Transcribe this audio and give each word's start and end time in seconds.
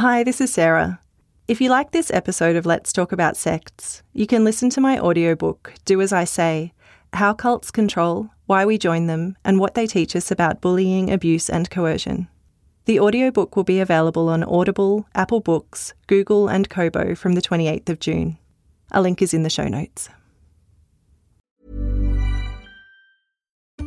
Hi, 0.00 0.24
this 0.24 0.40
is 0.40 0.50
Sarah. 0.50 0.98
If 1.46 1.60
you 1.60 1.68
like 1.68 1.90
this 1.90 2.10
episode 2.10 2.56
of 2.56 2.64
Let's 2.64 2.90
Talk 2.90 3.12
About 3.12 3.36
Sects, 3.36 4.02
you 4.14 4.26
can 4.26 4.44
listen 4.44 4.70
to 4.70 4.80
my 4.80 4.98
audiobook, 4.98 5.74
Do 5.84 6.00
As 6.00 6.10
I 6.10 6.24
Say 6.24 6.72
How 7.12 7.34
Cults 7.34 7.70
Control, 7.70 8.30
Why 8.46 8.64
We 8.64 8.78
Join 8.78 9.08
Them, 9.08 9.36
and 9.44 9.60
What 9.60 9.74
They 9.74 9.86
Teach 9.86 10.16
Us 10.16 10.30
About 10.30 10.62
Bullying, 10.62 11.12
Abuse, 11.12 11.50
and 11.50 11.68
Coercion. 11.70 12.28
The 12.86 12.98
audiobook 12.98 13.56
will 13.56 13.64
be 13.64 13.78
available 13.78 14.30
on 14.30 14.42
Audible, 14.42 15.06
Apple 15.14 15.40
Books, 15.40 15.92
Google, 16.06 16.48
and 16.48 16.70
Kobo 16.70 17.14
from 17.14 17.34
the 17.34 17.42
28th 17.42 17.90
of 17.90 18.00
June. 18.00 18.38
A 18.92 19.02
link 19.02 19.20
is 19.20 19.34
in 19.34 19.42
the 19.42 19.50
show 19.50 19.68
notes. 19.68 20.08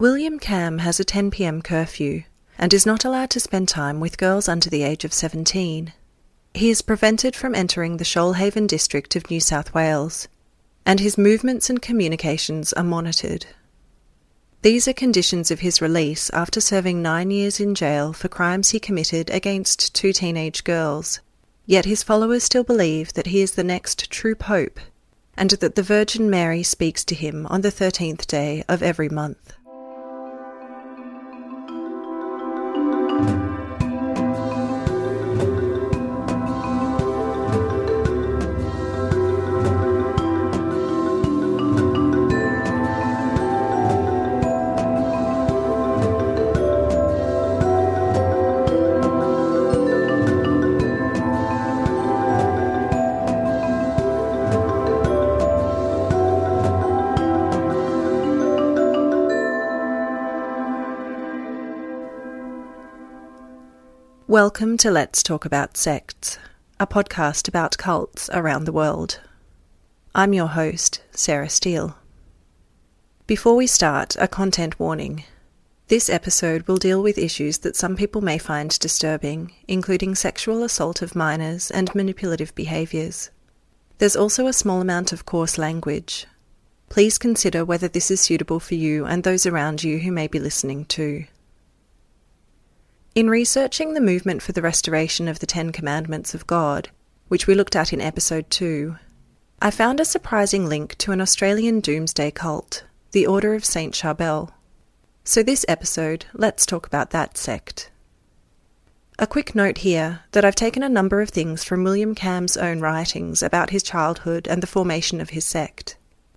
William 0.00 0.38
Kamm 0.38 0.78
has 0.78 1.00
a 1.00 1.04
10 1.04 1.32
pm 1.32 1.60
curfew 1.60 2.22
and 2.56 2.72
is 2.72 2.86
not 2.86 3.04
allowed 3.04 3.30
to 3.30 3.40
spend 3.40 3.68
time 3.68 3.98
with 3.98 4.16
girls 4.16 4.48
under 4.48 4.70
the 4.70 4.84
age 4.84 5.04
of 5.04 5.12
17. 5.12 5.92
He 6.54 6.70
is 6.70 6.82
prevented 6.82 7.34
from 7.34 7.52
entering 7.52 7.96
the 7.96 8.04
Shoalhaven 8.04 8.68
district 8.68 9.16
of 9.16 9.28
New 9.28 9.40
South 9.40 9.74
Wales, 9.74 10.28
and 10.86 11.00
his 11.00 11.18
movements 11.18 11.68
and 11.68 11.82
communications 11.82 12.72
are 12.74 12.84
monitored. 12.84 13.46
These 14.62 14.86
are 14.86 14.92
conditions 14.92 15.50
of 15.50 15.60
his 15.60 15.82
release 15.82 16.30
after 16.30 16.60
serving 16.60 17.02
nine 17.02 17.32
years 17.32 17.58
in 17.58 17.74
jail 17.74 18.12
for 18.12 18.28
crimes 18.28 18.70
he 18.70 18.78
committed 18.78 19.30
against 19.30 19.96
two 19.96 20.12
teenage 20.12 20.62
girls. 20.62 21.18
Yet 21.66 21.86
his 21.86 22.04
followers 22.04 22.44
still 22.44 22.62
believe 22.62 23.14
that 23.14 23.26
he 23.26 23.40
is 23.40 23.56
the 23.56 23.64
next 23.64 24.12
true 24.12 24.36
pope, 24.36 24.78
and 25.36 25.50
that 25.50 25.74
the 25.74 25.82
Virgin 25.82 26.30
Mary 26.30 26.62
speaks 26.62 27.04
to 27.06 27.16
him 27.16 27.48
on 27.48 27.62
the 27.62 27.72
13th 27.72 28.28
day 28.28 28.62
of 28.68 28.80
every 28.80 29.08
month. 29.08 29.54
Welcome 64.28 64.76
to 64.76 64.90
Let's 64.90 65.22
Talk 65.22 65.46
About 65.46 65.78
Sects, 65.78 66.38
a 66.78 66.86
podcast 66.86 67.48
about 67.48 67.78
cults 67.78 68.28
around 68.30 68.64
the 68.64 68.72
world. 68.72 69.20
I'm 70.14 70.34
your 70.34 70.48
host, 70.48 71.00
Sarah 71.12 71.48
Steele. 71.48 71.96
Before 73.26 73.56
we 73.56 73.66
start, 73.66 74.16
a 74.18 74.28
content 74.28 74.78
warning. 74.78 75.24
This 75.86 76.10
episode 76.10 76.68
will 76.68 76.76
deal 76.76 77.02
with 77.02 77.16
issues 77.16 77.56
that 77.60 77.74
some 77.74 77.96
people 77.96 78.20
may 78.20 78.36
find 78.36 78.78
disturbing, 78.78 79.54
including 79.66 80.14
sexual 80.14 80.62
assault 80.62 81.00
of 81.00 81.16
minors 81.16 81.70
and 81.70 81.94
manipulative 81.94 82.54
behaviours. 82.54 83.30
There's 83.96 84.14
also 84.14 84.46
a 84.46 84.52
small 84.52 84.82
amount 84.82 85.10
of 85.10 85.24
coarse 85.24 85.56
language. 85.56 86.26
Please 86.90 87.16
consider 87.16 87.64
whether 87.64 87.88
this 87.88 88.10
is 88.10 88.20
suitable 88.20 88.60
for 88.60 88.74
you 88.74 89.06
and 89.06 89.24
those 89.24 89.46
around 89.46 89.82
you 89.82 90.00
who 90.00 90.12
may 90.12 90.26
be 90.26 90.38
listening 90.38 90.84
too. 90.84 91.24
In 93.14 93.30
researching 93.30 93.94
the 93.94 94.00
movement 94.00 94.42
for 94.42 94.52
the 94.52 94.62
restoration 94.62 95.28
of 95.28 95.40
the 95.40 95.46
Ten 95.46 95.72
Commandments 95.72 96.34
of 96.34 96.46
God, 96.46 96.90
which 97.28 97.46
we 97.46 97.54
looked 97.54 97.74
at 97.74 97.92
in 97.92 98.00
episode 98.00 98.48
2, 98.50 98.96
I 99.60 99.70
found 99.70 99.98
a 99.98 100.04
surprising 100.04 100.68
link 100.68 100.94
to 100.98 101.12
an 101.12 101.20
Australian 101.20 101.80
doomsday 101.80 102.30
cult, 102.30 102.84
the 103.12 103.26
Order 103.26 103.54
of 103.54 103.64
St. 103.64 103.94
Charbel. 103.94 104.50
So, 105.24 105.42
this 105.42 105.64
episode, 105.66 106.26
let's 106.32 106.64
talk 106.64 106.86
about 106.86 107.10
that 107.10 107.36
sect. 107.36 107.90
A 109.18 109.26
quick 109.26 109.54
note 109.54 109.78
here 109.78 110.20
that 110.30 110.44
I've 110.44 110.54
taken 110.54 110.84
a 110.84 110.88
number 110.88 111.20
of 111.20 111.30
things 111.30 111.64
from 111.64 111.82
William 111.82 112.14
Kamm's 112.14 112.56
own 112.56 112.80
writings 112.80 113.42
about 113.42 113.70
his 113.70 113.82
childhood 113.82 114.46
and 114.46 114.62
the 114.62 114.68
formation 114.68 115.20
of 115.20 115.30
his 115.30 115.44
sect, 115.44 115.96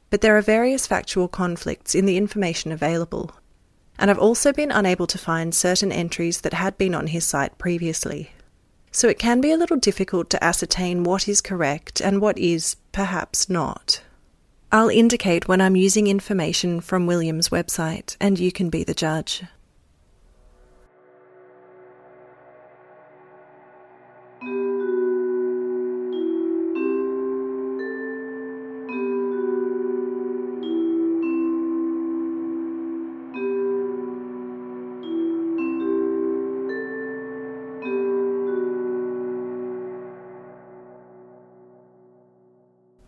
but 0.09 0.21
there 0.21 0.35
are 0.35 0.41
various 0.41 0.87
factual 0.87 1.27
conflicts 1.27 1.93
in 1.93 2.05
the 2.05 2.17
information 2.17 2.71
available 2.71 3.35
and 4.01 4.09
I've 4.09 4.17
also 4.17 4.51
been 4.51 4.71
unable 4.71 5.05
to 5.05 5.17
find 5.19 5.53
certain 5.53 5.91
entries 5.91 6.41
that 6.41 6.55
had 6.55 6.75
been 6.77 6.95
on 6.95 7.07
his 7.07 7.23
site 7.23 7.55
previously. 7.59 8.31
So 8.91 9.07
it 9.07 9.19
can 9.19 9.39
be 9.41 9.51
a 9.51 9.57
little 9.57 9.77
difficult 9.77 10.31
to 10.31 10.43
ascertain 10.43 11.03
what 11.03 11.27
is 11.27 11.39
correct 11.39 12.01
and 12.01 12.19
what 12.19 12.37
is 12.39 12.75
perhaps 12.91 13.47
not. 13.47 14.01
I'll 14.71 14.89
indicate 14.89 15.47
when 15.47 15.61
I'm 15.61 15.75
using 15.75 16.07
information 16.07 16.81
from 16.81 17.05
William's 17.05 17.49
website, 17.49 18.17
and 18.19 18.39
you 18.39 18.51
can 18.51 18.69
be 18.69 18.83
the 18.83 18.95
judge. 18.95 19.43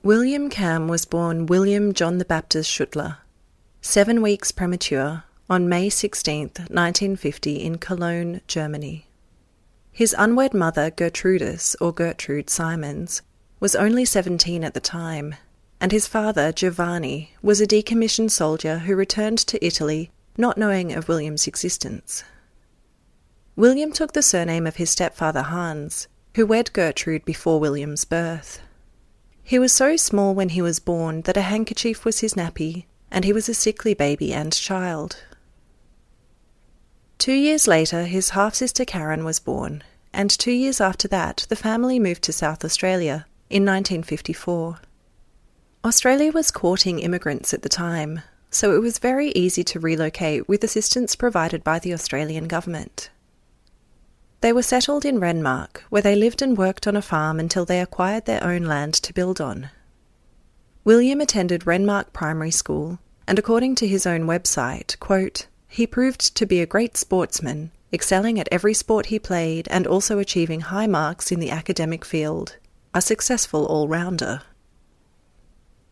William 0.06 0.50
Kamm 0.50 0.90
was 0.90 1.06
born 1.06 1.46
William 1.46 1.94
John 1.94 2.18
the 2.18 2.26
Baptist 2.26 2.70
Schuttler, 2.70 3.20
seven 3.80 4.22
weeks 4.22 4.52
premature, 4.52 5.24
on 5.50 5.70
May 5.70 5.88
16, 5.88 6.42
1950, 6.68 7.64
in 7.64 7.78
Cologne, 7.78 8.42
Germany. 8.46 9.08
His 9.94 10.14
unwed 10.18 10.54
mother, 10.54 10.92
Gertrudis, 10.92 11.78
or 11.80 11.94
Gertrude 11.94 12.50
Simons, 12.50 13.22
was 13.62 13.78
only 13.78 14.04
17 14.04 14.66
at 14.66 14.74
the 14.74 14.82
time, 14.82 15.36
and 15.80 15.94
his 15.94 16.06
father, 16.06 16.52
Giovanni, 16.52 17.32
was 17.42 17.62
a 17.62 17.66
decommissioned 17.66 18.32
soldier 18.32 18.80
who 18.80 18.98
returned 18.98 19.38
to 19.38 19.66
Italy 19.66 20.12
not 20.36 20.58
knowing 20.58 20.92
of 20.92 21.08
William's 21.08 21.48
existence. 21.48 22.26
William 23.56 23.94
took 23.94 24.12
the 24.12 24.22
surname 24.22 24.68
of 24.68 24.76
his 24.76 24.90
stepfather 24.90 25.44
Hans, 25.44 26.10
who 26.36 26.46
wed 26.46 26.74
Gertrude 26.74 27.24
before 27.24 27.62
William's 27.62 28.04
birth. 28.04 28.60
He 29.44 29.60
was 29.60 29.74
so 29.74 29.98
small 29.98 30.34
when 30.34 30.50
he 30.50 30.62
was 30.62 30.80
born 30.80 31.22
that 31.22 31.38
a 31.38 31.42
handkerchief 31.42 32.06
was 32.06 32.20
his 32.20 32.34
nappy, 32.34 32.86
and 33.12 33.26
he 33.26 33.34
was 33.34 33.50
a 33.50 33.54
sickly 33.54 33.94
baby 33.94 34.34
and 34.34 34.54
child. 34.54 35.18
Two 37.18 37.34
years 37.34 37.68
later, 37.68 38.06
his 38.06 38.30
half 38.30 38.56
sister 38.56 38.86
Karen 38.86 39.24
was 39.24 39.40
born, 39.40 39.84
and 40.14 40.30
two 40.30 40.52
years 40.52 40.82
after 40.82 41.08
that, 41.10 41.46
the 41.50 41.56
family 41.56 42.00
moved 42.00 42.24
to 42.24 42.34
South 42.34 42.64
Australia 42.66 43.26
in 43.50 43.64
1954. 43.64 44.80
Australia 45.86 46.32
was 46.32 46.50
courting 46.50 47.00
immigrants 47.00 47.54
at 47.54 47.62
the 47.62 47.70
time, 47.70 48.22
so 48.50 48.74
it 48.74 48.82
was 48.82 49.00
very 49.00 49.30
easy 49.30 49.64
to 49.64 49.80
relocate 49.80 50.48
with 50.48 50.64
assistance 50.64 51.16
provided 51.16 51.64
by 51.64 51.80
the 51.80 51.94
Australian 51.94 52.48
government. 52.48 53.10
They 54.44 54.52
were 54.52 54.62
settled 54.62 55.06
in 55.06 55.22
Renmark, 55.22 55.84
where 55.90 56.02
they 56.02 56.18
lived 56.18 56.42
and 56.42 56.58
worked 56.58 56.86
on 56.86 56.98
a 56.98 57.02
farm 57.02 57.40
until 57.40 57.64
they 57.64 57.80
acquired 57.80 58.26
their 58.26 58.44
own 58.44 58.64
land 58.64 58.94
to 58.96 59.14
build 59.14 59.40
on. 59.40 59.70
William 60.84 61.22
attended 61.22 61.62
Renmark 61.62 62.12
Primary 62.12 62.52
School, 62.52 63.00
and 63.26 63.40
according 63.40 63.76
to 63.76 63.88
his 63.88 64.06
own 64.06 64.24
website, 64.24 65.00
quote, 65.00 65.48
he 65.70 65.88
proved 65.88 66.36
to 66.36 66.46
be 66.46 66.60
a 66.60 66.66
great 66.66 66.98
sportsman, 66.98 67.72
excelling 67.94 68.38
at 68.38 68.50
every 68.52 68.74
sport 68.74 69.06
he 69.06 69.18
played 69.18 69.70
and 69.70 69.88
also 69.88 70.20
achieving 70.20 70.60
high 70.60 70.88
marks 70.88 71.32
in 71.32 71.40
the 71.40 71.50
academic 71.50 72.04
field, 72.04 72.58
a 72.94 73.00
successful 73.00 73.66
all 73.66 73.88
rounder. 73.88 74.42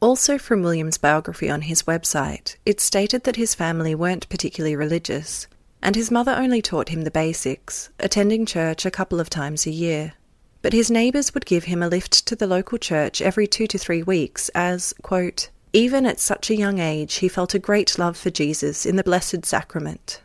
Also, 0.02 0.38
from 0.38 0.62
William's 0.62 0.98
biography 0.98 1.50
on 1.50 1.62
his 1.62 1.84
website, 1.84 2.58
it 2.66 2.82
stated 2.82 3.24
that 3.24 3.38
his 3.38 3.56
family 3.56 3.96
weren't 3.96 4.28
particularly 4.28 4.76
religious, 4.76 5.48
and 5.82 5.96
his 5.96 6.12
mother 6.12 6.32
only 6.32 6.62
taught 6.62 6.90
him 6.90 7.04
the 7.04 7.12
basics, 7.12 7.90
attending 8.00 8.46
church 8.46 8.86
a 8.86 8.92
couple 8.92 9.20
of 9.20 9.30
times 9.30 9.66
a 9.66 9.72
year. 9.72 10.14
But 10.62 10.74
his 10.74 10.92
neighbours 10.92 11.34
would 11.34 11.46
give 11.46 11.64
him 11.64 11.82
a 11.82 11.88
lift 11.88 12.26
to 12.28 12.36
the 12.36 12.48
local 12.48 12.78
church 12.78 13.22
every 13.22 13.48
two 13.48 13.68
to 13.68 13.78
three 13.78 14.04
weeks, 14.04 14.50
as, 14.50 14.94
quote, 15.02 15.50
even 15.74 16.06
at 16.06 16.20
such 16.20 16.50
a 16.50 16.56
young 16.56 16.80
age, 16.80 17.16
he 17.16 17.30
felt 17.30 17.54
a 17.54 17.60
great 17.60 17.98
love 17.98 18.18
for 18.18 18.30
Jesus 18.30 18.86
in 18.86 18.98
the 18.98 19.04
Blessed 19.04 19.46
Sacrament. 19.46 20.22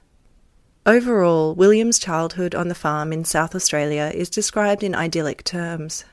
Overall, 0.85 1.55
William's 1.55 1.99
childhood 1.99 2.55
on 2.55 2.69
the 2.69 2.75
farm 2.75 3.13
in 3.13 3.25
South 3.25 3.55
Australia 3.55 4.11
is 4.15 4.29
described 4.29 4.83
in 4.83 4.95
idyllic 4.95 5.45
terms. 5.45 6.05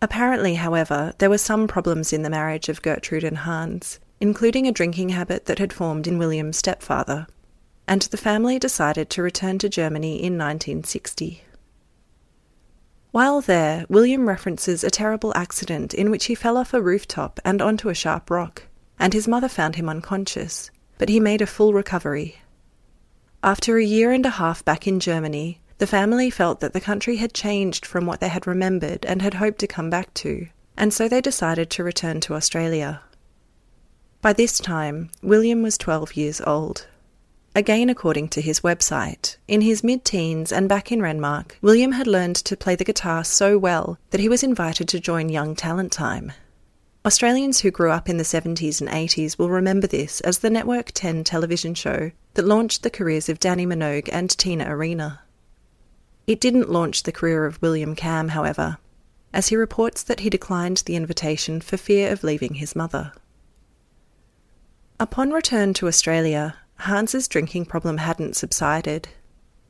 Apparently, 0.00 0.54
however, 0.54 1.12
there 1.18 1.30
were 1.30 1.38
some 1.38 1.68
problems 1.68 2.12
in 2.12 2.22
the 2.22 2.30
marriage 2.30 2.68
of 2.68 2.82
Gertrude 2.82 3.24
and 3.24 3.38
Hans, 3.38 4.00
including 4.20 4.66
a 4.66 4.72
drinking 4.72 5.10
habit 5.10 5.46
that 5.46 5.58
had 5.58 5.72
formed 5.72 6.06
in 6.06 6.18
William's 6.18 6.56
stepfather, 6.56 7.26
and 7.92 8.00
the 8.04 8.16
family 8.16 8.58
decided 8.58 9.10
to 9.10 9.22
return 9.22 9.58
to 9.58 9.68
Germany 9.68 10.14
in 10.14 10.38
1960. 10.38 11.44
While 13.10 13.42
there, 13.42 13.84
William 13.90 14.26
references 14.26 14.82
a 14.82 14.90
terrible 14.90 15.30
accident 15.36 15.92
in 15.92 16.10
which 16.10 16.24
he 16.24 16.34
fell 16.34 16.56
off 16.56 16.72
a 16.72 16.80
rooftop 16.80 17.38
and 17.44 17.60
onto 17.60 17.90
a 17.90 17.94
sharp 17.94 18.30
rock, 18.30 18.62
and 18.98 19.12
his 19.12 19.28
mother 19.28 19.46
found 19.46 19.76
him 19.76 19.90
unconscious, 19.90 20.70
but 20.96 21.10
he 21.10 21.20
made 21.20 21.42
a 21.42 21.46
full 21.46 21.74
recovery. 21.74 22.38
After 23.44 23.76
a 23.76 23.84
year 23.84 24.10
and 24.10 24.24
a 24.24 24.30
half 24.40 24.64
back 24.64 24.86
in 24.86 24.98
Germany, 24.98 25.60
the 25.76 25.86
family 25.86 26.30
felt 26.30 26.60
that 26.60 26.72
the 26.72 26.80
country 26.80 27.16
had 27.16 27.34
changed 27.34 27.84
from 27.84 28.06
what 28.06 28.20
they 28.20 28.28
had 28.28 28.46
remembered 28.46 29.04
and 29.04 29.20
had 29.20 29.34
hoped 29.34 29.58
to 29.58 29.66
come 29.66 29.90
back 29.90 30.14
to, 30.14 30.48
and 30.78 30.94
so 30.94 31.10
they 31.10 31.20
decided 31.20 31.68
to 31.68 31.84
return 31.84 32.20
to 32.20 32.32
Australia. 32.32 33.02
By 34.22 34.32
this 34.32 34.58
time, 34.58 35.10
William 35.22 35.60
was 35.62 35.76
12 35.76 36.16
years 36.16 36.40
old. 36.40 36.86
Again, 37.54 37.90
according 37.90 38.28
to 38.28 38.40
his 38.40 38.60
website, 38.60 39.36
in 39.46 39.60
his 39.60 39.84
mid 39.84 40.06
teens 40.06 40.52
and 40.52 40.70
back 40.70 40.90
in 40.90 41.00
Renmark, 41.00 41.52
William 41.60 41.92
had 41.92 42.06
learned 42.06 42.36
to 42.36 42.56
play 42.56 42.76
the 42.76 42.84
guitar 42.84 43.24
so 43.24 43.58
well 43.58 43.98
that 44.08 44.20
he 44.20 44.28
was 44.28 44.42
invited 44.42 44.88
to 44.88 44.98
join 45.00 45.28
Young 45.28 45.54
Talent 45.54 45.92
Time. 45.92 46.32
Australians 47.04 47.60
who 47.60 47.70
grew 47.70 47.90
up 47.90 48.08
in 48.08 48.16
the 48.16 48.24
70s 48.24 48.80
and 48.80 48.88
80s 48.88 49.36
will 49.36 49.50
remember 49.50 49.86
this 49.86 50.22
as 50.22 50.38
the 50.38 50.48
Network 50.48 50.92
10 50.92 51.24
television 51.24 51.74
show 51.74 52.12
that 52.34 52.46
launched 52.46 52.82
the 52.82 52.90
careers 52.90 53.28
of 53.28 53.38
Dannii 53.38 53.66
Minogue 53.66 54.08
and 54.10 54.30
Tina 54.30 54.64
Arena. 54.74 55.20
It 56.26 56.40
didn't 56.40 56.70
launch 56.70 57.02
the 57.02 57.12
career 57.12 57.44
of 57.44 57.60
William 57.60 57.94
Kamm, 57.94 58.28
however, 58.28 58.78
as 59.34 59.48
he 59.48 59.56
reports 59.56 60.02
that 60.04 60.20
he 60.20 60.30
declined 60.30 60.78
the 60.86 60.96
invitation 60.96 61.60
for 61.60 61.76
fear 61.76 62.12
of 62.12 62.24
leaving 62.24 62.54
his 62.54 62.74
mother. 62.74 63.12
Upon 64.98 65.32
return 65.32 65.74
to 65.74 65.88
Australia, 65.88 66.56
Hans's 66.82 67.28
drinking 67.28 67.66
problem 67.66 67.98
hadn't 67.98 68.34
subsided, 68.34 69.08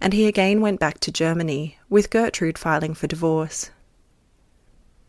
and 0.00 0.14
he 0.14 0.26
again 0.26 0.62
went 0.62 0.80
back 0.80 0.98
to 1.00 1.12
Germany, 1.12 1.78
with 1.90 2.08
Gertrude 2.08 2.56
filing 2.56 2.94
for 2.94 3.06
divorce. 3.06 3.70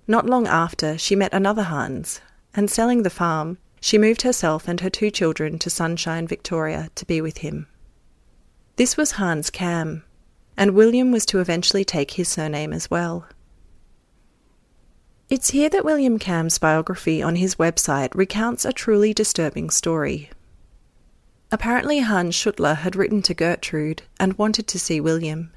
Not 0.06 0.26
long 0.26 0.46
after, 0.46 0.98
she 0.98 1.16
met 1.16 1.34
another 1.34 1.64
Hans, 1.64 2.20
and 2.54 2.70
selling 2.70 3.04
the 3.04 3.10
farm, 3.10 3.58
she 3.80 3.98
moved 3.98 4.24
herself 4.24 4.68
and 4.68 4.82
her 4.82 4.90
two 4.90 5.12
children 5.12 5.58
to 5.60 5.70
Sunshine, 5.70 6.28
Victoria, 6.28 6.90
to 6.96 7.06
be 7.06 7.22
with 7.22 7.38
him. 7.38 7.68
This 8.76 8.98
was 8.98 9.12
Hans 9.12 9.50
Kamm, 9.50 10.04
and 10.58 10.72
William 10.72 11.10
was 11.12 11.26
to 11.28 11.40
eventually 11.40 11.86
take 11.86 12.12
his 12.12 12.28
surname 12.28 12.74
as 12.74 12.92
well. 12.92 13.28
It's 15.30 15.52
here 15.52 15.70
that 15.70 15.86
William 15.86 16.20
Kamm's 16.20 16.58
biography 16.58 17.24
on 17.24 17.38
his 17.38 17.56
website 17.56 18.14
recounts 18.14 18.66
a 18.66 18.74
truly 18.74 19.14
disturbing 19.14 19.70
story. 19.70 20.32
Apparently, 21.54 22.00
Hans 22.00 22.34
Schuttler 22.34 22.78
had 22.78 22.96
written 22.96 23.22
to 23.22 23.36
Gertrude 23.36 24.02
and 24.20 24.34
wanted 24.40 24.66
to 24.66 24.80
see 24.80 25.00
William. 25.00 25.52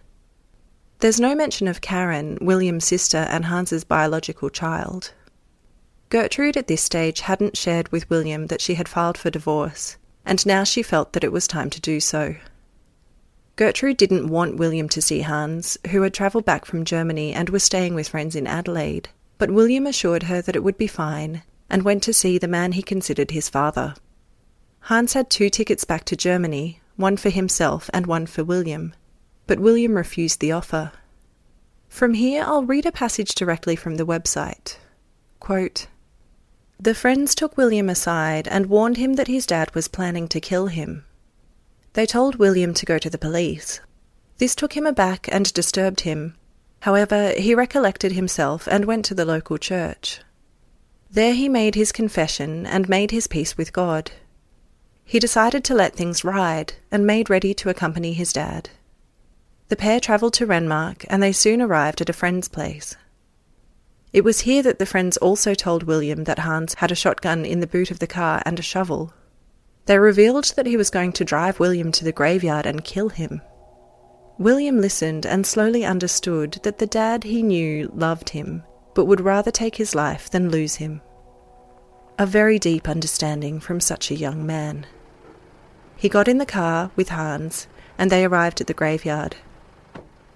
There's 0.99 1.19
no 1.19 1.35
mention 1.35 1.67
of 1.69 1.81
Karen, 1.81 2.37
William's 2.43 2.85
sister 2.85 3.17
and 3.31 3.47
Hans's 3.47 3.83
biological 3.83 4.51
child. 4.51 5.15
Gertrude 6.11 6.59
at 6.59 6.67
this 6.67 6.83
stage 6.83 7.21
hadn't 7.21 7.57
shared 7.57 7.89
with 7.89 8.11
William 8.11 8.49
that 8.49 8.61
she 8.61 8.75
had 8.75 8.91
filed 8.91 9.17
for 9.17 9.31
divorce, 9.31 9.97
and 10.27 10.45
now 10.45 10.65
she 10.65 10.83
felt 10.83 11.15
that 11.15 11.25
it 11.25 11.33
was 11.33 11.49
time 11.49 11.71
to 11.71 11.81
do 11.81 11.99
so. 11.99 12.37
Gertrude 13.57 13.97
didn't 13.97 14.29
want 14.29 14.59
William 14.59 14.91
to 14.91 15.01
see 15.01 15.23
Hans, 15.23 15.79
who 15.93 16.03
had 16.03 16.13
travelled 16.13 16.45
back 16.45 16.67
from 16.67 16.85
Germany 16.85 17.33
and 17.33 17.49
was 17.49 17.65
staying 17.65 17.95
with 17.95 18.11
friends 18.11 18.37
in 18.37 18.47
Adelaide, 18.47 19.09
but 19.39 19.51
William 19.51 19.87
assured 19.87 20.25
her 20.25 20.43
that 20.43 20.57
it 20.57 20.63
would 20.63 20.77
be 20.77 20.87
fine 20.87 21.43
and 21.71 21.85
went 21.85 22.03
to 22.03 22.13
see 22.13 22.37
the 22.37 22.47
man 22.47 22.73
he 22.73 22.83
considered 22.83 23.31
his 23.31 23.49
father. 23.49 23.95
Hans 24.87 25.15
had 25.15 25.29
two 25.29 25.51
tickets 25.51 25.83
back 25.83 26.05
to 26.05 26.15
Germany, 26.15 26.81
one 26.95 27.17
for 27.17 27.29
himself 27.29 27.91
and 27.93 28.07
one 28.07 28.25
for 28.25 28.45
William, 28.45 28.95
but 29.49 29.59
William 29.59 29.97
refused 29.97 30.39
the 30.39 30.53
offer. 30.53 30.93
From 31.89 32.15
here, 32.15 32.45
I'll 32.47 32.63
read 32.63 32.87
a 32.87 32.93
passage 32.93 33.35
directly 33.35 33.75
from 33.75 33.97
the 33.97 34.07
website. 34.07 34.77
Quote, 35.41 35.89
the 36.79 36.95
friends 36.95 37.35
took 37.35 37.57
William 37.57 37.89
aside 37.89 38.47
and 38.47 38.67
warned 38.67 38.97
him 38.97 39.15
that 39.15 39.27
his 39.27 39.45
dad 39.45 39.75
was 39.75 39.89
planning 39.89 40.29
to 40.29 40.41
kill 40.41 40.69
him. 40.69 41.05
They 41.95 42.07
told 42.07 42.37
William 42.37 42.73
to 42.75 42.87
go 42.87 42.97
to 42.97 43.11
the 43.11 43.19
police. 43.19 43.81
This 44.39 44.55
took 44.55 44.77
him 44.77 44.87
aback 44.87 45.29
and 45.33 45.53
disturbed 45.53 46.03
him. 46.03 46.37
However, 46.83 47.33
he 47.37 47.57
recollected 47.57 48.13
himself 48.13 48.69
and 48.69 48.85
went 48.85 49.05
to 49.07 49.15
the 49.15 49.25
local 49.25 49.59
church. 49.59 50.21
There 51.11 51.35
he 51.35 51.49
made 51.49 51.75
his 51.75 51.91
confession 51.91 52.67
and 52.67 52.89
made 52.89 53.11
his 53.11 53.27
peace 53.27 53.57
with 53.57 53.73
God. 53.73 54.13
He 55.09 55.21
decided 55.21 55.63
to 55.65 55.75
let 55.75 55.95
things 55.95 56.25
ride 56.25 56.73
and 56.91 57.07
made 57.07 57.31
ready 57.31 57.55
to 57.55 57.71
accompany 57.71 58.13
his 58.13 58.33
dad. 58.33 58.71
The 59.69 59.77
pair 59.77 60.01
travelled 60.01 60.35
to 60.35 60.47
Renmark 60.47 61.05
and 61.09 61.23
they 61.23 61.31
soon 61.31 61.63
arrived 61.63 62.01
at 62.01 62.09
a 62.09 62.13
friend's 62.13 62.49
place. 62.49 62.97
It 64.13 64.25
was 64.25 64.41
here 64.41 64.65
that 64.65 64.81
the 64.81 64.87
friends 64.87 65.17
also 65.19 65.55
told 65.55 65.85
William 65.85 66.25
that 66.25 66.41
Hans 66.41 66.75
had 66.75 66.91
a 66.91 66.97
shotgun 66.97 67.45
in 67.45 67.61
the 67.61 67.69
boot 67.69 67.93
of 67.93 68.01
the 68.01 68.09
car 68.09 68.43
and 68.45 68.59
a 68.59 68.63
shovel. 68.63 69.15
They 69.85 69.97
revealed 69.99 70.53
that 70.57 70.67
he 70.67 70.77
was 70.77 70.91
going 70.91 71.13
to 71.13 71.25
drive 71.25 71.61
William 71.61 71.93
to 71.93 72.05
the 72.05 72.13
graveyard 72.13 72.67
and 72.67 72.83
kill 72.83 73.09
him. 73.11 73.43
William 74.39 74.81
listened 74.81 75.25
and 75.25 75.47
slowly 75.47 75.85
understood 75.85 76.59
that 76.65 76.79
the 76.79 76.87
dad 76.87 77.23
he 77.23 77.43
knew 77.43 77.93
loved 77.95 78.31
him, 78.31 78.65
but 78.95 79.05
would 79.05 79.21
rather 79.21 79.53
take 79.53 79.77
his 79.77 79.95
life 79.95 80.29
than 80.29 80.51
lose 80.51 80.77
him. 80.77 81.01
A 82.19 82.27
very 82.27 82.59
deep 82.59 82.89
understanding 82.89 83.61
from 83.61 83.79
such 83.79 84.11
a 84.11 84.17
young 84.17 84.45
man. 84.45 84.85
He 85.97 86.09
got 86.09 86.29
in 86.29 86.39
the 86.39 86.47
car 86.47 86.91
with 86.95 87.09
Hans, 87.09 87.67
and 87.99 88.11
they 88.11 88.25
arrived 88.25 88.61
at 88.61 88.67
the 88.67 88.75
graveyard. 88.75 89.37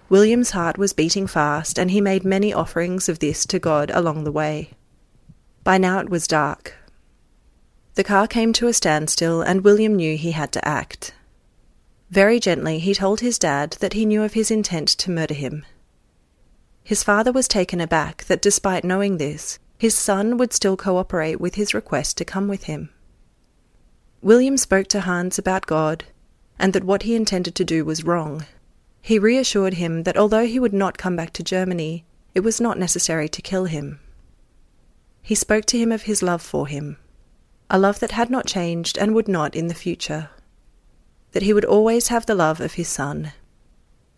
William's 0.09 0.51
heart 0.51 0.79
was 0.79 0.93
beating 0.93 1.27
fast, 1.27 1.79
and 1.79 1.91
he 1.91 2.01
made 2.01 2.25
many 2.25 2.53
offerings 2.53 3.09
of 3.09 3.19
this 3.19 3.47
to 3.47 3.59
God 3.59 3.91
along 3.95 4.25
the 4.25 4.33
way. 4.33 4.71
By 5.63 5.79
now 5.79 6.01
it 6.01 6.09
was 6.09 6.27
dark, 6.27 6.75
the 8.01 8.05
car 8.05 8.29
came 8.29 8.53
to 8.55 8.69
a 8.69 8.73
standstill, 8.73 9.43
and 9.43 9.65
William 9.65 9.95
knew 9.95 10.17
he 10.17 10.31
had 10.31 10.53
to 10.53 10.67
act. 10.67 11.13
Very 12.11 12.39
gently, 12.41 12.79
he 12.79 12.95
told 12.95 13.21
his 13.21 13.39
dad 13.39 13.73
that 13.81 13.93
he 13.93 14.07
knew 14.07 14.23
of 14.23 14.33
his 14.33 14.51
intent 14.51 14.89
to 14.89 15.11
murder 15.11 15.35
him. 15.35 15.67
His 16.85 17.03
father 17.03 17.33
was 17.33 17.49
taken 17.49 17.81
aback 17.81 18.25
that 18.25 18.41
despite 18.41 18.85
knowing 18.85 19.19
this, 19.19 19.59
his 19.77 19.95
son 19.95 20.37
would 20.37 20.53
still 20.53 20.77
cooperate 20.77 21.41
with 21.41 21.57
his 21.57 21.75
request 21.75 22.17
to 22.19 22.25
come 22.25 22.49
with 22.49 22.65
him. 22.65 22.91
William 24.23 24.59
spoke 24.59 24.87
to 24.89 25.01
Hans 25.01 25.39
about 25.39 25.65
God 25.65 26.05
and 26.59 26.75
that 26.75 26.85
what 26.85 27.05
he 27.05 27.15
intended 27.15 27.55
to 27.55 27.65
do 27.65 27.87
was 27.87 28.05
wrong. 28.05 28.45
He 29.01 29.19
reassured 29.19 29.75
him 29.75 30.03
that 30.03 30.19
although 30.19 30.47
he 30.47 30.61
would 30.61 30.75
not 30.75 30.99
come 30.99 31.17
back 31.17 31.33
to 31.33 31.43
Germany, 31.43 32.05
it 32.35 32.41
was 32.41 32.61
not 32.61 32.79
necessary 32.79 33.31
to 33.31 33.41
kill 33.41 33.65
him. 33.65 33.99
He 35.23 35.35
spoke 35.35 35.65
to 35.67 35.79
him 35.79 35.91
of 35.91 36.03
his 36.03 36.23
love 36.23 36.43
for 36.43 36.67
him 36.67 36.99
a 37.71 37.79
love 37.79 38.01
that 38.01 38.11
had 38.11 38.29
not 38.29 38.47
changed 38.47 38.99
and 38.99 39.15
would 39.15 39.29
not 39.29 39.55
in 39.55 39.69
the 39.69 39.75
future. 39.75 40.29
That 41.33 41.45
he 41.45 41.53
would 41.53 41.65
always 41.65 42.09
have 42.09 42.27
the 42.27 42.35
love 42.35 42.61
of 42.61 42.75
his 42.75 42.89
son. 42.89 43.33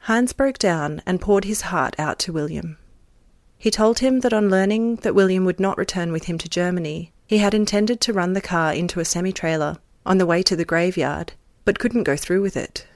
Hans 0.03 0.33
broke 0.33 0.59
down 0.59 1.03
and 1.05 1.21
poured 1.21 1.45
his 1.45 1.61
heart 1.61 1.95
out 1.99 2.19
to 2.21 2.33
William. 2.33 2.79
He 3.59 3.71
told 3.71 3.99
him 3.99 4.21
that 4.21 4.33
on 4.33 4.49
learning 4.49 4.97
that 4.97 5.15
William 5.15 5.45
would 5.45 5.61
not 5.61 5.77
return 5.79 6.11
with 6.11 6.25
him 6.25 6.39
to 6.39 6.49
Germany, 6.49 7.13
he 7.27 7.39
had 7.39 7.55
intended 7.55 8.01
to 8.01 8.13
run 8.13 8.33
the 8.33 8.41
car 8.41 8.73
into 8.73 8.99
a 8.99 9.05
semi 9.05 9.33
trailer 9.33 9.77
on 10.05 10.19
the 10.19 10.27
way 10.27 10.43
to 10.43 10.57
the 10.57 10.65
graveyard, 10.65 11.33
but 11.65 11.79
couldn't 11.79 12.05
go 12.05 12.17
through 12.17 12.43
with 12.43 12.57
it. 12.57 12.87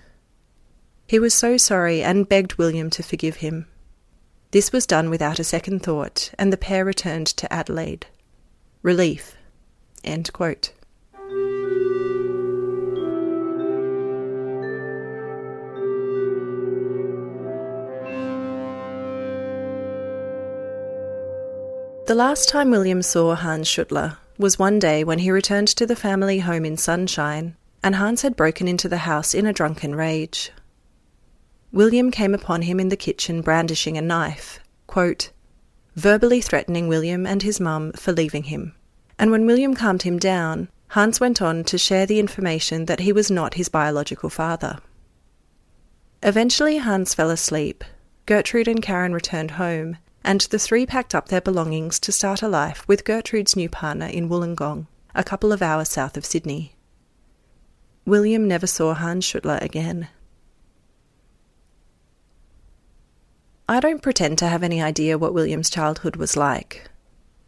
He 1.06 1.18
was 1.18 1.34
so 1.34 1.56
sorry 1.56 2.02
and 2.02 2.28
begged 2.28 2.54
William 2.54 2.90
to 2.90 3.02
forgive 3.02 3.36
him. 3.36 3.66
This 4.50 4.72
was 4.72 4.86
done 4.86 5.10
without 5.10 5.38
a 5.38 5.44
second 5.44 5.82
thought, 5.82 6.32
and 6.38 6.52
the 6.52 6.56
pair 6.56 6.84
returned 6.84 7.26
to 7.28 7.52
Adelaide. 7.52 8.06
Relief 8.82 9.36
End 10.04 10.32
quote. 10.32 10.72
The 22.06 22.14
last 22.14 22.48
time 22.48 22.70
William 22.70 23.02
saw 23.02 23.34
Hans 23.34 23.66
Schuttler 23.66 24.16
was 24.38 24.58
one 24.58 24.78
day 24.78 25.04
when 25.04 25.20
he 25.20 25.30
returned 25.30 25.68
to 25.68 25.86
the 25.86 25.96
family 25.96 26.40
home 26.40 26.64
in 26.64 26.76
Sunshine, 26.76 27.56
and 27.82 27.94
Hans 27.94 28.22
had 28.22 28.36
broken 28.36 28.68
into 28.68 28.88
the 28.88 28.98
house 28.98 29.34
in 29.34 29.46
a 29.46 29.52
drunken 29.52 29.94
rage. 29.94 30.52
William 31.72 32.10
came 32.10 32.34
upon 32.34 32.62
him 32.62 32.80
in 32.80 32.88
the 32.88 32.96
kitchen 32.96 33.42
brandishing 33.42 33.96
a 33.96 34.02
knife, 34.02 34.60
quote, 34.86 35.30
verbally 35.94 36.40
threatening 36.40 36.88
William 36.88 37.26
and 37.26 37.42
his 37.42 37.60
mum 37.60 37.92
for 37.92 38.12
leaving 38.12 38.44
him. 38.44 38.74
And 39.18 39.30
when 39.30 39.46
William 39.46 39.74
calmed 39.74 40.02
him 40.02 40.18
down, 40.18 40.68
Hans 40.88 41.20
went 41.20 41.42
on 41.42 41.64
to 41.64 41.78
share 41.78 42.06
the 42.06 42.20
information 42.20 42.84
that 42.84 43.00
he 43.00 43.12
was 43.12 43.30
not 43.30 43.54
his 43.54 43.68
biological 43.68 44.30
father. 44.30 44.78
Eventually, 46.22 46.78
Hans 46.78 47.14
fell 47.14 47.30
asleep. 47.30 47.84
Gertrude 48.26 48.68
and 48.68 48.82
Karen 48.82 49.12
returned 49.12 49.52
home, 49.52 49.96
and 50.26 50.40
the 50.40 50.58
three 50.58 50.84
packed 50.84 51.14
up 51.14 51.28
their 51.28 51.40
belongings 51.40 52.00
to 52.00 52.10
start 52.10 52.42
a 52.42 52.48
life 52.48 52.86
with 52.88 53.04
Gertrude's 53.04 53.54
new 53.54 53.68
partner 53.68 54.06
in 54.06 54.28
Wollongong, 54.28 54.88
a 55.14 55.22
couple 55.22 55.52
of 55.52 55.62
hours 55.62 55.88
south 55.88 56.16
of 56.16 56.26
Sydney. 56.26 56.74
William 58.04 58.48
never 58.48 58.66
saw 58.66 58.92
Hans 58.92 59.24
Schuttler 59.24 59.62
again. 59.62 60.08
I 63.68 63.78
don't 63.78 64.02
pretend 64.02 64.38
to 64.38 64.48
have 64.48 64.64
any 64.64 64.82
idea 64.82 65.16
what 65.16 65.32
William's 65.32 65.70
childhood 65.70 66.16
was 66.16 66.36
like. 66.36 66.90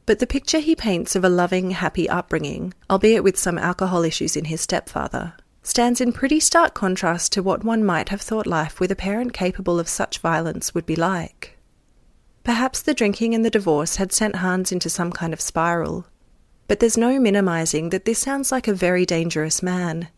But 0.06 0.20
the 0.20 0.26
picture 0.26 0.60
he 0.60 0.76
paints 0.76 1.16
of 1.16 1.24
a 1.24 1.28
loving, 1.28 1.72
happy 1.72 2.08
upbringing, 2.08 2.74
albeit 2.88 3.24
with 3.24 3.36
some 3.36 3.58
alcohol 3.58 4.04
issues 4.04 4.36
in 4.36 4.44
his 4.46 4.60
stepfather, 4.60 5.34
stands 5.64 6.00
in 6.00 6.12
pretty 6.12 6.38
stark 6.38 6.74
contrast 6.74 7.32
to 7.32 7.42
what 7.42 7.64
one 7.64 7.84
might 7.84 8.10
have 8.10 8.20
thought 8.20 8.46
life 8.46 8.78
with 8.78 8.92
a 8.92 8.96
parent 8.96 9.32
capable 9.32 9.80
of 9.80 9.88
such 9.88 10.18
violence 10.18 10.74
would 10.74 10.86
be 10.86 10.96
like. 10.96 11.57
Perhaps 12.48 12.80
the 12.80 12.94
drinking 12.94 13.34
and 13.34 13.44
the 13.44 13.50
divorce 13.50 13.96
had 13.96 14.10
sent 14.10 14.36
Hans 14.36 14.72
into 14.72 14.88
some 14.88 15.12
kind 15.12 15.34
of 15.34 15.40
spiral, 15.42 16.06
but 16.66 16.80
there's 16.80 16.96
no 16.96 17.20
minimizing 17.20 17.90
that 17.90 18.06
this 18.06 18.18
sounds 18.20 18.50
like 18.50 18.66
a 18.66 18.72
very 18.72 19.04
dangerous 19.04 19.62
man, 19.62 20.08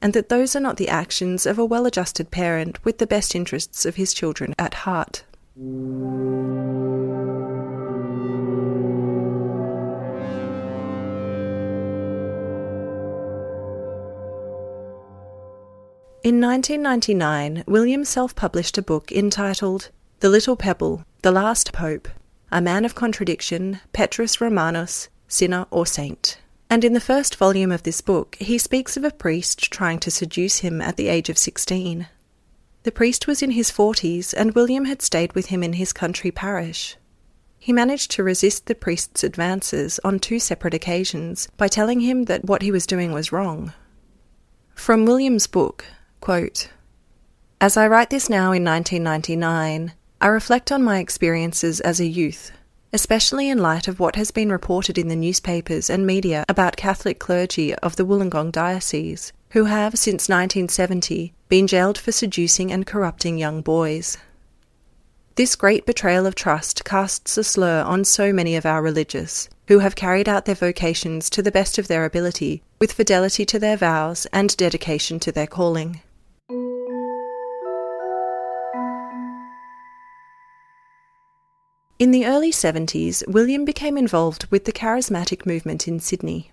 and 0.00 0.14
that 0.14 0.30
those 0.30 0.56
are 0.56 0.60
not 0.60 0.78
the 0.78 0.88
actions 0.88 1.44
of 1.44 1.58
a 1.58 1.64
well 1.66 1.84
adjusted 1.84 2.30
parent 2.30 2.82
with 2.86 2.96
the 2.96 3.06
best 3.06 3.34
interests 3.34 3.84
of 3.84 3.96
his 3.96 4.14
children 4.14 4.54
at 4.58 4.72
heart. 4.72 5.24
In 16.22 16.40
1999, 16.40 17.64
William 17.66 18.06
self 18.06 18.34
published 18.34 18.78
a 18.78 18.82
book 18.82 19.12
entitled 19.12 19.90
The 20.20 20.30
Little 20.30 20.56
Pebble, 20.56 21.04
The 21.24 21.32
Last 21.32 21.72
Pope, 21.72 22.06
A 22.52 22.60
Man 22.60 22.84
of 22.84 22.94
Contradiction, 22.94 23.80
Petrus 23.94 24.42
Romanus, 24.42 25.08
Sinner 25.26 25.64
or 25.70 25.86
Saint. 25.86 26.36
And 26.68 26.84
in 26.84 26.92
the 26.92 27.00
first 27.00 27.36
volume 27.36 27.72
of 27.72 27.82
this 27.82 28.02
book, 28.02 28.36
he 28.38 28.58
speaks 28.58 28.98
of 28.98 29.04
a 29.04 29.10
priest 29.10 29.72
trying 29.72 30.00
to 30.00 30.10
seduce 30.10 30.58
him 30.58 30.82
at 30.82 30.98
the 30.98 31.08
age 31.08 31.30
of 31.30 31.38
16. 31.38 32.08
The 32.82 32.92
priest 32.92 33.26
was 33.26 33.42
in 33.42 33.52
his 33.52 33.70
forties, 33.70 34.34
and 34.34 34.54
William 34.54 34.84
had 34.84 35.00
stayed 35.00 35.32
with 35.32 35.46
him 35.46 35.62
in 35.62 35.72
his 35.72 35.94
country 35.94 36.30
parish. 36.30 36.98
He 37.58 37.72
managed 37.72 38.10
to 38.10 38.22
resist 38.22 38.66
the 38.66 38.74
priest's 38.74 39.24
advances 39.24 39.98
on 40.04 40.18
two 40.18 40.38
separate 40.38 40.74
occasions 40.74 41.48
by 41.56 41.68
telling 41.68 42.00
him 42.00 42.24
that 42.24 42.44
what 42.44 42.60
he 42.60 42.70
was 42.70 42.86
doing 42.86 43.12
was 43.12 43.32
wrong. 43.32 43.72
From 44.74 45.06
William's 45.06 45.46
book, 45.46 45.86
quote, 46.20 46.68
As 47.62 47.78
I 47.78 47.88
write 47.88 48.10
this 48.10 48.28
now 48.28 48.52
in 48.52 48.62
1999, 48.62 49.94
I 50.24 50.28
reflect 50.28 50.72
on 50.72 50.82
my 50.82 51.00
experiences 51.00 51.80
as 51.80 52.00
a 52.00 52.06
youth, 52.06 52.50
especially 52.94 53.50
in 53.50 53.58
light 53.58 53.88
of 53.88 54.00
what 54.00 54.16
has 54.16 54.30
been 54.30 54.50
reported 54.50 54.96
in 54.96 55.08
the 55.08 55.16
newspapers 55.16 55.90
and 55.90 56.06
media 56.06 56.46
about 56.48 56.78
Catholic 56.78 57.18
clergy 57.18 57.74
of 57.74 57.96
the 57.96 58.06
Wollongong 58.06 58.50
Diocese, 58.50 59.34
who 59.50 59.66
have, 59.66 59.98
since 59.98 60.30
1970, 60.30 61.34
been 61.50 61.66
jailed 61.66 61.98
for 61.98 62.10
seducing 62.10 62.72
and 62.72 62.86
corrupting 62.86 63.36
young 63.36 63.60
boys. 63.60 64.16
This 65.34 65.54
great 65.54 65.84
betrayal 65.84 66.24
of 66.24 66.34
trust 66.34 66.86
casts 66.86 67.36
a 67.36 67.44
slur 67.44 67.82
on 67.82 68.02
so 68.02 68.32
many 68.32 68.56
of 68.56 68.64
our 68.64 68.80
religious, 68.80 69.50
who 69.68 69.80
have 69.80 69.94
carried 69.94 70.26
out 70.26 70.46
their 70.46 70.54
vocations 70.54 71.28
to 71.28 71.42
the 71.42 71.52
best 71.52 71.76
of 71.76 71.86
their 71.86 72.06
ability, 72.06 72.62
with 72.78 72.94
fidelity 72.94 73.44
to 73.44 73.58
their 73.58 73.76
vows 73.76 74.26
and 74.32 74.56
dedication 74.56 75.20
to 75.20 75.30
their 75.30 75.46
calling. 75.46 76.00
In 81.98 82.10
the 82.10 82.26
early 82.26 82.50
70s, 82.50 83.26
William 83.28 83.64
became 83.64 83.96
involved 83.96 84.46
with 84.50 84.64
the 84.64 84.72
charismatic 84.72 85.46
movement 85.46 85.86
in 85.86 86.00
Sydney. 86.00 86.50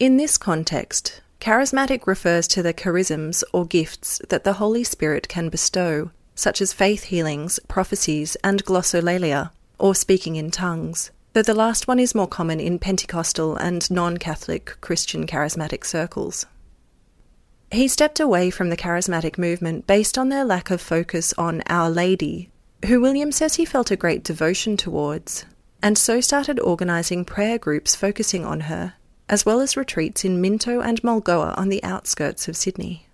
In 0.00 0.16
this 0.16 0.36
context, 0.36 1.20
Charismatic 1.40 2.06
refers 2.06 2.48
to 2.48 2.62
the 2.62 2.72
charisms 2.72 3.44
or 3.52 3.66
gifts 3.66 4.18
that 4.30 4.44
the 4.44 4.54
Holy 4.54 4.82
Spirit 4.82 5.28
can 5.28 5.50
bestow, 5.50 6.10
such 6.34 6.62
as 6.62 6.72
faith 6.72 7.04
healings, 7.04 7.60
prophecies, 7.68 8.34
and 8.42 8.64
glossolalia, 8.64 9.50
or 9.78 9.94
speaking 9.94 10.36
in 10.36 10.50
tongues, 10.50 11.10
though 11.34 11.42
the 11.42 11.52
last 11.52 11.86
one 11.86 11.98
is 11.98 12.14
more 12.14 12.26
common 12.26 12.60
in 12.60 12.78
Pentecostal 12.78 13.56
and 13.56 13.90
non 13.90 14.16
Catholic 14.16 14.80
Christian 14.80 15.26
charismatic 15.26 15.84
circles. 15.84 16.46
He 17.70 17.88
stepped 17.88 18.20
away 18.20 18.48
from 18.48 18.70
the 18.70 18.76
charismatic 18.76 19.36
movement 19.36 19.86
based 19.86 20.16
on 20.16 20.30
their 20.30 20.44
lack 20.44 20.70
of 20.70 20.80
focus 20.80 21.34
on 21.36 21.62
Our 21.68 21.90
Lady, 21.90 22.48
who 22.86 23.00
William 23.00 23.32
says 23.32 23.54
he 23.54 23.64
felt 23.64 23.90
a 23.90 23.96
great 23.96 24.24
devotion 24.24 24.76
towards, 24.76 25.44
and 25.82 25.96
so 25.96 26.20
started 26.20 26.60
organising 26.60 27.24
prayer 27.24 27.58
groups 27.58 27.94
focusing 27.94 28.44
on 28.44 28.60
her 28.60 28.94
as 29.28 29.46
well 29.46 29.60
as 29.60 29.76
retreats 29.76 30.24
in 30.24 30.40
Minto 30.40 30.80
and 30.80 31.02
Mulgoa 31.02 31.56
on 31.56 31.68
the 31.68 31.82
outskirts 31.82 32.48
of 32.48 32.56
Sydney. 32.56 33.06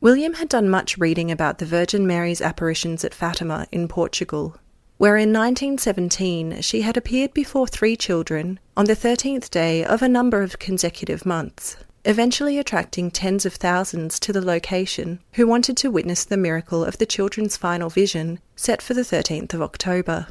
William 0.00 0.34
had 0.34 0.48
done 0.48 0.68
much 0.68 0.96
reading 0.96 1.30
about 1.30 1.58
the 1.58 1.66
Virgin 1.66 2.06
Mary's 2.06 2.40
apparitions 2.40 3.04
at 3.04 3.14
Fatima 3.14 3.66
in 3.70 3.88
Portugal, 3.88 4.56
where 4.96 5.16
in 5.16 5.32
1917 5.32 6.62
she 6.62 6.82
had 6.82 6.96
appeared 6.96 7.34
before 7.34 7.66
three 7.66 7.96
children 7.96 8.58
on 8.76 8.86
the 8.86 8.96
13th 8.96 9.50
day 9.50 9.84
of 9.84 10.02
a 10.02 10.08
number 10.08 10.40
of 10.42 10.58
consecutive 10.58 11.26
months, 11.26 11.76
eventually 12.04 12.58
attracting 12.58 13.10
tens 13.10 13.44
of 13.44 13.54
thousands 13.54 14.18
to 14.20 14.32
the 14.32 14.44
location 14.44 15.20
who 15.34 15.46
wanted 15.46 15.76
to 15.76 15.90
witness 15.90 16.24
the 16.24 16.36
miracle 16.36 16.84
of 16.84 16.98
the 16.98 17.06
children's 17.06 17.56
final 17.56 17.90
vision 17.90 18.38
set 18.56 18.80
for 18.80 18.94
the 18.94 19.02
13th 19.02 19.54
of 19.54 19.62
October. 19.62 20.28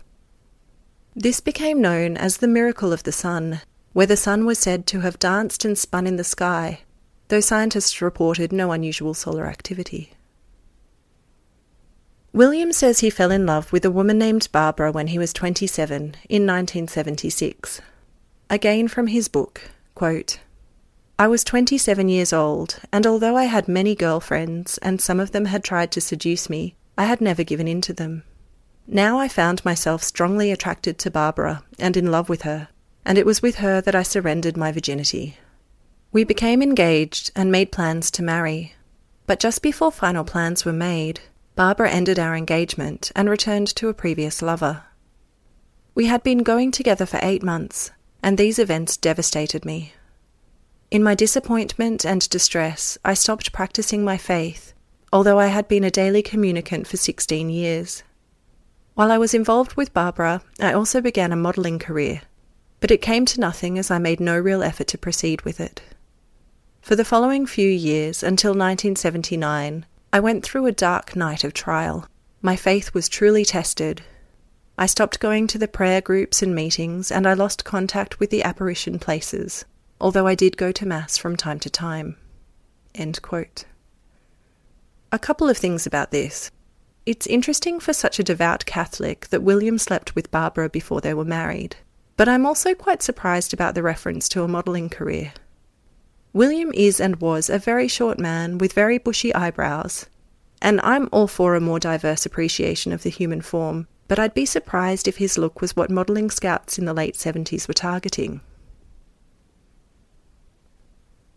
This 1.16 1.40
became 1.40 1.82
known 1.82 2.18
as 2.18 2.38
the 2.38 2.48
Miracle 2.48 2.94
of 2.94 3.04
the 3.04 3.12
Sun 3.12 3.62
where 3.94 4.06
the 4.06 4.18
sun 4.18 4.46
was 4.46 4.60
said 4.60 4.86
to 4.88 5.02
have 5.02 5.20
danced 5.20 5.66
and 5.66 5.78
spun 5.78 6.06
in 6.06 6.16
the 6.16 6.24
sky, 6.24 6.82
though 7.30 7.40
scientists 7.40 8.02
reported 8.02 8.52
no 8.52 8.72
unusual 8.72 9.14
solar 9.14 9.48
activity. 9.48 10.14
William 12.32 12.72
says 12.72 13.00
he 13.00 13.10
fell 13.10 13.32
in 13.32 13.46
love 13.46 13.72
with 13.72 13.84
a 13.84 13.92
woman 13.92 14.20
named 14.20 14.48
Barbara 14.52 14.92
when 14.92 15.08
he 15.08 15.18
was 15.18 15.34
27 15.34 15.98
in 15.98 16.46
1976. 16.46 17.82
Again 18.52 18.88
from 18.88 19.08
his 19.08 19.28
book, 19.28 19.72
quote, 19.96 20.40
I 21.20 21.28
was 21.28 21.44
27 21.44 22.08
years 22.08 22.32
old, 22.32 22.80
and 22.94 23.06
although 23.06 23.36
I 23.36 23.44
had 23.44 23.68
many 23.68 23.94
girlfriends 23.94 24.78
and 24.78 25.02
some 25.02 25.20
of 25.20 25.34
them 25.34 25.44
had 25.44 25.66
tried 25.66 25.92
to 25.92 26.00
seduce 26.00 26.50
me, 26.50 26.76
I 26.98 27.04
had 27.04 27.20
never 27.20 27.44
given 27.44 27.68
in 27.68 27.82
to 27.82 27.94
them. 27.94 28.24
Now 28.88 29.20
I 29.20 29.28
found 29.28 29.66
myself 29.66 30.02
strongly 30.02 30.50
attracted 30.50 30.98
to 31.00 31.12
Barbara 31.12 31.66
and 31.78 31.98
in 31.98 32.10
love 32.10 32.30
with 32.30 32.44
her, 32.44 32.70
and 33.04 33.18
it 33.18 33.26
was 33.26 33.42
with 33.42 33.56
her 33.56 33.82
that 33.82 33.96
I 33.96 34.02
surrendered 34.02 34.56
my 34.56 34.72
virginity. 34.72 35.38
We 36.14 36.24
became 36.24 36.62
engaged 36.62 37.32
and 37.36 37.52
made 37.52 37.74
plans 37.74 38.10
to 38.12 38.24
marry. 38.24 38.76
But 39.28 39.42
just 39.42 39.62
before 39.62 39.92
final 39.92 40.24
plans 40.24 40.64
were 40.64 40.72
made, 40.72 41.20
Barbara 41.54 41.92
ended 41.92 42.18
our 42.18 42.34
engagement 42.34 43.12
and 43.14 43.30
returned 43.30 43.68
to 43.76 43.90
a 43.90 43.94
previous 43.94 44.42
lover. 44.42 44.84
We 45.94 46.06
had 46.06 46.24
been 46.24 46.44
going 46.44 46.72
together 46.72 47.06
for 47.06 47.20
eight 47.22 47.44
months, 47.44 47.92
and 48.24 48.38
these 48.38 48.58
events 48.58 48.96
devastated 48.96 49.66
me. 49.66 49.92
In 50.92 51.04
my 51.04 51.16
disappointment 51.16 52.06
and 52.06 52.28
distress, 52.30 52.98
I 53.06 53.14
stopped 53.14 53.52
practicing 53.52 54.04
my 54.04 54.18
faith, 54.18 54.74
although 55.14 55.40
I 55.40 55.48
had 55.48 55.68
been 55.68 55.84
a 55.84 55.92
daily 55.92 56.22
communicant 56.22 56.88
for 56.88 56.98
16 56.98 57.50
years. 57.50 58.04
While 58.96 59.12
I 59.12 59.18
was 59.18 59.34
involved 59.34 59.76
with 59.76 59.94
Barbara, 59.94 60.42
I 60.60 60.74
also 60.74 61.02
began 61.02 61.32
a 61.32 61.36
modelling 61.36 61.80
career 61.80 62.22
but 62.80 62.92
it 62.92 63.02
came 63.02 63.26
to 63.26 63.40
nothing 63.40 63.78
as 63.78 63.92
I 63.92 63.98
made 63.98 64.20
no 64.20 64.38
real 64.38 64.64
effort 64.64 64.88
to 64.88 64.98
proceed 64.98 65.42
with 65.42 65.60
it. 65.60 65.82
For 66.82 66.96
the 66.96 67.06
following 67.06 67.46
few 67.46 67.70
years, 67.70 68.24
until 68.24 68.52
1979, 68.52 69.86
I 70.14 70.20
went 70.20 70.44
through 70.44 70.66
a 70.66 70.72
dark 70.72 71.16
night 71.16 71.44
of 71.44 71.54
trial. 71.54 72.08
My 72.42 72.56
faith 72.56 72.94
was 72.94 73.10
truly 73.10 73.44
tested. 73.44 74.02
I 74.78 74.86
stopped 74.86 75.20
going 75.20 75.46
to 75.48 75.58
the 75.58 75.68
prayer 75.68 76.00
groups 76.00 76.42
and 76.42 76.56
meetings, 76.56 77.12
and 77.12 77.28
I 77.28 77.34
lost 77.34 77.66
contact 77.66 78.20
with 78.20 78.30
the 78.30 78.44
apparition 78.44 78.98
places, 78.98 79.66
although 80.02 80.28
I 80.28 80.36
did 80.36 80.58
go 80.58 80.72
to 80.72 80.86
Mass 80.86 81.18
from 81.18 81.36
time 81.36 81.60
to 81.60 81.70
time. 81.70 82.16
A 85.12 85.20
couple 85.20 85.50
of 85.50 85.58
things 85.58 85.86
about 85.88 86.12
this. 86.12 86.52
It's 87.06 87.28
interesting 87.28 87.80
for 87.80 87.94
such 87.94 88.20
a 88.20 88.24
devout 88.24 88.66
Catholic 88.66 89.28
that 89.30 89.42
William 89.44 89.78
slept 89.78 90.16
with 90.16 90.32
Barbara 90.32 90.70
before 90.70 91.02
they 91.02 91.14
were 91.14 91.26
married. 91.26 91.76
but 92.20 92.28
I'm 92.28 92.46
also 92.46 92.76
quite 92.76 93.02
surprised 93.02 93.54
about 93.54 93.76
the 93.76 93.82
reference 93.82 94.28
to 94.28 94.44
a 94.44 94.48
modelling 94.50 94.90
career. 94.90 95.32
William 96.34 96.70
is 96.74 97.00
and 97.00 97.16
was 97.22 97.50
a 97.50 97.58
very 97.58 97.88
short 97.88 98.20
man 98.20 98.58
with 98.58 98.74
very 98.74 98.98
bushy 98.98 99.34
eyebrows, 99.34 100.06
and 100.62 100.82
I'm 100.82 101.08
all 101.14 101.28
for 101.28 101.56
a 101.56 101.62
more 101.62 101.80
diverse 101.80 102.26
appreciation 102.26 102.92
of 102.92 103.04
the 103.04 103.10
human 103.10 103.40
form, 103.40 103.88
but 104.10 104.20
I'd 104.20 104.34
be 104.34 104.46
surprised 104.46 105.08
if 105.08 105.16
his 105.16 105.38
look 105.38 105.62
was 105.62 105.78
what 105.78 105.90
modelling 105.90 106.30
scouts 106.30 106.78
in 106.78 106.84
the 106.84 106.94
late 106.94 107.16
70s 107.16 107.70
were 107.70 107.74
targeting. 107.74 108.42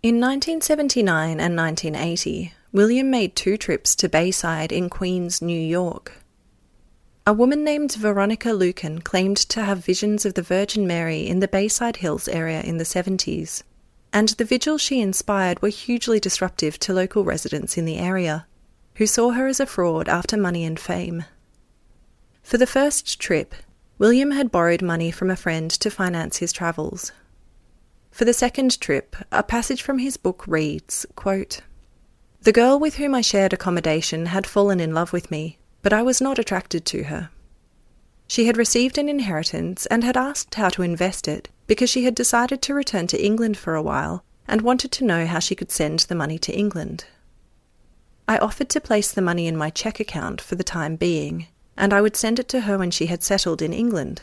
In 0.02 0.16
1979 0.16 1.38
and 1.38 1.56
1980, 1.56 2.52
William 2.72 3.08
made 3.08 3.36
two 3.36 3.56
trips 3.56 3.94
to 3.94 4.08
Bayside 4.08 4.72
in 4.72 4.90
Queens, 4.90 5.40
New 5.40 5.60
York. 5.60 6.14
A 7.24 7.32
woman 7.32 7.62
named 7.62 7.94
Veronica 7.94 8.48
Lueken 8.48 9.04
claimed 9.04 9.36
to 9.36 9.62
have 9.62 9.84
visions 9.84 10.26
of 10.26 10.34
the 10.34 10.42
Virgin 10.42 10.88
Mary 10.88 11.28
in 11.28 11.38
the 11.38 11.46
Bayside 11.46 11.98
Hills 11.98 12.26
area 12.26 12.62
in 12.62 12.78
the 12.78 12.84
70s, 12.84 13.62
and 14.12 14.30
the 14.30 14.44
vigils 14.44 14.80
she 14.80 15.00
inspired 15.00 15.62
were 15.62 15.68
hugely 15.68 16.18
disruptive 16.18 16.80
to 16.80 16.92
local 16.92 17.22
residents 17.22 17.78
in 17.78 17.84
the 17.84 17.98
area, 17.98 18.48
who 18.96 19.06
saw 19.06 19.30
her 19.30 19.46
as 19.46 19.60
a 19.60 19.66
fraud 19.66 20.08
after 20.08 20.36
money 20.36 20.64
and 20.64 20.80
fame. 20.80 21.26
For 22.42 22.58
the 22.58 22.66
first 22.66 23.20
trip, 23.20 23.54
William 23.98 24.32
had 24.32 24.50
borrowed 24.50 24.82
money 24.82 25.12
from 25.12 25.30
a 25.30 25.36
friend 25.36 25.70
to 25.70 25.92
finance 25.92 26.38
his 26.38 26.52
travels. 26.52 27.12
For 28.12 28.26
the 28.26 28.34
second 28.34 28.78
trip, 28.78 29.16
a 29.32 29.42
passage 29.42 29.80
from 29.80 29.98
his 29.98 30.18
book 30.18 30.44
reads 30.46 31.06
quote, 31.16 31.62
The 32.42 32.52
girl 32.52 32.78
with 32.78 32.96
whom 32.96 33.14
I 33.14 33.22
shared 33.22 33.54
accommodation 33.54 34.26
had 34.26 34.46
fallen 34.46 34.80
in 34.80 34.92
love 34.92 35.14
with 35.14 35.30
me, 35.30 35.58
but 35.80 35.94
I 35.94 36.02
was 36.02 36.20
not 36.20 36.38
attracted 36.38 36.84
to 36.86 37.04
her. 37.04 37.30
She 38.28 38.46
had 38.46 38.58
received 38.58 38.98
an 38.98 39.08
inheritance 39.08 39.86
and 39.86 40.04
had 40.04 40.18
asked 40.18 40.54
how 40.56 40.68
to 40.70 40.82
invest 40.82 41.26
it 41.26 41.48
because 41.66 41.88
she 41.88 42.04
had 42.04 42.14
decided 42.14 42.60
to 42.62 42.74
return 42.74 43.06
to 43.08 43.24
England 43.24 43.56
for 43.56 43.74
a 43.74 43.82
while 43.82 44.24
and 44.46 44.60
wanted 44.60 44.92
to 44.92 45.04
know 45.04 45.24
how 45.24 45.38
she 45.38 45.54
could 45.54 45.70
send 45.70 46.00
the 46.00 46.14
money 46.14 46.38
to 46.38 46.52
England. 46.52 47.06
I 48.28 48.36
offered 48.36 48.68
to 48.70 48.80
place 48.80 49.10
the 49.10 49.22
money 49.22 49.46
in 49.46 49.56
my 49.56 49.70
cheque 49.70 50.00
account 50.00 50.42
for 50.42 50.54
the 50.54 50.64
time 50.64 50.96
being, 50.96 51.46
and 51.78 51.94
I 51.94 52.02
would 52.02 52.16
send 52.16 52.38
it 52.38 52.48
to 52.50 52.60
her 52.60 52.76
when 52.76 52.90
she 52.90 53.06
had 53.06 53.22
settled 53.22 53.62
in 53.62 53.72
England. 53.72 54.20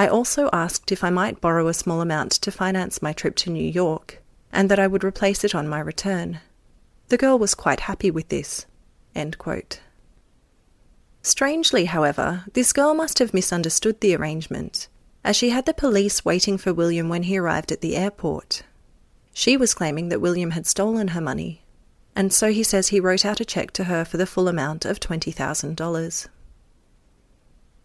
I 0.00 0.08
also 0.08 0.48
asked 0.50 0.92
if 0.92 1.04
I 1.04 1.10
might 1.10 1.42
borrow 1.42 1.68
a 1.68 1.74
small 1.74 2.00
amount 2.00 2.32
to 2.32 2.50
finance 2.50 3.02
my 3.02 3.12
trip 3.12 3.36
to 3.36 3.50
New 3.50 3.70
York, 3.70 4.22
and 4.50 4.70
that 4.70 4.78
I 4.78 4.86
would 4.86 5.04
replace 5.04 5.44
it 5.44 5.54
on 5.54 5.68
my 5.68 5.78
return. 5.78 6.40
The 7.08 7.18
girl 7.18 7.38
was 7.38 7.54
quite 7.54 7.80
happy 7.80 8.10
with 8.10 8.30
this. 8.30 8.64
Strangely, 11.20 11.84
however, 11.84 12.46
this 12.54 12.72
girl 12.72 12.94
must 12.94 13.18
have 13.18 13.34
misunderstood 13.34 14.00
the 14.00 14.16
arrangement, 14.16 14.88
as 15.22 15.36
she 15.36 15.50
had 15.50 15.66
the 15.66 15.74
police 15.74 16.24
waiting 16.24 16.56
for 16.56 16.72
William 16.72 17.10
when 17.10 17.24
he 17.24 17.36
arrived 17.36 17.70
at 17.70 17.82
the 17.82 17.94
airport. 17.94 18.62
She 19.34 19.58
was 19.58 19.74
claiming 19.74 20.08
that 20.08 20.22
William 20.22 20.52
had 20.52 20.66
stolen 20.66 21.08
her 21.08 21.20
money, 21.20 21.62
and 22.16 22.32
so 22.32 22.50
he 22.50 22.62
says 22.62 22.88
he 22.88 23.00
wrote 23.00 23.26
out 23.26 23.40
a 23.40 23.44
cheque 23.44 23.72
to 23.72 23.84
her 23.84 24.06
for 24.06 24.16
the 24.16 24.24
full 24.24 24.48
amount 24.48 24.86
of 24.86 24.98
$20,000. 24.98 26.28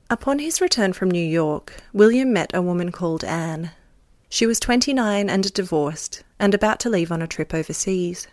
Upon 0.08 0.38
his 0.38 0.62
return 0.62 0.94
from 0.94 1.10
New 1.10 1.26
York, 1.26 1.74
William 1.92 2.32
met 2.32 2.52
a 2.54 2.62
woman 2.62 2.92
called 2.92 3.24
Anne. 3.24 3.72
She 4.30 4.46
was 4.46 4.60
29 4.60 5.28
and 5.32 5.52
divorced, 5.52 6.24
and 6.40 6.54
about 6.54 6.80
to 6.82 6.92
leave 6.92 7.12
on 7.12 7.24
a 7.24 7.28
trip 7.28 7.56
overseas. 7.56 8.28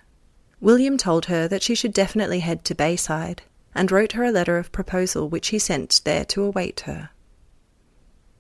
William 0.61 0.99
told 0.99 1.26
her 1.26 1.49
that 1.49 1.62
she 1.62 1.75
should 1.75 1.95
definitely 1.95 2.41
head 2.41 2.62
to 2.67 2.75
Bayside 2.75 3.41
and 3.75 3.91
wrote 3.91 4.12
her 4.12 4.25
a 4.25 4.31
letter 4.31 4.59
of 4.59 4.71
proposal 4.71 5.31
which 5.31 5.49
he 5.49 5.59
sent 5.59 6.02
there 6.05 6.26
to 6.26 6.43
await 6.43 6.81
her. 6.81 7.09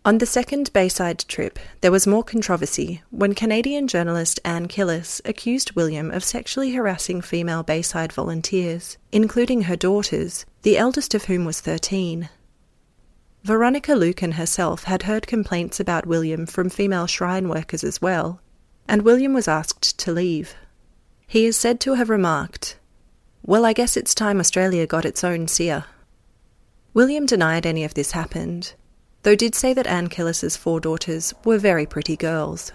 On 0.04 0.18
the 0.18 0.26
second 0.26 0.70
Bayside 0.74 1.20
trip, 1.20 1.58
there 1.80 1.92
was 1.92 2.06
more 2.06 2.22
controversy 2.22 3.02
when 3.10 3.34
Canadian 3.34 3.88
journalist 3.88 4.40
Anne 4.44 4.68
Killis 4.68 5.22
accused 5.24 5.72
William 5.72 6.10
of 6.10 6.22
sexually 6.22 6.72
harassing 6.74 7.22
female 7.22 7.62
Bayside 7.62 8.12
volunteers, 8.12 8.98
including 9.10 9.62
her 9.62 9.76
daughters, 9.76 10.44
the 10.62 10.76
eldest 10.76 11.14
of 11.14 11.24
whom 11.24 11.46
was 11.46 11.60
13. 11.60 12.28
Veronica 13.44 13.92
Lueken 13.92 14.34
herself 14.34 14.84
had 14.84 15.02
heard 15.02 15.26
complaints 15.26 15.80
about 15.80 16.06
William 16.06 16.46
from 16.46 16.70
female 16.70 17.08
shrine 17.08 17.48
workers 17.48 17.82
as 17.82 18.00
well, 18.00 18.40
and 18.86 19.02
William 19.02 19.32
was 19.32 19.48
asked 19.48 19.98
to 19.98 20.12
leave. 20.12 20.54
He 21.26 21.46
is 21.46 21.56
said 21.56 21.80
to 21.80 21.94
have 21.94 22.08
remarked, 22.08 22.78
well, 23.44 23.64
I 23.64 23.72
guess 23.72 23.96
it's 23.96 24.14
time 24.14 24.38
Australia 24.38 24.86
got 24.86 25.04
its 25.04 25.24
own 25.24 25.48
seer. 25.48 25.86
William 26.94 27.26
denied 27.26 27.66
any 27.66 27.82
of 27.82 27.94
this 27.94 28.12
happened, 28.12 28.74
though 29.24 29.34
did 29.34 29.56
say 29.56 29.74
that 29.74 29.88
Anne 29.88 30.08
Killis's 30.08 30.56
four 30.56 30.78
daughters 30.78 31.34
were 31.44 31.58
very 31.58 31.84
pretty 31.84 32.16
girls. 32.16 32.70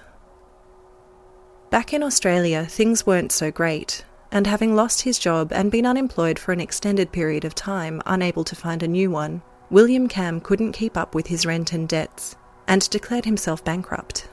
Back 1.69 1.93
in 1.93 2.03
Australia, 2.03 2.65
things 2.65 3.05
weren't 3.05 3.31
so 3.31 3.51
great, 3.51 4.03
and 4.33 4.45
having 4.45 4.75
lost 4.75 5.03
his 5.03 5.17
job 5.17 5.53
and 5.53 5.71
been 5.71 5.85
unemployed 5.85 6.37
for 6.37 6.51
an 6.51 6.59
extended 6.59 7.13
period 7.13 7.45
of 7.45 7.55
time, 7.55 8.01
unable 8.05 8.43
to 8.43 8.55
find 8.55 8.83
a 8.83 8.87
new 8.87 9.09
one, 9.09 9.41
William 9.69 10.07
Kamm 10.07 10.39
couldn't 10.39 10.71
keep 10.71 10.95
up 10.95 11.13
with 11.13 11.27
his 11.27 11.45
rent 11.45 11.73
and 11.73 11.89
debts, 11.89 12.37
and 12.69 12.89
declared 12.89 13.25
himself 13.25 13.63
bankrupt. 13.65 14.29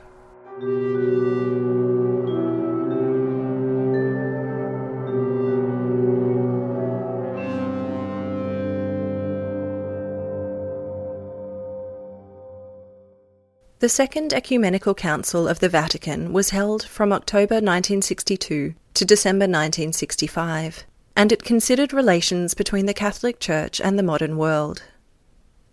The 13.80 13.88
Second 13.88 14.32
Ecumenical 14.32 14.94
Council 14.94 15.48
of 15.48 15.58
the 15.58 15.68
Vatican 15.68 16.32
was 16.32 16.50
held 16.50 16.84
from 16.84 17.12
October 17.12 17.56
1962 17.56 18.72
to 18.94 19.04
December 19.04 19.44
1965, 19.44 20.84
and 21.16 21.32
it 21.32 21.42
considered 21.42 21.92
relations 21.92 22.54
between 22.54 22.86
the 22.86 22.94
Catholic 22.94 23.40
Church 23.40 23.80
and 23.80 23.98
the 23.98 24.04
modern 24.04 24.36
world. 24.36 24.84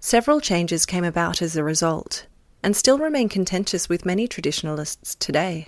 Several 0.03 0.41
changes 0.41 0.87
came 0.87 1.03
about 1.03 1.43
as 1.43 1.55
a 1.55 1.63
result, 1.63 2.25
and 2.63 2.75
still 2.75 2.97
remain 2.97 3.29
contentious 3.29 3.87
with 3.87 4.03
many 4.03 4.27
traditionalists 4.27 5.13
today. 5.13 5.67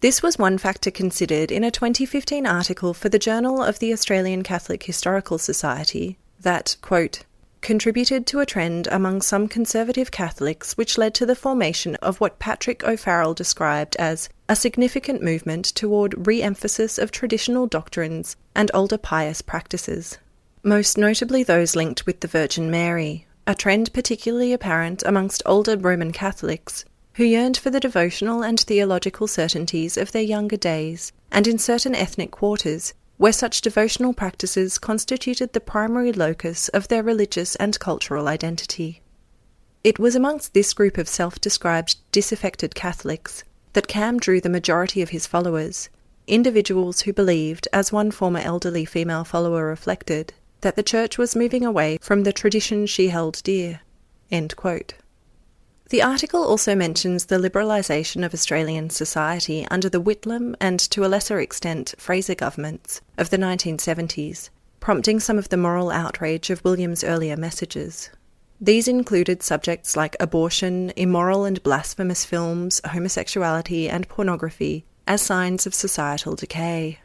This 0.00 0.22
was 0.22 0.38
one 0.38 0.56
factor 0.56 0.90
considered 0.90 1.52
in 1.52 1.64
a 1.64 1.70
2015 1.70 2.46
article 2.46 2.94
for 2.94 3.10
the 3.10 3.18
Journal 3.18 3.62
of 3.62 3.78
the 3.78 3.92
Australian 3.92 4.42
Catholic 4.42 4.84
Historical 4.84 5.36
Society 5.36 6.16
that, 6.40 6.76
quote, 6.80 7.24
contributed 7.60 8.26
to 8.26 8.40
a 8.40 8.46
trend 8.46 8.88
among 8.90 9.20
some 9.20 9.48
conservative 9.48 10.10
Catholics 10.10 10.74
which 10.78 10.96
led 10.96 11.14
to 11.14 11.26
the 11.26 11.36
formation 11.36 11.96
of 11.96 12.22
what 12.22 12.38
Patrick 12.38 12.84
O'Farrell 12.84 13.34
described 13.34 13.96
as 13.96 14.30
a 14.48 14.56
significant 14.56 15.22
movement 15.22 15.66
toward 15.66 16.26
re 16.26 16.40
emphasis 16.40 16.98
of 16.98 17.10
traditional 17.10 17.66
doctrines 17.66 18.36
and 18.54 18.70
older 18.72 18.98
pious 18.98 19.42
practices, 19.42 20.16
most 20.64 20.96
notably 20.96 21.42
those 21.42 21.76
linked 21.76 22.06
with 22.06 22.20
the 22.20 22.28
Virgin 22.28 22.70
Mary, 22.70 23.26
a 23.46 23.54
trend 23.54 23.92
particularly 23.92 24.52
apparent 24.52 25.02
amongst 25.04 25.42
older 25.44 25.76
Roman 25.76 26.10
Catholics 26.10 26.84
who 27.14 27.24
yearned 27.24 27.56
for 27.56 27.70
the 27.70 27.80
devotional 27.80 28.42
and 28.42 28.58
theological 28.58 29.26
certainties 29.26 29.96
of 29.96 30.10
their 30.10 30.22
younger 30.22 30.56
days, 30.56 31.12
and 31.30 31.46
in 31.46 31.58
certain 31.58 31.94
ethnic 31.94 32.30
quarters 32.30 32.92
where 33.18 33.32
such 33.32 33.60
devotional 33.60 34.12
practices 34.12 34.78
constituted 34.78 35.52
the 35.52 35.60
primary 35.60 36.12
locus 36.12 36.68
of 36.70 36.88
their 36.88 37.02
religious 37.02 37.54
and 37.56 37.78
cultural 37.78 38.26
identity. 38.26 39.00
It 39.84 40.00
was 40.00 40.16
amongst 40.16 40.54
this 40.54 40.72
group 40.74 40.98
of 40.98 41.08
self 41.08 41.40
described 41.40 41.96
disaffected 42.10 42.74
Catholics 42.74 43.44
that 43.74 43.86
Kamm 43.86 44.18
drew 44.18 44.40
the 44.40 44.48
majority 44.48 45.00
of 45.02 45.10
his 45.10 45.26
followers, 45.26 45.88
individuals 46.26 47.02
who 47.02 47.12
believed, 47.12 47.68
as 47.72 47.92
one 47.92 48.10
former 48.10 48.40
elderly 48.40 48.84
female 48.84 49.22
follower 49.22 49.66
reflected, 49.66 50.32
that 50.64 50.76
the 50.76 50.82
Church 50.82 51.18
was 51.18 51.36
moving 51.36 51.64
away 51.64 51.98
from 52.00 52.22
the 52.22 52.32
tradition 52.32 52.86
she 52.86 53.08
held 53.08 53.42
dear. 53.44 53.80
The 55.90 56.02
article 56.02 56.42
also 56.42 56.74
mentions 56.74 57.26
the 57.26 57.38
liberalisation 57.38 58.24
of 58.24 58.32
Australian 58.32 58.88
society 58.88 59.66
under 59.70 59.90
the 59.90 60.00
Whitlam 60.00 60.56
and, 60.60 60.80
to 60.90 61.04
a 61.04 61.06
lesser 61.06 61.38
extent, 61.38 61.94
Fraser 61.98 62.34
governments 62.34 63.02
of 63.18 63.28
the 63.28 63.36
1970s, 63.36 64.48
prompting 64.80 65.20
some 65.20 65.38
of 65.38 65.50
the 65.50 65.58
moral 65.58 65.90
outrage 65.90 66.48
of 66.48 66.64
William's 66.64 67.04
earlier 67.04 67.36
messages. 67.36 68.08
These 68.58 68.88
included 68.88 69.42
subjects 69.42 69.96
like 69.96 70.16
abortion, 70.18 70.94
immoral 70.96 71.44
and 71.44 71.62
blasphemous 71.62 72.24
films, 72.24 72.80
homosexuality, 72.86 73.90
and 73.90 74.08
pornography 74.08 74.86
as 75.06 75.20
signs 75.20 75.66
of 75.66 75.74
societal 75.74 76.34
decay. 76.34 77.00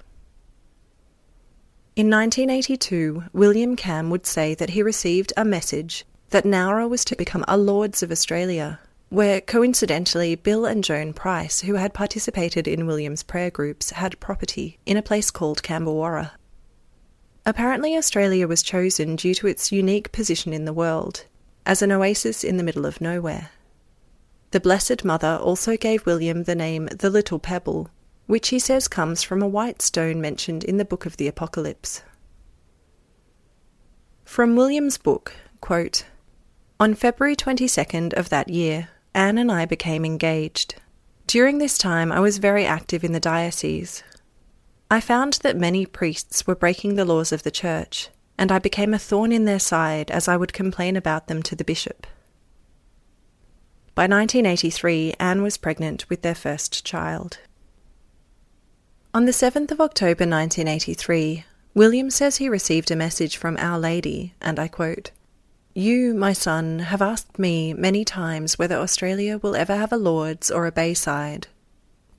In 1.99 2.09
1982, 2.09 3.25
William 3.33 3.75
Kamm 3.75 4.09
would 4.09 4.25
say 4.25 4.55
that 4.55 4.69
he 4.69 4.81
received 4.81 5.33
a 5.35 5.43
message 5.43 6.05
that 6.29 6.45
Nowra 6.45 6.88
was 6.88 7.03
to 7.03 7.13
become 7.13 7.43
a 7.45 7.57
Lourdes 7.57 8.01
of 8.01 8.09
Australia, 8.09 8.79
where 9.09 9.41
coincidentally 9.41 10.35
Bill 10.35 10.65
and 10.65 10.81
Joan 10.81 11.12
Price, 11.12 11.59
who 11.59 11.73
had 11.73 11.93
participated 11.93 12.69
in 12.69 12.88
William's 12.88 13.21
prayer 13.21 13.51
groups, 13.51 13.89
had 13.89 14.17
property 14.21 14.79
in 14.85 14.95
a 14.95 15.01
place 15.01 15.29
called 15.29 15.62
Cambewarra. 15.62 16.31
Apparently, 17.45 17.97
Australia 17.97 18.47
was 18.47 18.63
chosen 18.63 19.17
due 19.17 19.35
to 19.35 19.47
its 19.47 19.73
unique 19.73 20.13
position 20.13 20.53
in 20.53 20.63
the 20.63 20.71
world, 20.71 21.25
as 21.65 21.81
an 21.81 21.91
oasis 21.91 22.45
in 22.45 22.55
the 22.55 22.63
middle 22.63 22.85
of 22.85 23.01
nowhere. 23.01 23.49
the 24.51 24.62
Blessed 24.62 25.03
Mother 25.03 25.38
also 25.41 25.75
gave 25.75 26.05
William 26.05 26.45
the 26.45 26.55
name 26.55 26.85
the 26.97 27.09
Little 27.09 27.39
Pebble, 27.39 27.89
which 28.30 28.50
he 28.50 28.60
says 28.60 28.88
comes 28.88 29.24
from 29.24 29.42
a 29.42 29.48
white 29.48 29.82
stone 29.82 30.22
mentioned 30.22 30.63
in 30.63 30.78
the 30.78 30.86
book 30.86 31.08
of 31.08 31.18
the 31.18 31.28
Apocalypse. 31.28 32.04
From 34.24 34.56
William's 34.56 35.00
book, 35.00 35.34
quote, 35.62 36.06
On 36.80 36.94
February 36.94 37.36
22nd 37.36 38.13
of 38.13 38.30
that 38.30 38.48
year, 38.48 38.89
Anne 39.15 39.39
and 39.39 39.52
I 39.52 39.65
became 39.65 40.06
engaged. 40.06 40.76
During 41.26 41.58
this 41.58 41.76
time, 41.76 42.12
I 42.12 42.20
was 42.20 42.38
very 42.38 42.68
active 42.68 43.04
in 43.04 43.13
the 43.13 43.20
diocese. 43.20 44.04
I 44.92 45.02
found 45.02 45.39
that 45.42 45.58
many 45.58 45.88
priests 45.88 46.46
were 46.46 46.54
breaking 46.54 46.94
the 46.94 47.06
laws 47.06 47.32
of 47.32 47.42
the 47.42 47.50
church, 47.50 48.10
and 48.38 48.52
I 48.52 48.60
became 48.60 48.94
a 48.94 49.00
thorn 49.00 49.32
in 49.32 49.46
their 49.46 49.58
side 49.58 50.12
as 50.12 50.28
I 50.28 50.38
would 50.38 50.54
complain 50.54 50.96
about 50.96 51.26
them 51.26 51.42
to 51.42 51.56
the 51.56 51.65
bishop. 51.65 52.06
By 53.96 54.04
1983, 54.04 55.15
Anne 55.20 55.42
was 55.42 55.58
pregnant 55.58 56.08
with 56.12 56.22
their 56.22 56.36
first 56.36 56.86
child. 56.86 57.39
On 59.12 59.26
the 59.26 59.32
7th 59.32 59.72
of 59.72 59.82
October 59.82 60.24
1983, 60.28 61.43
William 61.74 62.12
says 62.12 62.38
he 62.38 62.48
received 62.48 62.91
a 62.91 62.95
message 62.95 63.38
from 63.38 63.58
Our 63.58 63.80
Lady, 63.80 64.36
and 64.39 64.60
I 64.60 64.67
quote 64.67 65.10
You, 65.74 66.13
my 66.13 66.32
son, 66.32 66.78
have 66.78 67.02
asked 67.02 67.39
me 67.39 67.74
many 67.74 68.06
times 68.06 68.60
whether 68.60 68.76
Australia 68.76 69.39
will 69.39 69.56
ever 69.56 69.76
have 69.76 69.91
a 69.91 69.98
Lourdes 69.98 70.52
or 70.52 70.67
a 70.67 70.72
Bayside. 70.72 71.48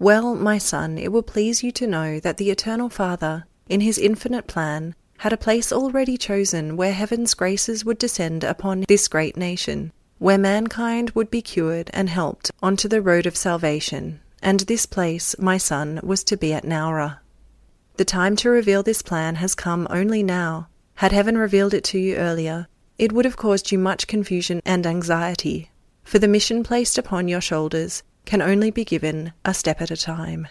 Well, 0.01 0.35
my 0.35 0.59
son, 0.59 0.99
it 0.99 1.13
will 1.13 1.23
please 1.23 1.63
you 1.63 1.71
to 1.71 1.87
know 1.87 2.19
that 2.19 2.39
the 2.39 2.51
Eternal 2.51 2.89
Father, 2.89 3.47
in 3.69 3.83
his 3.83 3.97
infinite 3.97 4.49
plan, 4.49 4.97
had 5.19 5.33
a 5.33 5.37
place 5.37 5.71
already 5.71 6.17
chosen 6.17 6.77
where 6.77 6.93
heaven's 6.93 7.35
graces 7.35 7.85
would 7.85 7.99
descend 7.99 8.43
upon 8.43 8.85
this 8.89 9.07
great 9.07 9.37
nation, 9.37 9.93
where 10.19 10.39
mankind 10.39 11.11
would 11.11 11.31
be 11.31 11.41
cured 11.41 11.89
and 11.93 12.11
helped 12.11 12.51
onto 12.61 12.89
the 12.89 13.01
road 13.01 13.27
of 13.27 13.37
salvation, 13.37 14.21
and 14.43 14.61
this 14.61 14.87
place, 14.87 15.35
my 15.39 15.59
son, 15.59 16.01
was 16.03 16.25
to 16.25 16.37
be 16.37 16.53
at 16.53 16.65
Nowra. 16.65 17.19
The 17.97 18.05
time 18.05 18.37
to 18.37 18.51
reveal 18.51 18.83
this 18.83 19.03
plan 19.03 19.37
has 19.37 19.55
come 19.55 19.87
only 19.91 20.23
now. 20.23 20.69
Had 20.95 21.13
heaven 21.13 21.37
revealed 21.37 21.75
it 21.75 21.85
to 21.85 21.99
you 21.99 22.17
earlier, 22.17 22.67
it 22.99 23.13
would 23.13 23.25
have 23.25 23.37
caused 23.37 23.73
you 23.73 23.79
much 23.79 24.07
confusion 24.07 24.61
and 24.65 24.87
anxiety, 24.87 25.71
for 26.05 26.19
the 26.19 26.29
mission 26.29 26.63
placed 26.63 26.99
upon 26.99 27.29
your 27.29 27.41
shoulders 27.41 28.03
can 28.25 28.43
only 28.43 28.71
be 28.71 28.85
given 28.85 29.33
a 29.45 29.55
step 29.55 29.81
at 29.81 29.91
a 29.91 29.97
time. 29.97 30.49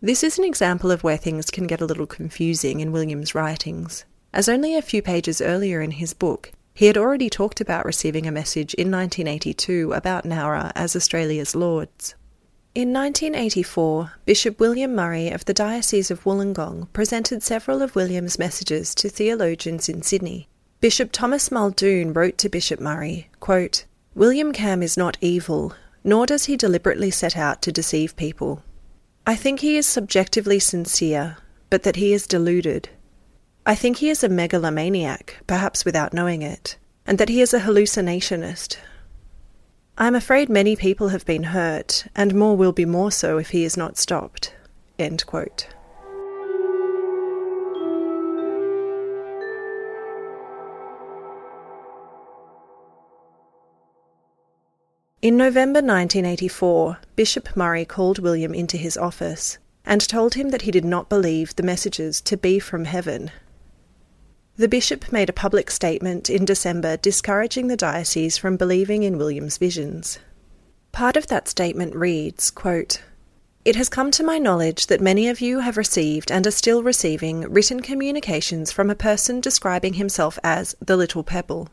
This 0.00 0.22
is 0.22 0.38
an 0.38 0.44
example 0.44 0.90
of 0.90 1.02
where 1.02 1.16
things 1.16 1.50
can 1.50 1.66
get 1.66 1.80
a 1.80 1.86
little 1.86 2.06
confusing 2.06 2.80
in 2.80 2.92
William's 2.92 3.34
writings, 3.34 4.04
as 4.32 4.48
only 4.48 4.76
a 4.76 4.82
few 4.82 5.00
pages 5.00 5.40
earlier 5.40 5.80
in 5.80 5.92
his 5.92 6.12
book 6.12 6.52
he 6.74 6.86
had 6.86 6.98
already 6.98 7.30
talked 7.30 7.60
about 7.60 7.84
receiving 7.84 8.26
a 8.26 8.32
message 8.32 8.74
in 8.74 8.90
1982 8.90 9.92
about 9.92 10.24
Nowra 10.24 10.72
as 10.74 10.96
Australia's 10.96 11.54
Lourdes. 11.54 12.16
In 12.74 12.92
1984, 12.92 14.14
Bishop 14.24 14.58
William 14.58 14.96
Murray 14.96 15.28
of 15.28 15.44
the 15.44 15.54
Diocese 15.54 16.10
of 16.10 16.24
Wollongong 16.24 16.92
presented 16.92 17.44
several 17.44 17.80
of 17.80 17.94
William's 17.94 18.36
messages 18.36 18.92
to 18.96 19.08
theologians 19.08 19.88
in 19.88 20.02
Sydney. 20.02 20.48
Bishop 20.80 21.10
Thomas 21.12 21.52
Muldoon 21.52 22.12
wrote 22.12 22.36
to 22.38 22.48
Bishop 22.48 22.80
Murray, 22.80 23.30
quote, 23.38 23.84
William 24.16 24.52
Kamm 24.52 24.82
is 24.82 24.96
not 24.96 25.16
evil, 25.20 25.74
nor 26.02 26.26
does 26.26 26.46
he 26.46 26.56
deliberately 26.56 27.12
set 27.12 27.36
out 27.36 27.62
to 27.62 27.70
deceive 27.70 28.16
people. 28.16 28.64
I 29.24 29.36
think 29.36 29.60
he 29.60 29.76
is 29.76 29.86
subjectively 29.86 30.58
sincere, 30.58 31.36
but 31.70 31.84
that 31.84 31.96
he 31.96 32.12
is 32.12 32.26
deluded. 32.26 32.88
I 33.66 33.74
think 33.74 33.96
he 33.96 34.10
is 34.10 34.22
a 34.22 34.28
megalomaniac, 34.28 35.38
perhaps 35.46 35.86
without 35.86 36.12
knowing 36.12 36.42
it, 36.42 36.76
and 37.06 37.16
that 37.16 37.30
he 37.30 37.40
is 37.40 37.54
a 37.54 37.60
hallucinationist. 37.60 38.76
I 39.96 40.06
am 40.06 40.14
afraid 40.14 40.50
many 40.50 40.76
people 40.76 41.08
have 41.08 41.24
been 41.24 41.44
hurt, 41.44 42.06
and 42.14 42.34
more 42.34 42.58
will 42.58 42.72
be 42.72 42.84
more 42.84 43.10
so 43.10 43.38
if 43.38 43.50
he 43.50 43.64
is 43.64 43.74
not 43.74 43.96
stopped. 43.96 44.54
In 44.98 45.16
November 55.38 55.78
1984, 55.78 56.98
Bishop 57.16 57.56
Murray 57.56 57.86
called 57.86 58.18
William 58.18 58.52
into 58.52 58.76
his 58.76 58.98
office 58.98 59.56
and 59.86 60.06
told 60.06 60.34
him 60.34 60.50
that 60.50 60.62
he 60.62 60.70
did 60.70 60.84
not 60.84 61.08
believe 61.08 61.56
the 61.56 61.62
messages 61.62 62.20
to 62.20 62.36
be 62.36 62.58
from 62.58 62.84
heaven 62.84 63.30
the 64.56 64.68
bishop 64.68 65.10
made 65.10 65.28
a 65.28 65.32
public 65.32 65.70
statement 65.70 66.30
in 66.30 66.44
December 66.44 66.96
discouraging 66.96 67.66
the 67.66 67.76
diocese 67.76 68.38
from 68.38 68.56
believing 68.56 69.02
in 69.02 69.18
William's 69.18 69.58
visions. 69.58 70.18
Part 70.92 71.16
of 71.16 71.26
that 71.26 71.48
statement 71.48 71.94
reads 71.96 72.50
quote, 72.50 73.02
It 73.64 73.74
has 73.74 73.88
come 73.88 74.10
to 74.12 74.22
my 74.22 74.38
knowledge 74.38 74.86
that 74.86 75.00
many 75.00 75.28
of 75.28 75.40
you 75.40 75.60
have 75.60 75.76
received 75.76 76.30
and 76.30 76.46
are 76.46 76.52
still 76.52 76.82
receiving 76.84 77.40
written 77.42 77.80
communications 77.80 78.70
from 78.70 78.90
a 78.90 78.94
person 78.94 79.40
describing 79.40 79.94
himself 79.94 80.38
as 80.44 80.76
the 80.80 80.96
Little 80.96 81.24
Pebble. 81.24 81.68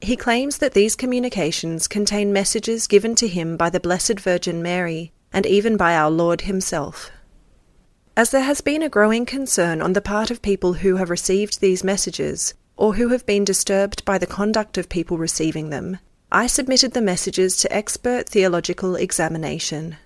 He 0.00 0.16
claims 0.16 0.58
that 0.58 0.72
these 0.72 0.96
communications 0.96 1.88
contain 1.88 2.32
messages 2.32 2.86
given 2.86 3.14
to 3.16 3.26
him 3.28 3.56
by 3.56 3.70
the 3.70 3.80
Blessed 3.80 4.20
Virgin 4.20 4.62
Mary 4.62 5.12
and 5.32 5.46
even 5.46 5.76
by 5.76 5.94
our 5.94 6.10
Lord 6.10 6.42
Himself. 6.42 7.10
As 8.20 8.32
there 8.32 8.42
has 8.42 8.60
been 8.60 8.82
a 8.82 8.90
growing 8.90 9.24
concern 9.24 9.80
on 9.80 9.94
the 9.94 10.02
part 10.02 10.30
of 10.30 10.42
people 10.42 10.74
who 10.74 10.96
have 10.96 11.08
received 11.08 11.62
these 11.62 11.82
messages, 11.82 12.52
or 12.76 12.92
who 12.96 13.08
have 13.08 13.24
been 13.24 13.46
disturbed 13.46 14.04
by 14.04 14.18
the 14.18 14.26
conduct 14.26 14.76
of 14.76 14.90
people 14.90 15.16
receiving 15.16 15.70
them, 15.70 15.98
I 16.30 16.46
submitted 16.46 16.92
the 16.92 17.00
messages 17.00 17.56
to 17.56 17.74
expert 17.74 18.28
theological 18.28 18.94
examination. 18.94 19.96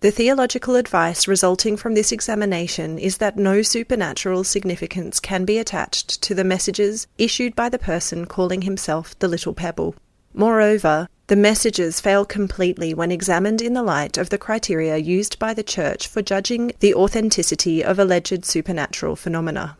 The 0.00 0.10
theological 0.10 0.76
advice 0.76 1.28
resulting 1.28 1.76
from 1.76 1.92
this 1.92 2.10
examination 2.10 2.98
is 2.98 3.18
that 3.18 3.36
no 3.36 3.60
supernatural 3.60 4.42
significance 4.42 5.20
can 5.20 5.44
be 5.44 5.58
attached 5.58 6.22
to 6.22 6.34
the 6.34 6.42
messages 6.42 7.06
issued 7.18 7.54
by 7.54 7.68
the 7.68 7.78
person 7.78 8.24
calling 8.24 8.62
himself 8.62 9.14
the 9.18 9.28
Little 9.28 9.52
Pebble. 9.52 9.94
Moreover, 10.38 11.08
the 11.28 11.34
messages 11.34 11.98
fail 11.98 12.26
completely 12.26 12.92
when 12.92 13.10
examined 13.10 13.62
in 13.62 13.72
the 13.72 13.82
light 13.82 14.18
of 14.18 14.28
the 14.28 14.36
criteria 14.36 14.98
used 14.98 15.38
by 15.38 15.54
the 15.54 15.62
Church 15.62 16.06
for 16.06 16.20
judging 16.20 16.72
the 16.80 16.94
authenticity 16.94 17.82
of 17.82 17.98
alleged 17.98 18.44
supernatural 18.44 19.16
phenomena. 19.16 19.78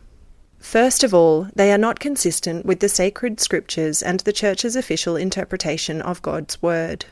First 0.58 1.04
of 1.04 1.12
all, 1.12 1.48
they 1.54 1.70
are 1.70 1.78
not 1.78 2.00
consistent 2.00 2.64
with 2.64 2.80
the 2.80 2.88
sacred 2.88 3.38
scriptures 3.38 4.02
and 4.02 4.20
the 4.20 4.32
Church's 4.32 4.76
official 4.76 5.14
interpretation 5.14 6.00
of 6.00 6.22
God's 6.22 6.62
Word. 6.62 7.04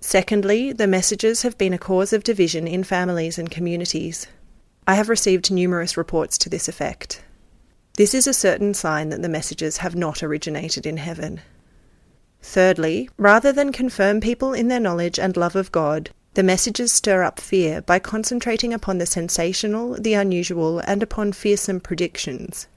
Secondly, 0.00 0.72
the 0.72 0.88
messages 0.88 1.42
have 1.42 1.56
been 1.56 1.72
a 1.72 1.78
cause 1.78 2.12
of 2.12 2.24
division 2.24 2.66
in 2.66 2.82
families 2.82 3.38
and 3.38 3.48
communities. 3.48 4.26
I 4.88 4.96
have 4.96 5.08
received 5.08 5.52
numerous 5.52 5.96
reports 5.96 6.36
to 6.38 6.48
this 6.48 6.66
effect. 6.66 7.22
This 7.94 8.12
is 8.12 8.26
a 8.26 8.34
certain 8.34 8.74
sign 8.74 9.10
that 9.10 9.22
the 9.22 9.28
messages 9.28 9.76
have 9.76 9.94
not 9.94 10.20
originated 10.20 10.84
in 10.84 10.96
heaven. 10.96 11.42
Thirdly, 12.42 13.08
rather 13.16 13.52
than 13.52 13.72
confirm 13.72 14.20
people 14.20 14.52
in 14.52 14.68
their 14.68 14.80
knowledge 14.80 15.18
and 15.18 15.36
love 15.36 15.56
of 15.56 15.72
God, 15.72 16.10
the 16.34 16.42
messages 16.42 16.92
stir 16.92 17.22
up 17.22 17.40
fear 17.40 17.82
by 17.82 17.98
concentrating 17.98 18.72
upon 18.72 18.98
the 18.98 19.06
sensational, 19.06 19.94
the 19.94 20.14
unusual, 20.14 20.78
and 20.80 21.02
upon 21.02 21.32
fearsome 21.32 21.80
predictions. 21.80 22.68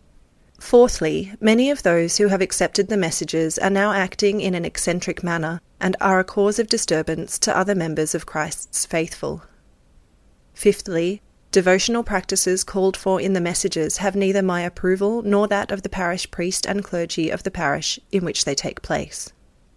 Fourthly, 0.59 1.33
many 1.41 1.69
of 1.69 1.83
those 1.83 2.17
who 2.17 2.29
have 2.29 2.41
accepted 2.41 2.87
the 2.87 2.97
messages 2.97 3.57
are 3.59 3.69
now 3.69 3.91
acting 3.91 4.39
in 4.39 4.55
an 4.55 4.63
eccentric 4.63 5.21
manner 5.21 5.59
and 5.79 5.97
are 5.99 6.19
a 6.19 6.23
cause 6.23 6.57
of 6.57 6.67
disturbance 6.69 7.37
to 7.39 7.55
other 7.55 7.75
members 7.75 8.15
of 8.15 8.25
Christ's 8.25 8.85
faithful. 8.85 9.43
Fifthly, 10.53 11.21
devotional 11.51 12.01
practices 12.01 12.63
called 12.63 12.95
for 12.95 13.19
in 13.19 13.33
the 13.33 13.41
messages 13.41 13.97
have 13.97 14.15
neither 14.15 14.41
my 14.41 14.61
approval 14.61 15.21
nor 15.21 15.49
that 15.49 15.69
of 15.69 15.81
the 15.81 15.89
parish 15.89 16.31
priest 16.31 16.65
and 16.65 16.83
clergy 16.83 17.29
of 17.29 17.43
the 17.43 17.51
parish 17.51 17.99
in 18.11 18.23
which 18.23 18.45
they 18.45 18.55
take 18.55 18.81
place. 18.81 19.32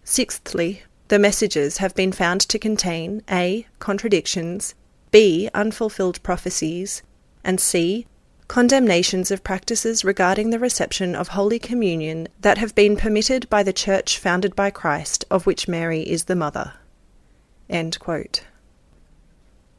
Sixthly, 0.09 0.83
the 1.09 1.19
messages 1.19 1.77
have 1.77 1.93
been 1.93 2.13
found 2.13 2.39
to 2.39 2.57
contain 2.57 3.23
a. 3.29 3.67
contradictions, 3.79 4.73
b. 5.11 5.49
unfulfilled 5.53 6.23
prophecies, 6.23 7.03
and 7.43 7.59
c. 7.59 8.07
condemnations 8.47 9.31
of 9.31 9.43
practices 9.43 10.05
regarding 10.05 10.49
the 10.49 10.59
reception 10.59 11.13
of 11.13 11.27
Holy 11.27 11.59
Communion 11.59 12.29
that 12.39 12.57
have 12.57 12.73
been 12.73 12.95
permitted 12.95 13.49
by 13.49 13.63
the 13.63 13.73
Church 13.73 14.17
founded 14.17 14.55
by 14.55 14.69
Christ, 14.69 15.25
of 15.29 15.45
which 15.45 15.67
Mary 15.67 16.09
is 16.09 16.23
the 16.23 16.37
mother. 16.37 16.75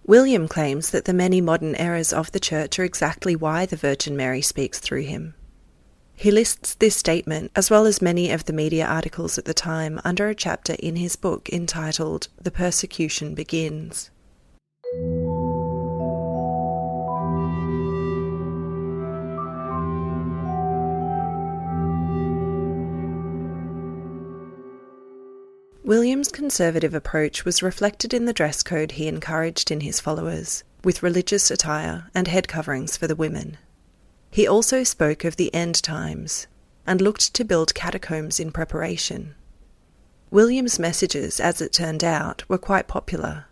William 0.04 0.46
claims 0.46 0.90
that 0.90 1.06
the 1.06 1.14
many 1.14 1.40
modern 1.40 1.74
errors 1.76 2.12
of 2.12 2.32
the 2.32 2.40
Church 2.40 2.78
are 2.78 2.84
exactly 2.84 3.34
why 3.34 3.64
the 3.64 3.76
Virgin 3.76 4.14
Mary 4.14 4.42
speaks 4.42 4.78
through 4.78 5.04
him. 5.04 5.32
He 6.20 6.32
lists 6.32 6.74
this 6.74 6.96
statement, 6.96 7.52
as 7.54 7.70
well 7.70 7.86
as 7.86 8.02
many 8.02 8.32
of 8.32 8.46
the 8.46 8.52
media 8.52 8.84
articles 8.84 9.38
at 9.38 9.44
the 9.44 9.54
time, 9.54 10.00
under 10.02 10.28
a 10.28 10.34
chapter 10.34 10.74
in 10.80 10.96
his 10.96 11.14
book 11.14 11.48
entitled 11.48 12.26
The 12.42 12.50
Persecution 12.50 13.36
Begins. 13.36 14.10
William's 25.84 26.32
conservative 26.32 26.94
approach 26.94 27.44
was 27.44 27.62
reflected 27.62 28.12
in 28.12 28.24
the 28.24 28.32
dress 28.32 28.64
code 28.64 28.92
he 28.92 29.06
encouraged 29.06 29.70
in 29.70 29.82
his 29.82 30.00
followers, 30.00 30.64
with 30.82 31.04
religious 31.04 31.48
attire 31.48 32.10
and 32.12 32.26
head 32.26 32.48
coverings 32.48 32.96
for 32.96 33.06
the 33.06 33.14
women. 33.14 33.56
He 34.30 34.46
also 34.46 34.84
spoke 34.84 35.24
of 35.24 35.36
the 35.36 35.52
end 35.54 35.82
times 35.82 36.46
and 36.86 37.00
looked 37.00 37.34
to 37.34 37.44
build 37.44 37.74
catacombs 37.74 38.38
in 38.38 38.52
preparation. 38.52 39.34
William's 40.30 40.78
messages, 40.78 41.40
as 41.40 41.60
it 41.60 41.72
turned 41.72 42.04
out, 42.04 42.44
were 42.48 42.58
quite 42.58 42.86
popular. 42.86 43.46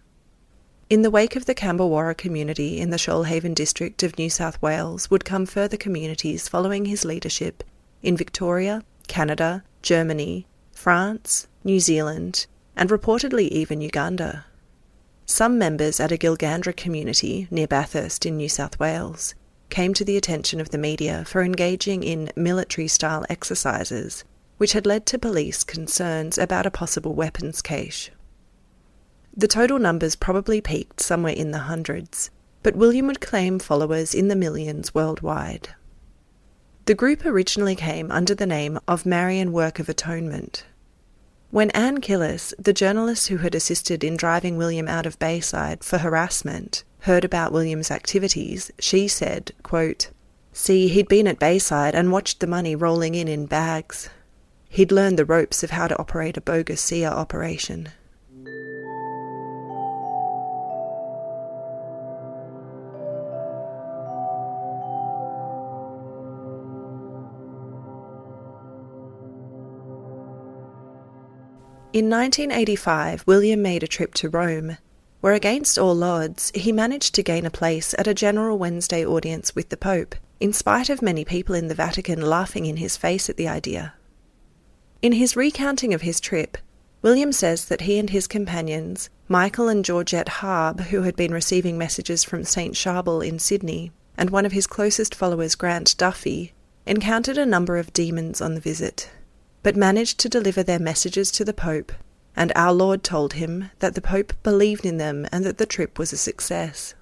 In 0.89 1.03
the 1.03 1.11
wake 1.11 1.35
of 1.35 1.47
the 1.47 1.55
Cambewarra 1.55 2.15
community 2.17 2.79
in 2.79 2.91
the 2.91 2.97
Shoalhaven 2.97 3.55
district 3.55 4.03
of 4.03 4.19
New 4.19 4.31
South 4.31 4.61
Wales 4.63 5.11
would 5.11 5.25
come 5.25 5.47
further 5.47 5.77
communities 5.77 6.49
following 6.49 6.85
his 6.85 7.05
leadership 7.05 7.65
in 8.03 8.17
Victoria, 8.17 8.83
Canada, 9.09 9.65
Germany, 9.83 10.47
France, 10.73 11.49
New 11.65 11.81
Zealand, 11.81 12.47
and 12.77 12.91
reportedly 12.91 13.49
even 13.49 13.81
Uganda. 13.81 14.45
Some 15.25 15.59
members 15.59 15.99
at 15.99 16.13
a 16.13 16.17
Gilgandra 16.17 16.77
community 16.77 17.49
near 17.51 17.67
Bathurst 17.67 18.25
in 18.27 18.37
New 18.37 18.49
South 18.49 18.79
Wales 18.79 19.35
came 19.71 19.95
to 19.95 20.05
the 20.05 20.17
attention 20.17 20.61
of 20.61 20.71
the 20.71 20.79
media 20.79 21.25
for 21.27 21.43
engaging 21.43 22.03
in 22.03 22.33
military 22.37 22.89
style 22.89 23.25
exercises, 23.29 24.25
which 24.59 24.73
had 24.73 24.87
led 24.87 25.07
to 25.07 25.19
police 25.19 25.65
concerns 25.65 26.39
about 26.39 26.67
a 26.67 26.71
possible 26.71 27.15
weapons 27.15 27.61
cache. 27.63 28.11
The 29.37 29.49
total 29.49 29.79
numbers 29.79 30.17
probably 30.17 30.61
peaked 30.61 31.01
somewhere 31.01 31.35
in 31.35 31.51
the 31.51 31.59
hundreds, 31.59 32.31
but 32.63 32.75
William 32.75 33.07
would 33.07 33.21
claim 33.21 33.59
followers 33.59 34.15
in 34.15 34.29
the 34.29 34.37
millions 34.37 34.95
worldwide. 34.95 35.69
The 36.87 36.95
group 36.95 37.27
originally 37.27 37.77
came 37.77 38.11
under 38.11 38.35
the 38.35 38.47
name 38.47 38.79
of 38.89 39.05
Marian 39.05 39.53
Work 39.53 39.79
of 39.79 39.89
Atonement. 39.89 40.65
When 41.51 41.71
Anne 41.71 42.01
Killis, 42.01 42.55
the 42.59 42.73
journalist 42.73 43.29
who 43.29 43.39
had 43.39 43.55
assisted 43.55 44.03
in 44.03 44.17
driving 44.17 44.57
William 44.57 44.89
out 44.89 45.05
of 45.05 45.19
Bayside 45.19 45.85
for 45.85 45.99
harassment, 45.99 46.85
heard 47.07 47.25
about 47.25 47.53
William's 47.53 47.93
activities, 47.93 48.73
she 48.81 49.07
said, 49.07 49.53
quote, 49.63 50.11
See, 50.53 50.89
he'd 50.89 51.07
been 51.07 51.29
at 51.29 51.39
Bayside 51.39 51.95
and 51.95 52.11
watched 52.11 52.41
the 52.41 52.49
money 52.49 52.75
rolling 52.75 53.15
in 53.15 53.29
in 53.29 53.47
bags. 53.47 54.11
He'd 54.69 54.91
learned 54.91 55.17
the 55.17 55.25
ropes 55.25 55.63
of 55.63 55.71
how 55.71 55.87
to 55.87 55.97
operate 56.01 56.37
a 56.37 56.41
bogus 56.41 56.81
SIA 56.81 57.09
operation. 57.09 57.91
In 71.93 72.11
1985, 72.11 73.23
William 73.29 73.63
made 73.63 73.85
a 73.85 73.87
trip 73.87 74.13
to 74.15 74.29
Rome, 74.29 74.77
where 75.27 75.35
against 75.35 75.77
all 75.77 76.05
odds 76.05 76.53
he 76.55 76.71
managed 76.71 77.13
to 77.13 77.21
gain 77.21 77.45
a 77.45 77.51
place 77.51 77.97
at 77.99 78.07
a 78.07 78.15
General 78.15 78.57
Wednesday 78.57 79.05
audience 79.05 79.57
with 79.57 79.71
the 79.71 79.77
Pope, 79.77 80.15
in 80.39 80.53
spite 80.53 80.89
of 80.89 81.03
many 81.03 81.25
people 81.25 81.53
in 81.53 81.67
the 81.67 81.75
Vatican 81.75 82.21
laughing 82.21 82.65
in 82.65 82.77
his 82.77 82.97
face 82.97 83.29
at 83.29 83.37
the 83.37 83.49
idea. 83.49 83.95
In 85.03 85.11
his 85.11 85.35
recounting 85.35 85.93
of 85.93 86.03
his 86.03 86.21
trip, 86.21 86.57
William 87.03 87.33
says 87.33 87.65
that 87.65 87.81
he 87.81 87.99
and 87.99 88.11
his 88.11 88.29
companions, 88.29 89.11
Michael 89.27 89.67
and 89.67 89.85
Georgette 89.85 90.29
Harb, 90.29 90.83
who 90.83 91.03
had 91.03 91.17
been 91.17 91.35
receiving 91.35 91.77
messages 91.77 92.23
from 92.23 92.45
St. 92.45 92.75
Charbel 92.75 93.21
in 93.21 93.41
Sydney, 93.41 93.91
and 94.17 94.31
one 94.31 94.47
of 94.47 94.53
his 94.53 94.69
closest 94.69 95.13
followers, 95.13 95.57
Grant 95.57 95.97
Duffy, 95.99 96.53
encountered 96.87 97.37
a 97.37 97.45
number 97.45 97.79
of 97.79 97.93
demons 97.93 98.41
on 98.41 98.55
the 98.55 98.61
visit 98.61 99.11
but 99.65 99.75
managed 99.75 100.21
to 100.21 100.29
deliver 100.29 100.63
their 100.63 100.79
messages 100.79 101.33
to 101.33 101.45
the 101.45 101.53
Pope, 101.53 101.91
and 102.37 102.53
our 102.55 102.73
Lord 102.73 103.03
told 103.03 103.33
him 103.33 103.71
that 103.79 103.95
the 103.95 104.01
Pope 104.01 104.35
believed 104.43 104.85
in 104.85 104.99
them 104.99 105.27
and 105.33 105.45
that 105.45 105.59
the 105.59 105.67
trip 105.67 105.99
was 105.99 106.13
a 106.13 106.17
success. 106.17 106.95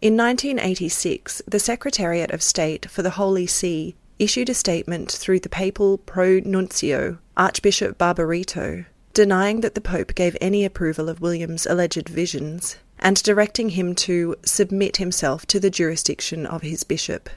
In 0.00 0.16
1986, 0.16 1.42
the 1.48 1.58
Secretariat 1.58 2.30
of 2.30 2.40
State 2.40 2.88
for 2.88 3.02
the 3.02 3.10
Holy 3.10 3.48
See 3.48 3.96
issued 4.18 4.48
a 4.48 4.54
statement 4.54 5.10
through 5.10 5.40
the 5.40 5.48
papal 5.48 5.98
pro 5.98 6.38
nuncio, 6.38 7.18
Archbishop 7.36 7.98
Barbarito, 7.98 8.86
denying 9.12 9.60
that 9.62 9.74
the 9.74 9.80
Pope 9.80 10.14
gave 10.14 10.36
any 10.40 10.64
approval 10.64 11.08
of 11.08 11.20
William's 11.20 11.66
alleged 11.66 12.08
visions 12.08 12.76
and 13.00 13.20
directing 13.22 13.70
him 13.70 13.94
to 13.94 14.36
submit 14.44 14.98
himself 14.98 15.46
to 15.46 15.58
the 15.58 15.70
jurisdiction 15.70 16.46
of 16.46 16.62
his 16.62 16.84
bishop. 16.84 17.28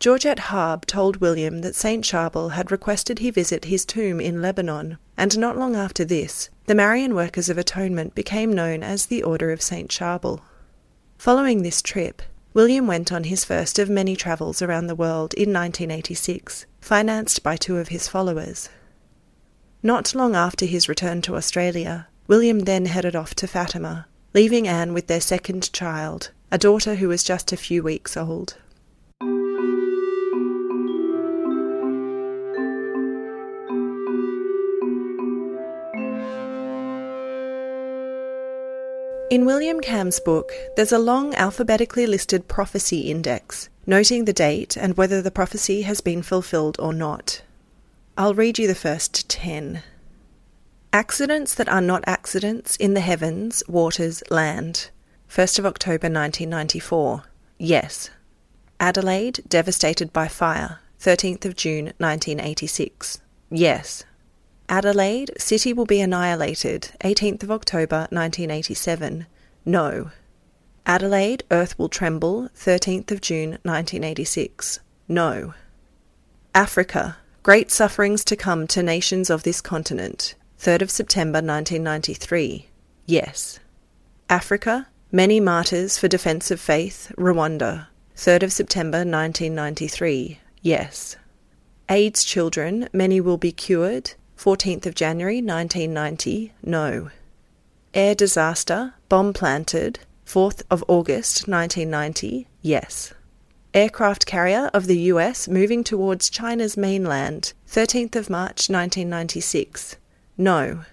Georgette 0.00 0.38
Harb 0.38 0.86
told 0.86 1.16
William 1.16 1.60
that 1.62 1.74
St. 1.74 2.04
Charbel 2.04 2.50
had 2.50 2.70
requested 2.70 3.18
he 3.18 3.30
visit 3.30 3.64
his 3.64 3.84
tomb 3.84 4.20
in 4.20 4.40
Lebanon, 4.40 4.96
and 5.16 5.36
not 5.36 5.58
long 5.58 5.74
after 5.74 6.04
this, 6.04 6.50
the 6.66 6.74
Marian 6.74 7.16
Workers 7.16 7.48
of 7.48 7.58
Atonement 7.58 8.14
became 8.14 8.52
known 8.52 8.84
as 8.84 9.06
the 9.06 9.24
Order 9.24 9.50
of 9.50 9.60
St. 9.60 9.90
Charbel. 9.90 10.40
Following 11.16 11.62
this 11.62 11.82
trip, 11.82 12.22
William 12.54 12.86
went 12.86 13.10
on 13.10 13.24
his 13.24 13.44
first 13.44 13.80
of 13.80 13.90
many 13.90 14.14
travels 14.14 14.62
around 14.62 14.86
the 14.86 14.94
world 14.94 15.34
in 15.34 15.52
1986, 15.52 16.64
financed 16.80 17.42
by 17.42 17.56
two 17.56 17.78
of 17.78 17.88
his 17.88 18.06
followers. 18.06 18.68
Not 19.82 20.14
long 20.14 20.36
after 20.36 20.64
his 20.64 20.88
return 20.88 21.22
to 21.22 21.34
Australia, 21.34 22.06
William 22.28 22.60
then 22.60 22.86
headed 22.86 23.16
off 23.16 23.34
to 23.34 23.48
Fatima, 23.48 24.06
leaving 24.32 24.68
Anne 24.68 24.92
with 24.94 25.08
their 25.08 25.20
second 25.20 25.72
child, 25.72 26.30
a 26.52 26.58
daughter 26.58 26.94
who 26.94 27.08
was 27.08 27.24
just 27.24 27.52
a 27.52 27.56
few 27.56 27.82
weeks 27.82 28.16
old. 28.16 28.56
In 39.30 39.44
William 39.44 39.80
Kamm's 39.80 40.20
book, 40.20 40.52
there's 40.76 40.92
a 40.92 40.98
long 40.98 41.34
alphabetically 41.34 42.06
listed 42.06 42.48
prophecy 42.48 43.10
index, 43.10 43.68
noting 43.86 44.24
the 44.24 44.32
date 44.32 44.74
and 44.74 44.96
whether 44.96 45.20
the 45.20 45.30
prophecy 45.30 45.82
has 45.82 46.00
been 46.00 46.22
fulfilled 46.22 46.76
or 46.78 46.94
not. 46.94 47.42
I'll 48.16 48.32
read 48.32 48.58
you 48.58 48.66
the 48.66 48.74
first 48.74 49.28
ten. 49.28 49.82
Accidents 50.94 51.54
that 51.56 51.68
are 51.68 51.82
not 51.82 52.04
accidents 52.06 52.74
in 52.76 52.94
the 52.94 53.00
heavens, 53.00 53.62
waters, 53.68 54.22
land. 54.30 54.88
1st 55.28 55.58
of 55.58 55.66
October 55.66 56.08
1994. 56.08 57.24
Yes. 57.58 58.08
Adelaide 58.80 59.40
devastated 59.46 60.10
by 60.10 60.26
fire. 60.26 60.80
13th 61.00 61.44
of 61.44 61.54
June 61.54 61.92
1986. 61.98 63.20
Yes. 63.50 64.04
Adelaide, 64.70 65.30
city 65.38 65.72
will 65.72 65.86
be 65.86 66.00
annihilated, 66.00 66.90
18th 67.00 67.42
of 67.42 67.50
October 67.50 68.06
1987. 68.10 69.26
No. 69.64 70.10
Adelaide, 70.84 71.42
earth 71.50 71.78
will 71.78 71.88
tremble, 71.88 72.50
13th 72.54 73.10
of 73.10 73.22
June 73.22 73.52
1986. 73.62 74.80
No. 75.08 75.54
Africa, 76.54 77.16
great 77.42 77.70
sufferings 77.70 78.22
to 78.24 78.36
come 78.36 78.66
to 78.66 78.82
nations 78.82 79.30
of 79.30 79.42
this 79.42 79.62
continent, 79.62 80.34
3rd 80.58 80.82
of 80.82 80.90
September 80.90 81.38
1993. 81.38 82.68
Yes. 83.06 83.60
Africa, 84.28 84.88
many 85.10 85.40
martyrs 85.40 85.96
for 85.96 86.08
defense 86.08 86.50
of 86.50 86.60
faith, 86.60 87.10
Rwanda, 87.16 87.86
3rd 88.16 88.42
of 88.42 88.52
September 88.52 88.98
1993. 88.98 90.40
Yes. 90.60 91.16
AIDS 91.88 92.22
children, 92.22 92.86
many 92.92 93.18
will 93.18 93.38
be 93.38 93.52
cured, 93.52 94.12
14th 94.38 94.86
of 94.86 94.94
January 94.94 95.42
1990, 95.42 96.52
no. 96.62 97.10
Air 97.92 98.14
disaster, 98.14 98.94
bomb 99.08 99.32
planted, 99.32 99.98
4th 100.24 100.62
of 100.70 100.84
August 100.86 101.48
1990, 101.48 102.46
yes. 102.62 103.12
Aircraft 103.74 104.26
carrier 104.26 104.70
of 104.72 104.86
the 104.86 104.98
US 105.12 105.48
moving 105.48 105.82
towards 105.82 106.30
China's 106.30 106.76
mainland, 106.76 107.52
13th 107.68 108.14
of 108.14 108.30
March 108.30 108.70
1996, 108.70 109.96
no. 110.36 110.84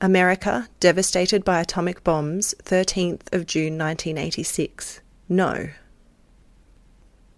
America 0.00 0.66
devastated 0.80 1.44
by 1.44 1.60
atomic 1.60 2.02
bombs, 2.02 2.54
13th 2.62 3.30
of 3.34 3.44
June 3.44 3.76
1986, 3.76 5.02
no. 5.28 5.68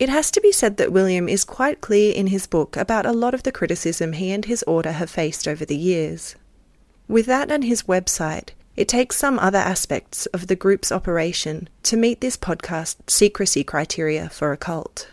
It 0.02 0.08
has 0.08 0.32
to 0.32 0.40
be 0.40 0.50
said 0.50 0.78
that 0.78 0.90
William 0.90 1.28
is 1.28 1.44
quite 1.44 1.80
clear 1.80 2.12
in 2.12 2.26
his 2.26 2.48
book 2.48 2.76
about 2.76 3.06
a 3.06 3.12
lot 3.12 3.34
of 3.34 3.44
the 3.44 3.52
criticism 3.52 4.14
he 4.14 4.32
and 4.32 4.44
his 4.44 4.64
order 4.64 4.90
have 4.90 5.08
faced 5.08 5.46
over 5.46 5.64
the 5.64 5.76
years. 5.76 6.34
With 7.06 7.26
that 7.26 7.52
and 7.52 7.62
his 7.62 7.84
website, 7.84 8.48
it 8.74 8.88
takes 8.88 9.14
some 9.16 9.38
other 9.38 9.60
aspects 9.60 10.26
of 10.34 10.48
the 10.48 10.56
group's 10.56 10.90
operation 10.90 11.68
to 11.84 11.96
meet 11.96 12.20
this 12.20 12.36
podcast 12.36 12.96
secrecy 13.06 13.62
criteria 13.62 14.28
for 14.28 14.50
a 14.50 14.56
cult. 14.56 15.06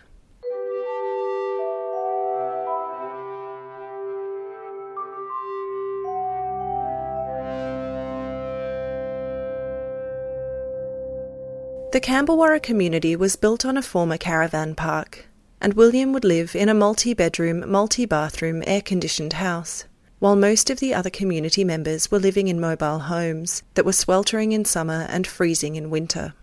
The 11.91 11.99
Cambewarra 11.99 12.61
community 12.61 13.15
was 13.15 13.35
built 13.35 13.65
on 13.65 13.75
a 13.75 13.81
former 13.81 14.17
caravan 14.17 14.75
park, 14.75 15.25
and 15.59 15.73
William 15.73 16.13
would 16.13 16.23
live 16.23 16.55
in 16.55 16.69
a 16.69 16.73
multi 16.75 17.15
bedroom, 17.15 17.67
multi 17.67 18.05
bathroom, 18.05 18.63
air 18.67 18.81
conditioned 18.81 19.33
house. 19.33 19.85
while 20.19 20.35
most 20.35 20.69
of 20.69 20.79
the 20.79 20.93
other 20.93 21.09
community 21.09 21.63
members 21.63 22.11
were 22.11 22.19
living 22.19 22.47
in 22.47 22.59
mobile 22.59 22.99
homes 22.99 23.63
that 23.73 23.85
were 23.85 23.93
sweltering 23.93 24.51
in 24.51 24.65
summer 24.65 25.07
and 25.09 25.25
freezing 25.25 25.75
in 25.77 25.89
winter. 25.89 26.33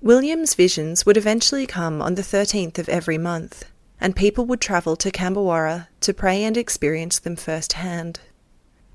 William's 0.00 0.54
visions 0.54 1.06
would 1.06 1.16
eventually 1.16 1.66
come 1.66 2.02
on 2.02 2.14
the 2.14 2.22
13th 2.22 2.78
of 2.78 2.88
every 2.88 3.18
month, 3.18 3.64
and 4.00 4.14
people 4.14 4.44
would 4.44 4.60
travel 4.60 4.94
to 4.94 5.10
Cambewarra 5.10 5.88
to 6.00 6.12
pray 6.12 6.44
and 6.44 6.56
experience 6.56 7.18
them 7.18 7.34
firsthand. 7.34 8.20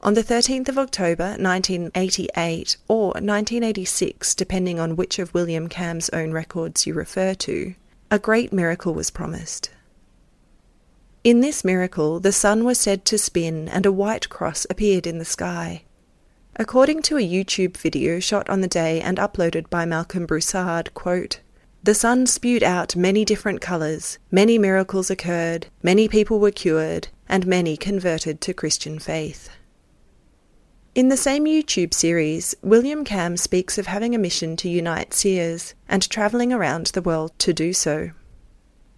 On 0.02 0.14
the 0.14 0.24
13th 0.24 0.70
of 0.70 0.78
October 0.78 1.36
1988 1.40 2.78
or 2.88 3.08
1986, 3.08 4.36
depending 4.36 4.80
on 4.80 4.96
which 4.96 5.18
of 5.18 5.34
William 5.34 5.68
Kamm's 5.68 6.10
own 6.10 6.32
records 6.32 6.86
you 6.86 6.94
refer 6.94 7.34
to, 7.34 7.74
a 8.12 8.20
great 8.20 8.54
miracle 8.54 8.94
was 8.94 9.10
promised. 9.10 9.72
In 11.24 11.42
this 11.42 11.66
miracle, 11.66 12.20
the 12.20 12.32
sun 12.32 12.64
was 12.64 12.80
said 12.80 13.06
to 13.06 13.18
spin 13.18 13.68
and 13.68 13.88
a 13.88 13.92
white 13.92 14.30
cross 14.30 14.68
appeared 14.70 15.08
in 15.08 15.18
the 15.18 15.26
sky. 15.26 15.84
According 16.56 17.02
to 17.04 17.18
a 17.18 17.28
YouTube 17.28 17.76
video 17.76 18.20
shot 18.20 18.48
on 18.50 18.62
the 18.62 18.68
day 18.68 19.02
and 19.02 19.18
uploaded 19.18 19.68
by 19.70 19.86
Malcolm 19.86 20.28
Broussard, 20.28 20.94
quote, 20.94 21.42
the 21.84 21.96
sun 21.96 22.28
spewed 22.28 22.64
out 22.64 22.96
many 22.96 23.26
different 23.26 23.62
colours, 23.62 24.20
many 24.30 24.58
miracles 24.58 25.10
occurred, 25.10 25.68
many 25.82 26.08
people 26.08 26.40
were 26.40 26.52
cured, 26.52 27.08
and 27.28 27.48
many 27.48 27.78
converted 27.78 28.42
to 28.42 28.54
Christian 28.54 29.00
faith. 29.00 29.50
In 30.98 31.10
the 31.10 31.16
same 31.16 31.46
YouTube 31.46 31.94
series, 31.94 32.56
William 32.64 33.04
Kamm 33.04 33.38
speaks 33.38 33.78
of 33.78 33.86
having 33.86 34.16
a 34.16 34.18
mission 34.18 34.56
to 34.56 34.68
unite 34.68 35.14
seers 35.14 35.76
and 35.88 36.10
travelling 36.10 36.52
around 36.52 36.88
the 36.88 37.04
world 37.04 37.38
to 37.38 37.54
do 37.54 37.72
so. 37.72 38.10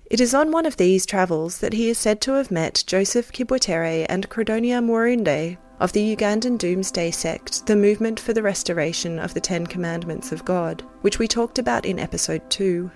It 0.09 0.21
is 0.21 0.33
on 0.33 0.53
one 0.53 0.65
of 0.65 0.77
these 0.77 1.05
travels 1.05 1.57
that 1.57 1.73
he 1.73 1.89
is 1.89 1.97
said 1.97 2.21
to 2.21 2.35
have 2.35 2.51
met 2.51 2.85
Joseph 2.88 3.33
Kibwetere 3.33 4.05
and 4.07 4.29
Credonia 4.29 4.81
Mwerinde 4.81 5.57
of 5.81 5.91
the 5.91 6.15
Ugandan 6.15 6.57
Doomsday 6.57 7.12
sect, 7.12 7.65
the 7.67 7.75
movement 7.75 8.17
for 8.17 8.31
the 8.31 8.43
restoration 8.43 9.19
of 9.19 9.33
the 9.33 9.41
Ten 9.41 9.67
Commandments 9.67 10.31
of 10.31 10.45
God, 10.45 10.81
which 11.01 11.19
we 11.19 11.27
talked 11.27 11.59
about 11.59 11.85
in 11.85 11.99
episode 11.99 12.49
2. 12.49 12.89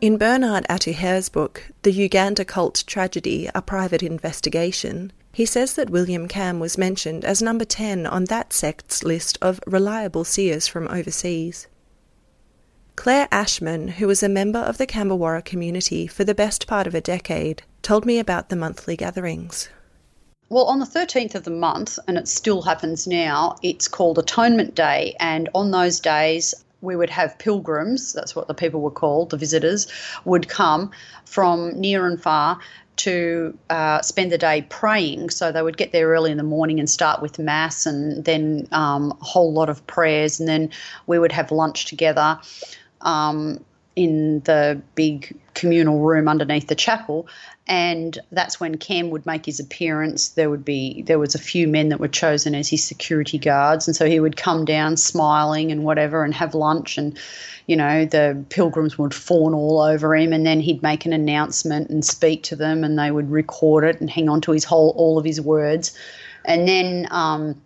In 0.00 0.18
Bernard 0.18 0.66
Atuhaire's 0.68 1.28
book, 1.28 1.70
The 1.82 1.92
Uganda 1.92 2.44
Cult 2.44 2.82
Tragedy 2.88 3.48
A 3.54 3.62
Private 3.62 4.02
Investigation, 4.02 5.12
he 5.34 5.44
says 5.44 5.74
that 5.74 5.90
William 5.90 6.28
Kamm 6.28 6.60
was 6.60 6.78
mentioned 6.78 7.24
as 7.24 7.42
number 7.42 7.64
10 7.64 8.06
on 8.06 8.24
that 8.26 8.52
sect's 8.52 9.02
list 9.02 9.36
of 9.42 9.60
reliable 9.66 10.24
seers 10.24 10.68
from 10.68 10.88
overseas. 10.88 11.66
Claire 12.96 13.26
Ashman, 13.32 13.88
who 13.88 14.06
was 14.06 14.22
a 14.22 14.28
member 14.28 14.60
of 14.60 14.78
the 14.78 14.86
Cambewarra 14.86 15.44
community 15.44 16.06
for 16.06 16.22
the 16.22 16.34
best 16.34 16.68
part 16.68 16.86
of 16.86 16.94
a 16.94 17.00
decade, 17.00 17.64
told 17.82 18.06
me 18.06 18.20
about 18.20 18.48
the 18.48 18.56
monthly 18.56 18.96
gatherings. 18.96 19.68
Well, 20.48 20.66
on 20.66 20.78
the 20.78 20.86
13th 20.86 21.34
of 21.34 21.42
the 21.42 21.50
month, 21.50 21.98
and 22.06 22.16
it 22.16 22.28
still 22.28 22.62
happens 22.62 23.08
now, 23.08 23.56
it's 23.62 23.88
called 23.88 24.18
Atonement 24.18 24.76
Day. 24.76 25.16
And 25.18 25.48
on 25.54 25.72
those 25.72 25.98
days, 25.98 26.54
we 26.80 26.94
would 26.94 27.10
have 27.10 27.38
pilgrims, 27.38 28.12
that's 28.12 28.36
what 28.36 28.46
the 28.46 28.54
people 28.54 28.80
were 28.80 28.90
called, 28.90 29.30
the 29.30 29.36
visitors, 29.36 29.88
would 30.24 30.48
come 30.48 30.92
from 31.24 31.72
near 31.80 32.06
and 32.06 32.22
far 32.22 32.60
to 32.96 33.56
uh, 33.70 34.00
spend 34.02 34.32
the 34.32 34.38
day 34.38 34.62
praying. 34.68 35.30
So 35.30 35.52
they 35.52 35.62
would 35.62 35.76
get 35.76 35.92
there 35.92 36.08
early 36.08 36.30
in 36.30 36.36
the 36.36 36.42
morning 36.44 36.78
and 36.78 36.88
start 36.88 37.20
with 37.20 37.38
Mass 37.38 37.86
and 37.86 38.24
then 38.24 38.68
um, 38.72 39.12
a 39.20 39.24
whole 39.24 39.52
lot 39.52 39.68
of 39.68 39.86
prayers. 39.86 40.40
And 40.40 40.48
then 40.48 40.70
we 41.06 41.18
would 41.18 41.32
have 41.32 41.50
lunch 41.50 41.86
together 41.86 42.38
um, 43.00 43.64
in 43.96 44.40
the 44.40 44.80
big 44.94 45.36
communal 45.54 46.00
room 46.00 46.28
underneath 46.28 46.68
the 46.68 46.74
chapel 46.74 47.28
and 47.66 48.18
that's 48.30 48.60
when 48.60 48.76
Kamm 48.76 49.08
would 49.10 49.24
make 49.24 49.46
his 49.46 49.58
appearance. 49.58 50.30
There 50.30 50.50
would 50.50 50.64
be 50.64 51.02
there 51.02 51.18
was 51.18 51.34
a 51.34 51.38
few 51.38 51.66
men 51.66 51.88
that 51.88 52.00
were 52.00 52.08
chosen 52.08 52.54
as 52.54 52.68
his 52.68 52.84
security 52.84 53.38
guards, 53.38 53.88
and 53.88 53.96
so 53.96 54.06
he 54.06 54.20
would 54.20 54.36
come 54.36 54.64
down 54.66 54.98
smiling 54.98 55.72
and 55.72 55.82
whatever, 55.82 56.24
and 56.24 56.34
have 56.34 56.54
lunch, 56.54 56.98
and 56.98 57.18
you 57.66 57.76
know 57.76 58.04
the 58.04 58.44
pilgrims 58.50 58.98
would 58.98 59.14
fawn 59.14 59.54
all 59.54 59.80
over 59.80 60.14
him, 60.14 60.32
and 60.34 60.44
then 60.44 60.60
he'd 60.60 60.82
make 60.82 61.06
an 61.06 61.14
announcement 61.14 61.88
and 61.88 62.04
speak 62.04 62.42
to 62.44 62.56
them, 62.56 62.84
and 62.84 62.98
they 62.98 63.10
would 63.10 63.30
record 63.30 63.84
it 63.84 63.98
and 63.98 64.10
hang 64.10 64.28
on 64.28 64.42
to 64.42 64.52
his 64.52 64.64
whole 64.64 64.92
all 64.96 65.18
of 65.18 65.24
his 65.24 65.40
words, 65.40 65.96
and 66.44 66.68
then. 66.68 67.08
Um, 67.10 67.60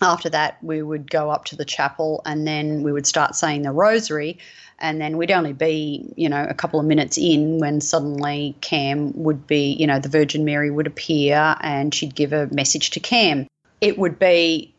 after 0.00 0.28
that, 0.30 0.58
we 0.64 0.82
would 0.82 1.08
go 1.08 1.30
up 1.30 1.44
to 1.44 1.54
the 1.54 1.64
chapel 1.64 2.22
and 2.26 2.44
then 2.44 2.82
we 2.82 2.90
would 2.90 3.06
start 3.06 3.36
saying 3.36 3.62
the 3.62 3.70
rosary 3.70 4.36
and 4.82 5.00
then 5.00 5.16
we'd 5.16 5.30
only 5.30 5.52
be, 5.52 6.12
you 6.16 6.28
know, 6.28 6.44
a 6.46 6.54
couple 6.54 6.80
of 6.80 6.84
minutes 6.84 7.16
in 7.16 7.58
when 7.58 7.80
suddenly 7.80 8.54
Kamm 8.60 9.12
would 9.14 9.46
be, 9.46 9.72
you 9.78 9.86
know, 9.86 10.00
the 10.00 10.08
Virgin 10.08 10.44
Mary 10.44 10.70
would 10.70 10.88
appear 10.88 11.56
and 11.60 11.94
she'd 11.94 12.14
give 12.14 12.32
a 12.32 12.48
message 12.48 12.90
to 12.90 13.00
Kamm. 13.00 13.46
It 13.80 13.96
would 13.96 14.18
be 14.18 14.74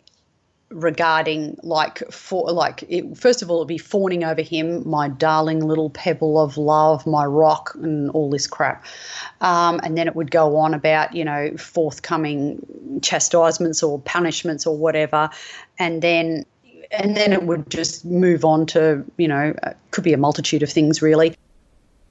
regarding 0.70 1.58
like 1.62 2.00
for 2.12 2.52
like 2.52 2.84
it, 2.90 3.16
first 3.16 3.42
of 3.42 3.52
all 3.52 3.58
it'd 3.58 3.68
be 3.68 3.78
fawning 3.78 4.24
over 4.24 4.42
him 4.42 4.88
my 4.90 5.08
darling 5.08 5.60
little 5.60 5.92
pebble 5.92 6.40
of 6.40 6.58
love 6.58 7.06
my 7.06 7.24
rock 7.24 7.76
and 7.76 8.10
all 8.12 8.32
this 8.32 8.48
crap 8.48 8.84
um, 9.42 9.80
and 9.84 9.96
then 9.96 10.08
it 10.08 10.16
would 10.16 10.32
go 10.32 10.58
on 10.58 10.74
about 10.74 11.14
you 11.16 11.24
know 11.24 11.56
forthcoming 11.58 12.60
chastisements 13.04 13.84
or 13.84 14.00
punishments 14.00 14.66
or 14.66 14.76
whatever 14.76 15.30
and 15.78 16.02
then 16.02 16.44
and 16.94 17.18
then 17.18 17.34
it 17.34 17.44
would 17.44 17.70
just 17.70 18.06
move 18.06 18.46
on 18.46 18.66
to, 18.68 19.04
you 19.18 19.28
know, 19.28 19.54
uh, 19.64 19.74
could 19.92 20.04
be 20.04 20.14
a 20.14 20.18
multitude 20.18 20.64
of 20.64 20.70
things 20.70 21.02
really. 21.02 21.36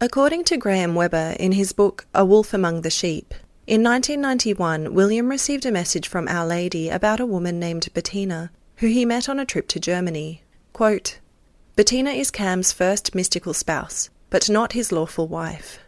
According 0.00 0.44
to 0.44 0.56
Graham 0.56 0.94
Webber 0.96 1.36
in 1.38 1.52
his 1.52 1.72
book 1.72 2.06
A 2.12 2.24
Wolf 2.24 2.52
Among 2.52 2.82
the 2.82 2.90
Sheep, 2.90 3.32
in 3.64 3.84
1991, 3.84 4.92
William 4.92 5.28
received 5.28 5.64
a 5.64 5.70
message 5.70 6.08
from 6.08 6.26
Our 6.26 6.44
Lady 6.44 6.88
about 6.88 7.20
a 7.20 7.26
woman 7.26 7.60
named 7.60 7.88
Bettina, 7.94 8.50
who 8.78 8.88
he 8.88 9.04
met 9.04 9.28
on 9.28 9.38
a 9.38 9.46
trip 9.46 9.68
to 9.68 9.80
Germany. 9.80 10.42
Quote, 10.72 11.20
Bettina 11.76 12.10
is 12.10 12.32
Kamm's 12.32 12.72
first 12.72 13.14
mystical 13.14 13.54
spouse, 13.54 14.10
but 14.30 14.50
not 14.50 14.72
his 14.72 14.90
lawful 14.90 15.28
wife. 15.28 15.78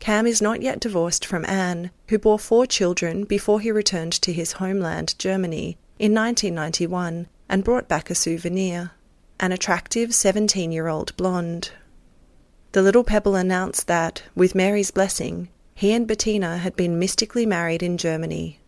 Kamm 0.00 0.26
is 0.26 0.42
not 0.42 0.60
yet 0.60 0.80
divorced 0.80 1.24
from 1.24 1.46
Anne, 1.46 1.90
who 2.08 2.18
bore 2.18 2.38
four 2.38 2.66
children 2.66 3.24
before 3.24 3.60
he 3.60 3.72
returned 3.72 4.12
to 4.12 4.34
his 4.34 4.52
homeland, 4.52 5.14
Germany, 5.18 5.78
in 5.98 6.12
1991 6.12 7.26
and 7.48 7.64
brought 7.64 7.88
back 7.88 8.10
a 8.10 8.14
souvenir 8.14 8.92
an 9.40 9.52
attractive 9.52 10.14
17 10.14 10.72
year 10.72 10.88
old 10.88 11.16
blonde. 11.16 11.70
The 12.72 12.82
little 12.82 13.04
pebble 13.04 13.34
announced 13.34 13.86
that, 13.88 14.22
with 14.34 14.54
Mary's 14.54 14.90
blessing, 14.90 15.48
he 15.74 15.92
and 15.92 16.06
Bettina 16.06 16.58
had 16.58 16.76
been 16.76 16.98
mystically 16.98 17.44
married 17.44 17.82
in 17.82 17.98
Germany. 17.98 18.60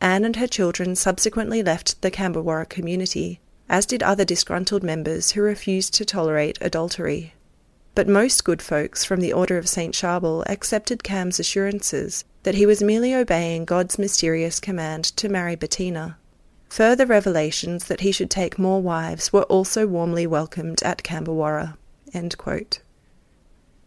Anne 0.00 0.24
and 0.24 0.36
her 0.36 0.46
children 0.46 0.96
subsequently 0.96 1.62
left 1.62 2.00
the 2.02 2.10
Cambewarra 2.10 2.68
community, 2.68 3.40
as 3.68 3.86
did 3.86 4.02
other 4.02 4.24
disgruntled 4.24 4.82
members 4.82 5.32
who 5.32 5.42
refused 5.42 5.94
to 5.94 6.04
tolerate 6.04 6.58
adultery. 6.60 7.34
But 7.94 8.08
most 8.08 8.44
good 8.44 8.62
folks 8.62 9.04
from 9.04 9.20
the 9.20 9.32
Order 9.32 9.58
of 9.58 9.68
St. 9.68 9.94
Charbel 9.94 10.44
accepted 10.46 11.02
Kamm's 11.02 11.40
assurances 11.40 12.24
that 12.42 12.54
he 12.54 12.66
was 12.66 12.82
merely 12.82 13.14
obeying 13.14 13.64
God's 13.64 13.98
mysterious 13.98 14.60
command 14.60 15.04
to 15.16 15.28
marry 15.28 15.56
Bettina. 15.56 16.18
Further 16.70 17.04
revelations 17.04 17.86
that 17.86 18.00
he 18.00 18.12
should 18.12 18.30
take 18.30 18.56
more 18.56 18.80
wives 18.80 19.32
were 19.32 19.42
also 19.42 19.88
warmly 19.88 20.24
welcomed 20.24 20.80
at 20.84 21.02
Cambewarra. 21.02 21.76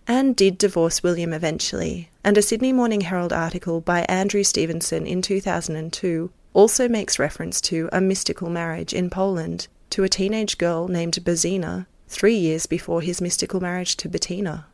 Anne 0.05 0.33
did 0.33 0.57
divorce 0.57 1.01
William 1.01 1.31
eventually, 1.31 2.09
and 2.25 2.37
a 2.37 2.41
Sydney 2.41 2.73
Morning 2.73 3.01
Herald 3.01 3.31
article 3.31 3.79
by 3.79 4.01
Andrew 4.09 4.43
Stevenson 4.43 5.07
in 5.07 5.21
2002 5.21 6.29
also 6.53 6.89
makes 6.89 7.17
reference 7.17 7.61
to 7.61 7.87
a 7.93 8.01
mystical 8.01 8.49
marriage 8.49 8.93
in 8.93 9.09
Poland 9.09 9.69
to 9.91 10.03
a 10.03 10.09
teenage 10.09 10.57
girl 10.57 10.89
named 10.89 11.23
Bazina 11.23 11.85
three 12.09 12.35
years 12.35 12.65
before 12.65 12.99
his 13.01 13.21
mystical 13.21 13.61
marriage 13.61 13.95
to 13.95 14.09
Bettina. 14.09 14.65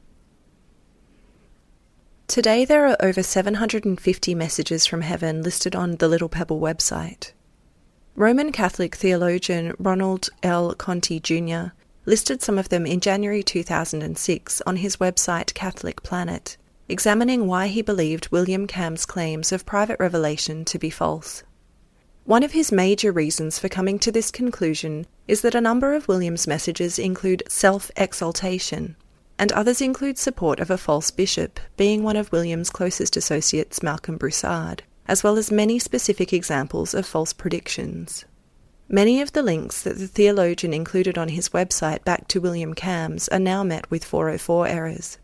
Today 2.27 2.65
there 2.65 2.88
are 2.88 2.98
over 3.00 3.21
750 3.21 4.34
messages 4.34 4.88
from 4.88 5.02
heaven 5.02 5.44
listed 5.44 5.75
on 5.75 5.98
the 5.98 6.08
Little 6.08 6.29
Pebble 6.29 6.60
website. 6.60 7.34
Roman 8.20 8.52
Catholic 8.52 8.96
theologian 8.96 9.74
Ronald 9.80 10.28
L. 10.44 10.76
Conte 10.76 11.22
Jr. 11.22 11.72
listed 12.06 12.42
some 12.42 12.58
of 12.58 12.67
them 12.67 12.86
in 12.86 13.00
January 13.00 13.42
2006 13.42 14.62
on 14.67 14.76
his 14.76 14.98
website 14.98 15.54
Catholic 15.54 16.04
Planet, 16.04 16.58
examining 16.90 17.48
why 17.48 17.67
he 17.67 17.82
believed 17.82 18.28
William 18.30 18.67
Kamm's 18.67 19.06
claims 19.06 19.54
of 19.54 19.65
private 19.65 20.02
revelation 20.02 20.65
to 20.65 20.78
be 20.78 20.90
false. 20.90 21.44
One 22.26 22.44
of 22.44 22.52
his 22.52 22.74
major 22.74 23.13
reasons 23.13 23.58
for 23.58 23.70
coming 23.70 23.98
to 24.00 24.12
this 24.12 24.32
conclusion 24.32 25.06
is 25.30 25.40
that 25.40 25.56
a 25.56 25.62
number 25.62 25.94
of 25.94 26.10
William's 26.10 26.46
messages 26.46 27.00
include 27.00 27.44
self 27.48 27.90
exaltation, 27.96 28.98
and 29.38 29.54
others 29.54 29.80
include 29.80 30.17
support 30.17 30.60
of 30.60 30.70
a 30.70 30.78
false 30.78 31.10
bishop, 31.10 31.58
being 31.78 32.04
one 32.04 32.17
of 32.17 32.34
William's 32.34 32.70
closest 32.70 33.15
associates, 33.15 33.82
Malcolm 33.82 34.17
Broussard 34.17 34.84
as 35.10 35.24
well 35.24 35.38
as 35.38 35.52
many 35.52 35.80
specific 35.80 36.32
examples 36.32 36.94
of 36.94 37.04
false 37.04 37.34
predictions. 37.34 38.26
Many 38.88 39.22
of 39.22 39.34
the 39.34 39.42
links 39.42 39.82
that 39.82 39.98
the 39.98 40.08
theologian 40.08 40.72
included 40.72 41.18
on 41.18 41.30
his 41.30 41.50
website 41.50 42.04
back 42.04 42.28
to 42.28 42.40
William 42.40 42.76
Kamm's 42.76 43.28
are 43.30 43.40
now 43.40 43.64
met 43.64 43.90
with 43.90 44.06
404 44.06 44.68
errors. 44.68 45.18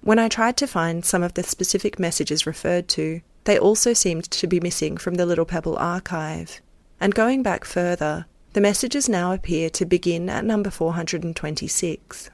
When 0.00 0.20
I 0.20 0.28
tried 0.28 0.56
to 0.58 0.68
find 0.68 1.04
some 1.04 1.24
of 1.24 1.34
the 1.34 1.42
specific 1.42 1.98
messages 1.98 2.46
referred 2.46 2.86
to, 2.90 3.20
they 3.44 3.58
also 3.58 3.92
seemed 3.92 4.30
to 4.30 4.46
be 4.46 4.60
missing 4.60 4.96
from 4.96 5.14
the 5.14 5.26
Little 5.26 5.44
Pebble 5.44 5.76
archive. 5.76 6.60
And 7.00 7.12
going 7.12 7.42
back 7.42 7.64
further, 7.64 8.26
the 8.52 8.60
messages 8.60 9.08
now 9.08 9.32
appear 9.32 9.70
to 9.70 9.84
begin 9.84 10.30
at 10.30 10.44
number 10.44 10.70
426. 10.70 12.30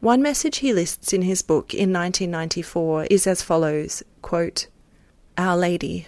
One 0.00 0.20
message 0.20 0.58
he 0.58 0.72
lists 0.72 1.12
in 1.12 1.22
his 1.22 1.42
book 1.42 1.72
in 1.72 1.92
1994 1.92 3.04
is 3.04 3.28
as 3.28 3.40
follows 3.40 4.02
quote, 4.20 4.66
Our 5.38 5.56
Lady, 5.56 6.06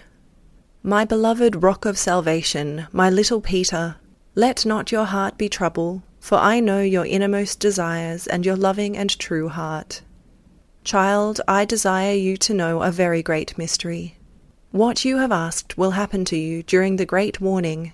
My 0.83 1.05
beloved 1.05 1.63
rock 1.63 1.87
of 1.87 1.97
salvation, 1.97 2.87
my 2.93 3.09
little 3.09 3.41
Peter, 3.41 3.97
let 4.35 4.67
not 4.67 4.93
your 4.93 5.05
heart 5.05 5.39
be 5.39 5.49
troubled, 5.49 6.03
for 6.21 6.39
I 6.39 6.61
know 6.61 6.81
your 6.81 7.07
innermost 7.07 7.61
desires 7.61 8.27
and 8.27 8.45
your 8.45 8.57
loving 8.57 8.97
and 8.97 9.17
true 9.19 9.49
heart. 9.49 10.03
Child, 10.85 11.41
I 11.47 11.65
desire 11.65 12.15
you 12.15 12.37
to 12.39 12.53
know 12.53 12.83
a 12.83 12.91
very 12.91 13.23
great 13.23 13.57
mystery. 13.57 14.17
What 14.71 15.05
you 15.05 15.19
have 15.19 15.33
asked 15.33 15.79
will 15.79 15.93
happen 15.93 16.25
to 16.27 16.37
you 16.37 16.63
during 16.63 16.97
the 16.97 17.07
great 17.07 17.41
warning 17.41 17.93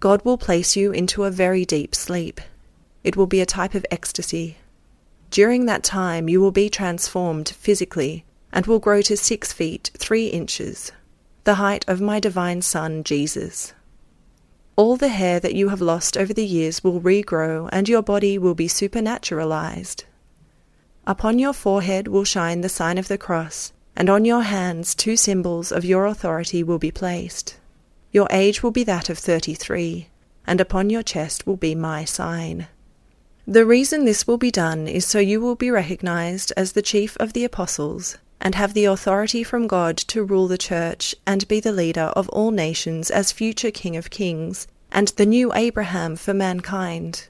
God 0.00 0.24
will 0.24 0.38
place 0.38 0.76
you 0.76 0.92
into 0.92 1.24
a 1.24 1.30
very 1.30 1.64
deep 1.64 1.94
sleep. 1.94 2.40
It 3.04 3.16
will 3.16 3.26
be 3.26 3.40
a 3.40 3.46
type 3.46 3.74
of 3.74 3.86
ecstasy. 3.90 4.56
During 5.30 5.66
that 5.66 5.82
time, 5.82 6.28
you 6.28 6.40
will 6.40 6.52
be 6.52 6.68
transformed 6.68 7.48
physically 7.48 8.24
and 8.54 8.66
will 8.66 8.78
grow 8.78 9.02
to 9.02 9.16
six 9.16 9.52
feet 9.52 9.90
three 9.98 10.28
inches, 10.28 10.92
the 11.42 11.56
height 11.56 11.84
of 11.88 12.00
my 12.00 12.20
divine 12.20 12.62
Son, 12.62 13.02
Jesus. 13.04 13.74
All 14.76 14.96
the 14.96 15.08
hair 15.08 15.40
that 15.40 15.54
you 15.54 15.68
have 15.70 15.80
lost 15.80 16.16
over 16.16 16.32
the 16.32 16.46
years 16.46 16.82
will 16.82 17.00
regrow, 17.00 17.68
and 17.72 17.88
your 17.88 18.00
body 18.00 18.38
will 18.38 18.54
be 18.54 18.68
supernaturalized. 18.68 20.04
Upon 21.06 21.38
your 21.38 21.52
forehead 21.52 22.08
will 22.08 22.24
shine 22.24 22.60
the 22.60 22.68
sign 22.68 22.96
of 22.96 23.08
the 23.08 23.18
cross, 23.18 23.72
and 23.96 24.08
on 24.08 24.24
your 24.24 24.42
hands 24.42 24.94
two 24.94 25.16
symbols 25.16 25.70
of 25.72 25.84
your 25.84 26.06
authority 26.06 26.62
will 26.62 26.78
be 26.78 26.90
placed. 26.92 27.56
Your 28.12 28.28
age 28.30 28.62
will 28.62 28.70
be 28.70 28.84
that 28.84 29.10
of 29.10 29.18
thirty 29.18 29.54
three, 29.54 30.08
and 30.46 30.60
upon 30.60 30.90
your 30.90 31.02
chest 31.02 31.44
will 31.44 31.56
be 31.56 31.74
my 31.74 32.04
sign. 32.04 32.68
The 33.46 33.66
reason 33.66 34.04
this 34.04 34.26
will 34.26 34.38
be 34.38 34.50
done 34.50 34.86
is 34.86 35.04
so 35.04 35.18
you 35.18 35.40
will 35.40 35.56
be 35.56 35.70
recognized 35.70 36.52
as 36.56 36.72
the 36.72 36.82
chief 36.82 37.16
of 37.18 37.32
the 37.32 37.44
apostles, 37.44 38.16
and 38.40 38.54
have 38.54 38.74
the 38.74 38.84
authority 38.84 39.42
from 39.42 39.66
God 39.66 39.96
to 39.96 40.24
rule 40.24 40.48
the 40.48 40.58
church 40.58 41.14
and 41.26 41.48
be 41.48 41.60
the 41.60 41.72
leader 41.72 42.12
of 42.16 42.28
all 42.30 42.50
nations 42.50 43.10
as 43.10 43.32
future 43.32 43.70
King 43.70 43.96
of 43.96 44.10
kings, 44.10 44.66
and 44.92 45.08
the 45.08 45.26
new 45.26 45.52
Abraham 45.54 46.16
for 46.16 46.34
mankind. 46.34 47.28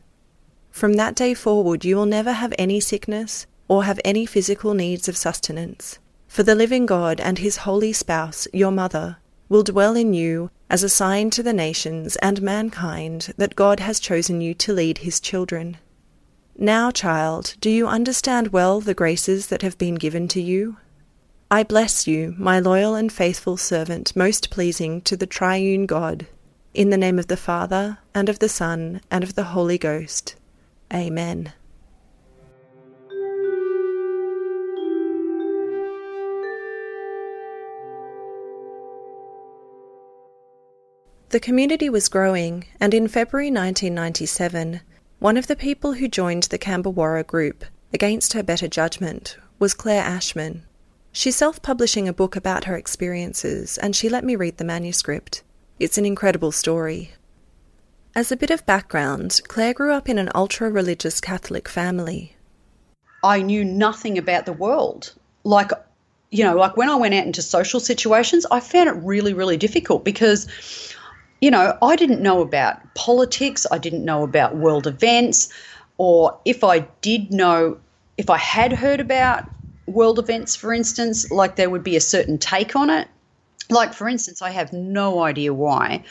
From 0.71 0.95
that 0.95 1.15
day 1.15 1.35
forward, 1.35 1.85
you 1.85 1.97
will 1.97 2.07
never 2.07 2.33
have 2.33 2.53
any 2.59 2.81
sickness 2.81 3.47
or 3.69 3.85
have 3.85 4.01
any 4.05 4.27
physical 4.27 4.75
needs 4.75 5.09
of 5.09 5.17
sustenance. 5.17 5.99
For 6.27 6.43
the 6.43 6.55
living 6.55 6.85
God 6.85 7.21
and 7.21 7.39
his 7.39 7.59
holy 7.59 7.93
spouse, 7.93 8.49
your 8.53 8.73
mother, 8.73 9.19
will 9.49 9.63
dwell 9.63 9.95
in 9.95 10.15
you 10.15 10.51
as 10.69 10.83
a 10.83 10.89
sign 10.89 11.31
to 11.31 11.43
the 11.43 11.53
nations 11.53 12.17
and 12.17 12.43
mankind 12.43 13.33
that 13.37 13.55
God 13.55 13.79
has 13.79 14.01
chosen 14.01 14.41
you 14.41 14.53
to 14.55 14.73
lead 14.73 14.99
his 14.99 15.21
children. 15.21 15.77
Now, 16.59 16.91
child, 16.91 17.55
do 17.61 17.71
you 17.71 17.87
understand 17.87 18.49
well 18.49 18.81
the 18.81 18.95
graces 18.95 19.47
that 19.49 19.63
have 19.63 19.79
been 19.79 19.95
given 19.95 20.27
to 20.29 20.41
you? 20.41 20.77
I 21.51 21.63
bless 21.63 22.07
you, 22.07 22.35
my 22.39 22.59
loyal 22.59 22.95
and 22.95 23.13
faithful 23.13 23.57
servant, 23.57 24.17
most 24.17 24.51
pleasing 24.51 25.03
to 25.03 25.17
the 25.17 25.27
triune 25.27 25.87
God, 25.87 26.27
in 26.73 26.91
the 26.91 26.97
name 26.97 27.19
of 27.19 27.29
the 27.29 27.37
Father, 27.37 27.99
and 28.15 28.29
of 28.29 28.39
the 28.39 28.49
Son, 28.49 29.03
and 29.11 29.23
of 29.23 29.35
the 29.35 29.45
Holy 29.45 29.79
Ghost. 29.79 30.37
Amen. 30.93 31.53
The 41.29 41.41
community 41.41 41.91
was 41.91 42.09
growing, 42.09 42.65
and 42.81 42.95
in 42.95 43.09
February 43.09 43.49
1997, 43.49 44.81
one 45.19 45.37
of 45.37 45.47
the 45.47 45.57
people 45.57 45.95
who 45.95 46.09
joined 46.09 46.45
the 46.45 46.59
Cambewarra 46.59 47.27
group, 47.27 47.65
against 47.93 48.33
her 48.33 48.43
better 48.43 48.69
judgment, 48.69 49.37
was 49.59 49.75
Claire 49.75 50.05
Ashman. 50.05 50.65
She's 51.17 51.37
self 51.37 51.63
publishing 51.63 52.09
a 52.09 52.13
book 52.13 52.35
about 52.35 52.65
her 52.65 52.77
experiences, 52.77 53.79
and 53.79 53.95
she 53.95 54.09
let 54.09 54.25
me 54.25 54.35
read 54.35 54.57
the 54.57 54.65
manuscript. 54.65 55.45
It's 55.79 55.97
an 55.97 56.05
incredible 56.05 56.51
story. 56.51 57.13
As 58.17 58.33
a 58.33 58.37
bit 58.37 58.51
of 58.51 58.67
background, 58.67 59.41
Claire 59.47 59.75
grew 59.75 59.93
up 59.93 60.09
in 60.09 60.19
an 60.19 60.29
ultra 60.35 60.69
religious 60.69 61.21
Catholic 61.21 61.69
family. 61.69 62.35
I 63.23 63.43
knew 63.43 63.65
nothing 63.65 64.19
about 64.19 64.45
the 64.45 64.53
world. 64.53 65.15
Like, 65.45 65.71
you 66.33 66.43
know, 66.43 66.57
like 66.57 66.77
when 66.77 66.91
I 66.91 66.97
went 66.97 67.15
out 67.15 67.27
into 67.27 67.43
social 67.43 67.79
situations, 67.79 68.45
I 68.51 68.59
found 68.59 68.89
it 68.89 68.97
really, 68.97 69.35
really 69.35 69.57
difficult 69.57 70.05
because 70.05 70.49
you 71.41 71.51
know, 71.53 71.79
I 71.81 71.95
didn't 71.95 72.23
know 72.23 72.41
about 72.41 72.95
politics, 72.95 73.69
I 73.71 73.79
didn't 73.79 74.05
know 74.05 74.25
about 74.25 74.57
world 74.57 74.89
events, 74.89 75.49
or 75.97 76.41
if 76.45 76.65
I 76.65 76.81
did 77.03 77.33
know, 77.33 77.79
if 78.19 78.31
I 78.31 78.39
had 78.39 78.73
heard 78.73 78.99
about 78.99 79.45
world 79.87 80.19
events, 80.19 80.57
for 80.57 80.73
instance, 80.73 81.31
like 81.31 81.57
there 81.57 81.71
would 81.71 81.85
be 81.85 81.97
a 81.97 82.01
certain 82.01 82.39
take 82.39 82.77
on 82.77 82.91
it. 82.91 83.09
Like, 83.71 83.95
for 83.95 84.09
instance, 84.09 84.43
I 84.43 84.51
have 84.51 84.73
no 84.73 85.23
idea 85.23 85.53
why. 85.55 86.05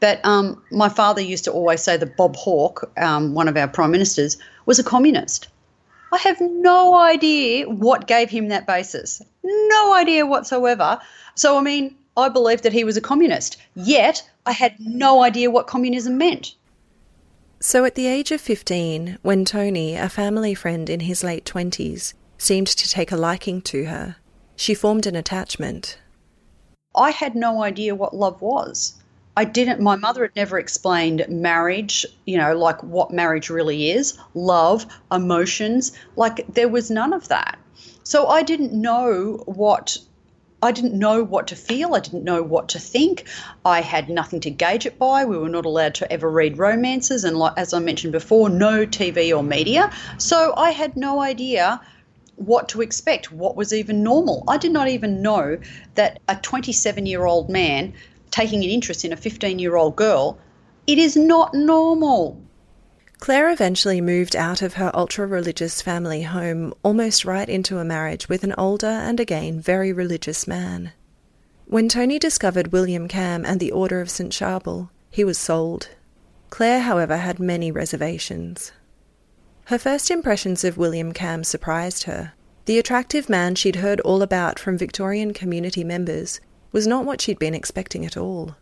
But 0.00 0.24
um, 0.24 0.62
my 0.70 0.88
father 0.88 1.20
used 1.20 1.44
to 1.44 1.52
always 1.52 1.82
say 1.82 1.96
that 1.96 2.16
Bob 2.16 2.36
Hawke, 2.36 2.90
um, 2.98 3.34
one 3.34 3.48
of 3.48 3.56
our 3.56 3.68
prime 3.68 3.90
ministers, 3.90 4.36
was 4.66 4.78
a 4.78 4.84
communist. 4.84 5.48
I 6.12 6.18
have 6.18 6.40
no 6.40 6.94
idea 6.94 7.68
what 7.68 8.06
gave 8.06 8.30
him 8.30 8.48
that 8.48 8.66
basis. 8.66 9.22
No 9.42 9.94
idea 9.94 10.26
whatsoever. 10.26 11.00
So, 11.34 11.58
I 11.58 11.62
mean, 11.62 11.96
I 12.16 12.28
believed 12.28 12.62
that 12.62 12.72
he 12.72 12.84
was 12.84 12.96
a 12.96 13.00
communist. 13.00 13.56
Yet, 13.74 14.28
I 14.44 14.52
had 14.52 14.74
no 14.78 15.22
idea 15.22 15.50
what 15.50 15.66
communism 15.66 16.16
meant. 16.18 16.54
So, 17.60 17.84
at 17.84 17.94
the 17.94 18.06
age 18.06 18.30
of 18.30 18.40
15, 18.40 19.18
when 19.22 19.44
Tony, 19.44 19.96
a 19.96 20.08
family 20.08 20.54
friend 20.54 20.88
in 20.88 21.00
his 21.00 21.24
late 21.24 21.44
20s, 21.44 22.14
seemed 22.38 22.66
to 22.68 22.88
take 22.88 23.12
a 23.12 23.16
liking 23.16 23.60
to 23.62 23.86
her, 23.86 24.16
she 24.56 24.74
formed 24.74 25.06
an 25.06 25.16
attachment. 25.16 25.98
I 26.94 27.10
had 27.10 27.34
no 27.34 27.62
idea 27.62 27.94
what 27.94 28.16
love 28.16 28.40
was. 28.40 28.94
I 29.36 29.44
didn't, 29.44 29.80
my 29.80 29.96
mother 29.96 30.22
had 30.22 30.34
never 30.34 30.58
explained 30.58 31.26
marriage, 31.28 32.06
you 32.24 32.38
know, 32.38 32.56
like 32.56 32.82
what 32.82 33.10
marriage 33.10 33.50
really 33.50 33.90
is, 33.90 34.16
love, 34.34 34.86
emotions, 35.12 35.92
like 36.16 36.46
there 36.54 36.68
was 36.68 36.90
none 36.90 37.12
of 37.12 37.28
that. 37.28 37.58
So 38.02 38.28
I 38.28 38.42
didn't 38.42 38.72
know 38.72 39.42
what 39.46 39.98
I 40.62 40.72
didn't 40.72 40.98
know 40.98 41.22
what 41.22 41.46
to 41.48 41.54
feel. 41.56 41.94
I 41.94 42.00
didn't 42.00 42.24
know 42.24 42.42
what 42.42 42.70
to 42.70 42.78
think. 42.78 43.24
I 43.66 43.82
had 43.82 44.08
nothing 44.08 44.40
to 44.40 44.50
gauge 44.50 44.86
it 44.86 44.98
by. 44.98 45.24
We 45.24 45.36
were 45.36 45.50
not 45.50 45.66
allowed 45.66 45.94
to 45.96 46.10
ever 46.10 46.30
read 46.30 46.56
romances, 46.56 47.24
and 47.24 47.36
like, 47.36 47.52
as 47.58 47.74
I 47.74 47.78
mentioned 47.78 48.12
before, 48.12 48.48
no 48.48 48.86
TV 48.86 49.36
or 49.36 49.42
media. 49.42 49.92
So 50.16 50.54
I 50.56 50.70
had 50.70 50.96
no 50.96 51.20
idea 51.20 51.80
what 52.36 52.68
to 52.70 52.82
expect, 52.82 53.32
what 53.32 53.56
was 53.56 53.72
even 53.72 54.02
normal. 54.02 54.44
I 54.46 54.58
did 54.58 54.72
not 54.72 54.88
even 54.88 55.22
know 55.22 55.58
that 55.94 56.20
a 56.28 56.36
27 56.36 57.06
year 57.06 57.24
old 57.24 57.50
man 57.50 57.92
taking 58.30 58.62
an 58.62 58.70
interest 58.70 59.04
in 59.04 59.12
a 59.12 59.16
15 59.16 59.58
year 59.58 59.76
old 59.76 59.96
girl, 59.96 60.38
it 60.86 60.98
is 60.98 61.16
not 61.16 61.54
normal. 61.54 62.40
Claire 63.18 63.50
eventually 63.50 64.00
moved 64.00 64.36
out 64.36 64.60
of 64.60 64.74
her 64.74 64.90
ultra 64.94 65.26
religious 65.26 65.80
family 65.80 66.22
home 66.22 66.74
almost 66.82 67.24
right 67.24 67.48
into 67.48 67.78
a 67.78 67.84
marriage 67.84 68.28
with 68.28 68.44
an 68.44 68.54
older 68.58 68.86
and 68.86 69.18
again 69.18 69.58
very 69.58 69.92
religious 69.92 70.46
man. 70.46 70.92
When 71.64 71.88
Tony 71.88 72.18
discovered 72.18 72.72
William 72.72 73.08
Kamm 73.08 73.44
and 73.44 73.58
the 73.58 73.72
Order 73.72 74.00
of 74.00 74.10
St. 74.10 74.32
Charbel, 74.32 74.90
he 75.10 75.24
was 75.24 75.38
sold. 75.38 75.88
Claire, 76.50 76.80
however, 76.80 77.16
had 77.16 77.40
many 77.40 77.72
reservations. 77.72 78.70
Her 79.66 79.78
first 79.78 80.10
impressions 80.10 80.64
of 80.64 80.76
William 80.76 81.12
Kamm 81.12 81.44
surprised 81.44 82.04
her. 82.04 82.32
The 82.64 82.78
attractive 82.78 83.28
man 83.28 83.54
she'd 83.54 83.76
heard 83.76 84.00
all 84.00 84.22
about 84.22 84.58
from 84.58 84.76
Victorian 84.76 85.32
community 85.32 85.84
members 85.84 86.40
was 86.72 86.86
not 86.86 87.04
what 87.04 87.20
she'd 87.20 87.38
been 87.38 87.54
expecting 87.54 88.04
at 88.04 88.16
all 88.16 88.56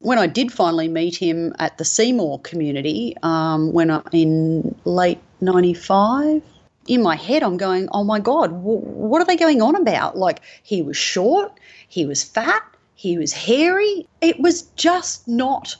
when 0.00 0.18
I 0.18 0.26
did 0.26 0.50
finally 0.50 0.88
meet 0.88 1.14
him 1.14 1.54
at 1.58 1.78
the 1.78 1.84
Seymour 1.84 2.40
community, 2.40 3.14
um, 3.22 3.72
when 3.72 3.90
I, 3.90 4.02
in 4.12 4.74
late 4.84 5.20
'95, 5.42 6.42
in 6.88 7.02
my 7.02 7.16
head 7.16 7.42
I'm 7.42 7.58
going, 7.58 7.88
oh 7.92 8.02
my 8.02 8.18
god, 8.18 8.50
what 8.50 9.20
are 9.20 9.26
they 9.26 9.36
going 9.36 9.62
on 9.62 9.76
about? 9.76 10.16
Like 10.16 10.40
he 10.62 10.80
was 10.82 10.96
short, 10.96 11.52
he 11.88 12.06
was 12.06 12.24
fat, 12.24 12.62
he 12.94 13.18
was 13.18 13.32
hairy. 13.32 14.08
It 14.22 14.40
was 14.40 14.62
just 14.76 15.28
not 15.28 15.76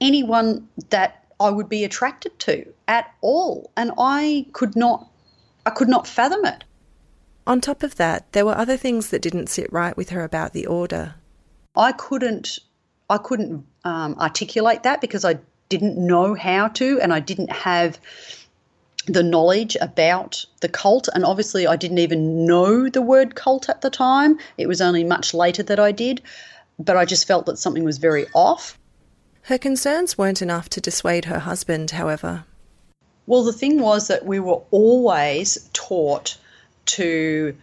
anyone 0.00 0.68
that 0.90 1.24
I 1.38 1.50
would 1.50 1.68
be 1.68 1.84
attracted 1.84 2.38
to 2.40 2.72
at 2.88 3.12
all, 3.20 3.70
and 3.76 3.92
I 3.98 4.46
could 4.52 4.76
not, 4.76 5.08
I 5.64 5.70
could 5.70 5.88
not 5.88 6.06
fathom 6.06 6.44
it. 6.44 6.64
On 7.46 7.60
top 7.60 7.82
of 7.82 7.96
that, 7.96 8.32
there 8.32 8.46
were 8.46 8.56
other 8.56 8.76
things 8.76 9.10
that 9.10 9.22
didn't 9.22 9.48
sit 9.48 9.72
right 9.72 9.96
with 9.96 10.10
her 10.10 10.24
about 10.24 10.52
the 10.52 10.66
order. 10.66 11.14
I 11.76 11.92
couldn't 11.92 12.58
I 13.08 13.18
couldn't 13.18 13.64
um, 13.84 14.16
articulate 14.18 14.82
that 14.82 15.00
because 15.00 15.24
I 15.24 15.38
didn't 15.68 15.96
know 15.96 16.34
how 16.34 16.68
to, 16.68 17.00
and 17.00 17.12
I 17.12 17.20
didn't 17.20 17.52
have 17.52 18.00
the 19.06 19.22
knowledge 19.22 19.76
about 19.80 20.44
the 20.60 20.68
cult. 20.68 21.08
And 21.14 21.24
obviously, 21.24 21.66
I 21.66 21.76
didn't 21.76 21.98
even 21.98 22.44
know 22.46 22.88
the 22.88 23.02
word 23.02 23.36
cult 23.36 23.68
at 23.68 23.80
the 23.80 23.90
time. 23.90 24.38
It 24.58 24.66
was 24.66 24.80
only 24.80 25.04
much 25.04 25.34
later 25.34 25.62
that 25.64 25.78
I 25.78 25.92
did. 25.92 26.20
But 26.78 26.96
I 26.96 27.04
just 27.04 27.26
felt 27.26 27.46
that 27.46 27.58
something 27.58 27.84
was 27.84 27.98
very 27.98 28.26
off. 28.34 28.78
Her 29.46 29.58
concerns 29.58 30.18
weren't 30.18 30.42
enough 30.42 30.68
to 30.70 30.80
dissuade 30.80 31.26
her 31.26 31.38
husband, 31.38 31.92
however. 31.92 32.44
Well, 33.28 33.44
the 33.44 33.52
thing 33.52 33.80
was 33.80 34.08
that 34.08 34.26
we 34.26 34.40
were 34.40 34.60
always 34.72 35.70
taught 35.72 36.36
to 36.86 37.56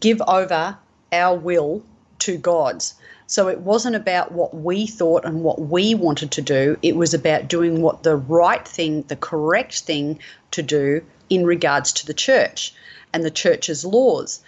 give 0.00 0.20
over 0.22 0.76
our 1.12 1.38
will 1.38 1.84
to 2.18 2.36
God's. 2.36 2.94
So 3.28 3.46
it 3.46 3.60
wasn't 3.60 3.94
about 3.94 4.32
what 4.32 4.52
we 4.52 4.88
thought 4.88 5.24
and 5.24 5.44
what 5.44 5.60
we 5.60 5.94
wanted 5.94 6.32
to 6.32 6.42
do. 6.42 6.76
It 6.82 6.96
was 6.96 7.14
about 7.14 7.46
doing 7.46 7.82
what 7.82 8.02
the 8.02 8.16
right 8.16 8.66
thing, 8.66 9.02
the 9.02 9.14
correct 9.14 9.82
thing 9.82 10.18
to 10.50 10.62
do 10.62 11.04
in 11.30 11.46
regards 11.46 11.92
to 11.92 12.06
the 12.06 12.14
church 12.14 12.74
and 13.12 13.22
the 13.22 13.30
church's 13.30 13.84
laws. 13.84 14.40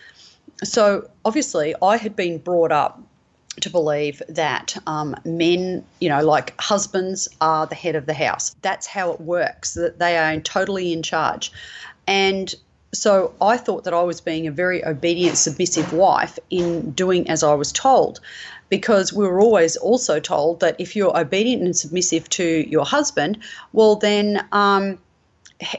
So 0.65 1.09
obviously, 1.25 1.77
I 1.81 1.99
had 1.99 2.17
been 2.17 2.39
brought 2.39 2.73
up 2.73 3.01
to 3.63 3.71
believe 3.71 4.23
that 4.29 4.77
um, 4.87 5.15
men, 5.25 5.85
you 6.01 6.09
know, 6.09 6.23
like 6.23 6.59
husbands 6.61 7.29
are 7.41 7.67
the 7.67 7.75
head 7.75 7.97
of 7.97 8.07
the 8.07 8.15
house. 8.15 8.55
That's 8.63 8.87
how 8.87 9.13
it 9.13 9.21
works, 9.21 9.75
that 9.75 9.99
they 9.99 10.17
are 10.17 10.39
totally 10.41 10.93
in 10.93 11.03
charge. 11.03 11.53
And 12.07 12.55
so 12.93 13.35
I 13.41 13.57
thought 13.57 13.85
that 13.85 13.95
I 13.95 14.03
was 14.03 14.21
being 14.21 14.47
a 14.47 14.51
very 14.51 14.85
obedient, 14.85 15.37
submissive 15.37 15.93
wife 15.93 16.39
in 16.51 16.93
doing 16.93 17.29
as 17.29 17.43
I 17.43 17.55
was 17.55 17.71
told 17.73 18.21
because 18.69 19.13
we 19.13 19.27
were 19.27 19.41
always 19.41 19.77
also 19.77 20.21
told 20.21 20.61
that 20.61 20.77
if 20.79 20.95
you're 20.95 21.19
obedient 21.19 21.63
and 21.63 21.77
submissive 21.77 22.29
to 22.31 22.69
your 22.69 22.85
husband, 22.85 23.39
well, 23.73 23.97
then 23.97 24.47
um, 24.53 24.99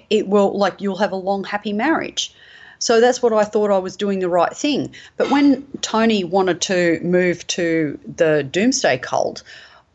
it 0.10 0.28
will, 0.28 0.58
like, 0.58 0.82
you'll 0.82 0.98
have 0.98 1.12
a 1.12 1.16
long, 1.16 1.44
happy 1.44 1.74
marriage. 1.74 2.34
So 2.80 3.00
that's 3.02 3.22
what 3.22 3.34
I 3.34 3.44
thought 3.44 3.72
I 3.72 3.78
was 3.78 3.96
doing 3.96 4.20
the 4.20 4.30
right 4.30 4.56
thing. 4.56 4.94
But 5.18 5.30
when 5.30 5.68
Tony 5.82 6.24
wanted 6.24 6.62
to 6.62 7.00
move 7.02 7.46
to 7.48 8.00
the 8.16 8.44
Doomsday 8.44 8.98
Cult, 9.00 9.44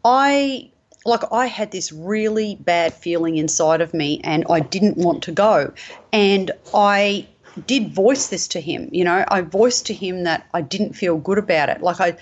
I 0.05 0.71
like 1.07 1.23
I 1.33 1.47
had 1.47 1.71
this 1.71 1.93
really 1.93 2.57
bad 2.57 2.95
feeling 2.95 3.37
inside 3.37 3.81
of 3.81 3.93
me 3.93 4.21
and 4.25 4.45
I 4.49 4.61
didn't 4.61 4.97
want 4.97 5.23
to 5.25 5.33
go. 5.33 5.73
And 6.13 6.51
I 6.73 7.27
did 7.67 7.95
voice 7.95 8.29
this 8.29 8.49
to 8.49 8.61
him, 8.61 8.89
you 8.93 9.05
know, 9.05 9.25
I 9.29 9.41
voiced 9.43 9.87
to 9.87 9.95
him 9.95 10.25
that 10.25 10.47
I 10.55 10.61
didn't 10.61 10.95
feel 10.95 11.17
good 11.19 11.39
about 11.39 11.69
it. 11.69 11.83
Like 11.83 12.01
I 12.01 12.17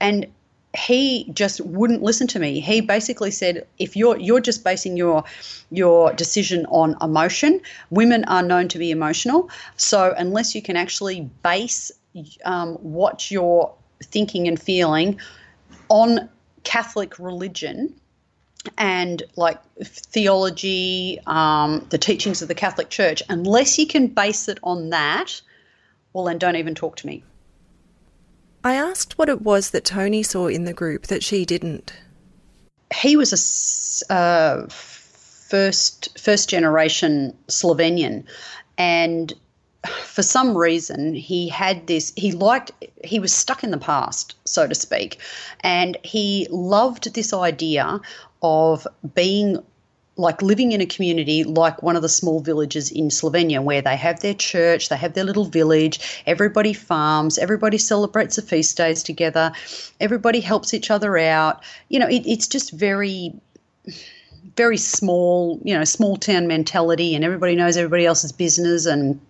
and 0.00 0.26
he 0.76 1.30
just 1.32 1.60
wouldn't 1.60 2.02
listen 2.02 2.26
to 2.28 2.38
me. 2.38 2.60
He 2.60 2.80
basically 2.80 3.30
said, 3.30 3.66
"If 3.78 3.96
you're 3.96 4.18
you're 4.18 4.40
just 4.40 4.62
basing 4.62 4.96
your 4.96 5.24
your 5.70 6.12
decision 6.12 6.66
on 6.66 6.96
emotion, 7.00 7.60
women 7.90 8.24
are 8.24 8.42
known 8.42 8.68
to 8.68 8.78
be 8.78 8.90
emotional. 8.90 9.50
So 9.76 10.14
unless 10.16 10.54
you 10.54 10.62
can 10.62 10.76
actually 10.76 11.30
base 11.42 11.90
um, 12.44 12.74
what 12.76 13.30
you're 13.30 13.72
thinking 14.02 14.48
and 14.48 14.60
feeling 14.60 15.18
on 15.88 16.28
Catholic 16.64 17.18
religion." 17.18 17.94
And 18.76 19.22
like 19.36 19.60
theology, 19.84 21.20
um, 21.26 21.86
the 21.90 21.98
teachings 21.98 22.42
of 22.42 22.48
the 22.48 22.54
Catholic 22.54 22.90
Church, 22.90 23.22
unless 23.28 23.78
you 23.78 23.86
can 23.86 24.08
base 24.08 24.48
it 24.48 24.58
on 24.64 24.90
that, 24.90 25.40
well, 26.12 26.24
then 26.24 26.38
don't 26.38 26.56
even 26.56 26.74
talk 26.74 26.96
to 26.96 27.06
me. 27.06 27.22
I 28.66 28.74
asked 28.74 29.16
what 29.16 29.28
it 29.28 29.42
was 29.42 29.70
that 29.70 29.84
Tony 29.84 30.24
saw 30.24 30.48
in 30.48 30.64
the 30.64 30.72
group 30.72 31.06
that 31.06 31.22
she 31.22 31.44
didn't. 31.44 31.92
He 32.92 33.16
was 33.16 34.02
a 34.10 34.12
uh, 34.12 34.66
first 34.66 36.18
first 36.18 36.48
generation 36.48 37.32
Slovenian, 37.46 38.24
and 38.76 39.32
for 40.02 40.24
some 40.24 40.58
reason 40.58 41.14
he 41.14 41.48
had 41.48 41.86
this. 41.86 42.12
He 42.16 42.32
liked. 42.32 42.72
He 43.04 43.20
was 43.20 43.32
stuck 43.32 43.62
in 43.62 43.70
the 43.70 43.78
past, 43.78 44.34
so 44.44 44.66
to 44.66 44.74
speak, 44.74 45.20
and 45.60 45.96
he 46.02 46.48
loved 46.50 47.14
this 47.14 47.32
idea 47.32 48.00
of 48.42 48.84
being 49.14 49.62
like 50.16 50.40
living 50.40 50.72
in 50.72 50.80
a 50.80 50.86
community 50.86 51.44
like 51.44 51.82
one 51.82 51.96
of 51.96 52.02
the 52.02 52.08
small 52.08 52.40
villages 52.40 52.90
in 52.90 53.08
Slovenia 53.08 53.62
where 53.62 53.82
they 53.82 53.96
have 53.96 54.20
their 54.20 54.34
church, 54.34 54.88
they 54.88 54.96
have 54.96 55.12
their 55.12 55.24
little 55.24 55.44
village, 55.44 56.22
everybody 56.26 56.72
farms, 56.72 57.38
everybody 57.38 57.78
celebrates 57.78 58.36
the 58.36 58.42
feast 58.42 58.76
days 58.76 59.02
together, 59.02 59.52
everybody 60.00 60.40
helps 60.40 60.72
each 60.72 60.90
other 60.90 61.18
out. 61.18 61.62
You 61.88 61.98
know, 61.98 62.08
it, 62.08 62.22
it's 62.26 62.48
just 62.48 62.72
very 62.72 63.34
very 64.56 64.78
small, 64.78 65.60
you 65.64 65.74
know, 65.76 65.84
small 65.84 66.16
town 66.16 66.46
mentality 66.46 67.14
and 67.14 67.24
everybody 67.24 67.54
knows 67.54 67.76
everybody 67.76 68.06
else's 68.06 68.32
business 68.32 68.86
and 68.86 69.20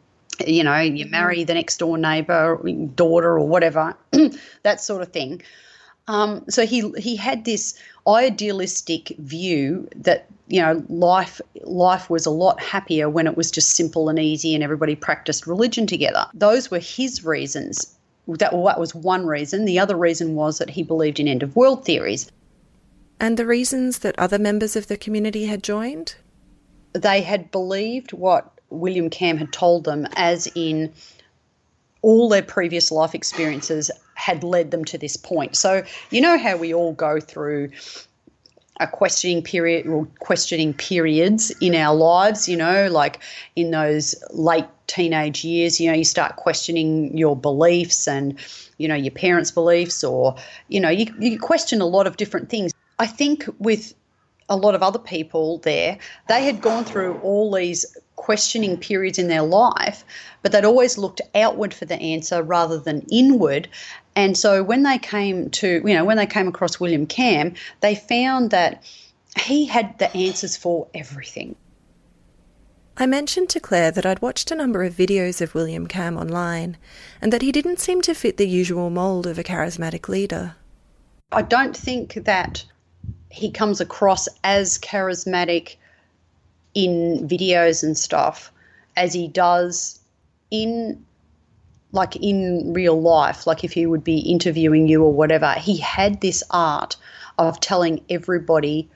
you 0.47 0.63
know, 0.63 0.79
you 0.79 1.07
marry 1.07 1.45
the 1.45 1.55
next 1.55 1.79
door 1.79 1.97
neighbor, 1.97 2.61
daughter 2.95 3.39
or 3.39 3.49
whatever, 3.49 3.97
that 4.63 4.81
sort 4.81 5.03
of 5.03 5.09
thing. 5.09 5.43
Um, 6.09 6.45
so 6.49 6.67
he 6.67 6.91
he 6.99 7.17
had 7.17 7.45
this 7.45 7.75
idealistic 8.07 9.09
view 9.19 9.89
that 9.97 10.27
you 10.47 10.61
know 10.61 10.85
life 10.89 11.41
life 11.63 12.09
was 12.09 12.27
a 12.27 12.31
lot 12.31 12.61
happier 12.61 13.11
when 13.11 13.27
it 13.27 13.37
was 13.37 13.51
just 13.51 13.71
simple 13.71 14.09
and 14.09 14.19
easy 14.19 14.55
and 14.55 14.63
everybody 14.63 14.95
practiced 14.95 15.47
religion 15.47 15.87
together. 15.87 16.27
Those 16.35 16.71
were 16.71 16.79
his 16.79 17.25
reasons. 17.25 17.93
That, 18.29 18.53
well, 18.53 18.65
that 18.65 18.81
was 18.81 18.93
one 18.93 19.25
reason. 19.25 19.67
The 19.67 19.79
other 19.79 19.97
reason 19.97 20.35
was 20.35 20.59
that 20.59 20.71
he 20.71 20.83
believed 20.83 21.21
in 21.21 21.29
end 21.29 21.45
of 21.45 21.55
world 21.55 21.85
theories. 21.85 22.31
And 23.21 23.37
the 23.37 23.47
reasons 23.47 24.01
that 24.01 24.19
other 24.19 24.39
members 24.39 24.75
of 24.75 24.89
the 24.89 24.97
community 24.97 25.47
had 25.47 25.63
joined? 25.63 26.17
They 26.93 27.21
had 27.23 27.53
believed 27.53 28.13
what 28.13 28.51
William 28.69 29.11
Kamm 29.11 29.39
had 29.39 29.53
told 29.53 29.85
them, 29.85 30.09
as 30.17 30.49
in 30.57 30.93
all 32.03 32.29
their 32.29 32.43
previous 32.43 32.91
life 32.91 33.15
experiences 33.15 33.93
had 34.17 34.43
led 34.43 34.73
them 34.73 34.85
to 34.87 34.99
this 34.99 35.17
point. 35.17 35.57
So, 35.57 35.85
you 36.11 36.21
know 36.21 36.37
how 36.37 36.57
we 36.57 36.75
all 36.75 36.93
go 36.93 37.21
through 37.21 37.71
a 38.81 38.87
questioning 38.87 39.43
period 39.43 39.87
or 39.87 40.07
questioning 40.19 40.75
periods 40.75 41.51
in 41.61 41.75
our 41.75 41.95
lives, 41.95 42.49
you 42.49 42.57
know, 42.57 42.89
like 42.91 43.21
in 43.55 43.71
those 43.71 44.15
late 44.31 44.67
teenage 44.87 45.45
years, 45.45 45.81
you 45.81 45.91
know, 45.91 45.97
you 45.97 46.05
start 46.05 46.37
questioning 46.37 47.17
your 47.17 47.37
beliefs 47.37 48.07
and, 48.07 48.39
you 48.79 48.87
know, 48.87 48.95
your 48.95 49.13
parents' 49.13 49.51
beliefs, 49.51 50.05
or, 50.05 50.37
you 50.69 50.81
know, 50.81 50.91
you, 50.91 51.07
you 51.19 51.39
question 51.39 51.81
a 51.81 51.87
lot 51.87 52.07
of 52.07 52.17
different 52.17 52.51
things. 52.51 52.73
I 52.99 53.07
think 53.07 53.47
with 53.59 53.95
a 54.49 54.57
lot 54.57 54.75
of 54.75 54.83
other 54.83 54.99
people 54.99 55.59
there, 55.59 55.99
they 56.29 56.45
had 56.45 56.61
gone 56.61 56.85
through 56.85 57.19
all 57.23 57.53
these 57.53 57.87
questioning 58.17 58.77
periods 58.77 59.19
in 59.19 59.29
their 59.29 59.43
life, 59.43 60.05
but 60.43 60.53
they'd 60.53 60.65
always 60.65 60.99
looked 60.99 61.21
outward 61.35 61.73
for 61.73 61.85
the 61.85 62.01
answer 62.01 62.43
rather 62.43 62.79
than 62.79 63.07
inward. 63.11 63.69
And 64.17 64.37
so 64.37 64.65
when 64.65 64.83
they 64.83 64.99
came 64.99 65.51
to, 65.51 65.83
you 65.85 65.95
know, 65.95 66.05
when 66.05 66.17
they 66.17 66.27
came 66.27 66.49
across 66.49 66.81
William 66.81 67.07
Kamm, 67.07 67.55
they 67.81 67.95
found 67.95 68.51
that 68.51 68.83
he 69.39 69.67
had 69.67 69.99
the 69.99 70.13
answers 70.17 70.57
for 70.57 70.89
everything. 70.95 71.55
I 72.97 73.05
mentioned 73.05 73.51
to 73.51 73.61
Claire 73.61 73.91
that 73.91 74.07
I'd 74.07 74.23
watched 74.23 74.51
a 74.51 74.55
number 74.55 74.83
of 74.83 74.95
videos 74.95 75.43
of 75.43 75.55
William 75.55 75.87
Kamm 75.87 76.17
online 76.17 76.79
and 77.21 77.31
that 77.31 77.43
he 77.43 77.53
didn't 77.53 77.79
seem 77.79 78.01
to 78.03 78.15
fit 78.15 78.39
the 78.39 78.49
usual 78.49 78.89
mould 78.89 79.27
of 79.27 79.39
a 79.39 79.45
charismatic 79.45 80.09
leader. 80.09 80.57
I 81.31 81.43
don't 81.43 81.77
think 81.77 82.15
that 82.15 82.65
he 83.29 83.51
comes 83.51 83.83
across 83.83 84.29
as 84.43 84.79
charismatic 84.79 85.77
in 86.73 87.29
videos 87.29 87.83
and 87.83 87.99
stuff 87.99 88.51
as 88.97 89.13
he 89.13 89.29
does 89.29 90.01
in 90.51 91.05
like 91.93 92.17
in 92.17 92.73
real 92.73 93.01
life, 93.01 93.47
like 93.47 93.65
if 93.65 93.73
he 93.73 93.87
would 93.87 94.05
be 94.05 94.19
interviewing 94.19 94.89
you 94.89 95.03
or 95.03 95.13
whatever, 95.13 95.53
he 95.53 95.77
had 95.77 96.21
this 96.21 96.43
art 96.51 96.97
of 97.39 97.61
telling 97.61 98.03
everybody 98.11 98.89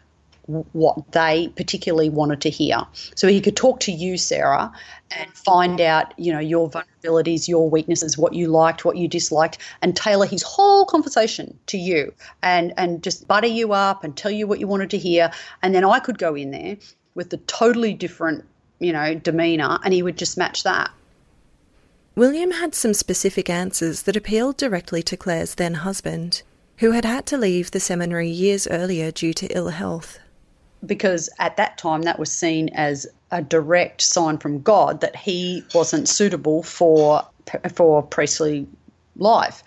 what 0.73 1.13
they 1.13 1.49
particularly 1.55 2.11
wanted 2.11 2.41
to 2.41 2.51
hear. 2.51 2.79
So 3.15 3.29
he 3.29 3.41
could 3.41 3.57
talk 3.57 3.81
to 3.81 3.93
you, 3.93 4.19
Sarah, 4.19 4.73
and 5.17 5.33
find 5.33 5.81
out, 5.81 6.13
you 6.19 6.33
know, 6.33 6.41
your 6.41 6.69
vulnerabilities, 6.69 7.47
your 7.47 7.71
weaknesses, 7.71 8.19
what 8.19 8.35
you 8.35 8.49
liked, 8.49 8.85
what 8.85 8.97
you 8.97 9.07
disliked, 9.07 9.59
and 9.83 9.97
tailor 9.97 10.27
his 10.27 10.43
whole 10.43 10.85
conversation 10.87 11.57
to 11.67 11.79
you 11.79 12.13
and 12.43 12.73
and 12.77 13.03
just 13.03 13.29
butter 13.29 13.47
you 13.47 13.73
up 13.73 14.03
and 14.03 14.17
tell 14.17 14.31
you 14.31 14.47
what 14.47 14.59
you 14.59 14.67
wanted 14.67 14.91
to 14.91 14.99
hear. 14.99 15.31
And 15.63 15.75
then 15.75 15.85
I 15.85 16.01
could 16.01 16.19
go 16.19 16.35
in 16.35 16.51
there 16.51 16.77
with 17.15 17.33
a 17.33 17.39
totally 17.39 17.95
different, 17.95 18.45
you 18.79 18.93
know, 18.93 19.15
demeanor 19.15 19.79
and 19.85 19.95
he 19.95 20.03
would 20.03 20.19
just 20.19 20.37
match 20.37 20.65
that. 20.65 20.91
William 22.21 22.51
had 22.51 22.75
some 22.75 22.93
specific 22.93 23.49
answers 23.49 24.03
that 24.03 24.15
appealed 24.15 24.59
directly 24.59 25.03
to 25.03 25.17
Claire's 25.17 25.55
then 25.55 25.73
husband, 25.73 26.43
who 26.77 26.91
had 26.91 27.07
had 27.07 27.25
to 27.25 27.39
leave 27.39 27.71
the 27.71 27.81
seminary 27.81 28.29
years 28.29 28.67
earlier 28.67 29.11
due 29.11 29.33
to 29.33 29.47
ill 29.47 29.71
health. 29.71 30.19
Because 30.85 31.31
at 31.39 31.57
that 31.57 31.79
time, 31.79 32.03
that 32.03 32.19
was 32.19 32.31
seen 32.31 32.69
as 32.75 33.07
a 33.31 33.41
direct 33.41 34.03
sign 34.03 34.37
from 34.37 34.61
God 34.61 35.01
that 35.01 35.17
he 35.17 35.65
wasn't 35.75 36.11
suitable 36.11 36.63
for 36.63 37.27
for 37.75 38.03
priestly 38.03 38.69
life. 39.17 39.63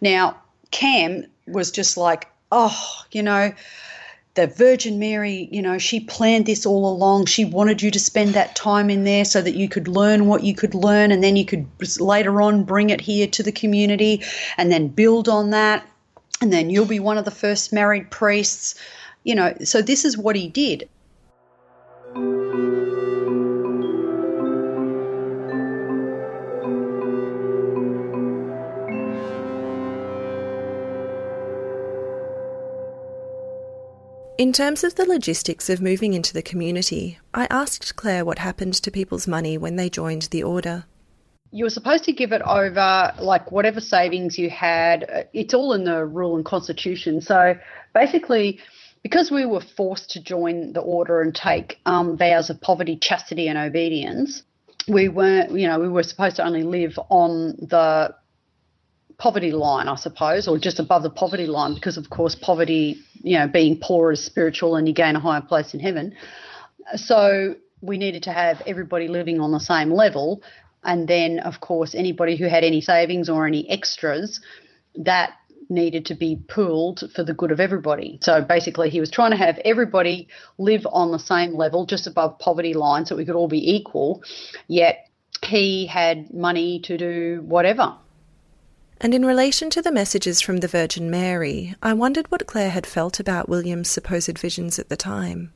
Now, 0.00 0.36
Kamm 0.72 1.26
was 1.46 1.70
just 1.70 1.96
like, 1.96 2.26
oh, 2.50 3.04
you 3.12 3.22
know, 3.22 3.52
the 4.34 4.48
Virgin 4.48 4.98
Mary, 4.98 5.48
you 5.52 5.62
know, 5.62 5.78
she 5.78 6.00
planned 6.00 6.46
this 6.46 6.66
all 6.66 6.92
along. 6.92 7.26
She 7.26 7.44
wanted 7.44 7.82
you 7.82 7.90
to 7.92 8.00
spend 8.00 8.34
that 8.34 8.56
time 8.56 8.90
in 8.90 9.04
there 9.04 9.24
so 9.24 9.40
that 9.40 9.54
you 9.54 9.68
could 9.68 9.86
learn 9.86 10.26
what 10.26 10.42
you 10.42 10.54
could 10.54 10.74
learn 10.74 11.12
and 11.12 11.22
then 11.22 11.36
you 11.36 11.44
could 11.44 11.66
later 12.00 12.42
on 12.42 12.64
bring 12.64 12.90
it 12.90 13.00
here 13.00 13.28
to 13.28 13.42
the 13.44 13.52
community 13.52 14.22
and 14.56 14.72
then 14.72 14.88
build 14.88 15.28
on 15.28 15.50
that. 15.50 15.86
And 16.40 16.52
then 16.52 16.68
you'll 16.68 16.84
be 16.84 17.00
one 17.00 17.16
of 17.16 17.24
the 17.24 17.30
first 17.30 17.72
married 17.72 18.10
priests. 18.10 18.74
You 19.22 19.36
know, 19.36 19.54
so 19.62 19.80
this 19.80 20.04
is 20.04 20.18
what 20.18 20.36
he 20.36 20.48
did. 20.48 20.88
In 34.36 34.52
terms 34.52 34.82
of 34.82 34.96
the 34.96 35.06
logistics 35.06 35.70
of 35.70 35.80
moving 35.80 36.12
into 36.12 36.32
the 36.32 36.42
community, 36.42 37.20
I 37.32 37.46
asked 37.50 37.94
Claire 37.94 38.24
what 38.24 38.40
happened 38.40 38.74
to 38.74 38.90
people's 38.90 39.28
money 39.28 39.56
when 39.56 39.76
they 39.76 39.88
joined 39.88 40.22
the 40.32 40.42
order. 40.42 40.86
You 41.52 41.66
were 41.66 41.70
supposed 41.70 42.02
to 42.04 42.12
give 42.12 42.32
it 42.32 42.42
over, 42.42 43.14
like 43.20 43.52
whatever 43.52 43.80
savings 43.80 44.36
you 44.36 44.50
had. 44.50 45.28
It's 45.32 45.54
all 45.54 45.72
in 45.72 45.84
the 45.84 46.04
rule 46.04 46.34
and 46.34 46.44
constitution. 46.44 47.20
So 47.20 47.54
basically, 47.94 48.58
because 49.04 49.30
we 49.30 49.46
were 49.46 49.60
forced 49.60 50.10
to 50.10 50.20
join 50.20 50.72
the 50.72 50.80
order 50.80 51.20
and 51.20 51.32
take 51.32 51.78
um, 51.86 52.16
vows 52.16 52.50
of 52.50 52.60
poverty, 52.60 52.96
chastity, 52.96 53.46
and 53.46 53.56
obedience, 53.56 54.42
we 54.88 55.08
weren't, 55.08 55.52
you 55.52 55.68
know, 55.68 55.78
we 55.78 55.88
were 55.88 56.02
supposed 56.02 56.36
to 56.36 56.44
only 56.44 56.64
live 56.64 56.98
on 57.08 57.54
the 57.60 58.12
poverty 59.18 59.52
line, 59.52 59.88
I 59.88 59.96
suppose, 59.96 60.48
or 60.48 60.58
just 60.58 60.78
above 60.78 61.02
the 61.02 61.10
poverty 61.10 61.46
line, 61.46 61.74
because 61.74 61.96
of 61.96 62.10
course 62.10 62.34
poverty, 62.34 62.98
you 63.22 63.38
know, 63.38 63.46
being 63.48 63.78
poor 63.80 64.12
is 64.12 64.24
spiritual 64.24 64.76
and 64.76 64.86
you 64.86 64.94
gain 64.94 65.16
a 65.16 65.20
higher 65.20 65.40
place 65.40 65.74
in 65.74 65.80
heaven. 65.80 66.14
So 66.96 67.56
we 67.80 67.98
needed 67.98 68.22
to 68.24 68.32
have 68.32 68.62
everybody 68.66 69.08
living 69.08 69.40
on 69.40 69.52
the 69.52 69.60
same 69.60 69.90
level. 69.90 70.42
And 70.82 71.08
then, 71.08 71.38
of 71.38 71.60
course, 71.60 71.94
anybody 71.94 72.36
who 72.36 72.46
had 72.46 72.64
any 72.64 72.80
savings 72.80 73.28
or 73.28 73.46
any 73.46 73.68
extras, 73.70 74.40
that 74.96 75.32
needed 75.70 76.06
to 76.06 76.14
be 76.14 76.36
pooled 76.48 77.02
for 77.14 77.24
the 77.24 77.32
good 77.32 77.50
of 77.50 77.58
everybody. 77.58 78.18
So 78.22 78.42
basically, 78.42 78.90
he 78.90 79.00
was 79.00 79.10
trying 79.10 79.30
to 79.30 79.36
have 79.36 79.58
everybody 79.64 80.28
live 80.58 80.86
on 80.90 81.10
the 81.10 81.18
same 81.18 81.54
level, 81.54 81.86
just 81.86 82.06
above 82.06 82.38
poverty 82.38 82.74
line, 82.74 83.06
so 83.06 83.16
we 83.16 83.24
could 83.24 83.34
all 83.34 83.48
be 83.48 83.74
equal. 83.74 84.22
Yet 84.68 85.08
he 85.42 85.86
had 85.86 86.32
money 86.32 86.80
to 86.80 86.96
do 86.98 87.42
whatever. 87.44 87.96
And 89.04 89.12
in 89.12 89.26
relation 89.26 89.68
to 89.68 89.82
the 89.82 89.92
messages 89.92 90.40
from 90.40 90.56
the 90.56 90.66
Virgin 90.66 91.10
Mary, 91.10 91.74
I 91.82 91.92
wondered 91.92 92.30
what 92.30 92.46
Claire 92.46 92.70
had 92.70 92.86
felt 92.86 93.20
about 93.20 93.50
William's 93.50 93.90
supposed 93.90 94.38
visions 94.38 94.78
at 94.78 94.88
the 94.88 94.96
time. 94.96 95.52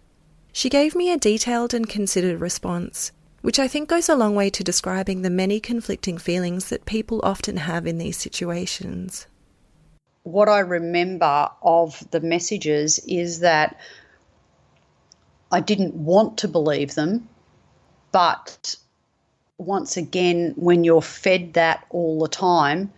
She 0.53 0.68
gave 0.68 0.94
me 0.94 1.11
a 1.11 1.16
detailed 1.16 1.72
and 1.72 1.88
considered 1.88 2.42
response, 2.42 3.11
which 3.40 3.59
I 3.59 3.66
think 3.66 3.88
goes 3.88 4.07
a 4.11 4.14
long 4.14 4.34
way 4.34 4.51
to 4.51 4.62
describing 4.62 5.22
the 5.22 5.30
many 5.30 5.61
conflicting 5.61 6.18
feelings 6.18 6.68
that 6.68 6.84
people 6.84 7.22
often 7.22 7.57
have 7.57 7.86
in 7.86 7.96
these 7.96 8.18
situations. 8.18 9.26
What 10.24 10.51
I 10.51 10.59
remember 10.59 11.49
of 11.62 12.07
the 12.11 12.20
messages 12.20 12.99
is 13.09 13.40
that 13.40 13.80
I 15.51 15.61
didn't 15.61 15.94
want 15.94 16.36
to 16.38 16.49
believe 16.49 16.96
them, 16.96 17.30
but 18.12 18.76
once 19.57 19.96
again, 19.96 20.53
when 20.57 20.84
you're 20.84 21.01
fed 21.01 21.55
that 21.55 21.86
all 21.88 22.18
the 22.18 22.28
time, 22.28 22.92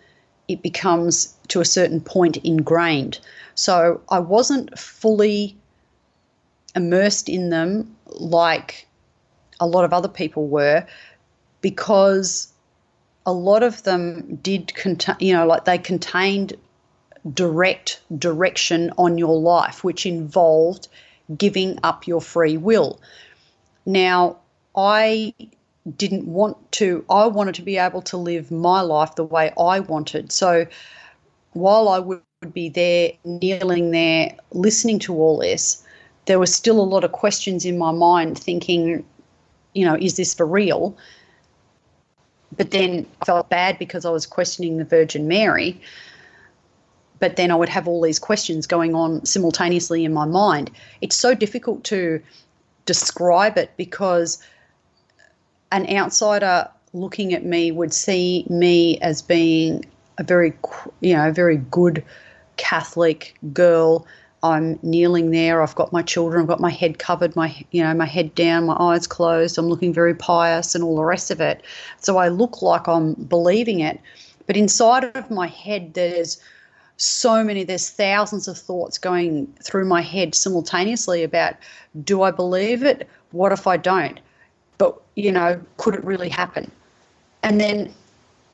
it 0.50 0.62
becomes 0.62 1.34
to 1.48 1.60
a 1.60 1.64
certain 1.64 2.00
point 2.00 2.36
ingrained. 2.38 3.20
So 3.54 4.00
I 4.08 4.18
wasn't 4.18 4.78
fully 4.78 5.56
immersed 6.74 7.28
in 7.28 7.50
them 7.50 7.96
like 8.06 8.88
a 9.60 9.66
lot 9.66 9.84
of 9.84 9.92
other 9.92 10.08
people 10.08 10.48
were 10.48 10.86
because 11.60 12.48
a 13.26 13.32
lot 13.32 13.62
of 13.62 13.82
them 13.82 14.36
did 14.42 14.74
contain, 14.74 15.16
you 15.20 15.34
know, 15.34 15.46
like 15.46 15.64
they 15.66 15.78
contained 15.78 16.54
direct 17.34 18.00
direction 18.18 18.92
on 18.96 19.18
your 19.18 19.38
life, 19.38 19.84
which 19.84 20.06
involved 20.06 20.88
giving 21.36 21.78
up 21.82 22.06
your 22.06 22.20
free 22.20 22.56
will. 22.56 22.98
Now, 23.84 24.38
I 24.74 25.34
didn't 25.96 26.26
want 26.26 26.56
to, 26.72 27.04
I 27.10 27.26
wanted 27.26 27.54
to 27.56 27.62
be 27.62 27.76
able 27.76 28.02
to 28.02 28.16
live 28.16 28.50
my 28.50 28.80
life 28.80 29.14
the 29.14 29.24
way 29.24 29.52
I 29.58 29.80
wanted. 29.80 30.32
So 30.32 30.66
while 31.52 31.88
I 31.88 31.98
would 31.98 32.22
be 32.52 32.68
there, 32.68 33.12
kneeling 33.24 33.90
there, 33.90 34.34
listening 34.52 34.98
to 35.00 35.14
all 35.14 35.38
this, 35.38 35.84
there 36.26 36.38
was 36.38 36.54
still 36.54 36.80
a 36.80 36.82
lot 36.82 37.04
of 37.04 37.12
questions 37.12 37.64
in 37.64 37.78
my 37.78 37.92
mind 37.92 38.38
thinking, 38.38 39.04
you 39.74 39.84
know, 39.84 39.96
is 39.96 40.16
this 40.16 40.34
for 40.34 40.46
real? 40.46 40.96
But 42.56 42.70
then 42.70 43.06
I 43.20 43.24
felt 43.24 43.48
bad 43.48 43.78
because 43.78 44.04
I 44.04 44.10
was 44.10 44.26
questioning 44.26 44.76
the 44.76 44.84
Virgin 44.84 45.28
Mary. 45.28 45.80
But 47.18 47.36
then 47.36 47.50
I 47.50 47.54
would 47.54 47.68
have 47.68 47.86
all 47.86 48.00
these 48.00 48.18
questions 48.18 48.66
going 48.66 48.94
on 48.94 49.24
simultaneously 49.24 50.04
in 50.04 50.12
my 50.12 50.24
mind. 50.24 50.70
It's 51.00 51.16
so 51.16 51.34
difficult 51.34 51.84
to 51.84 52.20
describe 52.86 53.58
it 53.58 53.70
because 53.76 54.42
an 55.72 55.88
outsider 55.96 56.68
looking 56.92 57.32
at 57.32 57.44
me 57.44 57.70
would 57.70 57.92
see 57.92 58.44
me 58.48 58.98
as 58.98 59.22
being 59.22 59.84
a 60.18 60.22
very, 60.22 60.52
you 61.00 61.14
know, 61.14 61.28
a 61.28 61.32
very 61.32 61.56
good 61.56 62.04
Catholic 62.56 63.34
girl. 63.52 64.06
I'm 64.42 64.78
kneeling 64.82 65.30
there. 65.30 65.62
I've 65.62 65.74
got 65.74 65.92
my 65.92 66.02
children. 66.02 66.42
I've 66.42 66.48
got 66.48 66.60
my 66.60 66.70
head 66.70 66.98
covered, 66.98 67.36
my 67.36 67.54
you 67.70 67.82
know, 67.82 67.92
my 67.94 68.06
head 68.06 68.34
down, 68.34 68.66
my 68.66 68.76
eyes 68.78 69.06
closed. 69.06 69.58
I'm 69.58 69.68
looking 69.68 69.92
very 69.92 70.14
pious 70.14 70.74
and 70.74 70.82
all 70.82 70.96
the 70.96 71.04
rest 71.04 71.30
of 71.30 71.40
it. 71.40 71.62
So 71.98 72.16
I 72.16 72.28
look 72.28 72.62
like 72.62 72.88
I'm 72.88 73.14
believing 73.14 73.80
it, 73.80 74.00
but 74.46 74.56
inside 74.56 75.04
of 75.14 75.30
my 75.30 75.46
head, 75.46 75.94
there's 75.94 76.40
so 76.96 77.44
many. 77.44 77.64
There's 77.64 77.90
thousands 77.90 78.48
of 78.48 78.58
thoughts 78.58 78.98
going 78.98 79.46
through 79.62 79.84
my 79.84 80.00
head 80.00 80.34
simultaneously 80.34 81.22
about: 81.22 81.54
Do 82.02 82.22
I 82.22 82.30
believe 82.30 82.82
it? 82.82 83.08
What 83.32 83.52
if 83.52 83.66
I 83.66 83.76
don't? 83.76 84.20
But 84.80 84.98
you 85.14 85.30
know, 85.30 85.60
could 85.76 85.94
it 85.94 86.02
really 86.02 86.30
happen? 86.30 86.70
And 87.42 87.60
then 87.60 87.92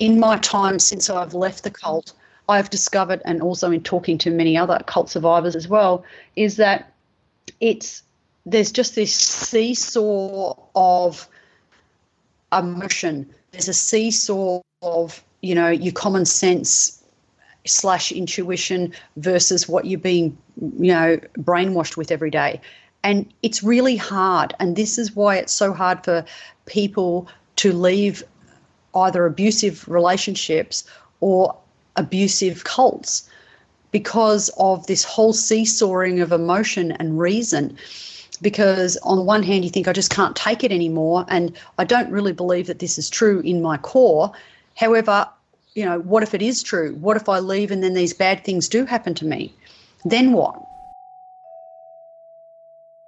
in 0.00 0.18
my 0.18 0.36
time 0.38 0.80
since 0.80 1.08
I've 1.08 1.34
left 1.34 1.62
the 1.62 1.70
cult, 1.70 2.12
I've 2.48 2.68
discovered, 2.68 3.22
and 3.24 3.40
also 3.40 3.70
in 3.70 3.82
talking 3.84 4.18
to 4.18 4.30
many 4.30 4.56
other 4.56 4.80
cult 4.86 5.08
survivors 5.08 5.54
as 5.54 5.68
well, 5.68 6.04
is 6.34 6.56
that 6.56 6.92
it's 7.60 8.02
there's 8.44 8.72
just 8.72 8.96
this 8.96 9.14
seesaw 9.14 10.54
of 10.74 11.28
emotion. 12.52 13.32
There's 13.52 13.68
a 13.68 13.74
seesaw 13.74 14.62
of 14.82 15.22
you 15.42 15.54
know 15.54 15.68
your 15.68 15.92
common 15.92 16.24
sense 16.24 17.04
slash 17.66 18.10
intuition 18.10 18.92
versus 19.16 19.68
what 19.68 19.86
you're 19.86 20.00
being 20.00 20.36
you 20.78 20.92
know 20.92 21.18
brainwashed 21.38 21.96
with 21.96 22.10
every 22.10 22.30
day 22.30 22.60
and 23.06 23.32
it's 23.44 23.62
really 23.62 23.94
hard. 23.94 24.52
And 24.58 24.74
this 24.74 24.98
is 24.98 25.14
why 25.14 25.36
it's 25.36 25.52
so 25.52 25.72
hard 25.72 26.02
for 26.02 26.24
people 26.66 27.28
to 27.54 27.72
leave 27.72 28.24
either 28.96 29.24
abusive 29.24 29.86
relationships 29.86 30.82
or 31.20 31.56
abusive 31.94 32.64
cults 32.64 33.30
because 33.92 34.50
of 34.58 34.84
this 34.88 35.04
whole 35.04 35.32
seesawing 35.32 36.18
of 36.18 36.32
emotion 36.32 36.90
and 36.92 37.16
reason. 37.16 37.78
Because 38.42 38.96
on 39.04 39.16
the 39.16 39.22
one 39.22 39.44
hand, 39.44 39.64
you 39.64 39.70
think, 39.70 39.86
I 39.86 39.92
just 39.92 40.10
can't 40.10 40.34
take 40.34 40.64
it 40.64 40.72
anymore. 40.72 41.24
And 41.28 41.56
I 41.78 41.84
don't 41.84 42.10
really 42.10 42.32
believe 42.32 42.66
that 42.66 42.80
this 42.80 42.98
is 42.98 43.08
true 43.08 43.38
in 43.40 43.62
my 43.62 43.76
core. 43.76 44.32
However, 44.74 45.28
you 45.74 45.84
know, 45.84 46.00
what 46.00 46.24
if 46.24 46.34
it 46.34 46.42
is 46.42 46.60
true? 46.60 46.96
What 46.96 47.16
if 47.16 47.28
I 47.28 47.38
leave 47.38 47.70
and 47.70 47.84
then 47.84 47.94
these 47.94 48.12
bad 48.12 48.44
things 48.44 48.68
do 48.68 48.84
happen 48.84 49.14
to 49.14 49.24
me? 49.24 49.54
Then 50.04 50.32
what? 50.32 50.60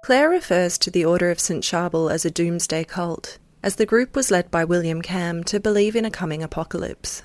Claire 0.09 0.31
refers 0.31 0.79
to 0.79 0.89
the 0.89 1.05
Order 1.05 1.29
of 1.29 1.39
St. 1.39 1.63
Charbel 1.63 2.11
as 2.11 2.25
a 2.25 2.31
doomsday 2.31 2.83
cult, 2.83 3.37
as 3.61 3.75
the 3.75 3.85
group 3.85 4.15
was 4.15 4.31
led 4.31 4.49
by 4.49 4.65
William 4.65 5.03
Kamm 5.03 5.43
to 5.43 5.59
believe 5.59 5.95
in 5.95 6.03
a 6.03 6.09
coming 6.09 6.41
apocalypse. 6.41 7.21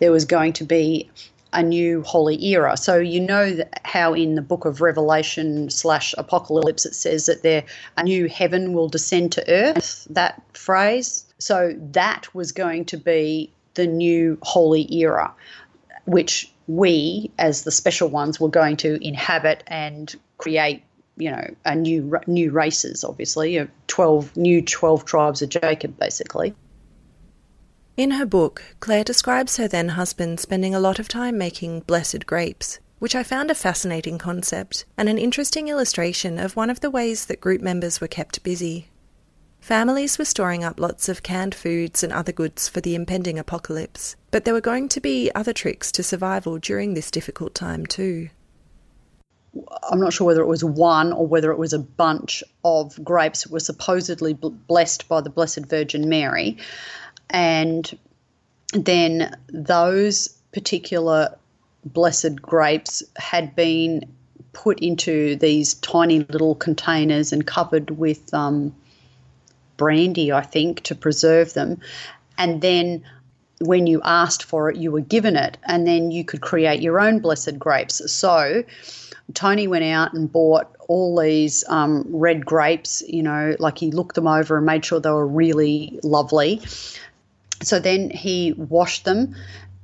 There 0.00 0.10
was 0.10 0.24
going 0.24 0.52
to 0.54 0.64
be 0.64 1.08
a 1.52 1.62
new 1.62 2.02
holy 2.02 2.44
era. 2.44 2.76
So 2.76 2.98
you 2.98 3.20
know 3.20 3.58
how 3.84 4.14
in 4.14 4.34
the 4.34 4.42
book 4.42 4.64
of 4.64 4.80
Revelation 4.80 5.70
slash 5.70 6.12
Apocalypse 6.18 6.86
it 6.86 6.96
says 6.96 7.26
that 7.26 7.44
there 7.44 7.62
a 7.96 8.02
new 8.02 8.28
heaven 8.28 8.72
will 8.72 8.88
descend 8.88 9.30
to 9.34 9.48
earth. 9.48 10.08
That 10.10 10.42
phrase. 10.54 11.24
So 11.38 11.72
that 11.92 12.34
was 12.34 12.50
going 12.50 12.86
to 12.86 12.96
be 12.96 13.52
the 13.74 13.86
new 13.86 14.38
holy 14.42 14.92
era, 14.92 15.32
which 16.04 16.52
we 16.66 17.30
as 17.38 17.62
the 17.62 17.70
special 17.70 18.08
ones 18.08 18.40
were 18.40 18.48
going 18.48 18.76
to 18.78 18.98
inhabit 19.06 19.62
and 19.68 20.12
create 20.38 20.82
you 21.16 21.30
know, 21.30 21.54
a 21.64 21.74
new 21.74 22.18
new 22.26 22.50
races, 22.50 23.04
obviously, 23.04 23.56
of 23.56 23.70
twelve 23.86 24.36
new 24.36 24.62
twelve 24.62 25.04
tribes 25.04 25.42
of 25.42 25.48
Jacob, 25.48 25.98
basically. 25.98 26.54
In 27.96 28.10
her 28.10 28.26
book, 28.26 28.62
Claire 28.80 29.04
describes 29.04 29.56
her 29.56 29.66
then 29.66 29.90
husband 29.90 30.38
spending 30.38 30.74
a 30.74 30.80
lot 30.80 30.98
of 30.98 31.08
time 31.08 31.38
making 31.38 31.80
blessed 31.80 32.26
grapes, 32.26 32.78
which 32.98 33.14
I 33.14 33.22
found 33.22 33.50
a 33.50 33.54
fascinating 33.54 34.18
concept 34.18 34.84
and 34.98 35.08
an 35.08 35.16
interesting 35.16 35.68
illustration 35.68 36.38
of 36.38 36.56
one 36.56 36.68
of 36.68 36.80
the 36.80 36.90
ways 36.90 37.24
that 37.26 37.40
group 37.40 37.62
members 37.62 38.00
were 38.00 38.08
kept 38.08 38.42
busy. 38.42 38.88
Families 39.60 40.18
were 40.18 40.26
storing 40.26 40.62
up 40.62 40.78
lots 40.78 41.08
of 41.08 41.22
canned 41.22 41.54
foods 41.54 42.04
and 42.04 42.12
other 42.12 42.32
goods 42.32 42.68
for 42.68 42.82
the 42.82 42.94
impending 42.94 43.38
apocalypse, 43.38 44.14
but 44.30 44.44
there 44.44 44.54
were 44.54 44.60
going 44.60 44.88
to 44.90 45.00
be 45.00 45.30
other 45.34 45.54
tricks 45.54 45.90
to 45.92 46.02
survival 46.02 46.58
during 46.58 46.92
this 46.92 47.10
difficult 47.10 47.54
time 47.54 47.86
too. 47.86 48.28
I'm 49.90 50.00
not 50.00 50.12
sure 50.12 50.26
whether 50.26 50.40
it 50.40 50.46
was 50.46 50.64
one 50.64 51.12
or 51.12 51.26
whether 51.26 51.50
it 51.50 51.58
was 51.58 51.72
a 51.72 51.78
bunch 51.78 52.42
of 52.64 53.02
grapes 53.04 53.42
that 53.42 53.52
were 53.52 53.60
supposedly 53.60 54.34
blessed 54.34 55.08
by 55.08 55.20
the 55.20 55.30
Blessed 55.30 55.66
Virgin 55.66 56.08
Mary. 56.08 56.58
And 57.30 57.98
then 58.72 59.36
those 59.48 60.28
particular 60.52 61.36
blessed 61.84 62.42
grapes 62.42 63.02
had 63.16 63.54
been 63.54 64.04
put 64.52 64.80
into 64.80 65.36
these 65.36 65.74
tiny 65.74 66.20
little 66.20 66.54
containers 66.54 67.32
and 67.32 67.46
covered 67.46 67.90
with 67.90 68.32
um, 68.32 68.74
brandy, 69.76 70.32
I 70.32 70.42
think, 70.42 70.82
to 70.84 70.94
preserve 70.94 71.52
them. 71.54 71.80
And 72.38 72.60
then 72.60 73.04
when 73.60 73.86
you 73.86 74.00
asked 74.04 74.42
for 74.42 74.70
it, 74.70 74.76
you 74.76 74.90
were 74.90 75.00
given 75.00 75.36
it, 75.36 75.56
and 75.64 75.86
then 75.86 76.10
you 76.10 76.24
could 76.24 76.40
create 76.40 76.82
your 76.82 77.00
own 77.00 77.20
blessed 77.20 77.58
grapes. 77.58 78.10
So 78.12 78.64
Tony 79.34 79.66
went 79.66 79.84
out 79.84 80.12
and 80.12 80.30
bought 80.30 80.74
all 80.88 81.18
these 81.18 81.64
um, 81.68 82.04
red 82.08 82.44
grapes, 82.44 83.02
you 83.06 83.22
know, 83.22 83.56
like 83.58 83.78
he 83.78 83.90
looked 83.90 84.14
them 84.14 84.26
over 84.26 84.56
and 84.56 84.66
made 84.66 84.84
sure 84.84 85.00
they 85.00 85.10
were 85.10 85.26
really 85.26 85.98
lovely. 86.02 86.60
So 87.62 87.78
then 87.78 88.10
he 88.10 88.52
washed 88.52 89.04
them 89.04 89.34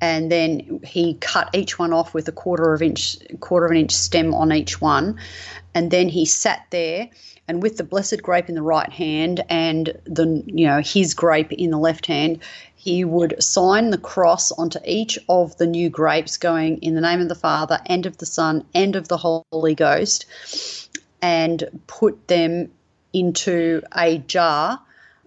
and 0.02 0.30
then 0.32 0.80
he 0.84 1.14
cut 1.14 1.48
each 1.54 1.78
one 1.78 1.92
off 1.92 2.12
with 2.12 2.26
a 2.28 2.32
quarter 2.32 2.74
of 2.74 2.82
inch 2.82 3.16
quarter 3.40 3.66
of 3.66 3.70
an 3.70 3.78
inch 3.78 3.92
stem 3.92 4.34
on 4.34 4.52
each 4.52 4.80
one 4.80 5.18
and 5.74 5.90
then 5.90 6.08
he 6.08 6.26
sat 6.26 6.66
there 6.70 7.08
and 7.48 7.62
with 7.62 7.76
the 7.76 7.84
blessed 7.84 8.20
grape 8.22 8.48
in 8.48 8.54
the 8.56 8.62
right 8.62 8.92
hand 8.92 9.42
and 9.48 9.96
the 10.04 10.42
you 10.46 10.66
know 10.66 10.80
his 10.80 11.14
grape 11.14 11.52
in 11.52 11.70
the 11.70 11.78
left 11.78 12.06
hand 12.06 12.40
he 12.82 13.04
would 13.04 13.40
sign 13.40 13.90
the 13.90 13.96
cross 13.96 14.50
onto 14.50 14.80
each 14.84 15.16
of 15.28 15.56
the 15.56 15.68
new 15.68 15.88
grapes 15.88 16.36
going 16.36 16.78
in 16.78 16.96
the 16.96 17.00
name 17.00 17.20
of 17.20 17.28
the 17.28 17.34
father 17.36 17.78
and 17.86 18.06
of 18.06 18.18
the 18.18 18.26
son 18.26 18.64
and 18.74 18.96
of 18.96 19.06
the 19.06 19.16
holy 19.16 19.76
ghost 19.76 20.26
and 21.22 21.80
put 21.86 22.26
them 22.26 22.72
into 23.12 23.82
a 23.96 24.18
jar 24.18 24.80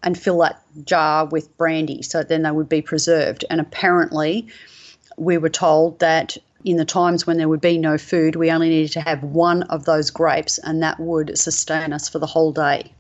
and 0.03 0.17
fill 0.17 0.39
that 0.39 0.61
jar 0.83 1.27
with 1.27 1.57
brandy 1.57 2.01
so 2.01 2.23
then 2.23 2.41
they 2.41 2.51
would 2.51 2.67
be 2.67 2.81
preserved. 2.81 3.45
And 3.49 3.61
apparently, 3.61 4.47
we 5.15 5.37
were 5.37 5.47
told 5.47 5.99
that 5.99 6.35
in 6.65 6.75
the 6.75 6.83
times 6.83 7.25
when 7.25 7.37
there 7.37 7.47
would 7.47 7.61
be 7.61 7.77
no 7.77 7.97
food, 7.97 8.35
we 8.35 8.51
only 8.51 8.67
needed 8.67 8.91
to 8.91 9.01
have 9.01 9.23
one 9.23 9.63
of 9.63 9.85
those 9.85 10.11
grapes 10.11 10.57
and 10.57 10.83
that 10.83 10.99
would 10.99 11.37
sustain 11.37 11.93
us 11.93 12.09
for 12.09 12.19
the 12.19 12.25
whole 12.25 12.51
day. 12.51 12.91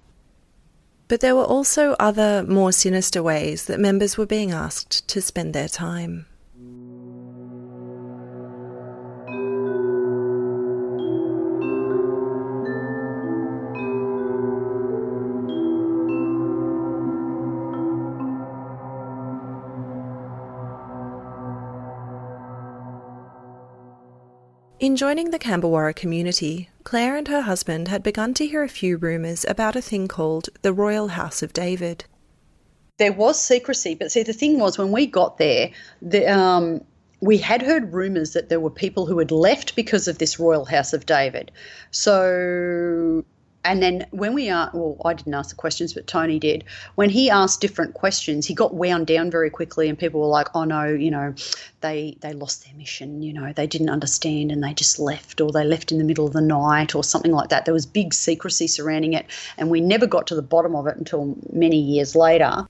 But 1.07 1.19
there 1.19 1.35
were 1.35 1.43
also 1.43 1.95
other, 1.99 2.43
more 2.47 2.71
sinister 2.71 3.21
ways 3.21 3.65
that 3.65 3.79
members 3.79 4.17
were 4.17 4.25
being 4.25 4.51
asked 4.51 5.07
to 5.07 5.21
spend 5.21 5.53
their 5.53 5.67
time. 5.67 6.25
In 24.79 24.95
joining 24.95 25.31
the 25.31 25.39
Cambewarra 25.39 25.95
community, 25.95 26.69
Claire 26.85 27.17
and 27.17 27.27
her 27.27 27.41
husband 27.41 27.87
had 27.87 28.03
begun 28.03 28.35
to 28.35 28.45
hear 28.45 28.61
a 28.63 28.69
few 28.69 28.95
rumours 28.95 29.43
about 29.49 29.75
a 29.75 29.81
thing 29.81 30.07
called 30.07 30.49
the 30.61 30.71
Royal 30.71 31.09
House 31.09 31.41
of 31.41 31.51
David. 31.51 32.05
There 32.99 33.11
was 33.11 33.41
secrecy, 33.41 33.95
but 33.95 34.11
see, 34.11 34.21
the 34.21 34.33
thing 34.33 34.59
was 34.59 34.77
when 34.77 34.91
we 34.91 35.07
got 35.07 35.39
there, 35.39 35.71
the, 36.01 36.27
um, 36.27 36.81
we 37.21 37.39
had 37.39 37.63
heard 37.63 37.91
rumours 37.91 38.33
that 38.33 38.49
there 38.49 38.59
were 38.59 38.69
people 38.69 39.07
who 39.07 39.17
had 39.17 39.31
left 39.31 39.75
because 39.75 40.07
of 40.07 40.19
this 40.19 40.39
Royal 40.39 40.63
House 40.63 40.93
of 40.93 41.07
David. 41.07 41.51
So 41.89 43.25
and 43.65 43.81
then 43.81 44.05
when 44.11 44.33
we 44.33 44.49
are 44.49 44.69
well 44.73 44.95
i 45.03 45.13
didn't 45.13 45.33
ask 45.33 45.49
the 45.49 45.55
questions 45.55 45.93
but 45.93 46.07
tony 46.07 46.39
did. 46.39 46.63
When 46.95 47.09
he 47.09 47.29
asked 47.29 47.59
different 47.59 47.93
questions 47.93 48.45
he 48.45 48.53
got 48.53 48.73
wound 48.73 49.07
down 49.07 49.29
very 49.31 49.49
quickly 49.49 49.89
and 49.89 49.99
people 49.99 50.21
were 50.21 50.27
like 50.27 50.47
oh 50.55 50.63
no 50.63 50.85
you 50.85 51.11
know 51.11 51.33
they 51.81 52.17
they 52.21 52.33
lost 52.33 52.63
their 52.63 52.73
mission 52.75 53.21
you 53.21 53.33
know 53.33 53.51
they 53.53 53.67
didn't 53.67 53.89
understand 53.89 54.51
and 54.51 54.63
they 54.63 54.73
just 54.73 54.99
left 54.99 55.41
or 55.41 55.51
they 55.51 55.65
left 55.65 55.91
in 55.91 55.97
the 55.97 56.03
middle 56.03 56.27
of 56.27 56.33
the 56.33 56.41
night 56.41 56.95
or 56.95 57.03
something 57.03 57.31
like 57.31 57.49
that. 57.49 57.65
There 57.65 57.73
was 57.73 57.85
big 57.85 58.13
secrecy 58.13 58.67
surrounding 58.67 59.13
it 59.13 59.25
and 59.57 59.69
we 59.69 59.81
never 59.81 60.07
got 60.07 60.27
to 60.27 60.35
the 60.35 60.41
bottom 60.41 60.75
of 60.75 60.87
it 60.87 60.97
until 60.97 61.35
many 61.51 61.77
years 61.77 62.15
later. 62.15 62.67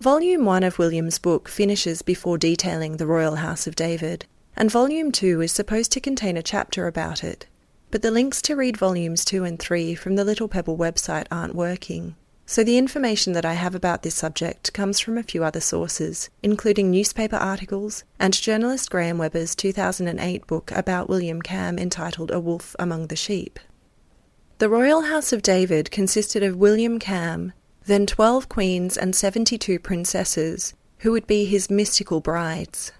Volume 0.00 0.44
1 0.44 0.62
of 0.62 0.78
william's 0.78 1.18
book 1.18 1.48
finishes 1.48 2.02
before 2.02 2.38
detailing 2.38 2.96
the 2.96 3.06
royal 3.06 3.36
house 3.36 3.66
of 3.66 3.74
david 3.74 4.26
and 4.54 4.70
volume 4.70 5.10
2 5.10 5.40
is 5.40 5.50
supposed 5.50 5.90
to 5.92 6.00
contain 6.00 6.36
a 6.36 6.42
chapter 6.42 6.86
about 6.86 7.24
it 7.24 7.46
but 7.90 8.02
the 8.02 8.10
links 8.10 8.42
to 8.42 8.56
read 8.56 8.76
volumes 8.76 9.24
2 9.24 9.44
and 9.44 9.58
3 9.58 9.94
from 9.94 10.16
the 10.16 10.24
Little 10.24 10.48
Pebble 10.48 10.76
website 10.76 11.26
aren't 11.30 11.54
working. 11.54 12.16
So 12.50 12.64
the 12.64 12.78
information 12.78 13.34
that 13.34 13.44
I 13.44 13.52
have 13.52 13.74
about 13.74 14.02
this 14.02 14.14
subject 14.14 14.72
comes 14.72 15.00
from 15.00 15.18
a 15.18 15.22
few 15.22 15.44
other 15.44 15.60
sources, 15.60 16.30
including 16.42 16.90
newspaper 16.90 17.36
articles 17.36 18.04
and 18.18 18.32
journalist 18.32 18.90
Graham 18.90 19.18
Webber's 19.18 19.54
2008 19.54 20.46
book 20.46 20.72
about 20.74 21.10
William 21.10 21.42
Kamm 21.42 21.78
entitled 21.78 22.30
A 22.30 22.40
Wolf 22.40 22.74
Among 22.78 23.08
the 23.08 23.16
Sheep. 23.16 23.60
The 24.58 24.70
Royal 24.70 25.02
House 25.02 25.32
of 25.32 25.42
David 25.42 25.90
consisted 25.90 26.42
of 26.42 26.56
William 26.56 26.98
Kamm, 26.98 27.52
then 27.84 28.06
12 28.06 28.48
queens 28.48 28.96
and 28.96 29.14
72 29.14 29.78
princesses, 29.78 30.72
who 31.00 31.12
would 31.12 31.26
be 31.26 31.44
his 31.44 31.70
mystical 31.70 32.20
brides. 32.20 32.92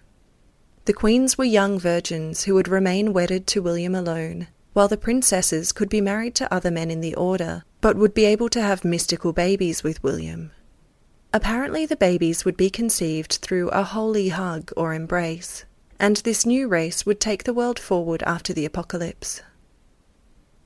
The 0.84 0.92
queens 0.92 1.38
were 1.38 1.44
young 1.44 1.78
virgins 1.78 2.44
who 2.44 2.54
would 2.54 2.68
remain 2.68 3.14
wedded 3.14 3.46
to 3.46 3.62
William 3.62 3.94
alone, 3.94 4.48
while 4.78 4.86
the 4.86 4.96
princesses 4.96 5.72
could 5.72 5.88
be 5.88 6.00
married 6.00 6.36
to 6.36 6.54
other 6.54 6.70
men 6.70 6.88
in 6.88 7.00
the 7.00 7.16
order, 7.16 7.64
but 7.80 7.96
would 7.96 8.14
be 8.14 8.24
able 8.24 8.48
to 8.48 8.62
have 8.62 8.84
mystical 8.84 9.32
babies 9.32 9.82
with 9.82 10.00
William. 10.04 10.52
Apparently, 11.32 11.84
the 11.84 11.96
babies 11.96 12.44
would 12.44 12.56
be 12.56 12.70
conceived 12.70 13.40
through 13.42 13.70
a 13.70 13.82
holy 13.82 14.28
hug 14.28 14.70
or 14.76 14.94
embrace, 14.94 15.64
and 15.98 16.18
this 16.18 16.46
new 16.46 16.68
race 16.68 17.04
would 17.04 17.18
take 17.18 17.42
the 17.42 17.52
world 17.52 17.80
forward 17.80 18.22
after 18.22 18.52
the 18.52 18.64
apocalypse. 18.64 19.42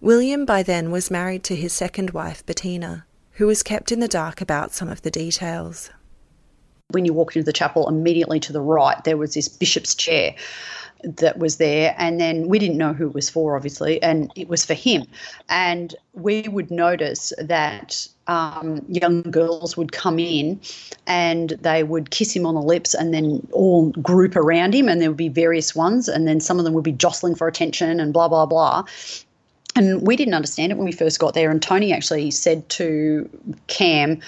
William 0.03 0.45
by 0.45 0.63
then 0.63 0.91
was 0.91 1.11
married 1.11 1.43
to 1.45 1.57
his 1.57 1.73
second 1.73 2.11
wife, 2.11 2.45
Bettina, 2.45 3.07
who 3.37 3.47
was 3.47 3.63
kept 3.63 3.91
in 3.91 4.01
the 4.01 4.09
dark 4.09 4.43
about 4.43 4.75
some 4.75 4.91
of 4.91 5.01
the 5.01 5.11
details. 5.11 5.89
When 6.91 7.07
you 7.07 7.15
walked 7.15 7.37
into 7.37 7.47
the 7.47 7.53
chapel, 7.55 7.89
immediately 7.89 8.41
to 8.41 8.53
the 8.53 8.61
right, 8.61 9.03
there 9.05 9.17
was 9.17 9.33
this 9.33 9.49
bishop's 9.49 9.95
chair 9.95 10.35
that 11.03 11.39
was 11.39 11.57
there, 11.57 11.95
and 11.99 12.21
then 12.21 12.49
we 12.49 12.59
didn't 12.59 12.79
know 12.79 12.93
who 12.93 13.09
it 13.09 13.15
was 13.15 13.29
for, 13.29 13.57
obviously, 13.57 14.03
and 14.03 14.31
it 14.37 14.49
was 14.49 14.65
for 14.65 14.75
him. 14.75 15.05
And 15.49 15.95
we 16.15 16.43
would 16.49 16.71
notice 16.71 17.33
that 17.39 18.07
um, 18.27 18.85
young 18.89 19.23
girls 19.23 19.77
would 19.77 19.93
come 19.93 20.19
in 20.19 20.61
and 21.07 21.51
they 21.61 21.83
would 21.83 22.11
kiss 22.11 22.35
him 22.35 22.47
on 22.47 22.55
the 22.55 22.63
lips 22.63 22.95
and 22.95 23.13
then 23.13 23.47
all 23.53 23.91
group 23.91 24.37
around 24.37 24.75
him, 24.75 24.89
and 24.89 25.01
there 25.01 25.11
would 25.11 25.17
be 25.17 25.29
various 25.29 25.75
ones, 25.75 26.09
and 26.09 26.27
then 26.27 26.41
some 26.41 26.59
of 26.59 26.65
them 26.65 26.75
would 26.75 26.85
be 26.85 26.93
jostling 26.93 27.35
for 27.35 27.49
attention 27.49 28.01
and 28.01 28.13
blah, 28.13 28.29
blah, 28.29 28.47
blah. 28.47 28.85
And 29.75 30.07
we 30.07 30.17
didn't 30.17 30.35
understand 30.35 30.71
it 30.71 30.77
when 30.77 30.85
we 30.85 30.93
first 30.93 31.19
got 31.19 31.35
there. 31.35 31.51
And 31.51 31.63
Tony 31.63 31.93
actually 31.93 32.31
said 32.31 32.69
to 32.71 33.29
Kamm, 33.69 34.21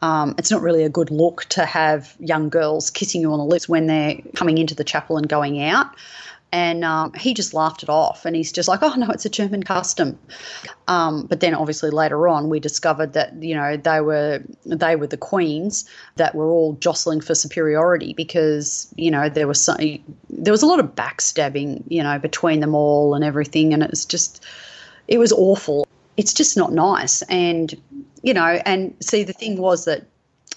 um, 0.00 0.34
it's 0.38 0.50
not 0.50 0.62
really 0.62 0.84
a 0.84 0.88
good 0.88 1.10
look 1.10 1.44
to 1.46 1.64
have 1.64 2.14
young 2.20 2.48
girls 2.48 2.90
kissing 2.90 3.20
you 3.20 3.32
on 3.32 3.38
the 3.38 3.44
lips 3.44 3.68
when 3.68 3.86
they're 3.86 4.18
coming 4.36 4.58
into 4.58 4.74
the 4.74 4.84
chapel 4.84 5.16
and 5.16 5.28
going 5.28 5.62
out 5.62 5.94
and 6.52 6.84
um, 6.84 7.12
he 7.14 7.32
just 7.32 7.54
laughed 7.54 7.82
it 7.82 7.88
off 7.88 8.26
and 8.26 8.36
he's 8.36 8.52
just 8.52 8.68
like 8.68 8.80
oh 8.82 8.94
no 8.94 9.08
it's 9.10 9.24
a 9.24 9.30
german 9.30 9.62
custom 9.62 10.18
um, 10.86 11.26
but 11.26 11.40
then 11.40 11.54
obviously 11.54 11.90
later 11.90 12.28
on 12.28 12.48
we 12.48 12.60
discovered 12.60 13.14
that 13.14 13.34
you 13.42 13.54
know 13.54 13.76
they 13.76 14.00
were 14.00 14.42
they 14.66 14.94
were 14.94 15.06
the 15.06 15.16
queens 15.16 15.88
that 16.16 16.34
were 16.34 16.50
all 16.50 16.74
jostling 16.74 17.20
for 17.20 17.34
superiority 17.34 18.12
because 18.12 18.92
you 18.96 19.10
know 19.10 19.28
there 19.28 19.48
was 19.48 19.66
there 19.66 20.52
was 20.52 20.62
a 20.62 20.66
lot 20.66 20.78
of 20.78 20.94
backstabbing 20.94 21.82
you 21.88 22.02
know 22.02 22.18
between 22.18 22.60
them 22.60 22.74
all 22.74 23.14
and 23.14 23.24
everything 23.24 23.72
and 23.72 23.82
it 23.82 23.90
was 23.90 24.04
just 24.04 24.44
it 25.08 25.18
was 25.18 25.32
awful 25.32 25.86
it's 26.16 26.32
just 26.32 26.56
not 26.56 26.72
nice 26.72 27.22
and 27.22 27.74
you 28.22 28.34
know 28.34 28.60
and 28.66 28.94
see 29.00 29.24
the 29.24 29.32
thing 29.32 29.56
was 29.58 29.84
that 29.84 30.06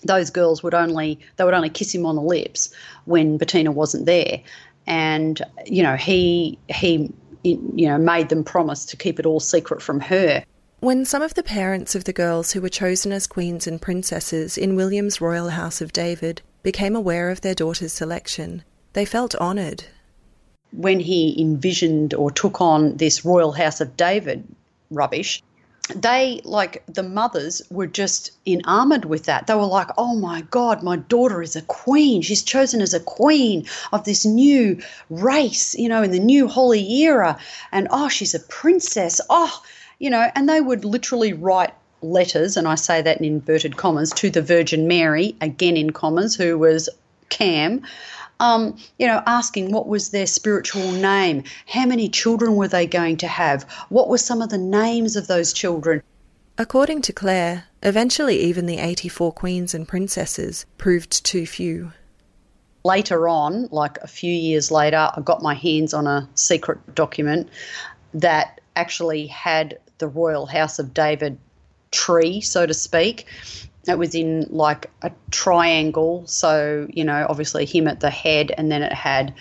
those 0.04 0.30
girls 0.30 0.62
would 0.62 0.74
only 0.74 1.20
they 1.38 1.44
would 1.44 1.54
only 1.54 1.70
kiss 1.70 1.94
him 1.94 2.06
on 2.06 2.16
the 2.16 2.22
lips 2.22 2.70
when 3.06 3.38
Bettina 3.38 3.72
wasn't 3.72 4.06
there 4.06 4.42
and 4.88 5.42
you 5.66 5.82
know 5.82 5.96
he 5.96 6.58
he 6.70 7.12
you 7.44 7.88
know 7.88 7.98
made 7.98 8.30
them 8.30 8.44
promise 8.44 8.86
to 8.86 8.98
keep 8.98 9.20
it 9.20 9.26
all 9.26 9.40
secret 9.40 9.82
from 9.82 10.00
her. 10.00 10.44
When 10.80 11.06
some 11.06 11.22
of 11.22 11.34
the 11.34 11.44
parents 11.44 11.96
of 11.96 12.04
the 12.04 12.14
girls 12.14 12.52
who 12.52 12.62
were 12.62 12.70
chosen 12.70 13.12
as 13.12 13.28
queens 13.28 13.66
and 13.66 13.82
princesses 13.82 14.58
in 14.58 14.76
William's 14.76 15.22
royal 15.22 15.50
house 15.50 15.82
of 15.82 15.94
David 15.94 16.42
became 16.64 16.96
aware 16.96 17.30
of 17.30 17.42
their 17.42 17.56
daughter's 17.56 17.94
selection, 17.94 18.64
they 18.94 19.06
felt 19.06 19.36
honoured. 19.36 19.86
When 20.78 21.00
he 21.00 21.40
envisioned 21.40 22.14
or 22.14 22.32
took 22.32 22.62
on 22.62 22.98
this 22.98 23.24
Royal 23.24 23.52
House 23.52 23.82
of 23.82 23.96
David 23.96 24.44
rubbish, 24.92 25.42
they 25.94 26.42
like 26.44 26.84
the 26.88 27.04
mothers 27.04 27.62
were 27.70 27.88
just 27.88 28.32
enamored 28.48 29.06
with 29.06 29.26
that. 29.26 29.46
They 29.46 29.54
were 29.54 29.66
like, 29.66 29.90
"Oh 29.98 30.16
my 30.16 30.42
god, 30.50 30.82
my 30.82 30.98
daughter 30.98 31.42
is 31.42 31.56
a 31.56 31.62
queen. 31.62 32.22
She's 32.22 32.44
chosen 32.44 32.82
as 32.82 32.94
a 32.94 33.00
queen 33.00 33.68
of 33.94 34.04
this 34.04 34.26
new 34.26 34.82
race, 35.10 35.76
you 35.76 35.88
know, 35.88 36.02
in 36.02 36.12
the 36.12 36.20
new 36.20 36.48
holy 36.48 36.92
era, 37.04 37.38
and 37.72 37.88
oh, 37.92 38.10
she's 38.10 38.34
a 38.34 38.40
princess. 38.40 39.22
Oh, 39.30 39.62
you 40.00 40.10
know." 40.10 40.32
And 40.36 40.50
they 40.50 40.60
would 40.60 40.86
literally 40.86 41.34
write 41.34 41.74
letters, 42.02 42.58
and 42.58 42.68
I 42.68 42.76
say 42.76 43.02
that 43.02 43.20
in 43.20 43.26
inverted 43.26 43.78
commas, 43.78 44.12
to 44.14 44.30
the 44.30 44.42
Virgin 44.42 44.88
Mary, 44.88 45.36
again 45.40 45.78
in 45.78 45.92
commas, 45.92 46.36
who 46.36 46.58
was 46.58 46.90
Kamm, 47.30 47.82
um, 48.40 48.78
you 49.00 49.08
know, 49.08 49.22
asking 49.26 49.72
what 49.72 49.88
was 49.88 50.10
their 50.10 50.28
spiritual 50.28 50.92
name, 50.92 51.44
how 51.68 51.86
many 51.86 52.10
children 52.10 52.56
were 52.56 52.68
they 52.68 52.88
going 52.88 53.18
to 53.18 53.28
have, 53.28 53.64
what 53.90 54.10
were 54.10 54.18
some 54.18 54.42
of 54.42 54.50
the 54.50 54.58
names 54.58 55.16
of 55.16 55.28
those 55.28 55.54
children. 55.54 56.02
According 56.58 57.02
to 57.04 57.14
Claire, 57.14 57.66
eventually 57.84 58.40
even 58.40 58.66
the 58.66 58.78
84 58.78 59.34
queens 59.34 59.74
and 59.74 59.88
princesses 59.88 60.66
proved 60.78 61.26
too 61.26 61.46
few. 61.46 61.92
Later 62.84 63.28
on, 63.28 63.68
like 63.72 63.98
a 64.02 64.08
few 64.08 64.32
years 64.32 64.72
later, 64.72 65.10
I 65.16 65.22
got 65.22 65.42
my 65.42 65.56
hands 65.56 65.94
on 65.94 66.08
a 66.08 66.30
secret 66.36 66.96
document 66.96 67.50
that 68.14 68.62
actually 68.76 69.28
had 69.28 69.80
the 69.98 70.08
Royal 70.08 70.46
House 70.46 70.80
of 70.80 70.94
David 70.94 71.38
tree, 71.92 72.42
so 72.42 72.66
to 72.66 72.74
speak, 72.74 73.26
it 73.88 73.98
was 73.98 74.16
in 74.16 74.48
like 74.50 74.90
a 75.02 75.12
triangle. 75.32 76.24
So, 76.26 76.88
you 76.92 77.04
know, 77.04 77.26
obviously 77.30 77.66
him 77.66 77.88
at 77.88 78.00
the 78.00 78.10
head, 78.10 78.52
and 78.58 78.72
then 78.72 78.82
it 78.82 78.94
had 78.94 79.34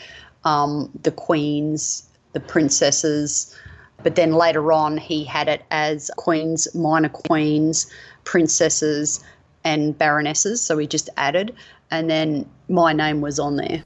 um, 0.45 0.91
the 1.03 1.11
queens, 1.11 2.09
the 2.33 2.41
princesses. 2.41 3.57
But 4.03 4.17
then 4.17 4.33
later 4.33 4.73
on, 4.73 4.99
he 4.99 5.25
had 5.25 5.49
it 5.49 5.63
as 5.71 6.11
queens, 6.17 6.73
minor 6.75 7.09
queens, 7.09 7.91
princesses, 8.25 9.25
and 9.65 9.97
baronesses. 9.97 10.61
So 10.61 10.77
he 10.79 10.87
just 10.87 11.09
added, 11.17 11.55
and 11.91 12.11
then 12.11 12.49
my 12.69 12.93
name 12.93 13.21
was 13.21 13.39
on 13.39 13.57
there. 13.57 13.85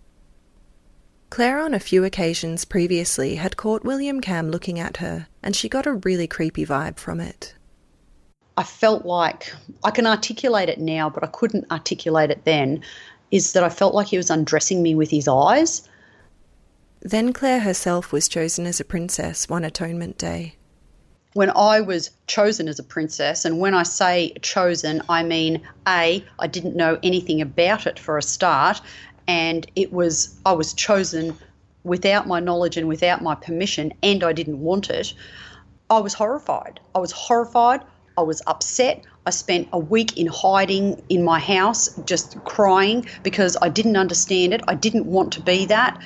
Claire, 1.31 1.61
on 1.61 1.75
a 1.75 1.79
few 1.79 2.05
occasions 2.05 2.65
previously, 2.65 3.37
had 3.37 3.59
caught 3.59 3.85
William 3.85 4.21
Kamm 4.21 4.51
looking 4.51 4.81
at 4.81 4.97
her, 4.97 5.29
and 5.43 5.55
she 5.55 5.69
got 5.69 5.87
a 5.87 5.93
really 5.93 6.27
creepy 6.27 6.65
vibe 6.65 6.99
from 6.99 7.21
it. 7.21 7.55
I 8.59 8.65
felt 8.65 9.07
like 9.07 9.55
I 9.85 9.93
can 9.93 10.05
articulate 10.05 10.69
it 10.69 10.81
now, 10.81 11.09
but 11.09 11.23
I 11.23 11.29
couldn't 11.29 11.71
articulate 11.71 12.33
it 12.33 12.45
then. 12.45 12.83
Is 13.31 13.53
that 13.53 13.63
I 13.63 13.69
felt 13.69 13.95
like 13.95 14.09
he 14.09 14.17
was 14.17 14.31
undressing 14.31 14.83
me 14.83 14.97
with 14.97 15.11
his 15.11 15.29
eyes. 15.29 15.89
Then 17.01 17.33
Claire 17.33 17.61
herself 17.61 18.11
was 18.11 18.27
chosen 18.27 18.67
as 18.67 18.81
a 18.81 18.85
princess 18.85 19.49
one 19.49 19.65
atonement 19.65 20.19
day. 20.19 20.57
When 21.35 21.51
I 21.51 21.81
was 21.81 22.11
chosen 22.27 22.67
as 22.67 22.81
a 22.81 22.83
princess, 22.83 23.45
and 23.45 23.61
when 23.61 23.75
I 23.75 23.85
say 23.85 24.33
chosen, 24.43 25.03
I 25.09 25.23
mean 25.23 25.63
A, 25.87 26.25
I 26.41 26.47
didn't 26.49 26.75
know 26.75 26.99
anything 27.05 27.41
about 27.41 27.87
it 27.87 27.97
for 27.97 28.19
a 28.19 28.23
start, 28.23 28.81
and 29.29 29.71
it 29.77 29.93
was 29.93 30.35
I 30.45 30.53
was 30.53 30.75
chosen 30.75 31.39
without 31.85 32.27
my 32.27 32.41
knowledge 32.41 32.77
and 32.77 32.89
without 32.89 33.23
my 33.23 33.37
permission, 33.37 33.93
and 34.03 34.25
I 34.25 34.33
didn't 34.33 34.59
want 34.59 34.91
it. 34.91 35.15
I 35.91 36.01
was 36.01 36.15
horrified. 36.15 36.81
I 36.97 36.99
was 36.99 37.13
horrified. 37.13 37.83
I 38.19 38.23
was 38.23 38.43
upset. 38.49 39.05
I 39.27 39.31
spent 39.31 39.69
a 39.73 39.79
week 39.79 40.19
in 40.19 40.27
hiding 40.27 41.01
in 41.09 41.23
my 41.23 41.39
house, 41.39 41.89
just 42.05 42.37
crying 42.43 43.07
because 43.23 43.57
I 43.63 43.69
didn't 43.69 43.97
understand 43.97 44.53
it. 44.53 44.61
I 44.67 44.75
didn't 44.75 45.07
want 45.07 45.33
to 45.35 45.41
be 45.41 45.67
that, 45.67 46.03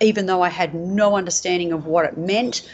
even 0.00 0.24
though 0.24 0.40
I 0.40 0.48
had 0.48 0.74
no 0.74 1.14
understanding 1.14 1.72
of 1.72 1.84
what 1.84 2.06
it 2.06 2.16
meant. 2.16 2.66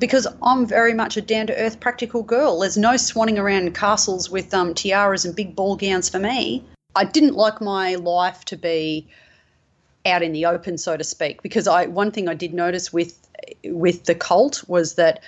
Because 0.00 0.26
I'm 0.42 0.66
very 0.66 0.94
much 0.94 1.16
a 1.16 1.20
down 1.20 1.46
to 1.46 1.56
earth, 1.56 1.78
practical 1.78 2.24
girl. 2.24 2.58
There's 2.58 2.76
no 2.76 2.94
swanning 2.94 3.38
around 3.38 3.72
castles 3.76 4.28
with 4.28 4.52
um, 4.52 4.74
tiaras 4.74 5.24
and 5.24 5.36
big 5.36 5.54
ball 5.54 5.76
gowns 5.76 6.08
for 6.08 6.18
me. 6.18 6.64
I 6.96 7.04
didn't 7.04 7.34
like 7.34 7.60
my 7.60 7.94
life 7.94 8.44
to 8.46 8.56
be 8.56 9.06
out 10.04 10.24
in 10.24 10.32
the 10.32 10.46
open, 10.46 10.76
so 10.76 10.96
to 10.96 11.04
speak. 11.04 11.40
Because 11.42 11.68
I 11.68 11.86
one 11.86 12.10
thing 12.10 12.28
I 12.28 12.34
did 12.34 12.52
notice 12.52 12.92
with 12.92 13.16
with 13.64 14.04
the 14.04 14.16
cult 14.16 14.64
was 14.68 14.94
that 14.94 15.22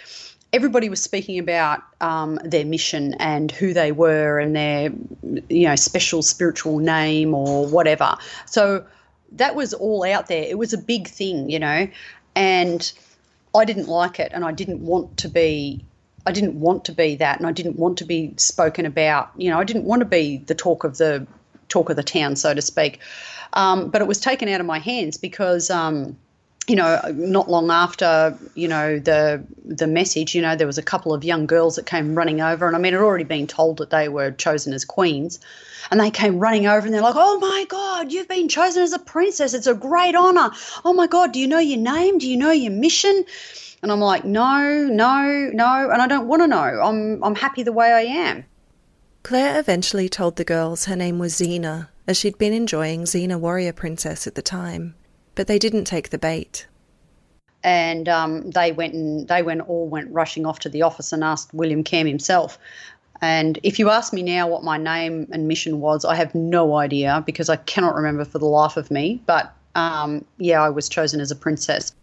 everybody 0.53 0.89
was 0.89 1.03
speaking 1.03 1.39
about 1.39 1.83
um, 2.01 2.39
their 2.45 2.65
mission 2.65 3.15
and 3.15 3.51
who 3.51 3.73
they 3.73 3.93
were 3.93 4.39
and 4.39 4.57
their 4.57 4.93
you 5.49 5.67
know 5.67 5.77
special 5.77 6.23
spiritual 6.23 6.79
name 6.79 7.35
or 7.35 7.67
whatever. 7.67 8.17
So 8.47 8.85
that 9.33 9.55
was 9.55 9.75
all 9.75 10.05
out 10.05 10.27
there. 10.27 10.43
It 10.43 10.59
was 10.59 10.73
a 10.73 10.79
big 10.79 11.09
thing 11.09 11.51
you 11.51 11.59
know 11.59 11.89
and 12.35 12.93
i 13.55 13.65
didn't 13.65 13.89
like 13.89 14.21
it 14.21 14.31
and 14.33 14.45
i 14.45 14.53
didn't 14.53 14.81
want 14.81 15.17
to 15.17 15.29
be 15.29 15.85
i 16.27 16.33
didn't 16.33 16.59
want 16.59 16.85
to 16.85 16.93
be 16.93 17.17
that 17.17 17.39
and 17.39 17.47
i 17.47 17.53
didn't 17.53 17.77
want 17.77 17.99
to 17.99 18.05
be 18.05 18.33
spoken 18.37 18.87
about. 18.87 19.31
You 19.37 19.51
know 19.51 19.59
i 19.59 19.65
didn't 19.65 19.85
want 19.85 20.01
to 20.01 20.07
be 20.07 20.39
the 20.39 20.55
talk 20.55 20.85
of 20.85 20.99
the 20.99 21.27
talk 21.69 21.91
of 21.91 21.97
the 21.97 22.03
town 22.03 22.37
so 22.37 22.55
to 22.55 22.63
speak. 22.63 23.01
Um, 23.53 23.91
but 23.91 24.01
it 24.01 24.07
was 24.07 24.21
taken 24.21 24.49
out 24.49 24.61
of 24.61 24.67
my 24.67 24.79
hands 24.79 25.17
because 25.17 25.71
um, 25.71 26.17
you 26.71 26.77
know, 26.77 27.01
not 27.17 27.51
long 27.51 27.69
after, 27.69 28.39
you 28.55 28.69
know, 28.69 29.01
the 29.01 29.43
the 29.65 29.89
message, 29.89 30.37
you 30.37 30.41
know, 30.41 30.55
there 30.55 30.69
was 30.69 30.79
a 30.79 30.85
couple 30.85 31.13
of 31.13 31.25
young 31.25 31.45
girls 31.47 31.75
that 31.75 31.85
came 31.85 32.15
running 32.15 32.41
over, 32.41 32.65
and 32.69 32.77
I 32.77 32.79
mean, 32.79 32.93
had 32.93 33.03
already 33.03 33.25
been 33.25 33.49
told 33.49 33.79
that 33.79 33.91
they 33.91 34.09
were 34.09 34.31
chosen 34.31 34.73
as 34.73 34.85
queens, 34.85 35.41
and 35.91 35.99
they 35.99 36.13
came 36.13 36.39
running 36.39 36.69
over, 36.69 36.87
and 36.87 36.95
they're 36.95 37.03
like, 37.03 37.17
"Oh 37.17 37.41
my 37.41 37.65
God, 37.69 38.13
you've 38.13 38.29
been 38.29 38.49
chosen 38.49 38.85
as 38.85 38.93
a 38.93 39.01
princess! 39.01 39.53
It's 39.53 39.67
a 39.67 39.75
great 39.75 40.15
honor! 40.15 40.53
Oh 40.85 40.93
my 40.93 41.09
God, 41.09 41.33
do 41.33 41.41
you 41.41 41.49
know 41.49 41.59
your 41.59 41.81
name? 41.81 42.19
Do 42.19 42.29
you 42.29 42.37
know 42.37 42.53
your 42.53 42.71
mission?" 42.71 43.25
And 43.83 43.91
I'm 43.91 43.99
like, 43.99 44.25
"No, 44.25 44.87
no, 44.93 45.51
no," 45.53 45.91
and 45.91 46.01
I 46.01 46.07
don't 46.07 46.29
want 46.29 46.43
to 46.43 46.47
know. 46.47 46.81
I'm 46.85 47.21
I'm 47.25 47.35
happy 47.35 47.65
the 47.65 47.73
way 47.73 47.91
I 47.91 48.03
am. 48.03 48.45
Claire 49.25 49.59
eventually 49.59 50.09
told 50.09 50.37
the 50.37 50.45
girls 50.45 50.85
her 50.85 50.95
name 50.95 51.19
was 51.19 51.35
Xena, 51.35 51.89
as 52.07 52.17
she'd 52.17 52.39
been 52.39 52.53
enjoying 52.53 53.07
Xena 53.07 53.41
Warrior 53.41 53.73
Princess 53.73 54.29
at 54.29 54.37
the 54.37 54.43
time 54.43 54.95
but 55.35 55.47
they 55.47 55.59
didn't 55.59 55.85
take 55.85 56.11
the 56.11 56.19
bait. 56.19 56.67
And 57.63 58.09
um, 58.09 58.51
they 58.51 58.73
went 58.73 58.95
and 58.95 59.29
they 59.29 59.43
went 59.43 59.61
all 59.69 59.89
went 59.89 60.11
rushing 60.11 60.47
off 60.47 60.61
to 60.61 60.69
the 60.69 60.83
office 60.83 61.13
and 61.13 61.23
asked 61.23 61.53
William 61.53 61.85
Kamm 61.85 62.07
himself. 62.07 62.59
And 63.21 63.59
if 63.63 63.79
you 63.79 63.91
ask 63.91 64.13
me 64.13 64.23
now 64.23 64.49
what 64.49 64.65
my 64.65 64.79
name 64.79 65.29
and 65.31 65.47
mission 65.47 65.81
was, 65.81 66.05
I 66.05 66.15
have 66.15 66.35
no 66.35 66.77
idea 66.77 67.23
because 67.27 67.51
I 67.51 67.57
cannot 67.57 67.95
remember 67.95 68.25
for 68.25 68.39
the 68.39 68.47
life 68.47 68.79
of 68.79 68.91
me. 68.91 69.23
But 69.27 69.55
um, 69.75 70.25
yeah, 70.39 70.63
I 70.63 70.71
was 70.71 70.89
chosen 70.89 71.21
as 71.21 71.31
a 71.31 71.37
princess. 71.37 71.95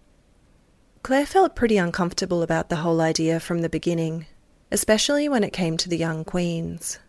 Claire 1.01 1.25
felt 1.25 1.55
pretty 1.55 1.77
uncomfortable 1.77 2.43
about 2.43 2.69
the 2.69 2.77
whole 2.77 3.01
idea 3.01 3.39
from 3.39 3.61
the 3.61 3.69
beginning, 3.69 4.27
especially 4.71 5.27
when 5.27 5.43
it 5.43 5.53
came 5.53 5.77
to 5.77 5.89
the 5.89 5.97
young 5.97 6.23
queens. 6.23 6.99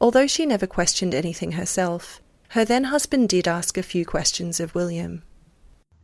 Although 0.00 0.26
she 0.26 0.46
never 0.46 0.66
questioned 0.66 1.14
anything 1.14 1.52
herself, 1.52 2.20
her 2.48 2.64
then 2.64 2.84
husband 2.84 3.28
did 3.28 3.46
ask 3.46 3.78
a 3.78 3.82
few 3.82 4.04
questions 4.04 4.60
of 4.60 4.74
William 4.74 5.22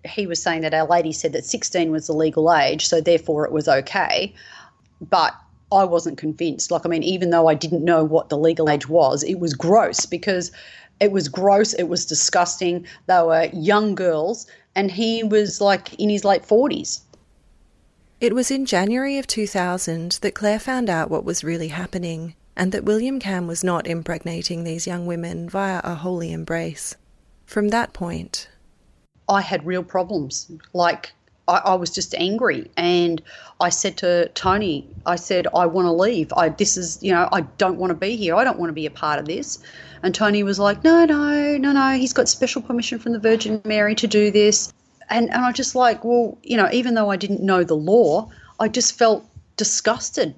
he 0.05 0.27
was 0.27 0.43
saying 0.43 0.63
that 0.63 0.75
our 0.75 0.87
lady 0.87 1.13
said 1.13 1.33
that 1.33 1.45
16 1.45 1.91
was 1.91 2.07
the 2.07 2.13
legal 2.13 2.53
age, 2.53 2.87
so 2.87 3.01
therefore 3.01 3.45
it 3.45 3.53
was 3.53 3.69
okay. 3.69 4.35
But 5.01 5.35
I 5.73 5.85
wasn't 5.85 6.19
convinced. 6.19 6.71
Like, 6.71 6.85
I 6.85 6.89
mean, 6.89 7.03
even 7.03 7.31
though 7.31 7.47
I 7.47 7.55
didn't 7.55 7.85
know 7.85 8.05
what 8.05 8.29
the 8.29 8.39
legal 8.39 8.69
age 8.69 8.89
was, 8.89 9.23
it 9.23 9.39
was 9.39 9.55
gross 9.55 10.07
because 10.07 10.51
it 11.01 11.13
was 11.13 11.29
gross, 11.29 11.73
it 11.75 11.85
was 11.85 12.05
disgusting. 12.05 12.87
They 13.07 13.23
were 13.23 13.49
young 13.53 13.95
girls, 13.95 14.47
and 14.75 14.91
he 14.91 15.23
was 15.23 15.61
like 15.61 15.95
in 15.95 16.11
his 16.11 16.25
late 16.25 16.43
40s. 16.43 17.01
It 18.21 18.35
was 18.35 18.51
in 18.51 18.67
January 18.67 19.17
of 19.17 19.27
2000 19.27 20.19
that 20.21 20.35
Claire 20.35 20.59
found 20.59 20.91
out 20.91 21.11
what 21.11 21.25
was 21.25 21.43
really 21.43 21.69
happening 21.69 22.35
and 22.55 22.73
that 22.73 22.85
William 22.85 23.19
Kamm 23.19 23.47
was 23.47 23.65
not 23.65 23.87
impregnating 23.87 24.65
these 24.65 24.87
young 24.87 25.07
women 25.07 25.49
via 25.49 25.81
a 25.83 25.95
holy 25.95 26.31
embrace. 26.31 26.97
From 27.47 27.69
that 27.69 27.95
point, 27.95 28.49
I 29.31 29.41
had 29.41 29.65
real 29.65 29.85
problems. 29.85 30.51
Like 30.73 31.13
I, 31.47 31.59
I, 31.65 31.75
was 31.75 31.91
just 31.91 32.15
angry, 32.17 32.71
and 32.77 33.23
I 33.61 33.69
said 33.69 33.97
to 33.99 34.29
Tony, 34.35 34.87
I 35.07 35.17
said, 35.17 35.47
I 35.55 35.67
want 35.67 35.87
to 35.87 35.93
leave. 35.93 36.33
I 36.37 36.49
this 36.49 36.77
is 36.77 36.99
you 37.01 37.13
know 37.13 37.29
I 37.33 37.43
don't 37.63 37.79
want 37.79 37.91
to 37.91 37.95
be 37.95 38.17
here. 38.17 38.35
I 38.35 38.45
don't 38.45 38.59
want 38.59 38.71
to 38.71 38.75
be 38.75 38.87
a 38.87 38.91
part 38.91 39.21
of 39.21 39.27
this. 39.27 39.59
And 40.03 40.15
Tony 40.15 40.43
was 40.43 40.59
like, 40.59 40.83
No, 40.83 41.05
no, 41.05 41.57
no, 41.57 41.73
no. 41.73 41.93
He's 41.93 42.13
got 42.13 42.29
special 42.29 42.61
permission 42.61 42.99
from 42.99 43.13
the 43.13 43.21
Virgin 43.21 43.63
Mary 43.65 43.95
to 43.95 44.07
do 44.07 44.31
this. 44.31 44.73
And 45.09 45.31
and 45.31 45.45
I 45.45 45.53
just 45.53 45.75
like, 45.75 46.05
well, 46.05 46.37
you 46.43 46.57
know, 46.57 46.69
even 46.73 46.95
though 46.95 47.11
I 47.11 47.17
didn't 47.17 47.43
know 47.43 47.63
the 47.65 47.77
law, 47.77 48.31
I 48.59 48.69
just 48.69 48.99
felt 48.99 49.25
disgusted 49.57 50.35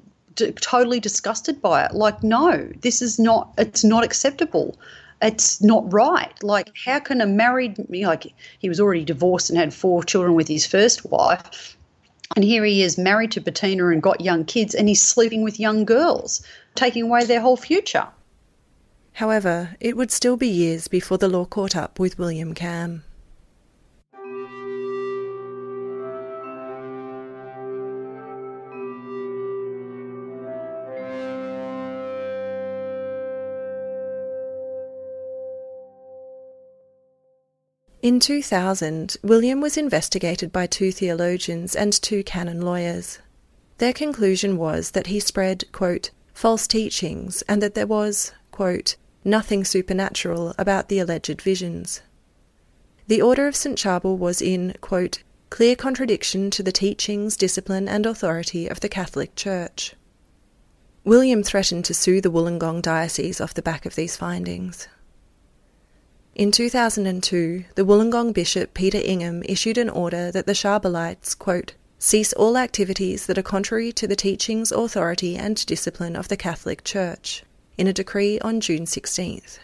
totally 0.60 0.98
disgusted 0.98 1.60
by 1.60 1.84
it 1.84 1.92
like 1.94 2.22
no 2.22 2.66
this 2.80 3.02
is 3.02 3.18
not 3.18 3.52
it's 3.58 3.84
not 3.84 4.02
acceptable 4.02 4.78
it's 5.22 5.62
not 5.62 5.90
right. 5.92 6.32
Like, 6.42 6.70
how 6.84 6.98
can 6.98 7.20
a 7.20 7.26
married, 7.26 7.76
like, 7.88 8.32
he 8.58 8.68
was 8.68 8.80
already 8.80 9.04
divorced 9.04 9.50
and 9.50 9.58
had 9.58 9.72
four 9.72 10.02
children 10.02 10.34
with 10.34 10.48
his 10.48 10.66
first 10.66 11.04
wife. 11.10 11.76
And 12.34 12.44
here 12.44 12.64
he 12.64 12.82
is 12.82 12.98
married 12.98 13.30
to 13.32 13.40
Bettina 13.40 13.88
and 13.88 14.02
got 14.02 14.20
young 14.20 14.44
kids, 14.44 14.74
and 14.74 14.88
he's 14.88 15.02
sleeping 15.02 15.42
with 15.42 15.60
young 15.60 15.84
girls, 15.84 16.44
taking 16.74 17.04
away 17.04 17.24
their 17.24 17.40
whole 17.40 17.56
future. 17.56 18.08
However, 19.14 19.76
it 19.80 19.96
would 19.96 20.10
still 20.10 20.38
be 20.38 20.48
years 20.48 20.88
before 20.88 21.18
the 21.18 21.28
law 21.28 21.44
caught 21.44 21.76
up 21.76 21.98
with 21.98 22.18
William 22.18 22.54
Kamm. 22.54 23.04
In 38.02 38.18
2000, 38.18 39.16
William 39.22 39.60
was 39.60 39.76
investigated 39.76 40.50
by 40.50 40.66
two 40.66 40.90
theologians 40.90 41.76
and 41.76 41.92
two 41.92 42.24
canon 42.24 42.60
lawyers. 42.60 43.20
Their 43.78 43.92
conclusion 43.92 44.56
was 44.56 44.90
that 44.90 45.06
he 45.06 45.20
spread, 45.20 45.70
quote, 45.70 46.10
false 46.34 46.66
teachings 46.66 47.42
and 47.42 47.62
that 47.62 47.74
there 47.74 47.86
was, 47.86 48.32
quote, 48.50 48.96
nothing 49.24 49.64
supernatural 49.64 50.52
about 50.58 50.88
the 50.88 50.98
alleged 50.98 51.40
visions. 51.40 52.02
The 53.06 53.22
Order 53.22 53.46
of 53.46 53.54
St. 53.54 53.78
Charbel 53.78 54.18
was 54.18 54.42
in, 54.42 54.74
quote, 54.80 55.22
clear 55.50 55.76
contradiction 55.76 56.50
to 56.50 56.62
the 56.64 56.72
teachings, 56.72 57.36
discipline, 57.36 57.88
and 57.88 58.04
authority 58.04 58.66
of 58.66 58.80
the 58.80 58.88
Catholic 58.88 59.36
Church. 59.36 59.94
William 61.04 61.44
threatened 61.44 61.84
to 61.84 61.94
sue 61.94 62.20
the 62.20 62.32
Wollongong 62.32 62.82
Diocese 62.82 63.40
off 63.40 63.54
the 63.54 63.62
back 63.62 63.86
of 63.86 63.94
these 63.94 64.16
findings. 64.16 64.88
In 66.34 66.50
2002, 66.50 67.66
the 67.74 67.84
Wollongong 67.84 68.32
Bishop 68.32 68.72
Peter 68.72 68.98
Ingham 69.04 69.42
issued 69.44 69.76
an 69.76 69.90
order 69.90 70.32
that 70.32 70.46
the 70.46 70.54
Charbellites, 70.54 71.38
quote, 71.38 71.74
cease 71.98 72.32
all 72.32 72.56
activities 72.56 73.26
that 73.26 73.36
are 73.36 73.42
contrary 73.42 73.92
to 73.92 74.06
the 74.06 74.16
teachings, 74.16 74.72
authority, 74.72 75.36
and 75.36 75.64
discipline 75.66 76.16
of 76.16 76.28
the 76.28 76.36
Catholic 76.38 76.84
Church, 76.84 77.44
in 77.76 77.86
a 77.86 77.92
decree 77.92 78.40
on 78.40 78.62
June 78.62 78.86
16th. 78.86 79.58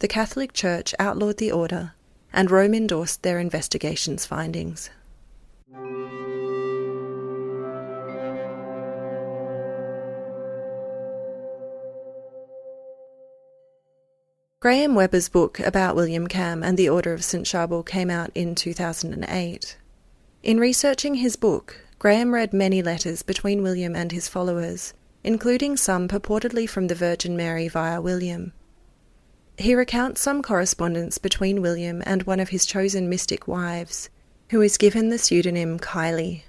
The 0.00 0.08
Catholic 0.08 0.52
Church 0.52 0.94
outlawed 0.98 1.38
the 1.38 1.50
order, 1.50 1.94
and 2.30 2.50
Rome 2.50 2.74
endorsed 2.74 3.22
their 3.22 3.38
investigation's 3.38 4.26
findings. 4.26 4.90
Graham 14.60 14.96
Webber's 14.96 15.28
book 15.28 15.60
about 15.60 15.94
William 15.94 16.26
Kamm 16.26 16.64
and 16.64 16.76
the 16.76 16.88
Order 16.88 17.12
of 17.12 17.22
St. 17.22 17.46
Charbel 17.46 17.86
came 17.86 18.10
out 18.10 18.32
in 18.34 18.56
2008. 18.56 19.76
In 20.42 20.58
researching 20.58 21.14
his 21.14 21.36
book, 21.36 21.76
Graham 22.00 22.34
read 22.34 22.52
many 22.52 22.82
letters 22.82 23.22
between 23.22 23.62
William 23.62 23.94
and 23.94 24.10
his 24.10 24.26
followers, 24.26 24.94
including 25.22 25.76
some 25.76 26.08
purportedly 26.08 26.68
from 26.68 26.88
the 26.88 26.96
Virgin 26.96 27.36
Mary 27.36 27.68
via 27.68 28.00
William. 28.00 28.52
He 29.58 29.76
recounts 29.76 30.22
some 30.22 30.42
correspondence 30.42 31.18
between 31.18 31.62
William 31.62 32.02
and 32.04 32.24
one 32.24 32.40
of 32.40 32.48
his 32.48 32.66
chosen 32.66 33.08
mystic 33.08 33.46
wives, 33.46 34.10
who 34.50 34.60
is 34.60 34.76
given 34.76 35.08
the 35.08 35.18
pseudonym 35.18 35.78
Kylie. 35.78 36.42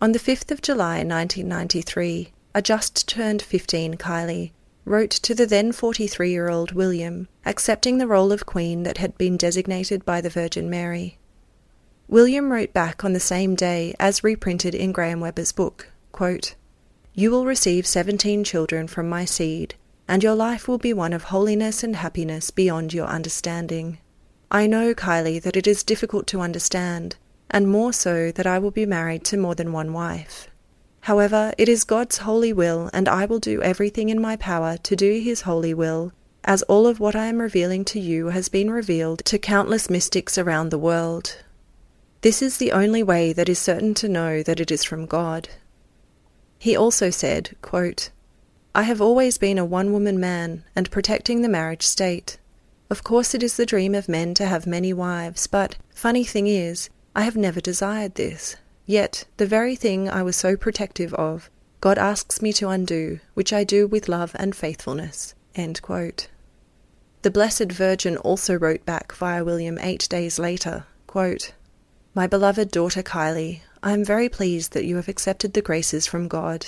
On 0.00 0.12
the 0.12 0.20
5th 0.20 0.52
of 0.52 0.62
July 0.62 0.98
1993, 0.98 2.30
a 2.54 2.62
just 2.62 3.08
turned 3.08 3.42
15 3.42 3.96
Kylie 3.96 4.52
wrote 4.90 5.10
to 5.10 5.36
the 5.36 5.46
then 5.46 5.70
43 5.70 6.32
year 6.32 6.48
old 6.48 6.72
William, 6.72 7.28
accepting 7.46 7.98
the 7.98 8.08
role 8.08 8.32
of 8.32 8.44
Queen 8.44 8.82
that 8.82 8.98
had 8.98 9.16
been 9.16 9.36
designated 9.36 10.04
by 10.04 10.20
the 10.20 10.28
Virgin 10.28 10.68
Mary. 10.68 11.16
William 12.08 12.50
wrote 12.50 12.72
back 12.72 13.04
on 13.04 13.12
the 13.12 13.20
same 13.20 13.54
day, 13.54 13.94
as 14.00 14.24
reprinted 14.24 14.74
in 14.74 14.90
Graham 14.90 15.20
Webber's 15.20 15.52
book 15.52 15.92
quote, 16.10 16.56
You 17.14 17.30
will 17.30 17.46
receive 17.46 17.86
seventeen 17.86 18.42
children 18.42 18.88
from 18.88 19.08
my 19.08 19.24
seed, 19.24 19.76
and 20.08 20.24
your 20.24 20.34
life 20.34 20.66
will 20.66 20.78
be 20.78 20.92
one 20.92 21.12
of 21.12 21.22
holiness 21.22 21.84
and 21.84 21.94
happiness 21.94 22.50
beyond 22.50 22.92
your 22.92 23.06
understanding. 23.06 23.98
I 24.50 24.66
know, 24.66 24.92
Kylie, 24.92 25.40
that 25.42 25.56
it 25.56 25.68
is 25.68 25.84
difficult 25.84 26.26
to 26.26 26.40
understand, 26.40 27.14
and 27.48 27.70
more 27.70 27.92
so 27.92 28.32
that 28.32 28.46
I 28.46 28.58
will 28.58 28.72
be 28.72 28.86
married 28.86 29.22
to 29.26 29.36
more 29.36 29.54
than 29.54 29.70
one 29.70 29.92
wife. 29.92 30.49
However, 31.02 31.52
it 31.56 31.68
is 31.68 31.84
God's 31.84 32.18
holy 32.18 32.52
will, 32.52 32.90
and 32.92 33.08
I 33.08 33.24
will 33.24 33.38
do 33.38 33.62
everything 33.62 34.10
in 34.10 34.20
my 34.20 34.36
power 34.36 34.76
to 34.78 34.96
do 34.96 35.20
His 35.20 35.42
holy 35.42 35.72
will, 35.72 36.12
as 36.44 36.62
all 36.62 36.86
of 36.86 37.00
what 37.00 37.16
I 37.16 37.26
am 37.26 37.40
revealing 37.40 37.84
to 37.86 38.00
you 38.00 38.28
has 38.28 38.48
been 38.48 38.70
revealed 38.70 39.24
to 39.24 39.38
countless 39.38 39.88
mystics 39.88 40.36
around 40.36 40.70
the 40.70 40.78
world. 40.78 41.42
This 42.22 42.42
is 42.42 42.58
the 42.58 42.72
only 42.72 43.02
way 43.02 43.32
that 43.32 43.48
is 43.48 43.58
certain 43.58 43.94
to 43.94 44.08
know 44.08 44.42
that 44.42 44.60
it 44.60 44.70
is 44.70 44.84
from 44.84 45.06
God. 45.06 45.48
He 46.58 46.76
also 46.76 47.08
said, 47.08 47.56
quote, 47.62 48.10
I 48.74 48.82
have 48.82 49.00
always 49.00 49.38
been 49.38 49.58
a 49.58 49.64
one 49.64 49.92
woman 49.92 50.20
man 50.20 50.64
and 50.76 50.90
protecting 50.90 51.40
the 51.40 51.48
marriage 51.48 51.82
state. 51.82 52.38
Of 52.90 53.02
course, 53.02 53.34
it 53.34 53.42
is 53.42 53.56
the 53.56 53.64
dream 53.64 53.94
of 53.94 54.08
men 54.08 54.34
to 54.34 54.46
have 54.46 54.66
many 54.66 54.92
wives, 54.92 55.46
but, 55.46 55.76
funny 55.94 56.24
thing 56.24 56.46
is, 56.46 56.90
I 57.16 57.22
have 57.22 57.36
never 57.36 57.60
desired 57.60 58.16
this. 58.16 58.56
Yet, 58.86 59.24
the 59.36 59.46
very 59.46 59.76
thing 59.76 60.08
I 60.08 60.22
was 60.22 60.36
so 60.36 60.56
protective 60.56 61.14
of, 61.14 61.50
God 61.80 61.98
asks 61.98 62.42
me 62.42 62.52
to 62.54 62.68
undo, 62.68 63.20
which 63.34 63.52
I 63.52 63.64
do 63.64 63.86
with 63.86 64.08
love 64.08 64.32
and 64.34 64.54
faithfulness. 64.54 65.34
The 65.54 67.30
Blessed 67.30 67.72
Virgin 67.72 68.16
also 68.18 68.54
wrote 68.54 68.84
back 68.84 69.12
via 69.12 69.44
William 69.44 69.78
eight 69.80 70.08
days 70.08 70.38
later 70.38 70.84
quote, 71.06 71.52
My 72.14 72.28
beloved 72.28 72.70
daughter 72.70 73.02
Kylie, 73.02 73.62
I 73.82 73.92
am 73.92 74.04
very 74.04 74.28
pleased 74.28 74.72
that 74.74 74.84
you 74.84 74.94
have 74.94 75.08
accepted 75.08 75.54
the 75.54 75.60
graces 75.60 76.06
from 76.06 76.28
God. 76.28 76.66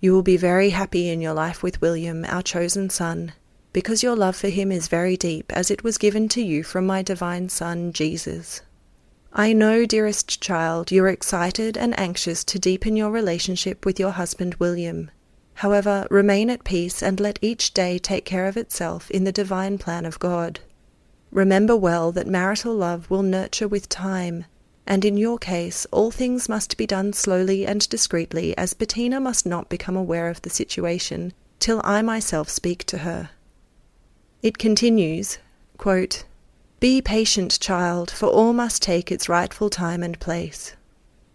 You 0.00 0.12
will 0.12 0.22
be 0.22 0.38
very 0.38 0.70
happy 0.70 1.10
in 1.10 1.20
your 1.20 1.34
life 1.34 1.62
with 1.62 1.80
William, 1.82 2.24
our 2.24 2.42
chosen 2.42 2.88
son, 2.88 3.34
because 3.74 4.02
your 4.02 4.16
love 4.16 4.34
for 4.34 4.48
him 4.48 4.72
is 4.72 4.88
very 4.88 5.16
deep, 5.16 5.52
as 5.52 5.70
it 5.70 5.84
was 5.84 5.98
given 5.98 6.26
to 6.30 6.42
you 6.42 6.62
from 6.62 6.86
my 6.86 7.02
divine 7.02 7.48
Son, 7.48 7.92
Jesus. 7.92 8.62
I 9.34 9.54
know, 9.54 9.86
dearest 9.86 10.42
child, 10.42 10.90
you 10.90 11.02
are 11.04 11.08
excited 11.08 11.78
and 11.78 11.98
anxious 11.98 12.44
to 12.44 12.58
deepen 12.58 12.96
your 12.96 13.10
relationship 13.10 13.86
with 13.86 13.98
your 13.98 14.10
husband 14.10 14.56
William. 14.56 15.10
However, 15.54 16.06
remain 16.10 16.50
at 16.50 16.64
peace 16.64 17.02
and 17.02 17.18
let 17.18 17.38
each 17.40 17.72
day 17.72 17.98
take 17.98 18.26
care 18.26 18.46
of 18.46 18.58
itself 18.58 19.10
in 19.10 19.24
the 19.24 19.32
divine 19.32 19.78
plan 19.78 20.04
of 20.04 20.18
God. 20.18 20.60
Remember 21.30 21.74
well 21.74 22.12
that 22.12 22.26
marital 22.26 22.74
love 22.74 23.08
will 23.08 23.22
nurture 23.22 23.68
with 23.68 23.88
time, 23.88 24.44
and 24.86 25.02
in 25.02 25.16
your 25.16 25.38
case, 25.38 25.86
all 25.90 26.10
things 26.10 26.46
must 26.46 26.76
be 26.76 26.86
done 26.86 27.14
slowly 27.14 27.66
and 27.66 27.88
discreetly, 27.88 28.54
as 28.58 28.74
Bettina 28.74 29.18
must 29.18 29.46
not 29.46 29.70
become 29.70 29.96
aware 29.96 30.28
of 30.28 30.42
the 30.42 30.50
situation 30.50 31.32
till 31.58 31.80
I 31.84 32.02
myself 32.02 32.50
speak 32.50 32.84
to 32.84 32.98
her. 32.98 33.30
It 34.42 34.58
continues 34.58 35.38
quote, 35.78 36.24
be 36.82 37.00
patient, 37.00 37.60
child, 37.60 38.10
for 38.10 38.26
all 38.26 38.52
must 38.52 38.82
take 38.82 39.12
its 39.12 39.28
rightful 39.28 39.70
time 39.70 40.02
and 40.02 40.18
place. 40.18 40.74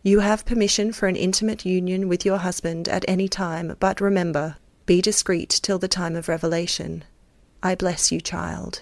You 0.04 0.20
have 0.20 0.46
permission 0.46 0.92
for 0.92 1.08
an 1.08 1.16
intimate 1.16 1.66
union 1.66 2.10
with 2.10 2.26
your 2.26 2.40
husband 2.40 2.90
at 2.90 3.06
any 3.08 3.30
time, 3.30 3.78
but 3.80 4.02
remember, 4.02 4.58
be 4.86 5.02
discreet 5.02 5.50
till 5.64 5.80
the 5.80 5.88
time 5.88 6.18
of 6.18 6.28
revelation. 6.28 7.06
I 7.64 7.76
bless 7.76 8.12
you, 8.12 8.20
child. 8.20 8.82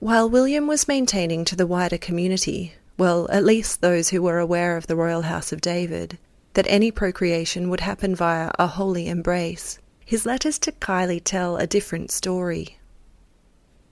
While 0.00 0.28
William 0.28 0.66
was 0.66 0.88
maintaining 0.88 1.44
to 1.44 1.54
the 1.54 1.68
wider 1.68 1.98
community, 1.98 2.74
well, 2.98 3.28
at 3.30 3.44
least 3.44 3.80
those 3.80 4.08
who 4.08 4.22
were 4.22 4.40
aware 4.40 4.76
of 4.76 4.88
the 4.88 4.96
royal 4.96 5.22
house 5.22 5.52
of 5.52 5.60
David, 5.60 6.18
that 6.54 6.66
any 6.68 6.90
procreation 6.90 7.70
would 7.70 7.78
happen 7.78 8.16
via 8.16 8.50
a 8.58 8.66
holy 8.66 9.06
embrace, 9.06 9.78
his 10.04 10.26
letters 10.26 10.58
to 10.58 10.72
Kylie 10.72 11.22
tell 11.22 11.56
a 11.56 11.68
different 11.68 12.10
story. 12.10 12.79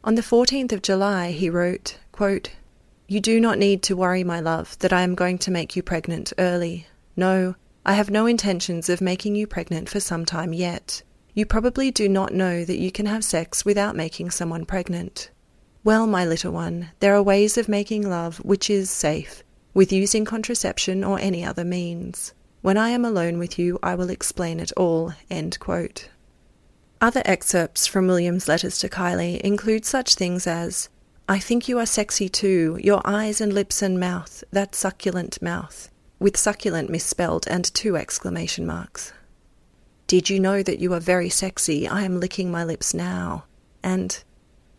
On 0.05 0.15
the 0.15 0.23
14th 0.23 0.73
of 0.73 0.83
July, 0.83 1.33
he 1.33 1.51
wrote, 1.51 1.99
quote, 2.13 2.51
You 3.09 3.21
do 3.21 3.41
not 3.41 3.59
need 3.59 3.83
to 3.83 3.97
worry, 3.97 4.23
my 4.23 4.39
love, 4.39 4.79
that 4.79 4.93
I 4.93 5.03
am 5.03 5.17
going 5.17 5.39
to 5.39 5.51
make 5.51 5.75
you 5.75 5.83
pregnant 5.83 6.33
early. 6.39 6.87
No, 7.17 7.57
I 7.85 7.95
have 7.95 8.11
no 8.11 8.27
intentions 8.27 8.89
of 8.89 9.01
making 9.01 9.35
you 9.35 9.47
pregnant 9.47 9.89
for 9.89 9.99
some 9.99 10.25
time 10.25 10.53
yet. 10.53 11.03
You 11.35 11.47
probably 11.47 11.91
do 11.91 12.09
not 12.09 12.33
know 12.33 12.65
that 12.65 12.79
you 12.79 12.93
can 12.93 13.07
have 13.07 13.25
sex 13.25 13.65
without 13.65 13.97
making 13.97 14.31
someone 14.31 14.65
pregnant. 14.65 15.31
Well, 15.83 16.07
my 16.07 16.25
little 16.25 16.53
one, 16.53 16.91
there 17.01 17.15
are 17.15 17.23
ways 17.23 17.59
of 17.59 17.69
making 17.69 18.09
love 18.09 18.39
which 18.39 18.71
is 18.71 18.91
safe, 18.91 19.43
with 19.75 19.93
using 19.93 20.25
contraception 20.25 21.03
or 21.03 21.19
any 21.19 21.45
other 21.45 21.65
means. 21.65 22.35
When 22.61 22.77
I 22.77 22.91
am 22.91 23.05
alone 23.05 23.39
with 23.39 23.59
you, 23.59 23.79
I 23.83 23.95
will 23.95 24.11
explain 24.11 24.61
it 24.61 24.73
all. 24.77 25.13
End 25.31 25.59
quote. 25.59 26.09
Other 27.01 27.23
excerpts 27.25 27.87
from 27.87 28.09
William's 28.09 28.49
letters 28.49 28.79
to 28.81 28.89
Kylie 28.89 29.41
include 29.41 29.85
such 29.85 30.17
things 30.17 30.49
as 30.49 30.89
I 31.29 31.39
think 31.39 31.69
you 31.69 31.79
are 31.79 31.87
sexy 31.87 32.29
too, 32.29 32.79
your 32.83 33.03
eyes 33.05 33.41
and 33.41 33.53
lips 33.53 33.83
and 33.83 34.01
mouth, 34.01 34.43
that 34.51 34.75
succulent 34.75 35.41
mouth, 35.41 35.91
with 36.19 36.37
succulent 36.37 36.91
misspelled 36.91 37.47
and 37.47 37.73
two 37.73 37.97
exclamation 37.97 38.67
marks. 38.67 39.13
Did 40.09 40.29
you 40.29 40.41
know 40.41 40.63
that 40.63 40.81
you 40.81 40.93
are 40.95 41.01
very 41.01 41.29
sexy? 41.29 41.87
I 41.87 42.03
am 42.03 42.19
licking 42.19 42.51
my 42.51 42.65
lips 42.65 42.95
now. 42.95 43.45
And 43.83 44.25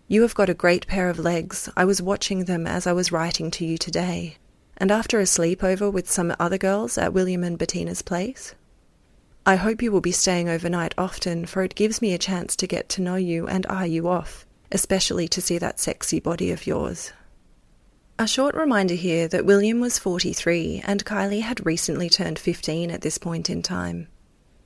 you 0.07 0.24
have 0.24 0.34
got 0.34 0.49
a 0.49 0.55
great 0.55 0.88
pair 0.88 1.09
of 1.09 1.20
legs. 1.20 1.70
I 1.78 1.86
was 1.86 2.01
watching 2.01 2.45
them 2.45 2.67
as 2.67 2.86
I 2.86 2.93
was 2.93 3.11
writing 3.11 3.51
to 3.51 3.65
you 3.65 3.78
today. 3.78 4.38
And 4.76 4.91
after 4.91 5.20
a 5.20 5.24
sleepover 5.24 5.93
with 5.93 6.09
some 6.09 6.36
other 6.39 6.57
girls 6.57 6.97
at 6.97 7.13
William 7.13 7.43
and 7.43 7.57
Bettina's 7.57 8.01
place, 8.01 8.55
I 9.46 9.56
hope 9.56 9.82
you 9.82 9.92
will 9.92 10.02
be 10.02 10.12
staying 10.12 10.50
overnight 10.50 10.94
often, 10.98 11.46
for 11.46 11.64
it 11.64 11.76
gives 11.76 12.02
me 12.02 12.14
a 12.14 12.18
chance 12.18 12.56
to 12.58 12.68
get 12.68 12.90
to 12.90 13.02
know 13.02 13.16
you 13.16 13.48
and 13.48 13.66
eye 13.68 13.86
you 13.86 14.08
off, 14.08 14.46
especially 14.72 15.28
to 15.30 15.42
see 15.42 15.58
that 15.58 15.80
sexy 15.80 16.20
body 16.20 16.52
of 16.52 16.68
yours. 16.68 17.14
A 18.20 18.28
short 18.28 18.54
reminder 18.54 18.96
here 18.96 19.30
that 19.30 19.46
William 19.46 19.80
was 19.80 19.98
43 19.98 20.84
and 20.86 21.06
Kylie 21.06 21.42
had 21.42 21.66
recently 21.66 22.10
turned 22.10 22.38
15 22.38 22.92
at 22.92 23.02
this 23.02 23.18
point 23.18 23.50
in 23.50 23.64
time. 23.64 24.08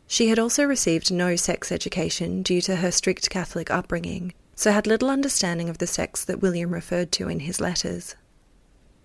She 0.08 0.30
had 0.30 0.40
also 0.40 0.64
received 0.64 1.12
no 1.12 1.36
sex 1.36 1.72
education 1.72 2.42
due 2.42 2.62
to 2.62 2.78
her 2.78 2.92
strict 2.92 3.30
Catholic 3.30 3.70
upbringing, 3.70 4.34
so 4.56 4.72
had 4.72 4.88
little 4.88 5.10
understanding 5.10 5.70
of 5.70 5.78
the 5.78 5.88
sex 5.88 6.26
that 6.26 6.42
William 6.42 6.74
referred 6.74 7.12
to 7.14 7.30
in 7.30 7.42
his 7.42 7.62
letters. 7.62 8.16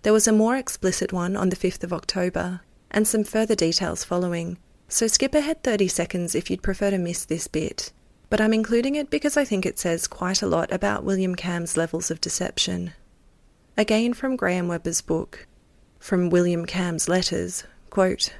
There 0.01 0.13
was 0.13 0.27
a 0.27 0.33
more 0.33 0.55
explicit 0.55 1.13
one 1.13 1.35
on 1.35 1.49
the 1.49 1.55
5th 1.55 1.83
of 1.83 1.93
October, 1.93 2.61
and 2.89 3.07
some 3.07 3.23
further 3.23 3.55
details 3.55 4.03
following, 4.03 4.57
so 4.89 5.07
skip 5.07 5.35
ahead 5.35 5.63
30 5.63 5.87
seconds 5.87 6.35
if 6.35 6.49
you'd 6.49 6.63
prefer 6.63 6.89
to 6.89 6.97
miss 6.97 7.23
this 7.23 7.47
bit. 7.47 7.91
But 8.29 8.41
I'm 8.41 8.53
including 8.53 8.95
it 8.95 9.09
because 9.09 9.37
I 9.37 9.45
think 9.45 9.65
it 9.65 9.79
says 9.79 10.07
quite 10.07 10.41
a 10.41 10.47
lot 10.47 10.71
about 10.71 11.03
William 11.03 11.35
Kamm's 11.35 11.77
levels 11.77 12.11
of 12.11 12.19
deception. 12.19 12.93
Again 13.77 14.13
from 14.13 14.35
Graham 14.35 14.67
Webber's 14.67 15.01
book, 15.01 15.47
from 15.99 16.29
William 16.29 16.65
Kamm's 16.65 17.07
letters, 17.07 17.63
quote, 17.89 18.33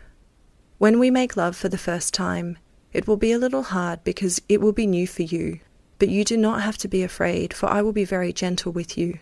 When 0.77 0.99
we 0.99 1.09
make 1.09 1.37
love 1.37 1.55
for 1.55 1.69
the 1.69 1.77
first 1.77 2.13
time, 2.13 2.57
it 2.93 3.07
will 3.07 3.17
be 3.17 3.31
a 3.31 3.37
little 3.37 3.63
hard 3.63 4.03
because 4.03 4.41
it 4.49 4.59
will 4.59 4.73
be 4.73 4.87
new 4.87 5.07
for 5.07 5.21
you, 5.21 5.59
but 5.99 6.09
you 6.09 6.23
do 6.23 6.37
not 6.37 6.61
have 6.61 6.77
to 6.79 6.87
be 6.87 7.03
afraid, 7.03 7.53
for 7.53 7.69
I 7.69 7.81
will 7.81 7.93
be 7.93 8.05
very 8.05 8.33
gentle 8.33 8.71
with 8.71 8.97
you. 8.97 9.19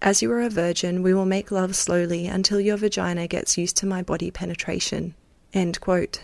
As 0.00 0.22
you 0.22 0.30
are 0.32 0.42
a 0.42 0.50
virgin, 0.50 1.02
we 1.02 1.14
will 1.14 1.24
make 1.24 1.50
love 1.50 1.74
slowly 1.74 2.26
until 2.26 2.60
your 2.60 2.76
vagina 2.76 3.26
gets 3.26 3.56
used 3.56 3.76
to 3.78 3.86
my 3.86 4.02
body 4.02 4.30
penetration. 4.30 5.14
End 5.52 5.80
quote. 5.80 6.20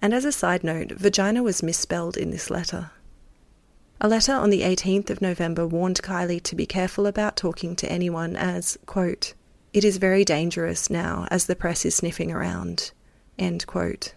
And 0.00 0.12
as 0.14 0.24
a 0.24 0.32
side 0.32 0.62
note, 0.62 0.92
vagina 0.92 1.42
was 1.42 1.62
misspelled 1.62 2.16
in 2.16 2.30
this 2.30 2.50
letter. 2.50 2.90
A 4.00 4.08
letter 4.08 4.34
on 4.34 4.50
the 4.50 4.62
18th 4.62 5.08
of 5.08 5.22
November 5.22 5.66
warned 5.66 6.02
Kylie 6.02 6.42
to 6.42 6.54
be 6.54 6.66
careful 6.66 7.06
about 7.06 7.36
talking 7.36 7.74
to 7.76 7.90
anyone 7.90 8.36
as, 8.36 8.78
quote, 8.84 9.32
it 9.72 9.84
is 9.84 9.96
very 9.96 10.24
dangerous 10.24 10.90
now 10.90 11.26
as 11.30 11.46
the 11.46 11.56
press 11.56 11.84
is 11.84 11.94
sniffing 11.94 12.30
around, 12.30 12.92
end 13.38 13.66
quote. 13.66 14.14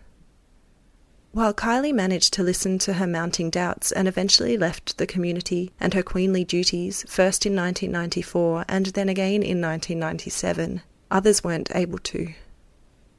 While 1.32 1.54
Kylie 1.54 1.94
managed 1.94 2.34
to 2.34 2.44
listen 2.44 2.80
to 2.80 2.94
her 2.94 3.06
mounting 3.06 3.50
doubts 3.50 3.92
and 3.92 4.08
eventually 4.08 4.58
left 4.58 4.98
the 4.98 5.06
community 5.06 5.72
and 5.80 5.94
her 5.94 6.02
queenly 6.02 6.44
duties, 6.44 7.06
first 7.08 7.46
in 7.46 7.56
1994 7.56 8.66
and 8.68 8.88
then 8.88 9.10
again 9.10 9.44
in 9.44 9.62
1997, 9.62 10.82
others 11.12 11.44
weren't 11.44 11.74
able 11.76 12.00
to. 12.00 12.34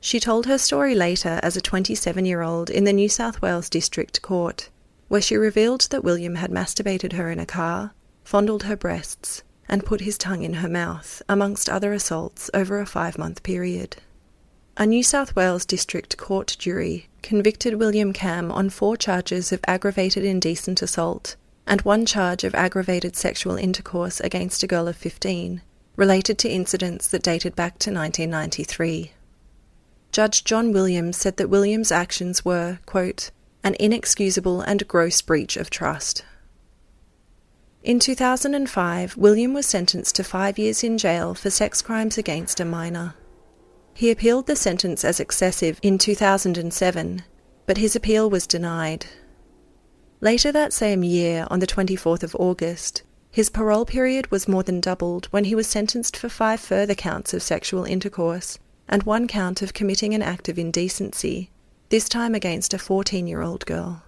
She 0.01 0.18
told 0.18 0.46
her 0.46 0.57
story 0.57 0.94
later 0.94 1.38
as 1.42 1.57
a 1.57 1.61
27 1.61 2.24
year 2.24 2.40
old 2.40 2.70
in 2.70 2.84
the 2.84 2.92
New 2.92 3.09
South 3.09 3.42
Wales 3.42 3.68
District 3.68 4.22
Court, 4.22 4.70
where 5.09 5.20
she 5.20 5.36
revealed 5.36 5.82
that 5.90 6.03
William 6.03 6.36
had 6.36 6.51
masturbated 6.51 7.12
her 7.12 7.30
in 7.30 7.38
a 7.38 7.44
car, 7.44 7.92
fondled 8.24 8.62
her 8.62 8.76
breasts, 8.76 9.42
and 9.68 9.84
put 9.84 10.01
his 10.01 10.16
tongue 10.16 10.42
in 10.42 10.55
her 10.55 10.68
mouth, 10.68 11.20
amongst 11.28 11.68
other 11.68 11.92
assaults, 11.92 12.51
over 12.55 12.80
a 12.80 12.86
five 12.86 13.18
month 13.18 13.42
period. 13.42 13.98
A 14.78 14.86
New 14.86 15.03
South 15.03 15.36
Wales 15.36 15.66
District 15.66 16.16
Court 16.16 16.57
jury 16.59 17.09
convicted 17.22 17.74
William 17.74 18.14
Kamm 18.14 18.51
on 18.51 18.70
four 18.70 18.96
charges 18.96 19.53
of 19.53 19.61
aggravated 19.66 20.24
indecent 20.24 20.80
assault 20.80 21.36
and 21.66 21.82
one 21.82 22.07
charge 22.07 22.42
of 22.42 22.55
aggravated 22.55 23.14
sexual 23.14 23.57
intercourse 23.57 24.18
against 24.20 24.62
a 24.62 24.66
girl 24.66 24.88
of 24.88 24.96
15, 24.96 25.61
related 25.96 26.38
to 26.38 26.48
incidents 26.48 27.07
that 27.09 27.22
dated 27.22 27.55
back 27.55 27.78
to 27.78 27.92
1993. 27.92 29.12
Judge 30.13 30.43
John 30.43 30.73
Williams 30.73 31.17
said 31.17 31.37
that 31.37 31.49
Williams' 31.49 31.93
actions 31.93 32.45
were, 32.45 32.81
quote, 32.85 33.31
an 33.63 33.77
inexcusable 33.79 34.61
and 34.61 34.89
gross 34.89 35.23
breach 35.23 35.57
of 35.57 35.71
trust. 35.71 36.25
In 37.85 38.01
2005, 38.01 39.17
William 39.17 39.55
was 39.55 39.67
sentenced 39.67 40.17
to 40.17 40.25
five 40.25 40.59
years 40.59 40.83
in 40.83 40.99
jail 40.99 41.35
for 41.35 41.49
sex 41.49 41.81
crimes 41.81 42.19
against 42.19 42.59
a 42.59 42.65
minor. 42.65 43.15
He 43.95 44.11
appealed 44.11 44.47
the 44.47 44.57
sentence 44.57 45.05
as 45.05 45.21
excessive 45.21 45.79
in 45.83 45.97
2007, 45.97 47.23
but 47.67 47.79
his 47.79 47.95
appeal 47.95 48.29
was 48.29 48.47
denied. 48.47 49.07
Later 50.21 50.51
that 50.51 50.73
same 50.73 51.05
year, 51.05 51.47
on 51.51 51.61
the 51.61 51.67
24th 51.67 52.23
of 52.23 52.35
August, 52.35 53.03
his 53.31 53.49
parole 53.49 53.87
period 53.87 54.31
was 54.31 54.49
more 54.49 54.65
than 54.65 54.81
doubled 54.81 55.27
when 55.27 55.45
he 55.45 55.55
was 55.55 55.69
sentenced 55.69 56.17
for 56.17 56.29
five 56.29 56.59
further 56.59 56.95
counts 56.95 57.33
of 57.33 57.43
sexual 57.43 57.85
intercourse 57.85 58.59
and 58.91 59.05
one 59.05 59.28
count 59.28 59.62
of 59.62 59.72
committing 59.72 60.12
an 60.12 60.20
act 60.20 60.49
of 60.49 60.59
indecency, 60.59 61.49
this 61.88 62.09
time 62.09 62.34
against 62.34 62.74
a 62.74 62.78
14 62.78 63.26
year 63.26 63.41
old 63.41 63.64
girl. 63.64 64.03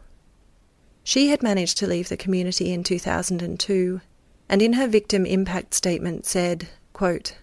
She 1.05 1.29
had 1.29 1.43
managed 1.43 1.79
to 1.79 1.87
leave 1.87 2.09
the 2.09 2.17
community 2.17 2.73
in 2.73 2.85
2002, 2.85 4.01
and 4.49 4.61
in 4.61 4.75
her 4.75 4.89
victim 4.89 5.25
impact 5.25 5.73
statement 5.73 6.27
said, 6.27 6.69
quote, 6.93 7.37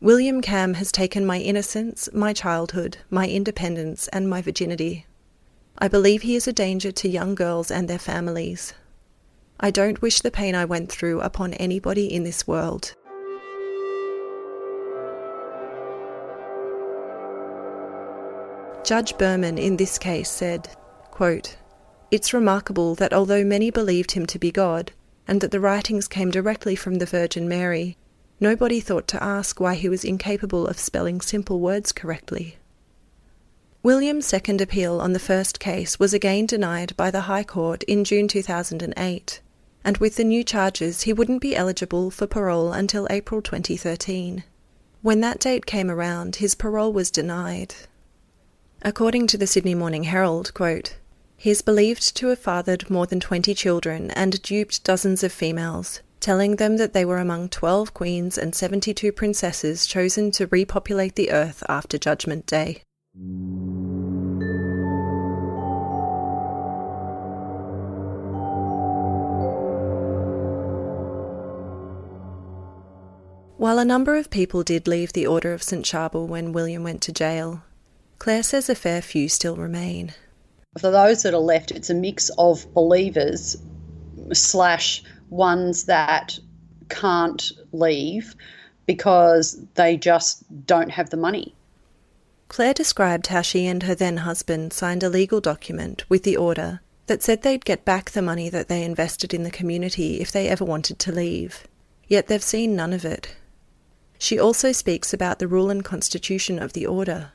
William 0.00 0.42
Kamm 0.42 0.74
has 0.74 0.90
taken 0.90 1.24
my 1.24 1.38
innocence, 1.38 2.08
my 2.12 2.32
childhood, 2.32 2.98
my 3.08 3.28
independence, 3.28 4.08
and 4.08 4.28
my 4.28 4.42
virginity. 4.42 5.06
I 5.78 5.86
believe 5.86 6.22
he 6.22 6.34
is 6.34 6.48
a 6.48 6.52
danger 6.52 6.90
to 6.90 7.08
young 7.08 7.36
girls 7.36 7.70
and 7.70 7.88
their 7.88 7.98
families. 7.98 8.74
I 9.60 9.70
don't 9.70 10.02
wish 10.02 10.20
the 10.20 10.32
pain 10.32 10.56
I 10.56 10.64
went 10.64 10.90
through 10.90 11.20
upon 11.20 11.54
anybody 11.54 12.12
in 12.12 12.24
this 12.24 12.48
world. 12.48 12.94
Judge 18.84 19.16
Berman 19.16 19.58
in 19.58 19.76
this 19.76 19.98
case 19.98 20.30
said, 20.30 20.68
quote, 21.10 21.56
It's 22.10 22.34
remarkable 22.34 22.94
that 22.96 23.12
although 23.12 23.44
many 23.44 23.70
believed 23.70 24.12
him 24.12 24.26
to 24.26 24.38
be 24.38 24.50
God, 24.50 24.92
and 25.26 25.40
that 25.40 25.50
the 25.50 25.60
writings 25.60 26.08
came 26.08 26.30
directly 26.30 26.74
from 26.74 26.96
the 26.96 27.06
Virgin 27.06 27.48
Mary, 27.48 27.96
Nobody 28.42 28.80
thought 28.80 29.06
to 29.06 29.22
ask 29.22 29.60
why 29.60 29.76
he 29.76 29.88
was 29.88 30.04
incapable 30.04 30.66
of 30.66 30.76
spelling 30.76 31.20
simple 31.20 31.60
words 31.60 31.92
correctly. 31.92 32.56
William's 33.84 34.26
second 34.26 34.60
appeal 34.60 35.00
on 35.00 35.12
the 35.12 35.20
first 35.20 35.60
case 35.60 36.00
was 36.00 36.12
again 36.12 36.46
denied 36.46 36.96
by 36.96 37.08
the 37.08 37.30
High 37.30 37.44
Court 37.44 37.84
in 37.84 38.02
June 38.02 38.26
2008, 38.26 39.40
and 39.84 39.96
with 39.98 40.16
the 40.16 40.24
new 40.24 40.42
charges, 40.42 41.02
he 41.02 41.12
wouldn't 41.12 41.40
be 41.40 41.54
eligible 41.54 42.10
for 42.10 42.26
parole 42.26 42.72
until 42.72 43.06
April 43.10 43.40
2013. 43.40 44.42
When 45.02 45.20
that 45.20 45.38
date 45.38 45.64
came 45.64 45.88
around, 45.88 46.36
his 46.36 46.56
parole 46.56 46.92
was 46.92 47.12
denied. 47.12 47.76
According 48.84 49.28
to 49.28 49.38
the 49.38 49.46
Sydney 49.46 49.76
Morning 49.76 50.02
Herald, 50.04 50.52
quote, 50.54 50.96
he 51.36 51.50
is 51.50 51.62
believed 51.62 52.16
to 52.16 52.26
have 52.28 52.40
fathered 52.40 52.90
more 52.90 53.06
than 53.06 53.20
20 53.20 53.54
children 53.54 54.10
and 54.10 54.42
duped 54.42 54.82
dozens 54.82 55.22
of 55.22 55.30
females, 55.30 56.00
telling 56.18 56.56
them 56.56 56.78
that 56.78 56.92
they 56.92 57.04
were 57.04 57.18
among 57.18 57.48
12 57.48 57.94
queens 57.94 58.36
and 58.36 58.56
72 58.56 59.12
princesses 59.12 59.86
chosen 59.86 60.32
to 60.32 60.48
repopulate 60.48 61.14
the 61.14 61.30
earth 61.30 61.62
after 61.68 61.96
Judgment 61.96 62.44
Day. 62.44 62.82
While 73.58 73.78
a 73.78 73.84
number 73.84 74.16
of 74.16 74.28
people 74.28 74.64
did 74.64 74.88
leave 74.88 75.12
the 75.12 75.28
Order 75.28 75.52
of 75.52 75.62
St. 75.62 75.84
Charbel 75.84 76.26
when 76.26 76.52
William 76.52 76.82
went 76.82 77.00
to 77.02 77.12
jail, 77.12 77.62
Claire 78.22 78.44
says 78.44 78.68
a 78.68 78.76
fair 78.76 79.02
few 79.02 79.28
still 79.28 79.56
remain. 79.56 80.14
For 80.78 80.92
those 80.92 81.24
that 81.24 81.34
are 81.34 81.38
left, 81.38 81.72
it's 81.72 81.90
a 81.90 81.94
mix 81.94 82.30
of 82.38 82.72
believers 82.72 83.56
slash 84.32 85.02
ones 85.28 85.86
that 85.86 86.38
can't 86.88 87.50
leave 87.72 88.36
because 88.86 89.60
they 89.74 89.96
just 89.96 90.44
don't 90.64 90.92
have 90.92 91.10
the 91.10 91.16
money. 91.16 91.56
Claire 92.46 92.72
described 92.72 93.26
how 93.26 93.42
she 93.42 93.66
and 93.66 93.82
her 93.82 93.94
then 93.96 94.18
husband 94.18 94.72
signed 94.72 95.02
a 95.02 95.08
legal 95.08 95.40
document 95.40 96.08
with 96.08 96.22
the 96.22 96.36
order 96.36 96.80
that 97.06 97.24
said 97.24 97.42
they'd 97.42 97.64
get 97.64 97.84
back 97.84 98.12
the 98.12 98.22
money 98.22 98.48
that 98.48 98.68
they 98.68 98.84
invested 98.84 99.34
in 99.34 99.42
the 99.42 99.50
community 99.50 100.20
if 100.20 100.30
they 100.30 100.46
ever 100.46 100.64
wanted 100.64 101.00
to 101.00 101.10
leave, 101.10 101.66
yet 102.06 102.28
they've 102.28 102.40
seen 102.40 102.76
none 102.76 102.92
of 102.92 103.04
it. 103.04 103.34
She 104.16 104.38
also 104.38 104.70
speaks 104.70 105.12
about 105.12 105.40
the 105.40 105.48
rule 105.48 105.70
and 105.70 105.84
constitution 105.84 106.60
of 106.60 106.72
the 106.72 106.86
order. 106.86 107.32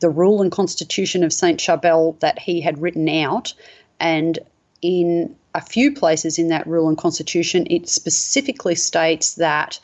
The 0.00 0.10
rule 0.10 0.42
and 0.42 0.50
constitution 0.50 1.22
of 1.24 1.32
St. 1.32 1.58
Charbel 1.58 2.18
that 2.20 2.38
he 2.38 2.60
had 2.60 2.80
written 2.80 3.08
out, 3.08 3.54
and 3.98 4.38
in 4.82 5.36
a 5.54 5.60
few 5.60 5.92
places 5.92 6.38
in 6.38 6.48
that 6.48 6.66
rule 6.66 6.88
and 6.88 6.96
constitution, 6.96 7.66
it 7.70 7.88
specifically 7.88 8.74
states 8.74 9.34
that 9.34 9.78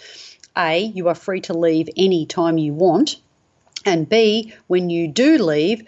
A, 0.56 0.78
you 0.94 1.08
are 1.08 1.14
free 1.14 1.40
to 1.42 1.54
leave 1.54 1.88
any 1.96 2.26
time 2.26 2.58
you 2.58 2.72
want, 2.72 3.16
and 3.84 4.08
B, 4.08 4.52
when 4.66 4.90
you 4.90 5.06
do 5.06 5.38
leave, 5.38 5.86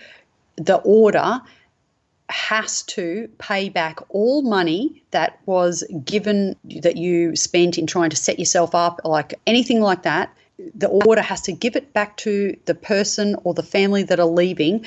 the 0.57 0.77
order 0.77 1.41
has 2.29 2.83
to 2.83 3.29
pay 3.39 3.69
back 3.71 3.99
all 4.11 4.43
money 4.43 5.03
that 5.13 5.41
was 5.47 5.83
given 6.05 6.55
that 6.83 6.97
you 6.97 7.35
spent 7.35 7.79
in 7.79 7.87
trying 7.87 8.11
to 8.11 8.17
set 8.17 8.39
yourself 8.39 8.75
up, 8.75 9.01
like 9.05 9.35
anything 9.47 9.81
like 9.81 10.03
that. 10.03 10.31
The 10.75 10.89
order 10.89 11.23
has 11.23 11.43
to 11.43 11.53
give 11.53 11.77
it 11.77 11.93
back 11.93 12.17
to 12.19 12.57
the 12.65 12.75
person 12.75 13.37
or 13.45 13.55
the 13.55 13.63
family 13.63 14.03
that 14.05 14.21
are 14.21 14.27
leaving 14.27 14.87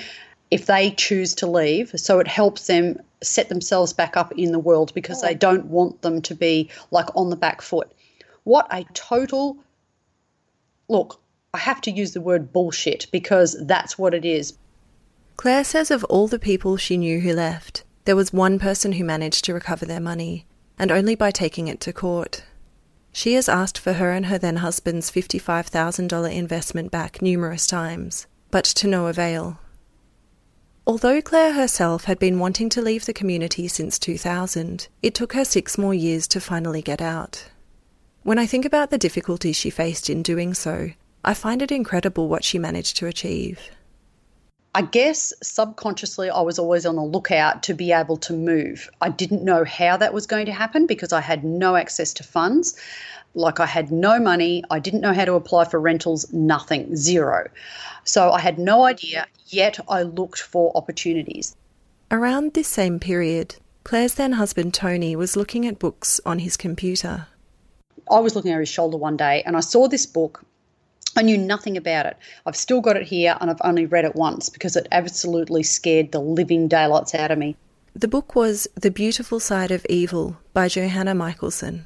if 0.49 0.65
they 0.65 0.91
choose 0.91 1.33
to 1.35 1.47
leave. 1.47 1.93
So 1.95 2.19
it 2.19 2.27
helps 2.27 2.67
them 2.67 2.99
set 3.23 3.49
themselves 3.49 3.93
back 3.93 4.17
up 4.17 4.33
in 4.33 4.51
the 4.51 4.59
world 4.59 4.93
because 4.93 5.21
they 5.21 5.33
oh. 5.33 5.37
don't 5.37 5.65
want 5.65 6.01
them 6.01 6.21
to 6.23 6.35
be 6.35 6.69
like 6.91 7.07
on 7.15 7.29
the 7.29 7.35
back 7.35 7.61
foot. 7.61 7.91
What 8.43 8.67
a 8.71 8.83
total 8.93 9.57
look, 10.89 11.21
I 11.53 11.57
have 11.57 11.81
to 11.81 11.91
use 11.91 12.11
the 12.11 12.21
word 12.21 12.51
bullshit 12.51 13.07
because 13.11 13.55
that's 13.65 13.97
what 13.97 14.13
it 14.13 14.25
is. 14.25 14.53
Claire 15.37 15.63
says 15.63 15.89
of 15.89 16.03
all 16.05 16.27
the 16.27 16.37
people 16.37 16.77
she 16.77 16.97
knew 16.97 17.19
who 17.19 17.33
left, 17.33 17.83
there 18.05 18.15
was 18.15 18.33
one 18.33 18.59
person 18.59 18.93
who 18.93 19.03
managed 19.03 19.45
to 19.45 19.53
recover 19.53 19.85
their 19.85 19.99
money, 19.99 20.45
and 20.77 20.91
only 20.91 21.15
by 21.15 21.31
taking 21.31 21.67
it 21.67 21.79
to 21.81 21.93
court. 21.93 22.43
She 23.11 23.33
has 23.33 23.49
asked 23.49 23.77
for 23.77 23.93
her 23.93 24.11
and 24.11 24.27
her 24.27 24.37
then 24.37 24.57
husband's 24.57 25.11
$55,000 25.11 26.33
investment 26.33 26.91
back 26.91 27.21
numerous 27.21 27.67
times, 27.67 28.27
but 28.49 28.65
to 28.65 28.87
no 28.87 29.07
avail. 29.07 29.59
Although 30.87 31.21
Claire 31.21 31.53
herself 31.53 32.05
had 32.05 32.19
been 32.19 32.39
wanting 32.39 32.69
to 32.69 32.81
leave 32.81 33.05
the 33.05 33.13
community 33.13 33.67
since 33.67 33.99
2000, 33.99 34.87
it 35.01 35.13
took 35.13 35.33
her 35.33 35.45
six 35.45 35.77
more 35.77 35.93
years 35.93 36.27
to 36.29 36.41
finally 36.41 36.81
get 36.81 37.01
out. 37.01 37.49
When 38.23 38.39
I 38.39 38.45
think 38.45 38.65
about 38.65 38.89
the 38.89 38.97
difficulties 38.97 39.55
she 39.55 39.69
faced 39.69 40.09
in 40.09 40.23
doing 40.23 40.53
so, 40.53 40.91
I 41.23 41.33
find 41.33 41.61
it 41.61 41.71
incredible 41.71 42.27
what 42.27 42.43
she 42.43 42.57
managed 42.57 42.97
to 42.97 43.07
achieve. 43.07 43.59
I 44.73 44.83
guess 44.83 45.33
subconsciously 45.43 46.29
I 46.29 46.39
was 46.41 46.57
always 46.57 46.85
on 46.85 46.95
the 46.95 47.03
lookout 47.03 47.61
to 47.63 47.73
be 47.73 47.91
able 47.91 48.15
to 48.17 48.33
move. 48.33 48.89
I 49.01 49.09
didn't 49.09 49.43
know 49.43 49.65
how 49.65 49.97
that 49.97 50.13
was 50.13 50.25
going 50.25 50.45
to 50.45 50.53
happen 50.53 50.85
because 50.85 51.11
I 51.11 51.19
had 51.19 51.43
no 51.43 51.75
access 51.75 52.13
to 52.13 52.23
funds. 52.23 52.79
Like 53.35 53.59
I 53.59 53.65
had 53.65 53.91
no 53.91 54.17
money, 54.17 54.63
I 54.69 54.79
didn't 54.79 55.01
know 55.01 55.13
how 55.13 55.25
to 55.25 55.33
apply 55.33 55.65
for 55.65 55.79
rentals, 55.79 56.31
nothing, 56.31 56.95
zero. 56.95 57.49
So 58.05 58.31
I 58.31 58.39
had 58.39 58.57
no 58.57 58.85
idea, 58.85 59.27
yet 59.47 59.77
I 59.89 60.03
looked 60.03 60.41
for 60.41 60.71
opportunities. 60.75 61.55
Around 62.09 62.53
this 62.53 62.67
same 62.67 62.99
period, 62.99 63.55
Claire's 63.83 64.15
then 64.15 64.33
husband 64.33 64.73
Tony 64.73 65.15
was 65.17 65.35
looking 65.35 65.65
at 65.67 65.79
books 65.79 66.21
on 66.25 66.39
his 66.39 66.55
computer. 66.55 67.27
I 68.09 68.19
was 68.19 68.35
looking 68.35 68.51
over 68.51 68.61
his 68.61 68.69
shoulder 68.69 68.97
one 68.97 69.17
day 69.17 69.43
and 69.45 69.57
I 69.57 69.61
saw 69.61 69.87
this 69.87 70.05
book 70.05 70.45
I 71.15 71.21
knew 71.21 71.37
nothing 71.37 71.77
about 71.77 72.05
it. 72.05 72.17
I've 72.45 72.55
still 72.55 72.81
got 72.81 72.97
it 72.97 73.07
here 73.07 73.37
and 73.41 73.49
I've 73.49 73.61
only 73.63 73.85
read 73.85 74.05
it 74.05 74.15
once 74.15 74.49
because 74.49 74.75
it 74.75 74.87
absolutely 74.91 75.63
scared 75.63 76.11
the 76.11 76.19
living 76.19 76.67
daylights 76.67 77.13
out 77.13 77.31
of 77.31 77.37
me. 77.37 77.55
The 77.93 78.07
book 78.07 78.35
was 78.35 78.67
The 78.75 78.91
Beautiful 78.91 79.39
Side 79.39 79.71
of 79.71 79.85
Evil 79.89 80.37
by 80.53 80.69
Johanna 80.69 81.13
Michaelsen. 81.13 81.85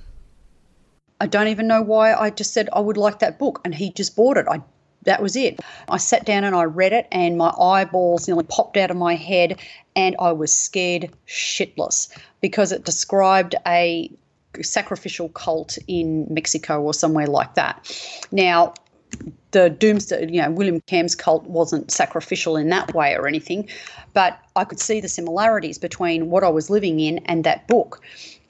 I 1.19 1.27
don't 1.27 1.47
even 1.47 1.67
know 1.67 1.81
why 1.81 2.13
I 2.13 2.29
just 2.29 2.53
said 2.53 2.69
I 2.73 2.79
would 2.79 2.97
like 2.97 3.19
that 3.19 3.39
book 3.39 3.61
and 3.65 3.73
he 3.73 3.91
just 3.91 4.15
bought 4.15 4.37
it. 4.37 4.45
I 4.49 4.61
that 5.03 5.21
was 5.21 5.35
it. 5.35 5.59
I 5.87 5.97
sat 5.97 6.25
down 6.25 6.43
and 6.43 6.55
I 6.55 6.63
read 6.63 6.91
it 6.91 7.07
and 7.11 7.37
my 7.37 7.49
eyeballs 7.59 8.27
nearly 8.27 8.43
popped 8.43 8.75
out 8.75 8.89
of 8.91 8.97
my 8.97 9.15
head 9.15 9.59
and 9.95 10.15
I 10.19 10.31
was 10.31 10.51
scared 10.51 11.11
shitless 11.27 12.09
because 12.41 12.71
it 12.71 12.85
described 12.85 13.55
a 13.67 14.11
sacrificial 14.61 15.29
cult 15.29 15.77
in 15.87 16.25
Mexico 16.29 16.81
or 16.81 16.93
somewhere 16.93 17.27
like 17.27 17.55
that. 17.55 17.91
Now, 18.31 18.73
the 19.51 19.69
doomsday, 19.69 20.29
you 20.29 20.41
know, 20.41 20.51
William 20.51 20.81
Kamm's 20.81 21.15
cult 21.15 21.45
wasn't 21.45 21.89
sacrificial 21.89 22.57
in 22.57 22.69
that 22.69 22.93
way 22.93 23.15
or 23.15 23.25
anything, 23.25 23.69
but 24.13 24.37
I 24.57 24.65
could 24.65 24.81
see 24.81 24.99
the 24.99 25.07
similarities 25.07 25.77
between 25.77 26.29
what 26.29 26.43
I 26.43 26.49
was 26.49 26.69
living 26.69 26.99
in 26.99 27.19
and 27.19 27.45
that 27.45 27.65
book. 27.67 28.01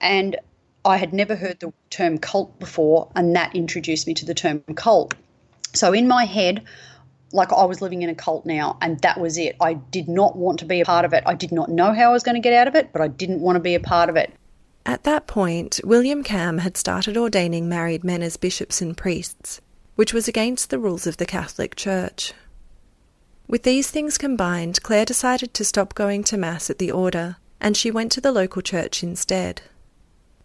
And 0.01 0.35
I 0.83 0.97
had 0.97 1.13
never 1.13 1.35
heard 1.35 1.59
the 1.59 1.71
term 1.91 2.17
cult 2.17 2.57
before, 2.59 3.11
and 3.15 3.35
that 3.35 3.55
introduced 3.55 4.07
me 4.07 4.15
to 4.15 4.25
the 4.25 4.33
term 4.33 4.61
cult. 4.75 5.13
So 5.73 5.93
in 5.93 6.07
my 6.07 6.25
head, 6.25 6.63
like 7.31 7.53
I 7.53 7.65
was 7.65 7.81
living 7.81 8.01
in 8.01 8.09
a 8.09 8.15
cult 8.15 8.45
now, 8.47 8.77
and 8.81 8.99
that 9.01 9.19
was 9.19 9.37
it. 9.37 9.55
I 9.61 9.73
did 9.73 10.07
not 10.07 10.35
want 10.35 10.57
to 10.59 10.65
be 10.65 10.81
a 10.81 10.85
part 10.85 11.05
of 11.05 11.13
it. 11.13 11.23
I 11.27 11.35
did 11.35 11.51
not 11.51 11.69
know 11.69 11.93
how 11.93 12.09
I 12.09 12.13
was 12.13 12.23
going 12.23 12.35
to 12.35 12.41
get 12.41 12.53
out 12.53 12.67
of 12.67 12.75
it, 12.75 12.91
but 12.91 13.01
I 13.01 13.09
didn't 13.09 13.41
want 13.41 13.57
to 13.57 13.59
be 13.59 13.75
a 13.75 13.79
part 13.79 14.09
of 14.09 14.15
it. 14.15 14.33
At 14.87 15.03
that 15.03 15.27
point, 15.27 15.79
William 15.83 16.23
Kamm 16.23 16.59
had 16.59 16.77
started 16.77 17.17
ordaining 17.17 17.67
married 17.67 18.03
men 18.03 18.21
as 18.21 18.37
bishops 18.37 18.81
and 18.81 18.95
priests 18.95 19.61
which 19.95 20.13
was 20.13 20.27
against 20.27 20.69
the 20.69 20.79
rules 20.79 21.07
of 21.07 21.17
the 21.17 21.25
Catholic 21.25 21.75
Church. 21.75 22.33
With 23.47 23.63
these 23.63 23.89
things 23.89 24.17
combined, 24.17 24.83
Claire 24.83 25.05
decided 25.05 25.53
to 25.53 25.63
stop 25.63 25.93
going 25.93 26.23
to 26.25 26.37
Mass 26.37 26.69
at 26.69 26.79
the 26.79 26.91
order, 26.91 27.37
and 27.61 27.77
she 27.77 27.91
went 27.91 28.11
to 28.11 28.21
the 28.21 28.31
local 28.31 28.61
church 28.61 29.03
instead. 29.03 29.61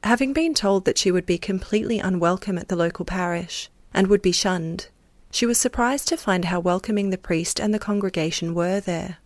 Having 0.04 0.34
been 0.34 0.54
told 0.54 0.84
that 0.84 0.98
she 0.98 1.10
would 1.10 1.26
be 1.26 1.38
completely 1.38 1.98
unwelcome 1.98 2.58
at 2.58 2.68
the 2.68 2.76
local 2.76 3.04
parish 3.04 3.68
and 3.92 4.06
would 4.06 4.22
be 4.22 4.32
shunned, 4.32 4.88
she 5.32 5.46
was 5.46 5.58
surprised 5.58 6.06
to 6.08 6.16
find 6.16 6.44
how 6.46 6.60
welcoming 6.60 7.10
the 7.10 7.18
priest 7.18 7.58
and 7.58 7.74
the 7.74 7.78
congregation 7.78 8.54
were 8.54 8.80
there. 8.80 9.18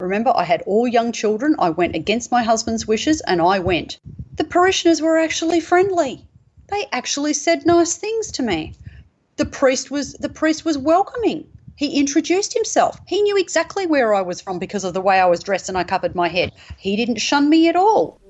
Remember, 0.00 0.32
I 0.36 0.44
had 0.44 0.62
all 0.62 0.86
young 0.86 1.10
children. 1.10 1.56
I 1.58 1.70
went 1.70 1.96
against 1.96 2.30
my 2.30 2.42
husband's 2.42 2.86
wishes 2.86 3.20
and 3.22 3.40
I 3.40 3.58
went. 3.58 3.98
The 4.36 4.44
parishioners 4.44 5.00
were 5.00 5.18
actually 5.18 5.60
friendly. 5.60 6.26
They 6.68 6.86
actually 6.92 7.32
said 7.32 7.66
nice 7.66 7.96
things 7.96 8.30
to 8.32 8.42
me 8.42 8.74
the 9.38 9.46
priest 9.46 9.90
was 9.90 10.14
the 10.14 10.28
priest 10.28 10.64
was 10.64 10.78
welcoming. 10.78 11.46
He 11.76 11.98
introduced 11.98 12.54
himself. 12.54 13.00
He 13.06 13.22
knew 13.22 13.38
exactly 13.38 13.86
where 13.86 14.14
I 14.14 14.20
was 14.22 14.40
from 14.40 14.58
because 14.58 14.84
of 14.84 14.94
the 14.94 15.00
way 15.00 15.20
I 15.20 15.26
was 15.26 15.42
dressed 15.42 15.68
and 15.68 15.78
I 15.78 15.84
covered 15.84 16.14
my 16.14 16.28
head. 16.28 16.52
He 16.76 16.96
didn't 16.96 17.18
shun 17.18 17.48
me 17.48 17.68
at 17.68 17.76
all. 17.76 18.20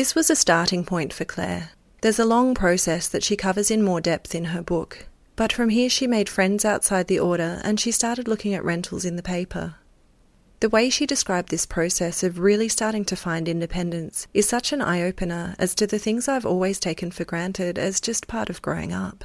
This 0.00 0.14
was 0.14 0.30
a 0.30 0.34
starting 0.34 0.82
point 0.86 1.12
for 1.12 1.26
Claire. 1.26 1.72
There's 2.00 2.18
a 2.18 2.24
long 2.24 2.54
process 2.54 3.06
that 3.06 3.22
she 3.22 3.36
covers 3.36 3.70
in 3.70 3.82
more 3.82 4.00
depth 4.00 4.34
in 4.34 4.46
her 4.46 4.62
book, 4.62 5.06
but 5.36 5.52
from 5.52 5.68
here 5.68 5.90
she 5.90 6.06
made 6.06 6.26
friends 6.26 6.64
outside 6.64 7.06
the 7.06 7.18
order 7.20 7.60
and 7.64 7.78
she 7.78 7.92
started 7.92 8.26
looking 8.26 8.54
at 8.54 8.64
rentals 8.64 9.04
in 9.04 9.16
the 9.16 9.22
paper. 9.22 9.74
The 10.60 10.70
way 10.70 10.88
she 10.88 11.04
described 11.04 11.50
this 11.50 11.66
process 11.66 12.22
of 12.22 12.38
really 12.38 12.66
starting 12.66 13.04
to 13.04 13.14
find 13.14 13.46
independence 13.46 14.26
is 14.32 14.48
such 14.48 14.72
an 14.72 14.80
eye 14.80 15.02
opener 15.02 15.54
as 15.58 15.74
to 15.74 15.86
the 15.86 15.98
things 15.98 16.28
I've 16.28 16.46
always 16.46 16.80
taken 16.80 17.10
for 17.10 17.26
granted 17.26 17.78
as 17.78 18.00
just 18.00 18.26
part 18.26 18.48
of 18.48 18.62
growing 18.62 18.94
up. 18.94 19.22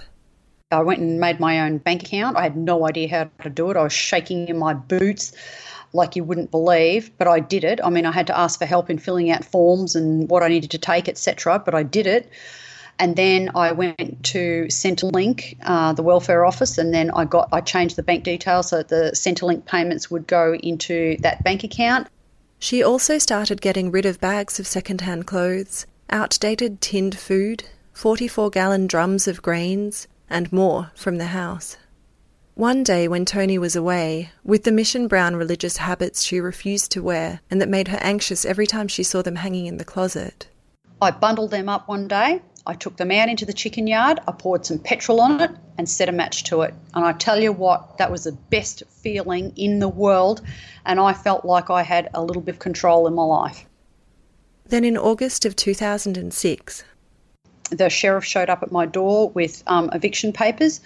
I 0.72 0.82
went 0.82 1.00
and 1.00 1.22
made 1.22 1.40
my 1.40 1.62
own 1.62 1.78
bank 1.78 2.04
account. 2.04 2.36
I 2.36 2.44
had 2.44 2.58
no 2.58 2.86
idea 2.86 3.08
how 3.08 3.30
to 3.44 3.50
do 3.50 3.72
it. 3.72 3.78
I 3.78 3.84
was 3.84 3.94
shaking 3.94 4.50
in 4.50 4.58
my 4.58 4.74
boots 4.74 5.32
like 5.96 6.16
you 6.16 6.24
wouldn't 6.24 6.52
believe, 6.52 7.12
but 7.18 7.28
I 7.28 7.40
did 7.40 7.64
it. 7.64 7.80
I 7.84 7.90
mean, 7.90 8.06
I 8.06 8.12
had 8.12 8.28
to 8.28 8.38
ask 8.38 8.60
for 8.60 8.66
help 8.66 8.90
in 8.90 8.98
filling 8.98 9.32
out 9.32 9.44
forms 9.44 9.96
and 9.96 10.30
what 10.30 10.44
I 10.44 10.48
needed 10.50 10.72
to 10.72 10.78
take, 10.78 11.10
etc. 11.10 11.60
But 11.64 11.74
I 11.74 11.84
did 11.84 12.08
it. 12.08 12.30
And 12.98 13.16
then 13.16 13.52
I 13.56 13.74
went 13.74 14.24
to 14.26 14.66
Centrelink, 14.70 15.58
uh, 15.64 15.94
the 15.94 16.04
welfare 16.04 16.46
office, 16.46 16.78
and 16.78 16.94
then 16.94 17.12
I 17.12 17.26
got 17.26 17.50
I 17.52 17.62
changed 17.62 17.98
the 17.98 18.04
bank 18.04 18.24
details 18.24 18.70
so 18.70 18.78
that 18.78 18.88
the 18.88 19.12
Centrelink 19.14 19.66
payments 19.66 20.10
would 20.10 20.28
go 20.28 20.56
into 20.56 21.18
that 21.20 21.44
bank 21.44 21.64
account. 21.64 22.08
She 22.60 22.82
also 22.82 23.18
started 23.18 23.62
getting 23.62 23.92
rid 23.92 24.06
of 24.06 24.22
bags 24.22 24.60
of 24.60 24.68
second-hand 24.68 25.28
clothes, 25.28 25.86
outdated 26.10 26.80
tinned 26.80 27.18
food, 27.18 27.66
44 27.94 28.50
gallon 28.50 28.88
drums 28.88 29.28
of 29.28 29.42
grains, 29.42 30.08
and 30.30 30.52
more 30.54 30.92
from 30.96 31.18
the 31.18 31.28
house. 31.28 31.78
One 32.56 32.84
day 32.84 33.10
when 33.10 33.26
Tony 33.26 33.58
was 33.58 33.76
away, 33.76 34.32
with 34.46 34.64
the 34.64 34.72
mission 34.72 35.10
brown 35.10 35.36
religious 35.36 35.76
habits 35.76 36.24
she 36.24 36.40
refused 36.40 36.90
to 36.94 37.04
wear 37.04 37.42
and 37.52 37.60
that 37.60 37.68
made 37.68 37.90
her 37.90 37.98
anxious 38.00 38.46
every 38.46 38.66
time 38.66 38.88
she 38.88 39.04
saw 39.04 39.22
them 39.22 39.36
hanging 39.36 39.66
in 39.66 39.76
the 39.76 39.84
closet. 39.84 40.48
I 41.02 41.12
bundled 41.12 41.52
them 41.52 41.68
up 41.68 41.90
one 41.90 42.08
day. 42.08 42.42
I 42.66 42.76
took 42.76 42.96
them 42.96 43.12
out 43.12 43.28
into 43.28 43.46
the 43.46 43.52
chicken 43.52 43.88
yard. 43.88 44.22
I 44.26 44.32
poured 44.32 44.66
some 44.66 44.80
petrol 44.80 45.20
on 45.20 45.42
it 45.42 45.52
and 45.78 45.90
set 45.90 46.08
a 46.08 46.14
match 46.14 46.46
to 46.46 46.62
it. 46.62 46.74
And 46.94 47.04
I 47.04 47.12
tell 47.12 47.44
you 47.44 47.52
what, 47.52 47.98
that 47.98 48.10
was 48.10 48.24
the 48.24 48.32
best 48.32 48.84
feeling 48.88 49.52
in 49.58 49.80
the 49.80 49.90
world. 49.90 50.42
And 50.86 50.98
I 50.98 51.12
felt 51.12 51.44
like 51.44 51.70
I 51.70 51.84
had 51.84 52.10
a 52.14 52.24
little 52.24 52.42
bit 52.42 52.56
of 52.56 52.60
control 52.60 53.06
in 53.06 53.14
my 53.16 53.26
life. 53.26 53.66
Then 54.66 54.86
in 54.86 54.98
August 54.98 55.44
of 55.44 55.58
2006, 55.58 56.86
the 57.72 57.90
sheriff 57.90 58.24
showed 58.24 58.50
up 58.50 58.64
at 58.64 58.72
my 58.72 58.86
door 58.86 59.30
with 59.30 59.64
um, 59.68 59.90
eviction 59.92 60.32
papers 60.32 60.82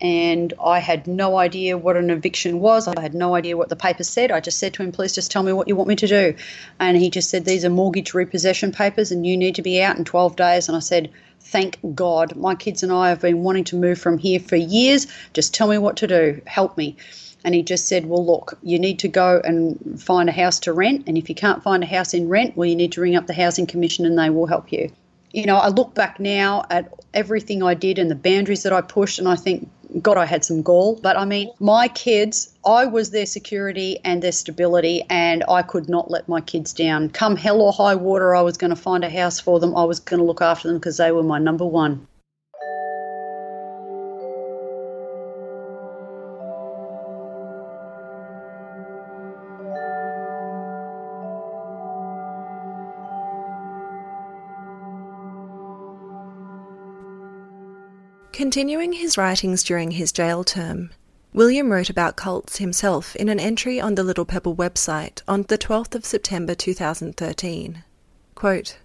and 0.00 0.52
I 0.64 0.78
had 0.78 1.06
no 1.06 1.36
idea 1.36 1.76
what 1.76 1.96
an 1.96 2.10
eviction 2.10 2.60
was. 2.60 2.88
I 2.88 3.00
had 3.00 3.14
no 3.14 3.34
idea 3.34 3.56
what 3.56 3.68
the 3.68 3.76
paper 3.76 4.02
said. 4.02 4.32
I 4.32 4.40
just 4.40 4.58
said 4.58 4.74
to 4.74 4.82
him, 4.82 4.92
please 4.92 5.14
just 5.14 5.30
tell 5.30 5.42
me 5.42 5.52
what 5.52 5.68
you 5.68 5.76
want 5.76 5.88
me 5.88 5.96
to 5.96 6.06
do. 6.06 6.34
And 6.78 6.96
he 6.96 7.10
just 7.10 7.28
said, 7.28 7.44
these 7.44 7.64
are 7.64 7.70
mortgage 7.70 8.14
repossession 8.14 8.72
papers 8.72 9.12
and 9.12 9.26
you 9.26 9.36
need 9.36 9.56
to 9.56 9.62
be 9.62 9.82
out 9.82 9.98
in 9.98 10.04
12 10.04 10.36
days. 10.36 10.68
And 10.68 10.76
I 10.76 10.80
said, 10.80 11.10
thank 11.40 11.78
God. 11.94 12.36
My 12.36 12.54
kids 12.54 12.82
and 12.82 12.92
I 12.92 13.10
have 13.10 13.20
been 13.20 13.42
wanting 13.42 13.64
to 13.64 13.76
move 13.76 13.98
from 13.98 14.16
here 14.16 14.40
for 14.40 14.56
years. 14.56 15.06
Just 15.34 15.52
tell 15.52 15.68
me 15.68 15.78
what 15.78 15.98
to 15.98 16.06
do. 16.06 16.40
Help 16.46 16.76
me. 16.78 16.96
And 17.42 17.54
he 17.54 17.62
just 17.62 17.88
said, 17.88 18.04
Well, 18.04 18.24
look, 18.24 18.58
you 18.62 18.78
need 18.78 18.98
to 18.98 19.08
go 19.08 19.40
and 19.42 19.98
find 19.98 20.28
a 20.28 20.32
house 20.32 20.60
to 20.60 20.74
rent. 20.74 21.04
And 21.06 21.16
if 21.16 21.30
you 21.30 21.34
can't 21.34 21.62
find 21.62 21.82
a 21.82 21.86
house 21.86 22.12
in 22.12 22.28
rent, 22.28 22.54
well, 22.54 22.68
you 22.68 22.76
need 22.76 22.92
to 22.92 23.00
ring 23.00 23.16
up 23.16 23.26
the 23.26 23.32
Housing 23.32 23.66
Commission 23.66 24.04
and 24.04 24.18
they 24.18 24.28
will 24.28 24.46
help 24.46 24.72
you. 24.72 24.90
You 25.32 25.46
know, 25.46 25.56
I 25.56 25.68
look 25.68 25.94
back 25.94 26.18
now 26.18 26.64
at 26.70 26.92
everything 27.14 27.62
I 27.62 27.74
did 27.74 27.98
and 27.98 28.10
the 28.10 28.14
boundaries 28.16 28.62
that 28.64 28.72
I 28.72 28.80
pushed, 28.80 29.18
and 29.18 29.28
I 29.28 29.36
think, 29.36 29.68
God, 30.02 30.16
I 30.16 30.24
had 30.24 30.44
some 30.44 30.62
gall. 30.62 30.98
But 31.00 31.16
I 31.16 31.24
mean, 31.24 31.50
my 31.58 31.88
kids, 31.88 32.52
I 32.64 32.86
was 32.86 33.10
their 33.10 33.26
security 33.26 33.98
and 34.04 34.22
their 34.22 34.32
stability, 34.32 35.04
and 35.08 35.44
I 35.48 35.62
could 35.62 35.88
not 35.88 36.10
let 36.10 36.28
my 36.28 36.40
kids 36.40 36.72
down. 36.72 37.10
Come 37.10 37.36
hell 37.36 37.60
or 37.60 37.72
high 37.72 37.94
water, 37.94 38.34
I 38.34 38.42
was 38.42 38.56
going 38.56 38.70
to 38.70 38.76
find 38.76 39.04
a 39.04 39.10
house 39.10 39.40
for 39.40 39.60
them. 39.60 39.76
I 39.76 39.84
was 39.84 40.00
going 40.00 40.18
to 40.18 40.26
look 40.26 40.42
after 40.42 40.68
them 40.68 40.78
because 40.78 40.96
they 40.96 41.12
were 41.12 41.22
my 41.22 41.38
number 41.38 41.66
one. 41.66 42.06
Continuing 58.40 58.94
his 58.94 59.18
writings 59.18 59.62
during 59.62 59.90
his 59.90 60.12
jail 60.12 60.44
term, 60.44 60.88
William 61.34 61.70
wrote 61.70 61.90
about 61.90 62.16
cults 62.16 62.56
himself 62.56 63.14
in 63.16 63.28
an 63.28 63.38
entry 63.38 63.78
on 63.78 63.96
the 63.96 64.02
Little 64.02 64.24
Pebble 64.24 64.56
website 64.56 65.20
on 65.28 65.42
the 65.42 65.58
12th 65.58 65.94
of 65.94 66.06
September 66.06 66.54
2013. 66.54 67.84
Quote, 68.34 68.78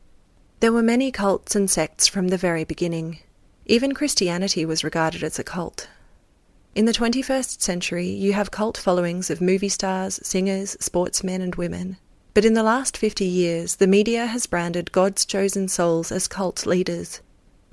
there 0.60 0.73
were 0.73 0.84
many 0.84 1.10
cults 1.10 1.56
and 1.56 1.72
sects 1.72 2.06
from 2.06 2.27
the 2.27 2.38
very 2.38 2.65
beginning. 2.65 3.19
Even 3.65 3.94
Christianity 3.94 4.65
was 4.65 4.84
regarded 4.84 5.23
as 5.23 5.40
a 5.40 5.44
cult. 5.45 5.88
In 6.76 6.84
the 6.84 6.91
21st 6.91 7.61
century, 7.61 8.10
you 8.10 8.34
have 8.34 8.52
cult 8.52 8.77
followings 8.77 9.30
of 9.30 9.40
movie 9.40 9.69
stars, 9.69 10.19
singers, 10.22 10.76
sportsmen, 10.82 11.40
and 11.41 11.56
women. 11.56 11.95
But 12.34 12.44
in 12.44 12.56
the 12.56 12.61
last 12.61 12.98
50 12.98 13.23
years, 13.23 13.77
the 13.77 13.88
media 13.88 14.26
has 14.26 14.48
branded 14.48 14.91
God's 14.91 15.23
chosen 15.23 15.69
souls 15.69 16.11
as 16.11 16.27
cult 16.27 16.65
leaders, 16.65 17.22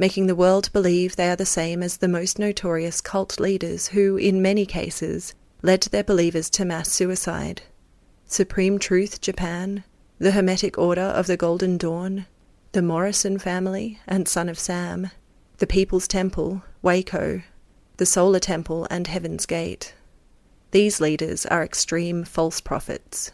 making 0.02 0.26
the 0.26 0.34
world 0.34 0.68
believe 0.72 1.14
they 1.14 1.30
are 1.30 1.36
the 1.36 1.46
same 1.46 1.80
as 1.80 1.98
the 1.98 2.08
most 2.08 2.36
notorious 2.36 3.00
cult 3.00 3.38
leaders 3.38 3.86
who, 3.86 4.16
in 4.16 4.42
many 4.42 4.66
cases, 4.66 5.32
led 5.62 5.80
their 5.82 6.02
believers 6.02 6.50
to 6.50 6.64
mass 6.64 6.90
suicide. 6.90 7.62
Supreme 8.26 8.80
Truth 8.80 9.20
Japan, 9.20 9.84
the 10.18 10.32
Hermetic 10.32 10.76
Order 10.76 11.02
of 11.20 11.28
the 11.28 11.36
Golden 11.36 11.78
Dawn, 11.78 12.26
the 12.72 12.82
Morrison 12.82 13.38
family 13.38 14.00
and 14.08 14.26
Son 14.26 14.48
of 14.48 14.58
Sam, 14.58 15.12
the 15.58 15.68
People's 15.68 16.08
Temple, 16.08 16.64
Waco, 16.82 17.42
the 17.98 18.04
Solar 18.04 18.40
Temple, 18.40 18.88
and 18.90 19.06
Heaven's 19.06 19.46
Gate. 19.46 19.94
These 20.72 21.00
leaders 21.00 21.46
are 21.46 21.62
extreme 21.62 22.24
false 22.24 22.60
prophets. 22.60 23.30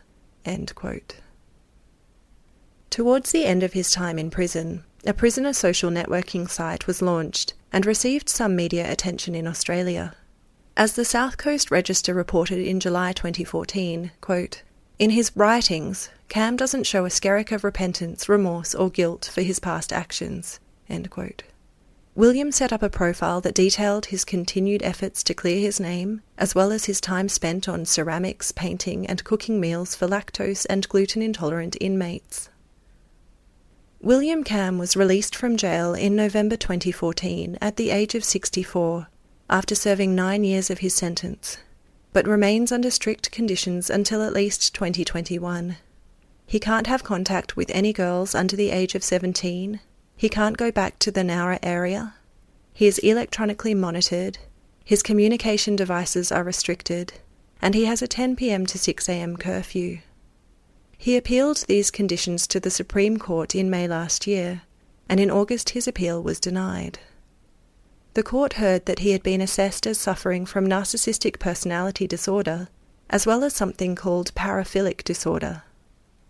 Towards 2.90 3.32
the 3.32 3.46
end 3.46 3.62
of 3.62 3.72
his 3.72 3.90
time 3.90 4.18
in 4.18 4.28
prison, 4.28 4.84
a 5.06 5.14
prisoner 5.14 5.52
social 5.52 5.90
networking 5.90 6.48
site 6.48 6.86
was 6.86 7.00
launched 7.02 7.54
and 7.72 7.86
received 7.86 8.28
some 8.28 8.56
media 8.56 8.90
attention 8.90 9.34
in 9.34 9.46
Australia. 9.46 10.14
As 10.76 10.94
the 10.94 11.04
South 11.04 11.36
Coast 11.36 11.70
Register 11.70 12.14
reported 12.14 12.58
in 12.58 12.80
July 12.80 13.12
2014, 13.12 14.12
quote, 14.20 14.62
in 14.98 15.10
his 15.10 15.30
writings, 15.36 16.10
Kamm 16.28 16.56
doesn't 16.56 16.86
show 16.86 17.04
a 17.04 17.10
skerrick 17.10 17.52
of 17.52 17.62
repentance, 17.62 18.28
remorse, 18.28 18.74
or 18.74 18.90
guilt 18.90 19.30
for 19.32 19.42
his 19.42 19.60
past 19.60 19.92
actions. 19.92 20.58
William 22.16 22.50
set 22.50 22.72
up 22.72 22.82
a 22.82 22.90
profile 22.90 23.40
that 23.40 23.54
detailed 23.54 24.06
his 24.06 24.24
continued 24.24 24.82
efforts 24.82 25.22
to 25.22 25.34
clear 25.34 25.60
his 25.60 25.78
name, 25.78 26.22
as 26.36 26.52
well 26.52 26.72
as 26.72 26.86
his 26.86 27.00
time 27.00 27.28
spent 27.28 27.68
on 27.68 27.86
ceramics, 27.86 28.50
painting, 28.50 29.06
and 29.06 29.22
cooking 29.22 29.60
meals 29.60 29.94
for 29.94 30.08
lactose 30.08 30.66
and 30.68 30.88
gluten 30.88 31.22
intolerant 31.22 31.76
inmates. 31.80 32.48
William 34.00 34.44
Kamm 34.44 34.78
was 34.78 34.96
released 34.96 35.34
from 35.34 35.56
jail 35.56 35.92
in 35.92 36.14
November 36.14 36.56
2014 36.56 37.58
at 37.60 37.76
the 37.76 37.90
age 37.90 38.14
of 38.14 38.24
64 38.24 39.08
after 39.50 39.74
serving 39.74 40.14
nine 40.14 40.44
years 40.44 40.70
of 40.70 40.78
his 40.78 40.94
sentence 40.94 41.58
but 42.12 42.26
remains 42.26 42.72
under 42.72 42.90
strict 42.90 43.30
conditions 43.30 43.90
until 43.90 44.22
at 44.22 44.32
least 44.32 44.74
2021. 44.74 45.76
He 46.46 46.58
can't 46.58 46.86
have 46.86 47.04
contact 47.04 47.56
with 47.56 47.70
any 47.70 47.92
girls 47.92 48.34
under 48.34 48.56
the 48.56 48.70
age 48.70 48.94
of 48.94 49.04
17. 49.04 49.80
He 50.16 50.28
can't 50.28 50.56
go 50.56 50.70
back 50.70 50.98
to 51.00 51.10
the 51.10 51.22
Nowra 51.22 51.58
area. 51.62 52.14
He 52.72 52.86
is 52.86 52.98
electronically 52.98 53.74
monitored. 53.74 54.38
His 54.84 55.02
communication 55.02 55.76
devices 55.76 56.32
are 56.32 56.42
restricted. 56.42 57.14
And 57.60 57.74
he 57.74 57.84
has 57.84 58.02
a 58.02 58.08
10 58.08 58.36
pm 58.36 58.66
to 58.66 58.78
6 58.78 59.08
am 59.08 59.36
curfew. 59.36 59.98
He 61.00 61.16
appealed 61.16 61.64
these 61.68 61.92
conditions 61.92 62.48
to 62.48 62.58
the 62.58 62.70
Supreme 62.70 63.18
Court 63.18 63.54
in 63.54 63.70
May 63.70 63.86
last 63.86 64.26
year, 64.26 64.62
and 65.08 65.20
in 65.20 65.30
August 65.30 65.70
his 65.70 65.86
appeal 65.86 66.20
was 66.20 66.40
denied. 66.40 66.98
The 68.14 68.24
court 68.24 68.54
heard 68.54 68.86
that 68.86 68.98
he 68.98 69.12
had 69.12 69.22
been 69.22 69.40
assessed 69.40 69.86
as 69.86 69.96
suffering 69.96 70.44
from 70.44 70.66
narcissistic 70.66 71.38
personality 71.38 72.08
disorder, 72.08 72.68
as 73.08 73.26
well 73.26 73.44
as 73.44 73.54
something 73.54 73.94
called 73.94 74.34
paraphilic 74.34 75.04
disorder. 75.04 75.62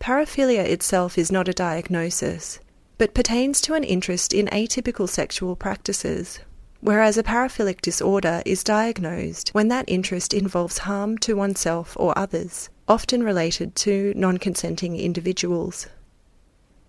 Paraphilia 0.01 0.65
itself 0.65 1.17
is 1.17 1.33
not 1.33 1.49
a 1.49 1.55
diagnosis, 1.55 2.61
but 2.99 3.15
pertains 3.15 3.63
to 3.63 3.73
an 3.73 3.85
interest 3.85 4.35
in 4.35 4.49
atypical 4.49 5.09
sexual 5.09 5.57
practices, 5.57 6.41
whereas 6.83 7.17
a 7.17 7.23
paraphilic 7.23 7.81
disorder 7.81 8.43
is 8.45 8.63
diagnosed 8.63 9.49
when 9.55 9.69
that 9.69 9.87
interest 9.89 10.35
involves 10.35 10.79
harm 10.79 11.17
to 11.19 11.35
oneself 11.35 11.97
or 11.99 12.17
others, 12.19 12.69
often 12.89 13.23
related 13.23 13.77
to 13.77 14.13
non 14.17 14.39
consenting 14.39 14.97
individuals. 14.97 15.87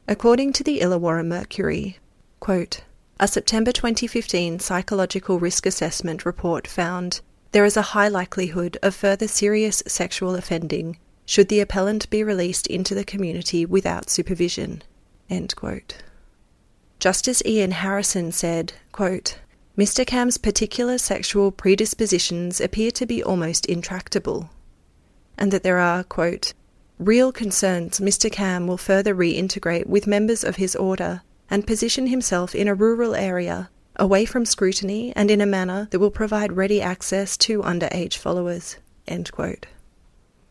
According 0.08 0.54
to 0.54 0.64
the 0.64 0.80
Illawarra 0.80 1.26
Mercury, 1.26 2.00
quote, 2.40 2.82
a 3.20 3.28
September 3.28 3.72
2015 3.72 4.60
psychological 4.60 5.40
risk 5.40 5.66
assessment 5.66 6.26
report 6.26 6.66
found 6.66 7.20
there 7.52 7.66
is 7.66 7.76
a 7.76 7.92
high 7.94 8.08
likelihood 8.08 8.78
of 8.82 8.96
further 8.96 9.28
serious 9.28 9.84
sexual 9.86 10.36
offending 10.36 10.98
should 11.26 11.50
the 11.50 11.60
appellant 11.60 12.10
be 12.10 12.24
released 12.24 12.66
into 12.66 12.96
the 12.96 13.04
community 13.04 13.66
without 13.66 14.10
supervision. 14.10 14.82
Justice 17.00 17.44
Ian 17.46 17.72
Harrison 17.72 18.32
said, 18.32 18.74
quote, 18.92 19.38
Mr. 19.78 20.06
Kamm's 20.08 20.38
particular 20.38 20.98
sexual 20.98 21.52
predispositions 21.52 22.60
appear 22.60 22.90
to 22.92 23.06
be 23.06 23.24
almost 23.24 23.66
intractable, 23.68 24.50
and 25.40 25.52
that 25.52 25.64
there 25.64 25.80
are, 25.80 26.03
quote, 26.03 26.53
real 26.99 27.32
concerns 27.32 27.99
Mr. 27.99 28.32
Kamm 28.32 28.68
will 28.68 28.78
further 28.78 29.16
reintegrate 29.16 29.88
with 29.88 30.06
members 30.06 30.44
of 30.44 30.57
his 30.57 30.76
order 30.76 31.24
and 31.49 31.66
position 31.66 32.06
himself 32.07 32.53
in 32.53 32.68
a 32.68 32.76
rural 32.76 33.16
area, 33.16 33.72
away 33.95 34.26
from 34.26 34.45
scrutiny 34.45 35.11
and 35.16 35.32
in 35.32 35.41
a 35.41 35.48
manner 35.48 35.88
that 35.90 35.99
will 35.99 36.11
provide 36.11 36.52
ready 36.52 36.80
access 36.82 37.38
to 37.38 37.64
underage 37.64 38.18
followers. 38.18 38.76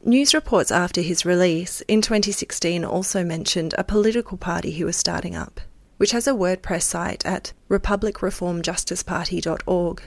News 0.04 0.34
reports 0.34 0.72
after 0.72 1.00
his 1.00 1.24
release 1.24 1.80
in 1.82 2.02
2016 2.02 2.84
also 2.84 3.22
mentioned 3.22 3.74
a 3.76 3.84
political 3.84 4.36
party 4.36 4.70
he 4.70 4.84
was 4.84 4.96
starting 4.96 5.36
up, 5.36 5.60
which 5.98 6.12
has 6.12 6.26
a 6.26 6.32
WordPress 6.32 6.82
site 6.82 7.24
at 7.26 7.52
republicreformjusticeparty.org 7.68 10.02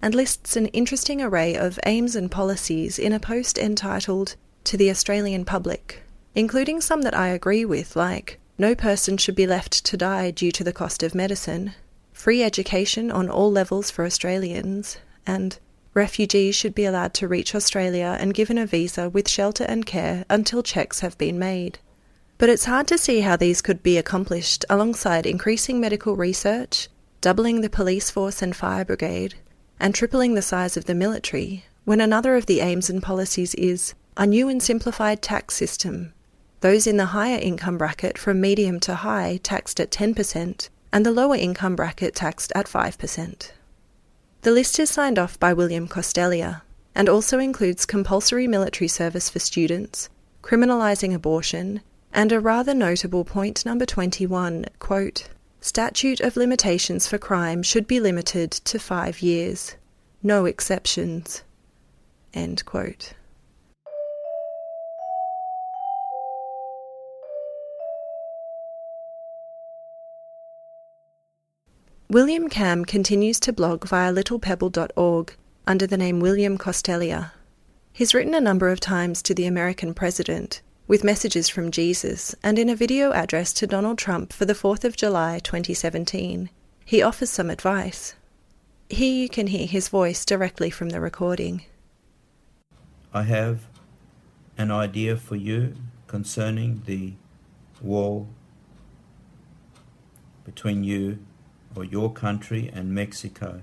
and 0.00 0.14
lists 0.14 0.56
an 0.56 0.66
interesting 0.66 1.20
array 1.20 1.56
of 1.56 1.80
aims 1.86 2.14
and 2.14 2.30
policies 2.30 2.98
in 2.98 3.12
a 3.12 3.20
post 3.20 3.58
entitled 3.58 4.36
To 4.64 4.76
the 4.76 4.90
Australian 4.90 5.44
Public, 5.44 6.02
including 6.34 6.80
some 6.80 7.02
that 7.02 7.16
I 7.16 7.28
agree 7.28 7.64
with, 7.64 7.96
like 7.96 8.38
no 8.58 8.74
person 8.74 9.18
should 9.18 9.34
be 9.34 9.46
left 9.46 9.84
to 9.84 9.96
die 9.96 10.30
due 10.30 10.50
to 10.52 10.64
the 10.64 10.72
cost 10.72 11.02
of 11.02 11.14
medicine. 11.14 11.74
Free 12.12 12.42
education 12.42 13.10
on 13.10 13.28
all 13.28 13.52
levels 13.52 13.90
for 13.90 14.06
Australians. 14.06 14.96
And 15.26 15.58
refugees 15.92 16.54
should 16.54 16.74
be 16.74 16.86
allowed 16.86 17.12
to 17.14 17.28
reach 17.28 17.54
Australia 17.54 18.16
and 18.18 18.32
given 18.32 18.56
a 18.56 18.66
visa 18.66 19.10
with 19.10 19.28
shelter 19.28 19.64
and 19.64 19.84
care 19.84 20.24
until 20.30 20.62
checks 20.62 21.00
have 21.00 21.18
been 21.18 21.38
made. 21.38 21.78
But 22.38 22.48
it's 22.48 22.64
hard 22.64 22.86
to 22.88 22.98
see 22.98 23.20
how 23.20 23.36
these 23.36 23.60
could 23.60 23.82
be 23.82 23.98
accomplished 23.98 24.64
alongside 24.70 25.26
increasing 25.26 25.80
medical 25.80 26.16
research, 26.16 26.88
doubling 27.20 27.60
the 27.60 27.70
police 27.70 28.10
force 28.10 28.40
and 28.40 28.54
fire 28.54 28.84
brigade, 28.84 29.34
and 29.78 29.94
tripling 29.94 30.34
the 30.34 30.42
size 30.42 30.76
of 30.76 30.84
the 30.86 30.94
military, 30.94 31.64
when 31.84 32.00
another 32.00 32.36
of 32.36 32.46
the 32.46 32.60
aims 32.60 32.90
and 32.90 33.02
policies 33.02 33.54
is 33.54 33.94
a 34.16 34.26
new 34.26 34.48
and 34.48 34.62
simplified 34.62 35.22
tax 35.22 35.54
system 35.54 36.12
those 36.60 36.86
in 36.86 36.96
the 36.96 37.06
higher 37.06 37.38
income 37.38 37.78
bracket 37.78 38.18
from 38.18 38.40
medium 38.40 38.80
to 38.80 38.94
high 38.96 39.38
taxed 39.42 39.78
at 39.78 39.90
10%, 39.90 40.68
and 40.92 41.04
the 41.04 41.12
lower 41.12 41.36
income 41.36 41.76
bracket 41.76 42.14
taxed 42.14 42.52
at 42.54 42.66
5%. 42.66 43.52
The 44.42 44.50
list 44.50 44.78
is 44.78 44.90
signed 44.90 45.18
off 45.18 45.38
by 45.38 45.52
William 45.52 45.86
Costelia 45.86 46.62
and 46.94 47.08
also 47.08 47.38
includes 47.38 47.84
compulsory 47.84 48.46
military 48.46 48.88
service 48.88 49.28
for 49.28 49.38
students, 49.38 50.08
criminalising 50.42 51.14
abortion, 51.14 51.82
and 52.12 52.32
a 52.32 52.40
rather 52.40 52.72
notable 52.72 53.24
point 53.24 53.66
number 53.66 53.84
21 53.84 54.64
quote, 54.78 55.28
Statute 55.66 56.20
of 56.20 56.36
limitations 56.36 57.08
for 57.08 57.18
crime 57.18 57.60
should 57.60 57.88
be 57.88 57.98
limited 57.98 58.52
to 58.52 58.78
five 58.78 59.20
years. 59.20 59.74
No 60.22 60.44
exceptions. 60.44 61.42
End 62.32 62.64
quote. 62.64 63.14
William 72.08 72.48
Kamm 72.48 72.84
continues 72.84 73.40
to 73.40 73.52
blog 73.52 73.88
via 73.88 74.12
littlepebble.org 74.12 75.34
under 75.66 75.86
the 75.88 75.96
name 75.96 76.20
William 76.20 76.56
Costelia. 76.56 77.32
He's 77.92 78.14
written 78.14 78.34
a 78.34 78.40
number 78.40 78.68
of 78.68 78.78
times 78.78 79.20
to 79.22 79.34
the 79.34 79.46
American 79.46 79.94
president 79.94 80.62
with 80.86 81.04
messages 81.04 81.48
from 81.48 81.70
Jesus 81.70 82.34
and 82.42 82.58
in 82.58 82.68
a 82.68 82.76
video 82.76 83.12
address 83.12 83.52
to 83.54 83.66
Donald 83.66 83.98
Trump 83.98 84.32
for 84.32 84.44
the 84.44 84.54
4th 84.54 84.84
of 84.84 84.96
July 84.96 85.38
2017. 85.38 86.50
He 86.84 87.02
offers 87.02 87.30
some 87.30 87.50
advice. 87.50 88.14
Here 88.88 89.12
you 89.12 89.28
can 89.28 89.48
hear 89.48 89.66
his 89.66 89.88
voice 89.88 90.24
directly 90.24 90.70
from 90.70 90.90
the 90.90 91.00
recording. 91.00 91.64
I 93.12 93.22
have 93.22 93.66
an 94.56 94.70
idea 94.70 95.16
for 95.16 95.36
you 95.36 95.74
concerning 96.06 96.82
the 96.86 97.14
wall 97.80 98.28
between 100.44 100.84
you 100.84 101.18
or 101.74 101.84
your 101.84 102.12
country 102.12 102.70
and 102.72 102.94
Mexico. 102.94 103.62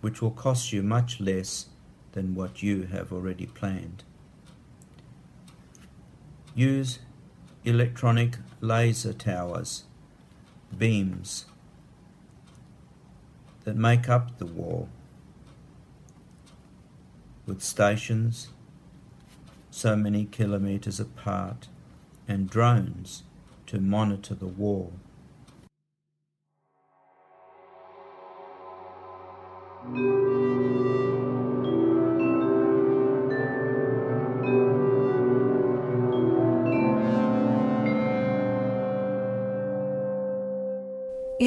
which 0.00 0.22
will 0.22 0.30
cost 0.30 0.72
you 0.72 0.82
much 0.82 1.20
less 1.20 1.66
than 2.12 2.34
what 2.34 2.62
you 2.62 2.84
have 2.84 3.12
already 3.12 3.46
planned. 3.46 4.04
Use 6.54 6.98
electronic 7.64 8.36
laser 8.60 9.12
towers, 9.12 9.84
beams 10.76 11.46
that 13.64 13.76
make 13.76 14.08
up 14.08 14.38
the 14.38 14.46
wall, 14.46 14.88
with 17.46 17.62
stations 17.62 18.48
so 19.70 19.94
many 19.94 20.24
kilometres 20.24 20.98
apart 20.98 21.68
and 22.26 22.50
drones 22.50 23.22
to 23.66 23.78
monitor 23.78 24.34
the 24.34 24.46
wall. 24.46 24.92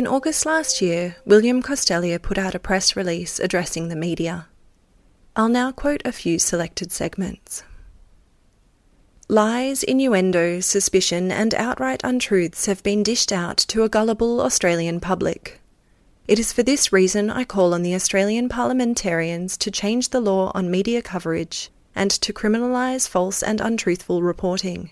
In 0.01 0.07
August 0.07 0.47
last 0.47 0.81
year, 0.81 1.17
William 1.27 1.61
Costellier 1.61 2.19
put 2.19 2.39
out 2.39 2.55
a 2.55 2.59
press 2.59 2.95
release 2.95 3.39
addressing 3.39 3.89
the 3.89 3.95
media. 3.95 4.47
I'll 5.35 5.47
now 5.47 5.71
quote 5.71 6.01
a 6.03 6.11
few 6.11 6.39
selected 6.39 6.91
segments. 6.91 7.61
Lies, 9.27 9.83
innuendos, 9.83 10.65
suspicion, 10.65 11.31
and 11.31 11.53
outright 11.53 12.01
untruths 12.03 12.65
have 12.65 12.81
been 12.81 13.03
dished 13.03 13.31
out 13.31 13.57
to 13.67 13.83
a 13.83 13.89
gullible 13.89 14.41
Australian 14.41 14.99
public. 14.99 15.61
It 16.27 16.39
is 16.39 16.51
for 16.51 16.63
this 16.63 16.91
reason 16.91 17.29
I 17.29 17.43
call 17.43 17.71
on 17.71 17.83
the 17.83 17.93
Australian 17.93 18.49
parliamentarians 18.49 19.55
to 19.57 19.69
change 19.69 20.09
the 20.09 20.19
law 20.19 20.51
on 20.55 20.71
media 20.71 21.03
coverage 21.03 21.69
and 21.93 22.09
to 22.09 22.33
criminalise 22.33 23.07
false 23.07 23.43
and 23.43 23.61
untruthful 23.61 24.23
reporting. 24.23 24.89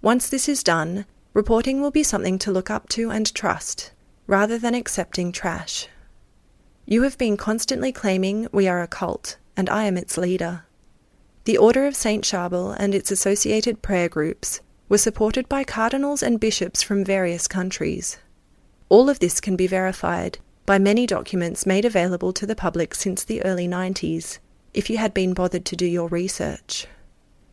Once 0.00 0.30
this 0.30 0.48
is 0.48 0.62
done, 0.62 1.04
reporting 1.34 1.82
will 1.82 1.90
be 1.90 2.02
something 2.02 2.38
to 2.38 2.50
look 2.50 2.70
up 2.70 2.88
to 2.88 3.10
and 3.10 3.34
trust, 3.34 3.92
rather 4.26 4.58
than 4.58 4.74
accepting 4.74 5.32
trash. 5.32 5.88
You 6.86 7.02
have 7.02 7.18
been 7.18 7.36
constantly 7.36 7.92
claiming 7.92 8.48
we 8.52 8.68
are 8.68 8.82
a 8.82 8.88
cult, 8.88 9.36
and 9.56 9.70
I 9.70 9.84
am 9.84 9.96
its 9.96 10.18
leader. 10.18 10.64
The 11.44 11.58
Order 11.58 11.86
of 11.86 11.96
St. 11.96 12.24
Charbel 12.24 12.76
and 12.78 12.94
its 12.94 13.10
associated 13.10 13.82
prayer 13.82 14.08
groups 14.08 14.60
were 14.88 14.98
supported 14.98 15.48
by 15.48 15.64
cardinals 15.64 16.22
and 16.22 16.38
bishops 16.38 16.82
from 16.82 17.04
various 17.04 17.48
countries. 17.48 18.18
All 18.88 19.08
of 19.08 19.20
this 19.20 19.40
can 19.40 19.56
be 19.56 19.66
verified 19.66 20.38
by 20.66 20.78
many 20.78 21.06
documents 21.06 21.66
made 21.66 21.84
available 21.84 22.32
to 22.32 22.46
the 22.46 22.54
public 22.54 22.94
since 22.94 23.24
the 23.24 23.42
early 23.44 23.66
90s, 23.66 24.38
if 24.74 24.88
you 24.88 24.98
had 24.98 25.12
been 25.12 25.34
bothered 25.34 25.64
to 25.64 25.76
do 25.76 25.86
your 25.86 26.08
research. 26.08 26.86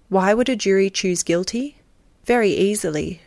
Why 0.10 0.34
would 0.34 0.50
a 0.50 0.56
jury 0.56 0.90
choose 0.90 1.24
guilty? 1.24 1.78
Very 2.26 2.52
easily. 2.52 3.22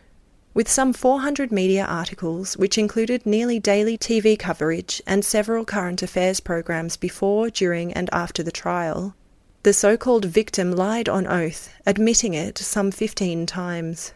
With 0.55 0.69
some 0.69 0.93
400 0.93 1.51
media 1.51 1.83
articles, 1.83 2.57
which 2.57 2.77
included 2.77 3.25
nearly 3.25 3.59
daily 3.59 3.97
TV 3.97 4.37
coverage 4.37 5.01
and 5.07 5.25
several 5.25 5.65
current 5.65 6.03
affairs 6.03 6.39
programs 6.39 6.95
before, 6.95 7.49
during, 7.49 7.91
and 7.91 8.07
after 8.13 8.43
the 8.43 8.51
trial, 8.51 9.15
the 9.63 9.73
so 9.73 9.97
called 9.97 10.25
victim 10.25 10.71
lied 10.71 11.09
on 11.09 11.25
oath, 11.25 11.73
admitting 11.87 12.35
it 12.35 12.59
some 12.59 12.91
15 12.91 13.47
times. 13.47 14.13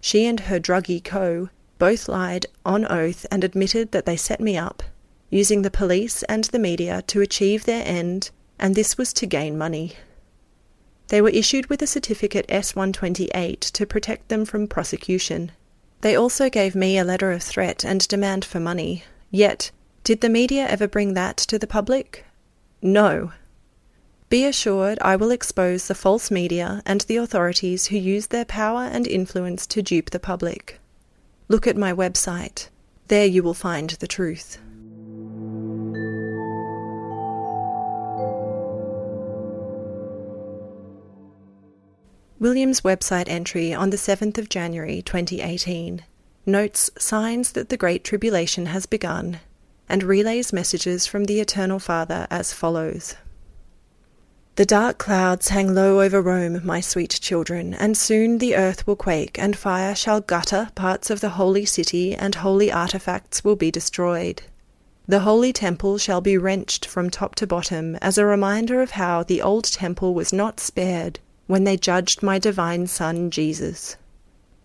She 0.00 0.26
and 0.26 0.40
her 0.40 0.58
druggy 0.58 1.04
co 1.04 1.50
both 1.78 2.08
lied 2.08 2.46
on 2.64 2.84
oath 2.90 3.24
and 3.30 3.44
admitted 3.44 3.92
that 3.92 4.06
they 4.06 4.16
set 4.16 4.40
me 4.40 4.56
up, 4.56 4.82
using 5.30 5.62
the 5.62 5.70
police 5.70 6.24
and 6.24 6.44
the 6.44 6.58
media 6.58 7.02
to 7.02 7.20
achieve 7.20 7.64
their 7.64 7.86
end, 7.86 8.30
and 8.58 8.74
this 8.74 8.98
was 8.98 9.12
to 9.12 9.26
gain 9.26 9.56
money. 9.56 9.92
They 11.08 11.22
were 11.22 11.28
issued 11.28 11.66
with 11.66 11.80
a 11.80 11.86
certificate 11.86 12.48
S128 12.48 13.60
to 13.60 13.86
protect 13.86 14.28
them 14.28 14.44
from 14.44 14.66
prosecution. 14.66 15.52
They 16.06 16.14
also 16.14 16.48
gave 16.48 16.76
me 16.76 16.98
a 16.98 17.04
letter 17.04 17.32
of 17.32 17.42
threat 17.42 17.84
and 17.84 18.06
demand 18.06 18.44
for 18.44 18.60
money. 18.60 19.02
Yet, 19.32 19.72
did 20.04 20.20
the 20.20 20.28
media 20.28 20.64
ever 20.68 20.86
bring 20.86 21.14
that 21.14 21.36
to 21.38 21.58
the 21.58 21.66
public? 21.66 22.24
No, 22.80 23.32
be 24.28 24.44
assured 24.44 25.00
I 25.00 25.16
will 25.16 25.32
expose 25.32 25.88
the 25.88 25.96
false 25.96 26.30
media 26.30 26.80
and 26.86 27.00
the 27.00 27.16
authorities 27.16 27.86
who 27.86 27.96
use 27.96 28.28
their 28.28 28.44
power 28.44 28.82
and 28.84 29.04
influence 29.04 29.66
to 29.66 29.82
dupe 29.82 30.10
the 30.10 30.20
public. 30.20 30.78
Look 31.48 31.66
at 31.66 31.76
my 31.76 31.92
website. 31.92 32.68
There 33.08 33.26
you 33.26 33.42
will 33.42 33.52
find 33.52 33.90
the 33.90 34.06
truth. 34.06 34.58
William's 42.38 42.82
website 42.82 43.30
entry 43.30 43.72
on 43.72 43.88
the 43.88 43.96
7th 43.96 44.36
of 44.36 44.50
January 44.50 45.00
2018 45.00 46.04
notes 46.44 46.90
signs 46.98 47.52
that 47.52 47.70
the 47.70 47.78
Great 47.78 48.04
Tribulation 48.04 48.66
has 48.66 48.84
begun 48.84 49.40
and 49.88 50.02
relays 50.02 50.52
messages 50.52 51.06
from 51.06 51.24
the 51.24 51.40
Eternal 51.40 51.78
Father 51.78 52.26
as 52.30 52.52
follows. 52.52 53.14
The 54.56 54.66
dark 54.66 54.98
clouds 54.98 55.48
hang 55.48 55.74
low 55.74 56.02
over 56.02 56.20
Rome, 56.20 56.60
my 56.62 56.82
sweet 56.82 57.18
children, 57.22 57.72
and 57.72 57.96
soon 57.96 58.36
the 58.36 58.54
earth 58.54 58.86
will 58.86 58.96
quake, 58.96 59.38
and 59.38 59.56
fire 59.56 59.94
shall 59.94 60.20
gutter 60.20 60.68
parts 60.74 61.08
of 61.08 61.22
the 61.22 61.30
holy 61.30 61.64
city, 61.64 62.14
and 62.14 62.34
holy 62.34 62.70
artifacts 62.70 63.44
will 63.44 63.56
be 63.56 63.70
destroyed. 63.70 64.42
The 65.08 65.20
holy 65.20 65.54
temple 65.54 65.96
shall 65.96 66.20
be 66.20 66.36
wrenched 66.36 66.84
from 66.84 67.08
top 67.08 67.34
to 67.36 67.46
bottom 67.46 67.96
as 67.96 68.18
a 68.18 68.26
reminder 68.26 68.82
of 68.82 68.90
how 68.92 69.22
the 69.22 69.40
old 69.40 69.64
temple 69.64 70.12
was 70.12 70.34
not 70.34 70.60
spared 70.60 71.18
when 71.46 71.64
they 71.64 71.76
judged 71.76 72.22
my 72.22 72.38
divine 72.38 72.86
Son 72.86 73.30
Jesus. 73.30 73.96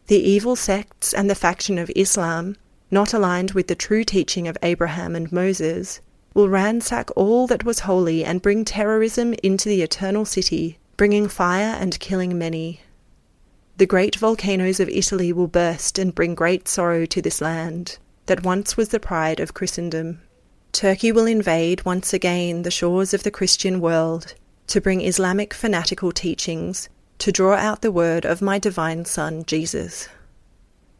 The 0.07 0.19
evil 0.19 0.55
sects 0.55 1.13
and 1.13 1.29
the 1.29 1.35
faction 1.35 1.77
of 1.77 1.91
Islam, 1.95 2.57
not 2.89 3.13
aligned 3.13 3.51
with 3.51 3.67
the 3.67 3.75
true 3.75 4.03
teaching 4.03 4.47
of 4.47 4.57
Abraham 4.61 5.15
and 5.15 5.31
Moses, 5.31 6.01
will 6.33 6.49
ransack 6.49 7.09
all 7.15 7.47
that 7.47 7.63
was 7.63 7.79
holy 7.81 8.25
and 8.25 8.41
bring 8.41 8.65
terrorism 8.65 9.33
into 9.43 9.69
the 9.69 9.81
eternal 9.81 10.25
city, 10.25 10.77
bringing 10.97 11.27
fire 11.27 11.75
and 11.79 11.99
killing 11.99 12.37
many. 12.37 12.81
The 13.77 13.85
great 13.85 14.15
volcanoes 14.15 14.79
of 14.79 14.89
Italy 14.89 15.31
will 15.31 15.47
burst 15.47 15.97
and 15.97 16.15
bring 16.15 16.35
great 16.35 16.67
sorrow 16.67 17.05
to 17.05 17.21
this 17.21 17.41
land, 17.41 17.97
that 18.25 18.43
once 18.43 18.77
was 18.77 18.89
the 18.89 18.99
pride 18.99 19.39
of 19.39 19.53
Christendom. 19.53 20.21
Turkey 20.71 21.11
will 21.11 21.25
invade 21.25 21.85
once 21.85 22.13
again 22.13 22.63
the 22.63 22.71
shores 22.71 23.13
of 23.13 23.23
the 23.23 23.31
Christian 23.31 23.81
world 23.81 24.35
to 24.71 24.79
bring 24.79 25.01
Islamic 25.01 25.53
fanatical 25.53 26.13
teachings 26.13 26.87
to 27.17 27.29
draw 27.29 27.55
out 27.55 27.81
the 27.81 27.91
word 27.91 28.23
of 28.23 28.41
my 28.41 28.57
divine 28.57 29.03
Son, 29.03 29.43
Jesus. 29.43 30.07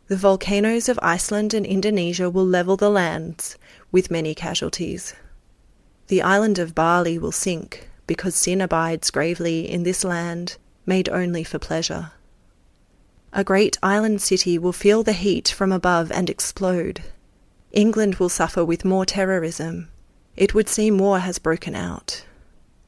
The 0.09 0.17
volcanoes 0.17 0.89
of 0.89 0.99
Iceland 1.01 1.53
and 1.53 1.65
Indonesia 1.65 2.29
will 2.29 2.45
level 2.45 2.75
the 2.75 2.89
lands, 2.89 3.57
with 3.89 4.11
many 4.11 4.35
casualties. 4.35 5.13
The 6.07 6.21
island 6.21 6.59
of 6.59 6.75
Bali 6.75 7.17
will 7.17 7.31
sink, 7.31 7.89
because 8.07 8.35
sin 8.35 8.59
abides 8.59 9.09
gravely 9.09 9.71
in 9.71 9.83
this 9.83 10.03
land, 10.03 10.57
made 10.85 11.07
only 11.07 11.45
for 11.45 11.57
pleasure. 11.57 12.11
A 13.31 13.45
great 13.45 13.77
island 13.81 14.21
city 14.21 14.57
will 14.57 14.73
feel 14.73 15.01
the 15.01 15.13
heat 15.13 15.47
from 15.47 15.71
above 15.71 16.11
and 16.11 16.29
explode. 16.29 17.03
England 17.71 18.15
will 18.15 18.27
suffer 18.27 18.65
with 18.65 18.83
more 18.83 19.05
terrorism. 19.05 19.87
It 20.35 20.53
would 20.53 20.67
seem 20.67 20.97
war 20.97 21.19
has 21.19 21.39
broken 21.39 21.73
out. 21.73 22.25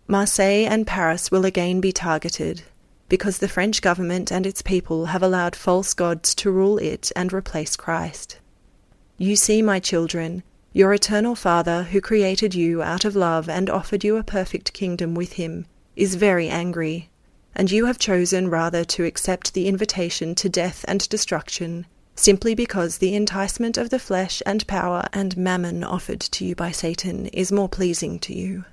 Marseille 0.08 0.68
and 0.70 0.86
Paris 0.86 1.32
will 1.32 1.46
again 1.46 1.80
be 1.80 1.94
targeted 1.94 2.64
because 3.08 3.38
the 3.38 3.48
French 3.48 3.82
government 3.82 4.32
and 4.32 4.46
its 4.46 4.62
people 4.62 5.06
have 5.06 5.24
allowed 5.24 5.56
false 5.56 5.94
gods 5.94 6.36
to 6.36 6.52
rule 6.52 6.78
it 6.78 7.12
and 7.16 7.32
replace 7.32 7.76
Christ. 7.76 8.40
You 9.18 9.36
see, 9.36 9.62
my 9.62 9.80
children, 9.80 10.44
your 10.74 10.94
eternal 10.94 11.36
Father, 11.36 11.84
who 11.84 12.02
created 12.02 12.56
you 12.56 12.82
out 12.82 13.06
of 13.06 13.16
love 13.16 13.48
and 13.48 13.70
offered 13.70 14.04
you 14.04 14.18
a 14.18 14.24
perfect 14.24 14.74
kingdom 14.74 15.16
with 15.16 15.34
him, 15.34 15.68
is 15.96 16.16
very 16.16 16.50
angry, 16.50 17.10
and 17.56 17.72
you 17.72 17.86
have 17.86 18.00
chosen 18.00 18.50
rather 18.50 18.84
to 18.84 19.06
accept 19.06 19.54
the 19.54 19.68
invitation 19.68 20.34
to 20.36 20.50
death 20.50 20.84
and 20.88 21.08
destruction, 21.10 21.86
simply 22.16 22.56
because 22.56 22.98
the 22.98 23.16
enticement 23.16 23.78
of 23.78 23.90
the 23.90 24.00
flesh 24.00 24.42
and 24.46 24.66
power 24.68 25.08
and 25.14 25.38
mammon 25.38 25.84
offered 25.84 26.20
to 26.20 26.44
you 26.44 26.56
by 26.56 26.72
Satan 26.72 27.28
is 27.28 27.52
more 27.52 27.70
pleasing 27.70 28.18
to 28.20 28.34
you. 28.36 28.66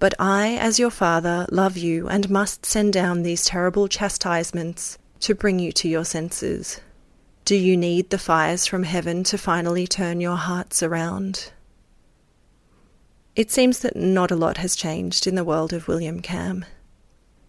But 0.00 0.14
I, 0.18 0.56
as 0.56 0.78
your 0.78 0.90
Father, 0.90 1.46
love 1.52 1.76
you 1.76 2.08
and 2.08 2.30
must 2.30 2.64
send 2.64 2.94
down 2.94 3.22
these 3.22 3.44
terrible 3.44 3.86
chastisements 3.86 4.96
to 5.20 5.34
bring 5.34 5.58
you 5.58 5.72
to 5.72 5.88
your 5.88 6.06
senses. 6.06 6.80
Do 7.44 7.54
you 7.54 7.76
need 7.76 8.08
the 8.08 8.16
fires 8.16 8.64
from 8.64 8.84
heaven 8.84 9.24
to 9.24 9.36
finally 9.36 9.86
turn 9.86 10.22
your 10.22 10.36
hearts 10.36 10.82
around? 10.82 11.52
It 13.36 13.50
seems 13.50 13.80
that 13.80 13.94
not 13.94 14.30
a 14.30 14.36
lot 14.36 14.56
has 14.56 14.74
changed 14.74 15.26
in 15.26 15.34
the 15.34 15.44
world 15.44 15.74
of 15.74 15.86
William 15.86 16.20
Kamm. 16.20 16.64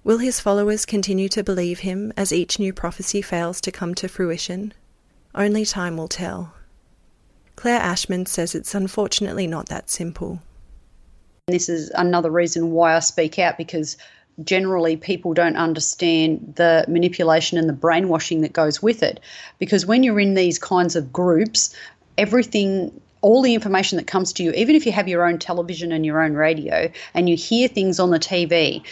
Will 0.03 0.17
his 0.17 0.41
followers 0.41 0.85
continue 0.85 1.29
to 1.29 1.43
believe 1.45 1.79
him 1.79 2.11
as 2.17 2.33
each 2.33 2.59
new 2.59 2.73
prophecy 2.73 3.21
fails 3.21 3.61
to 3.61 3.71
come 3.71 3.95
to 3.95 4.09
fruition? 4.09 4.73
Only 5.33 5.63
time 5.63 5.95
will 5.95 6.09
tell. 6.09 6.53
Claire 7.55 7.79
Ashman 7.79 8.25
says 8.25 8.53
it's 8.55 8.75
unfortunately 8.75 9.47
not 9.47 9.69
that 9.69 9.89
simple. 9.89 10.41
And 11.47 11.55
this 11.55 11.69
is 11.69 11.89
another 11.95 12.29
reason 12.29 12.71
why 12.71 12.95
I 12.95 12.99
speak 12.99 13.39
out 13.39 13.57
because 13.57 13.97
generally 14.43 14.95
people 14.95 15.33
don't 15.33 15.55
understand 15.55 16.53
the 16.55 16.85
manipulation 16.87 17.57
and 17.57 17.67
the 17.67 17.73
brainwashing 17.73 18.41
that 18.41 18.53
goes 18.53 18.81
with 18.81 19.01
it. 19.01 19.19
Because 19.57 19.85
when 19.85 20.03
you're 20.03 20.19
in 20.19 20.35
these 20.35 20.59
kinds 20.59 20.95
of 20.95 21.11
groups, 21.11 21.75
everything 22.17 23.01
all 23.21 23.41
the 23.41 23.53
information 23.53 23.97
that 23.97 24.07
comes 24.07 24.33
to 24.33 24.43
you, 24.43 24.51
even 24.51 24.75
if 24.75 24.85
you 24.85 24.91
have 24.91 25.07
your 25.07 25.27
own 25.27 25.39
television 25.39 25.91
and 25.91 26.05
your 26.05 26.21
own 26.21 26.33
radio 26.33 26.91
and 27.13 27.29
you 27.29 27.35
hear 27.35 27.67
things 27.67 27.99
on 27.99 28.11
the 28.11 28.19
TV, 28.19 28.83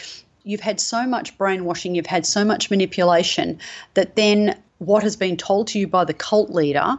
you've 0.44 0.60
had 0.60 0.80
so 0.80 1.06
much 1.06 1.38
brainwashing, 1.38 1.96
you've 1.96 2.06
had 2.06 2.26
so 2.26 2.44
much 2.46 2.70
manipulation 2.70 3.60
that 3.94 4.16
then 4.16 4.60
what 4.80 5.04
has 5.04 5.16
been 5.16 5.38
told 5.38 5.68
to 5.68 5.80
you 5.80 5.88
by 5.88 6.04
the 6.04 6.14
cult 6.14 6.50
leader 6.52 6.98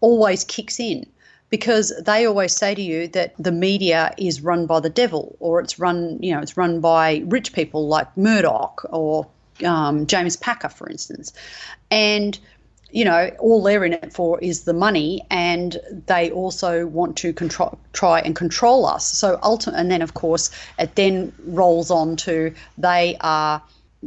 always 0.00 0.44
kicks 0.44 0.78
in 0.80 1.06
because 1.50 1.92
they 2.04 2.26
always 2.26 2.54
say 2.54 2.74
to 2.74 2.82
you 2.82 3.08
that 3.08 3.34
the 3.38 3.52
media 3.52 4.14
is 4.18 4.42
run 4.42 4.66
by 4.66 4.80
the 4.80 4.90
devil 4.90 5.36
or 5.40 5.60
it's 5.60 5.78
run, 5.78 6.18
you 6.22 6.34
know, 6.34 6.40
it's 6.40 6.56
run 6.56 6.80
by 6.80 7.22
rich 7.26 7.52
people 7.52 7.88
like 7.88 8.14
Murdoch 8.16 8.84
or 8.90 9.26
um, 9.64 10.06
James 10.06 10.36
Packer, 10.36 10.68
for 10.68 10.88
instance. 10.88 11.32
And 11.90 12.38
you 12.90 13.04
know, 13.04 13.30
all 13.38 13.62
they're 13.62 13.84
in 13.84 13.92
it 13.92 14.12
for 14.12 14.40
is 14.40 14.64
the 14.64 14.72
money, 14.72 15.20
and 15.30 15.76
they 16.06 16.30
also 16.30 16.86
want 16.86 17.16
to 17.18 17.32
control, 17.32 17.78
try 17.92 18.20
and 18.20 18.34
control 18.34 18.86
us. 18.86 19.06
So 19.06 19.38
ultimately, 19.42 19.80
and 19.82 19.90
then 19.90 20.02
of 20.02 20.14
course, 20.14 20.50
it 20.78 20.94
then 20.94 21.32
rolls 21.44 21.90
on 21.90 22.16
to 22.16 22.54
they 22.78 23.16
are 23.20 23.62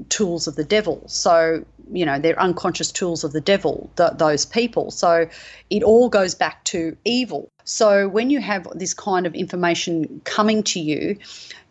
tools 0.10 0.48
of 0.48 0.56
the 0.56 0.64
devil. 0.64 1.04
So 1.08 1.64
you 1.92 2.06
know, 2.06 2.20
they're 2.20 2.40
unconscious 2.40 2.92
tools 2.92 3.24
of 3.24 3.34
the 3.34 3.42
devil. 3.42 3.90
Th- 3.98 4.12
those 4.16 4.46
people. 4.46 4.92
So 4.92 5.28
it 5.70 5.84
all 5.84 6.10
goes 6.10 6.36
back 6.36 6.64
to 6.66 6.96
evil. 7.06 7.50
So 7.64 8.08
when 8.08 8.30
you 8.30 8.40
have 8.42 8.68
this 8.76 8.94
kind 8.94 9.26
of 9.26 9.36
information 9.36 10.22
coming 10.24 10.64
to 10.64 10.80
you, 10.80 11.18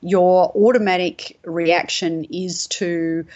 your 0.03 0.53
automatic 0.55 1.39
reaction 1.45 2.25
is 2.31 2.67
to 2.69 3.27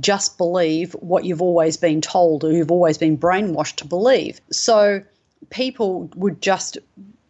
just 0.00 0.38
believe 0.38 0.92
what 0.94 1.24
you've 1.24 1.42
always 1.42 1.76
been 1.76 2.00
told 2.00 2.44
or 2.44 2.52
you've 2.52 2.70
always 2.70 2.96
been 2.96 3.18
brainwashed 3.18 3.76
to 3.76 3.86
believe. 3.86 4.40
So 4.50 5.02
people 5.50 6.10
would 6.16 6.40
just 6.40 6.78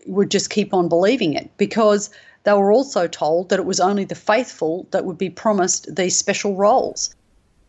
would 0.07 0.31
just 0.31 0.51
keep 0.51 0.75
on 0.75 0.89
believing 0.89 1.35
it 1.35 1.51
because 1.57 2.11
they 2.45 2.53
were 2.53 2.73
also 2.73 3.07
told 3.07 3.49
that 3.49 3.59
it 3.59 3.67
was 3.67 3.81
only 3.81 4.05
the 4.05 4.15
faithful 4.15 4.87
that 4.91 5.05
would 5.05 5.19
be 5.19 5.31
promised 5.31 5.95
these 5.95 6.17
special 6.17 6.57
roles. 6.57 7.15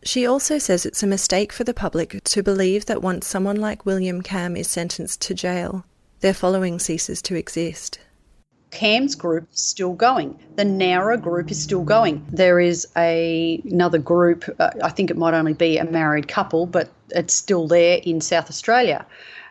She 0.04 0.26
also 0.26 0.58
says 0.58 0.84
it's 0.84 1.02
a 1.02 1.06
mistake 1.06 1.50
for 1.50 1.64
the 1.64 1.72
public 1.72 2.22
to 2.24 2.42
believe 2.42 2.84
that 2.86 3.00
once 3.00 3.26
someone 3.26 3.56
like 3.56 3.86
William 3.86 4.20
Kamm 4.20 4.54
is 4.54 4.68
sentenced 4.68 5.22
to 5.22 5.34
jail, 5.34 5.86
their 6.20 6.34
following 6.34 6.78
ceases 6.78 7.22
to 7.22 7.34
exist. 7.34 7.98
Kamm's 8.70 9.14
group 9.14 9.48
is 9.50 9.60
still 9.60 9.94
going. 9.94 10.38
The 10.56 10.64
Nowra 10.64 11.20
group 11.20 11.50
is 11.50 11.62
still 11.62 11.84
going. 11.84 12.26
There 12.30 12.60
is 12.60 12.86
a 12.96 13.62
another 13.64 13.98
group. 13.98 14.44
Uh, 14.58 14.70
I 14.82 14.90
think 14.90 15.10
it 15.10 15.16
might 15.16 15.32
only 15.32 15.54
be 15.54 15.78
a 15.78 15.84
married 15.84 16.28
couple, 16.28 16.66
but 16.66 16.90
it's 17.10 17.32
still 17.32 17.66
there 17.66 18.00
in 18.02 18.20
South 18.20 18.50
Australia. 18.50 19.06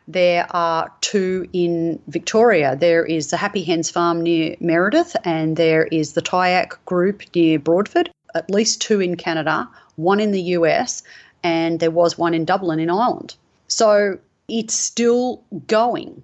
There 0.08 0.46
are 0.52 0.92
two 1.02 1.48
in 1.54 2.00
Victoria. 2.08 2.76
There 2.76 3.06
is 3.06 3.32
the 3.32 3.38
Happy 3.38 3.64
Hens 3.64 3.90
Farm 3.90 4.22
near 4.22 4.56
Meredith, 4.60 5.16
and 5.24 5.56
there 5.56 5.86
is 5.86 6.14
the 6.14 6.22
Tyack 6.22 6.78
group 6.86 7.24
near 7.34 7.58
Broadford. 7.58 8.12
At 8.36 8.50
least 8.50 8.82
two 8.82 9.00
in 9.00 9.16
Canada, 9.16 9.70
one 9.96 10.20
in 10.20 10.32
the 10.32 10.42
US, 10.58 11.04
and 11.44 11.80
there 11.80 11.92
was 11.92 12.18
one 12.18 12.34
in 12.34 12.46
Dublin 12.46 12.80
in 12.80 12.90
Ireland. 12.90 13.36
So 13.68 14.18
it's 14.48 14.74
still 14.74 15.44
going. 15.68 16.24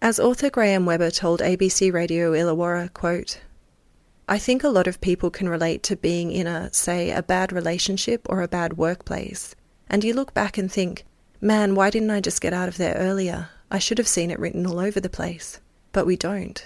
As 0.00 0.20
author 0.20 0.50
Graham 0.50 0.86
Webber 0.86 1.10
told 1.10 1.40
ABC 1.40 1.92
Radio 1.92 2.32
Illawarra, 2.32 2.92
quote, 2.92 3.40
I 4.28 4.38
think 4.38 4.62
a 4.62 4.68
lot 4.68 4.86
of 4.86 5.00
people 5.00 5.30
can 5.30 5.48
relate 5.48 5.82
to 5.84 5.96
being 5.96 6.30
in 6.30 6.46
a, 6.46 6.72
say, 6.72 7.10
a 7.10 7.22
bad 7.22 7.52
relationship 7.52 8.26
or 8.28 8.42
a 8.42 8.48
bad 8.48 8.76
workplace. 8.76 9.54
And 9.88 10.04
you 10.04 10.12
look 10.12 10.34
back 10.34 10.58
and 10.58 10.70
think, 10.70 11.04
man, 11.40 11.74
why 11.74 11.88
didn't 11.88 12.10
I 12.10 12.20
just 12.20 12.42
get 12.42 12.52
out 12.52 12.68
of 12.68 12.76
there 12.76 12.94
earlier? 12.94 13.48
I 13.70 13.78
should 13.78 13.98
have 13.98 14.06
seen 14.06 14.30
it 14.30 14.38
written 14.38 14.66
all 14.66 14.78
over 14.78 15.00
the 15.00 15.08
place. 15.08 15.60
But 15.92 16.06
we 16.06 16.16
don't. 16.16 16.62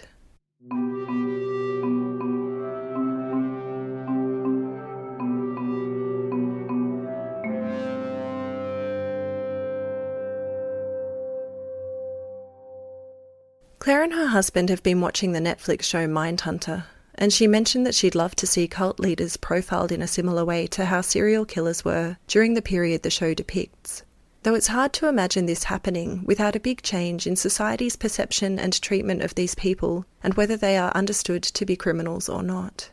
Claire 13.82 14.04
and 14.04 14.12
her 14.12 14.28
husband 14.28 14.70
have 14.70 14.84
been 14.84 15.00
watching 15.00 15.32
the 15.32 15.40
Netflix 15.40 15.82
show 15.82 16.06
Mindhunter, 16.06 16.84
and 17.16 17.32
she 17.32 17.48
mentioned 17.48 17.84
that 17.84 17.96
she'd 17.96 18.14
love 18.14 18.36
to 18.36 18.46
see 18.46 18.68
cult 18.68 19.00
leaders 19.00 19.36
profiled 19.36 19.90
in 19.90 20.00
a 20.00 20.06
similar 20.06 20.44
way 20.44 20.68
to 20.68 20.84
how 20.84 21.00
serial 21.00 21.44
killers 21.44 21.84
were 21.84 22.16
during 22.28 22.54
the 22.54 22.62
period 22.62 23.02
the 23.02 23.10
show 23.10 23.34
depicts. 23.34 24.04
Though 24.44 24.54
it's 24.54 24.68
hard 24.68 24.92
to 24.92 25.08
imagine 25.08 25.46
this 25.46 25.64
happening 25.64 26.22
without 26.24 26.54
a 26.54 26.60
big 26.60 26.82
change 26.82 27.26
in 27.26 27.34
society's 27.34 27.96
perception 27.96 28.56
and 28.56 28.80
treatment 28.80 29.20
of 29.20 29.34
these 29.34 29.56
people 29.56 30.06
and 30.22 30.34
whether 30.34 30.56
they 30.56 30.76
are 30.76 30.92
understood 30.92 31.42
to 31.42 31.66
be 31.66 31.74
criminals 31.74 32.28
or 32.28 32.44
not 32.44 32.88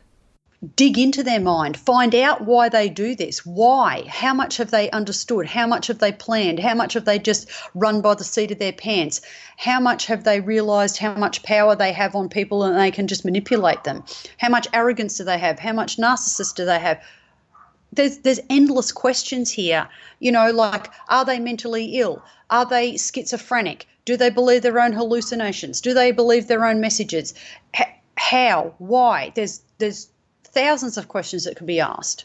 dig 0.76 0.98
into 0.98 1.22
their 1.22 1.40
mind, 1.40 1.74
find 1.78 2.14
out 2.14 2.42
why 2.42 2.68
they 2.68 2.88
do 2.90 3.14
this. 3.14 3.46
Why? 3.46 4.04
How 4.06 4.34
much 4.34 4.58
have 4.58 4.70
they 4.70 4.90
understood? 4.90 5.46
How 5.46 5.66
much 5.66 5.86
have 5.86 6.00
they 6.00 6.12
planned? 6.12 6.58
How 6.58 6.74
much 6.74 6.92
have 6.92 7.06
they 7.06 7.18
just 7.18 7.48
run 7.74 8.02
by 8.02 8.14
the 8.14 8.24
seat 8.24 8.50
of 8.50 8.58
their 8.58 8.72
pants? 8.72 9.22
How 9.56 9.80
much 9.80 10.04
have 10.06 10.24
they 10.24 10.40
realized 10.40 10.98
how 10.98 11.14
much 11.14 11.42
power 11.42 11.74
they 11.74 11.92
have 11.92 12.14
on 12.14 12.28
people 12.28 12.62
and 12.62 12.78
they 12.78 12.90
can 12.90 13.06
just 13.06 13.24
manipulate 13.24 13.84
them? 13.84 14.04
How 14.36 14.50
much 14.50 14.68
arrogance 14.74 15.16
do 15.16 15.24
they 15.24 15.38
have? 15.38 15.58
How 15.58 15.72
much 15.72 15.96
narcissist 15.96 16.56
do 16.56 16.66
they 16.66 16.78
have? 16.78 17.02
There's 17.92 18.18
there's 18.18 18.40
endless 18.50 18.92
questions 18.92 19.50
here. 19.50 19.88
You 20.18 20.30
know, 20.30 20.50
like 20.50 20.90
are 21.08 21.24
they 21.24 21.38
mentally 21.38 21.98
ill? 21.98 22.22
Are 22.50 22.66
they 22.66 22.98
schizophrenic? 22.98 23.86
Do 24.04 24.18
they 24.18 24.28
believe 24.28 24.60
their 24.60 24.80
own 24.80 24.92
hallucinations? 24.92 25.80
Do 25.80 25.94
they 25.94 26.12
believe 26.12 26.48
their 26.48 26.66
own 26.66 26.80
messages? 26.82 27.32
How? 28.16 28.74
Why? 28.76 29.32
There's 29.34 29.62
there's 29.78 30.08
thousands 30.52 30.96
of 30.96 31.08
questions 31.08 31.44
that 31.44 31.56
can 31.56 31.66
be 31.66 31.80
asked. 31.80 32.24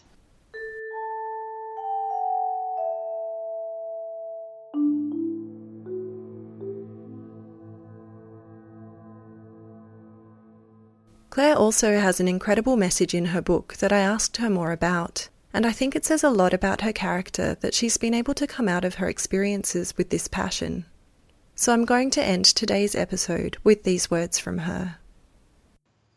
Claire 11.29 11.57
also 11.57 11.99
has 11.99 12.21
an 12.21 12.29
incredible 12.29 12.77
message 12.77 13.13
in 13.13 13.25
her 13.25 13.41
book 13.41 13.75
that 13.79 13.91
I 13.91 13.99
asked 13.99 14.37
her 14.37 14.49
more 14.49 14.71
about, 14.71 15.27
and 15.53 15.65
I 15.65 15.73
think 15.73 15.93
it 15.93 16.05
says 16.05 16.23
a 16.23 16.29
lot 16.29 16.53
about 16.53 16.79
her 16.79 16.93
character 16.93 17.57
that 17.59 17.73
she's 17.73 17.97
been 17.97 18.13
able 18.13 18.33
to 18.35 18.47
come 18.47 18.69
out 18.69 18.85
of 18.85 18.95
her 18.95 19.09
experiences 19.09 19.93
with 19.97 20.11
this 20.11 20.29
passion. 20.29 20.85
So 21.53 21.73
I'm 21.73 21.83
going 21.83 22.09
to 22.11 22.23
end 22.23 22.45
today's 22.45 22.95
episode 22.95 23.57
with 23.65 23.83
these 23.83 24.09
words 24.09 24.39
from 24.39 24.59
her 24.59 24.95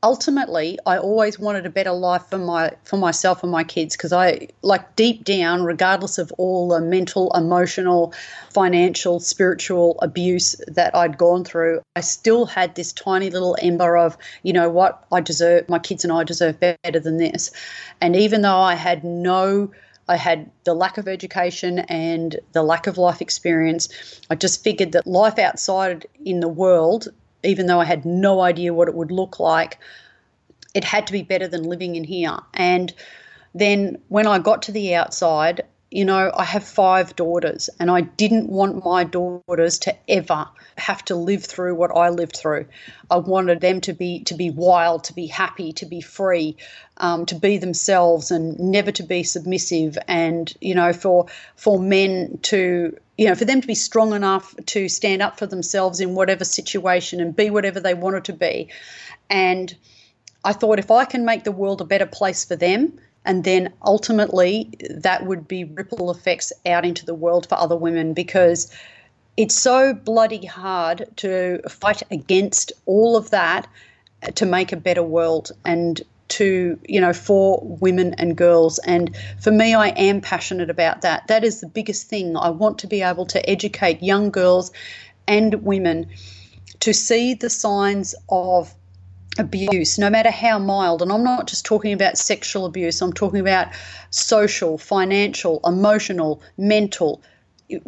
ultimately 0.02 0.78
I 0.86 0.98
always 0.98 1.38
wanted 1.38 1.66
a 1.66 1.70
better 1.70 1.92
life 1.92 2.22
for 2.30 2.38
my 2.38 2.72
for 2.84 2.96
myself 2.96 3.42
and 3.42 3.50
my 3.50 3.64
kids 3.64 3.96
because 3.96 4.12
I 4.12 4.48
like 4.62 4.94
deep 4.94 5.24
down 5.24 5.64
regardless 5.64 6.18
of 6.18 6.32
all 6.38 6.68
the 6.68 6.80
mental 6.80 7.32
emotional 7.34 8.12
financial 8.50 9.18
spiritual 9.18 9.98
abuse 10.00 10.54
that 10.68 10.94
I'd 10.94 11.18
gone 11.18 11.44
through 11.44 11.80
I 11.96 12.00
still 12.00 12.46
had 12.46 12.74
this 12.74 12.92
tiny 12.92 13.30
little 13.30 13.56
ember 13.60 13.96
of 13.96 14.16
you 14.44 14.52
know 14.52 14.70
what 14.70 15.04
I 15.10 15.20
deserve 15.20 15.68
my 15.68 15.80
kids 15.80 16.04
and 16.04 16.12
I 16.12 16.22
deserve 16.22 16.60
better 16.60 17.00
than 17.00 17.16
this 17.16 17.50
and 18.00 18.14
even 18.14 18.42
though 18.42 18.60
I 18.60 18.74
had 18.74 19.02
no 19.02 19.70
I 20.08 20.16
had 20.16 20.50
the 20.64 20.74
lack 20.74 20.96
of 20.96 21.06
education 21.06 21.80
and 21.80 22.36
the 22.52 22.62
lack 22.62 22.86
of 22.86 22.96
life 22.96 23.20
experience. 23.20 23.90
I 24.30 24.36
just 24.36 24.64
figured 24.64 24.92
that 24.92 25.06
life 25.06 25.38
outside 25.38 26.06
in 26.24 26.40
the 26.40 26.48
world 26.48 27.08
even 27.42 27.66
though 27.66 27.80
I 27.80 27.84
had 27.84 28.04
no 28.04 28.40
idea 28.40 28.74
what 28.74 28.88
it 28.88 28.94
would 28.94 29.10
look 29.10 29.38
like, 29.38 29.78
it 30.74 30.84
had 30.84 31.06
to 31.06 31.12
be 31.12 31.22
better 31.22 31.48
than 31.48 31.62
living 31.62 31.96
in 31.96 32.04
here. 32.04 32.38
And 32.54 32.92
then 33.54 33.98
when 34.08 34.26
I 34.26 34.38
got 34.38 34.62
to 34.62 34.72
the 34.72 34.94
outside, 34.94 35.62
you 35.90 36.04
know, 36.04 36.30
I 36.34 36.44
have 36.44 36.64
five 36.64 37.16
daughters, 37.16 37.70
and 37.80 37.90
I 37.90 38.02
didn't 38.02 38.50
want 38.50 38.84
my 38.84 39.04
daughters 39.04 39.78
to 39.80 39.96
ever 40.08 40.46
have 40.76 41.02
to 41.06 41.14
live 41.14 41.44
through 41.44 41.74
what 41.76 41.90
I 41.96 42.10
lived 42.10 42.36
through. 42.36 42.66
I 43.10 43.16
wanted 43.16 43.60
them 43.60 43.80
to 43.82 43.94
be 43.94 44.20
to 44.24 44.34
be 44.34 44.50
wild, 44.50 45.04
to 45.04 45.14
be 45.14 45.26
happy, 45.26 45.72
to 45.74 45.86
be 45.86 46.02
free, 46.02 46.56
um, 46.98 47.24
to 47.26 47.34
be 47.34 47.56
themselves, 47.56 48.30
and 48.30 48.58
never 48.58 48.92
to 48.92 49.02
be 49.02 49.22
submissive. 49.22 49.96
And 50.06 50.52
you 50.60 50.74
know, 50.74 50.92
for 50.92 51.26
for 51.56 51.78
men 51.78 52.38
to 52.42 52.94
you 53.16 53.26
know, 53.26 53.34
for 53.34 53.46
them 53.46 53.60
to 53.62 53.66
be 53.66 53.74
strong 53.74 54.12
enough 54.12 54.54
to 54.66 54.88
stand 54.88 55.22
up 55.22 55.38
for 55.38 55.46
themselves 55.46 56.00
in 56.00 56.14
whatever 56.14 56.44
situation 56.44 57.20
and 57.20 57.34
be 57.34 57.50
whatever 57.50 57.80
they 57.80 57.94
wanted 57.94 58.24
to 58.24 58.32
be. 58.34 58.68
And 59.30 59.74
I 60.44 60.52
thought 60.52 60.78
if 60.78 60.90
I 60.90 61.04
can 61.04 61.24
make 61.24 61.44
the 61.44 61.52
world 61.52 61.80
a 61.80 61.84
better 61.84 62.06
place 62.06 62.44
for 62.44 62.56
them, 62.56 63.00
and 63.28 63.44
then 63.44 63.72
ultimately 63.84 64.70
that 64.90 65.26
would 65.26 65.46
be 65.46 65.64
ripple 65.64 66.10
effects 66.10 66.50
out 66.64 66.84
into 66.84 67.04
the 67.04 67.14
world 67.14 67.46
for 67.46 67.56
other 67.56 67.76
women 67.76 68.14
because 68.14 68.74
it's 69.36 69.54
so 69.54 69.92
bloody 69.92 70.46
hard 70.46 71.06
to 71.16 71.60
fight 71.68 72.02
against 72.10 72.72
all 72.86 73.16
of 73.16 73.30
that 73.30 73.68
to 74.34 74.46
make 74.46 74.72
a 74.72 74.76
better 74.76 75.02
world 75.02 75.52
and 75.64 76.00
to 76.28 76.78
you 76.88 77.00
know 77.00 77.12
for 77.12 77.60
women 77.62 78.14
and 78.18 78.36
girls. 78.36 78.78
And 78.80 79.14
for 79.40 79.50
me 79.50 79.74
I 79.74 79.88
am 79.88 80.20
passionate 80.20 80.70
about 80.70 81.02
that. 81.02 81.28
That 81.28 81.44
is 81.44 81.60
the 81.60 81.68
biggest 81.68 82.08
thing. 82.08 82.36
I 82.36 82.50
want 82.50 82.78
to 82.80 82.86
be 82.86 83.02
able 83.02 83.26
to 83.26 83.48
educate 83.48 84.02
young 84.02 84.30
girls 84.30 84.72
and 85.26 85.54
women 85.62 86.06
to 86.80 86.94
see 86.94 87.34
the 87.34 87.50
signs 87.50 88.14
of 88.30 88.74
abuse 89.38 89.98
no 89.98 90.10
matter 90.10 90.30
how 90.30 90.58
mild 90.58 91.00
and 91.00 91.12
I'm 91.12 91.24
not 91.24 91.46
just 91.46 91.64
talking 91.64 91.92
about 91.92 92.18
sexual 92.18 92.66
abuse 92.66 93.00
I'm 93.00 93.12
talking 93.12 93.40
about 93.40 93.68
social 94.10 94.78
financial 94.78 95.60
emotional 95.64 96.42
mental 96.56 97.22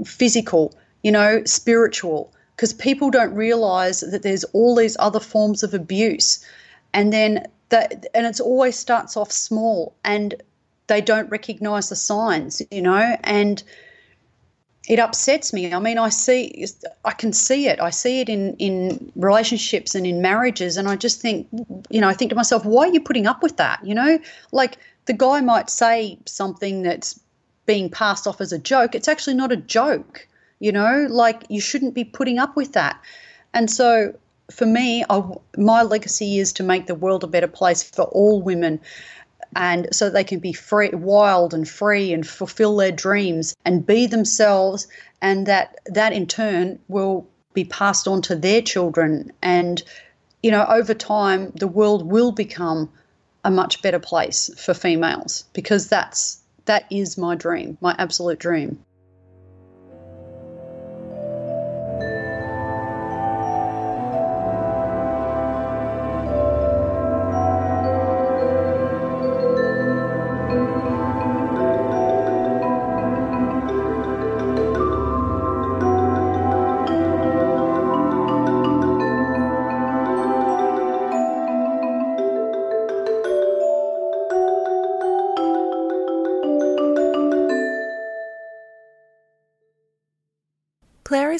physical 0.04 0.74
you 1.02 1.12
know 1.12 1.42
spiritual 1.44 2.32
because 2.60 2.74
people 2.74 3.10
don't 3.10 3.34
realize 3.34 4.00
that 4.00 4.22
there's 4.22 4.44
all 4.52 4.74
these 4.74 4.94
other 5.00 5.18
forms 5.18 5.62
of 5.62 5.72
abuse. 5.72 6.44
And 6.92 7.10
then 7.10 7.46
that 7.70 8.04
and 8.12 8.26
it's 8.26 8.38
always 8.38 8.78
starts 8.78 9.16
off 9.16 9.32
small 9.32 9.96
and 10.04 10.34
they 10.88 11.00
don't 11.00 11.30
recognize 11.30 11.88
the 11.88 11.96
signs 11.96 12.60
you 12.70 12.82
know 12.82 13.16
and 13.24 13.62
it 14.90 14.98
upsets 14.98 15.52
me. 15.52 15.72
I 15.72 15.78
mean 15.78 15.98
i 15.98 16.08
see 16.08 16.66
i 17.04 17.12
can 17.12 17.32
see 17.32 17.68
it. 17.68 17.80
I 17.80 17.90
see 17.90 18.20
it 18.20 18.28
in 18.28 18.56
in 18.56 19.12
relationships 19.16 19.94
and 19.94 20.06
in 20.06 20.20
marriages 20.20 20.76
and 20.76 20.88
i 20.88 20.96
just 20.96 21.20
think 21.20 21.46
you 21.90 22.00
know 22.00 22.08
i 22.08 22.14
think 22.14 22.30
to 22.30 22.36
myself 22.36 22.64
why 22.64 22.88
are 22.88 22.92
you 22.92 23.00
putting 23.00 23.26
up 23.26 23.42
with 23.42 23.56
that? 23.56 23.78
You 23.84 23.94
know 23.94 24.18
like 24.52 24.78
the 25.06 25.12
guy 25.12 25.40
might 25.40 25.70
say 25.70 26.18
something 26.26 26.82
that's 26.82 27.18
being 27.66 27.88
passed 27.88 28.26
off 28.26 28.40
as 28.40 28.52
a 28.52 28.58
joke. 28.58 28.94
It's 28.94 29.08
actually 29.08 29.36
not 29.42 29.52
a 29.52 29.56
joke 29.56 30.26
you 30.60 30.70
know? 30.70 31.06
Like 31.10 31.44
you 31.48 31.60
shouldn't 31.60 31.94
be 31.94 32.04
putting 32.04 32.38
up 32.38 32.54
with 32.54 32.74
that. 32.74 33.00
And 33.52 33.68
so 33.68 34.14
for 34.52 34.66
me, 34.66 35.04
I, 35.10 35.22
my 35.56 35.82
legacy 35.82 36.38
is 36.38 36.52
to 36.54 36.62
make 36.62 36.86
the 36.86 36.94
world 36.94 37.24
a 37.24 37.26
better 37.26 37.48
place 37.48 37.82
for 37.82 38.02
all 38.02 38.40
women 38.40 38.80
and 39.56 39.88
so 39.92 40.08
they 40.08 40.24
can 40.24 40.38
be 40.38 40.52
free 40.52 40.90
wild 40.90 41.54
and 41.54 41.68
free 41.68 42.12
and 42.12 42.26
fulfill 42.26 42.76
their 42.76 42.92
dreams 42.92 43.54
and 43.64 43.86
be 43.86 44.06
themselves 44.06 44.86
and 45.20 45.46
that 45.46 45.78
that 45.86 46.12
in 46.12 46.26
turn 46.26 46.78
will 46.88 47.26
be 47.52 47.64
passed 47.64 48.06
on 48.06 48.22
to 48.22 48.36
their 48.36 48.62
children. 48.62 49.32
And 49.42 49.82
you 50.42 50.50
know 50.50 50.64
over 50.68 50.94
time 50.94 51.52
the 51.56 51.68
world 51.68 52.06
will 52.06 52.32
become 52.32 52.90
a 53.44 53.50
much 53.50 53.82
better 53.82 53.98
place 53.98 54.50
for 54.56 54.74
females 54.74 55.44
because 55.52 55.88
that's 55.88 56.40
that 56.66 56.84
is 56.90 57.18
my 57.18 57.34
dream 57.34 57.78
my 57.80 57.94
absolute 57.98 58.38
dream 58.38 58.84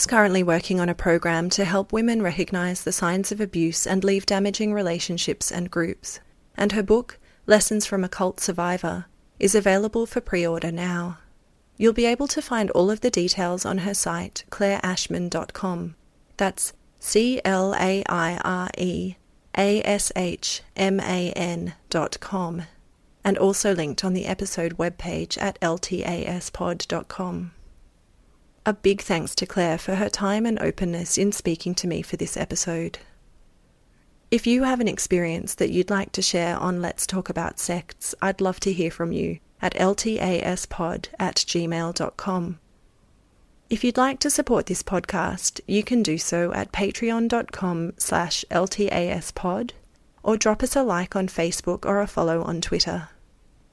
is 0.01 0.07
currently 0.07 0.43
working 0.43 0.81
on 0.81 0.89
a 0.89 0.95
program 0.95 1.51
to 1.51 1.63
help 1.63 1.93
women 1.93 2.23
recognise 2.23 2.85
the 2.85 2.91
signs 2.91 3.31
of 3.31 3.39
abuse 3.39 3.87
and 3.87 4.03
leave 4.03 4.25
damaging 4.25 4.73
relationships 4.73 5.53
and 5.53 5.71
groups. 5.71 6.21
And 6.57 6.73
her 6.73 6.83
book, 6.83 7.19
Lessons 7.47 7.85
from 7.85 8.03
a 8.03 8.09
Cult 8.09 8.41
Survivor, 8.41 9.05
is 9.39 9.55
available 9.55 10.07
for 10.07 10.23
pre 10.23 10.47
order 10.47 10.73
now. 10.73 11.19
You'll 11.77 11.93
be 11.93 12.07
able 12.07 12.29
to 12.29 12.41
find 12.41 12.71
all 12.71 12.91
of 12.91 13.03
the 13.03 13.11
details 13.11 13.67
on 13.67 13.79
her 13.79 13.93
site, 13.93 14.45
claireashman.com. 14.51 15.97
That's 16.39 16.73
C 16.99 17.43
L 17.45 17.75
A 17.75 18.03
I 18.09 18.39
R 18.43 18.71
E 18.79 19.17
A 19.59 19.83
S 19.83 20.13
H 20.17 20.63
M 20.77 20.99
A 21.01 21.31
N 21.33 21.75
dot 21.91 22.19
com, 22.21 22.63
and 23.23 23.37
also 23.37 23.75
linked 23.75 24.03
on 24.03 24.15
the 24.15 24.25
episode 24.25 24.79
webpage 24.79 25.37
at 25.43 25.61
ltaspod.com. 25.61 27.51
A 28.71 28.73
big 28.73 29.01
thanks 29.01 29.35
to 29.35 29.47
Claire 29.47 29.79
for 29.79 29.97
her 29.97 30.09
time 30.09 30.47
and 30.47 30.57
openness 30.61 31.19
in 31.19 31.33
speaking 31.33 31.75
to 31.75 31.89
me 31.89 32.03
for 32.03 32.17
this 32.17 32.37
episode. 32.37 33.01
If 34.31 34.47
you 34.47 34.63
have 34.63 34.79
an 34.79 34.87
experience 34.87 35.55
that 35.57 35.71
you'd 35.71 35.91
like 35.91 36.13
to 36.13 36.23
share 36.23 36.57
on 36.57 36.81
Let's 36.81 37.05
Talk 37.05 37.29
About 37.29 37.59
Sects, 37.59 38.15
I'd 38.23 38.41
love 38.41 38.61
to 38.61 38.73
hear 38.73 38.93
from 38.93 39.11
you 39.11 39.41
at 39.61 39.75
ltaspod 39.75 41.09
at 41.19 41.35
gmail.com. 41.35 42.61
If 43.69 43.83
you'd 43.83 43.97
like 43.97 44.21
to 44.21 44.31
support 44.31 44.67
this 44.67 44.85
podcast, 44.85 45.61
you 45.67 45.83
can 45.83 46.05
do 46.05 46.17
so 46.17 46.53
at 46.53 46.71
patreon.com 46.71 47.95
slash 47.99 48.45
ltaspod 48.53 49.73
or 50.23 50.37
drop 50.37 50.63
us 50.63 50.77
a 50.77 50.85
like 50.85 51.17
on 51.17 51.27
Facebook 51.27 51.85
or 51.85 52.01
a 52.01 52.07
follow 52.07 52.45
on 52.45 52.61
Twitter. 52.61 53.09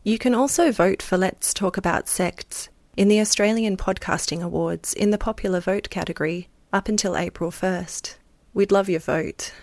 You 0.03 0.17
can 0.17 0.33
also 0.33 0.71
vote 0.71 1.03
for 1.03 1.19
Let's 1.19 1.53
Talk 1.53 1.77
About 1.77 2.07
Sects 2.07 2.69
in 2.97 3.07
the 3.09 3.21
Australian 3.21 3.77
Podcasting 3.77 4.41
Awards 4.41 4.91
in 4.91 5.11
the 5.11 5.19
popular 5.19 5.59
vote 5.59 5.87
category 5.91 6.49
up 6.73 6.89
until 6.89 7.15
April 7.15 7.51
1st. 7.51 8.15
We'd 8.55 8.71
love 8.71 8.89
your 8.89 8.99
vote. 8.99 9.53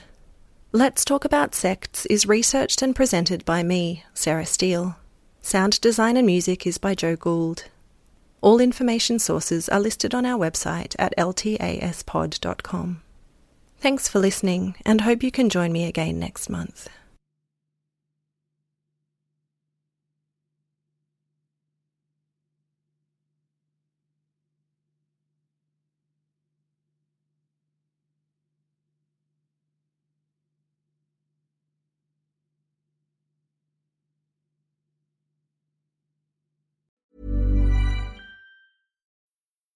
Let's 0.70 1.02
Talk 1.04 1.24
About 1.24 1.54
Sects 1.54 2.04
is 2.06 2.26
researched 2.26 2.82
and 2.82 2.94
presented 2.94 3.44
by 3.46 3.62
me, 3.62 4.04
Sarah 4.12 4.44
Steele. 4.44 4.96
Sound 5.40 5.80
design 5.80 6.18
and 6.18 6.26
music 6.26 6.66
is 6.66 6.76
by 6.76 6.94
Joe 6.94 7.16
Gould. 7.16 7.64
All 8.40 8.60
information 8.60 9.18
sources 9.18 9.68
are 9.70 9.80
listed 9.80 10.14
on 10.14 10.26
our 10.26 10.38
website 10.38 10.94
at 10.98 11.16
ltaspod.com. 11.16 13.00
Thanks 13.78 14.08
for 14.08 14.18
listening 14.18 14.74
and 14.84 15.00
hope 15.00 15.22
you 15.22 15.30
can 15.30 15.48
join 15.48 15.72
me 15.72 15.86
again 15.86 16.18
next 16.18 16.50
month. 16.50 16.90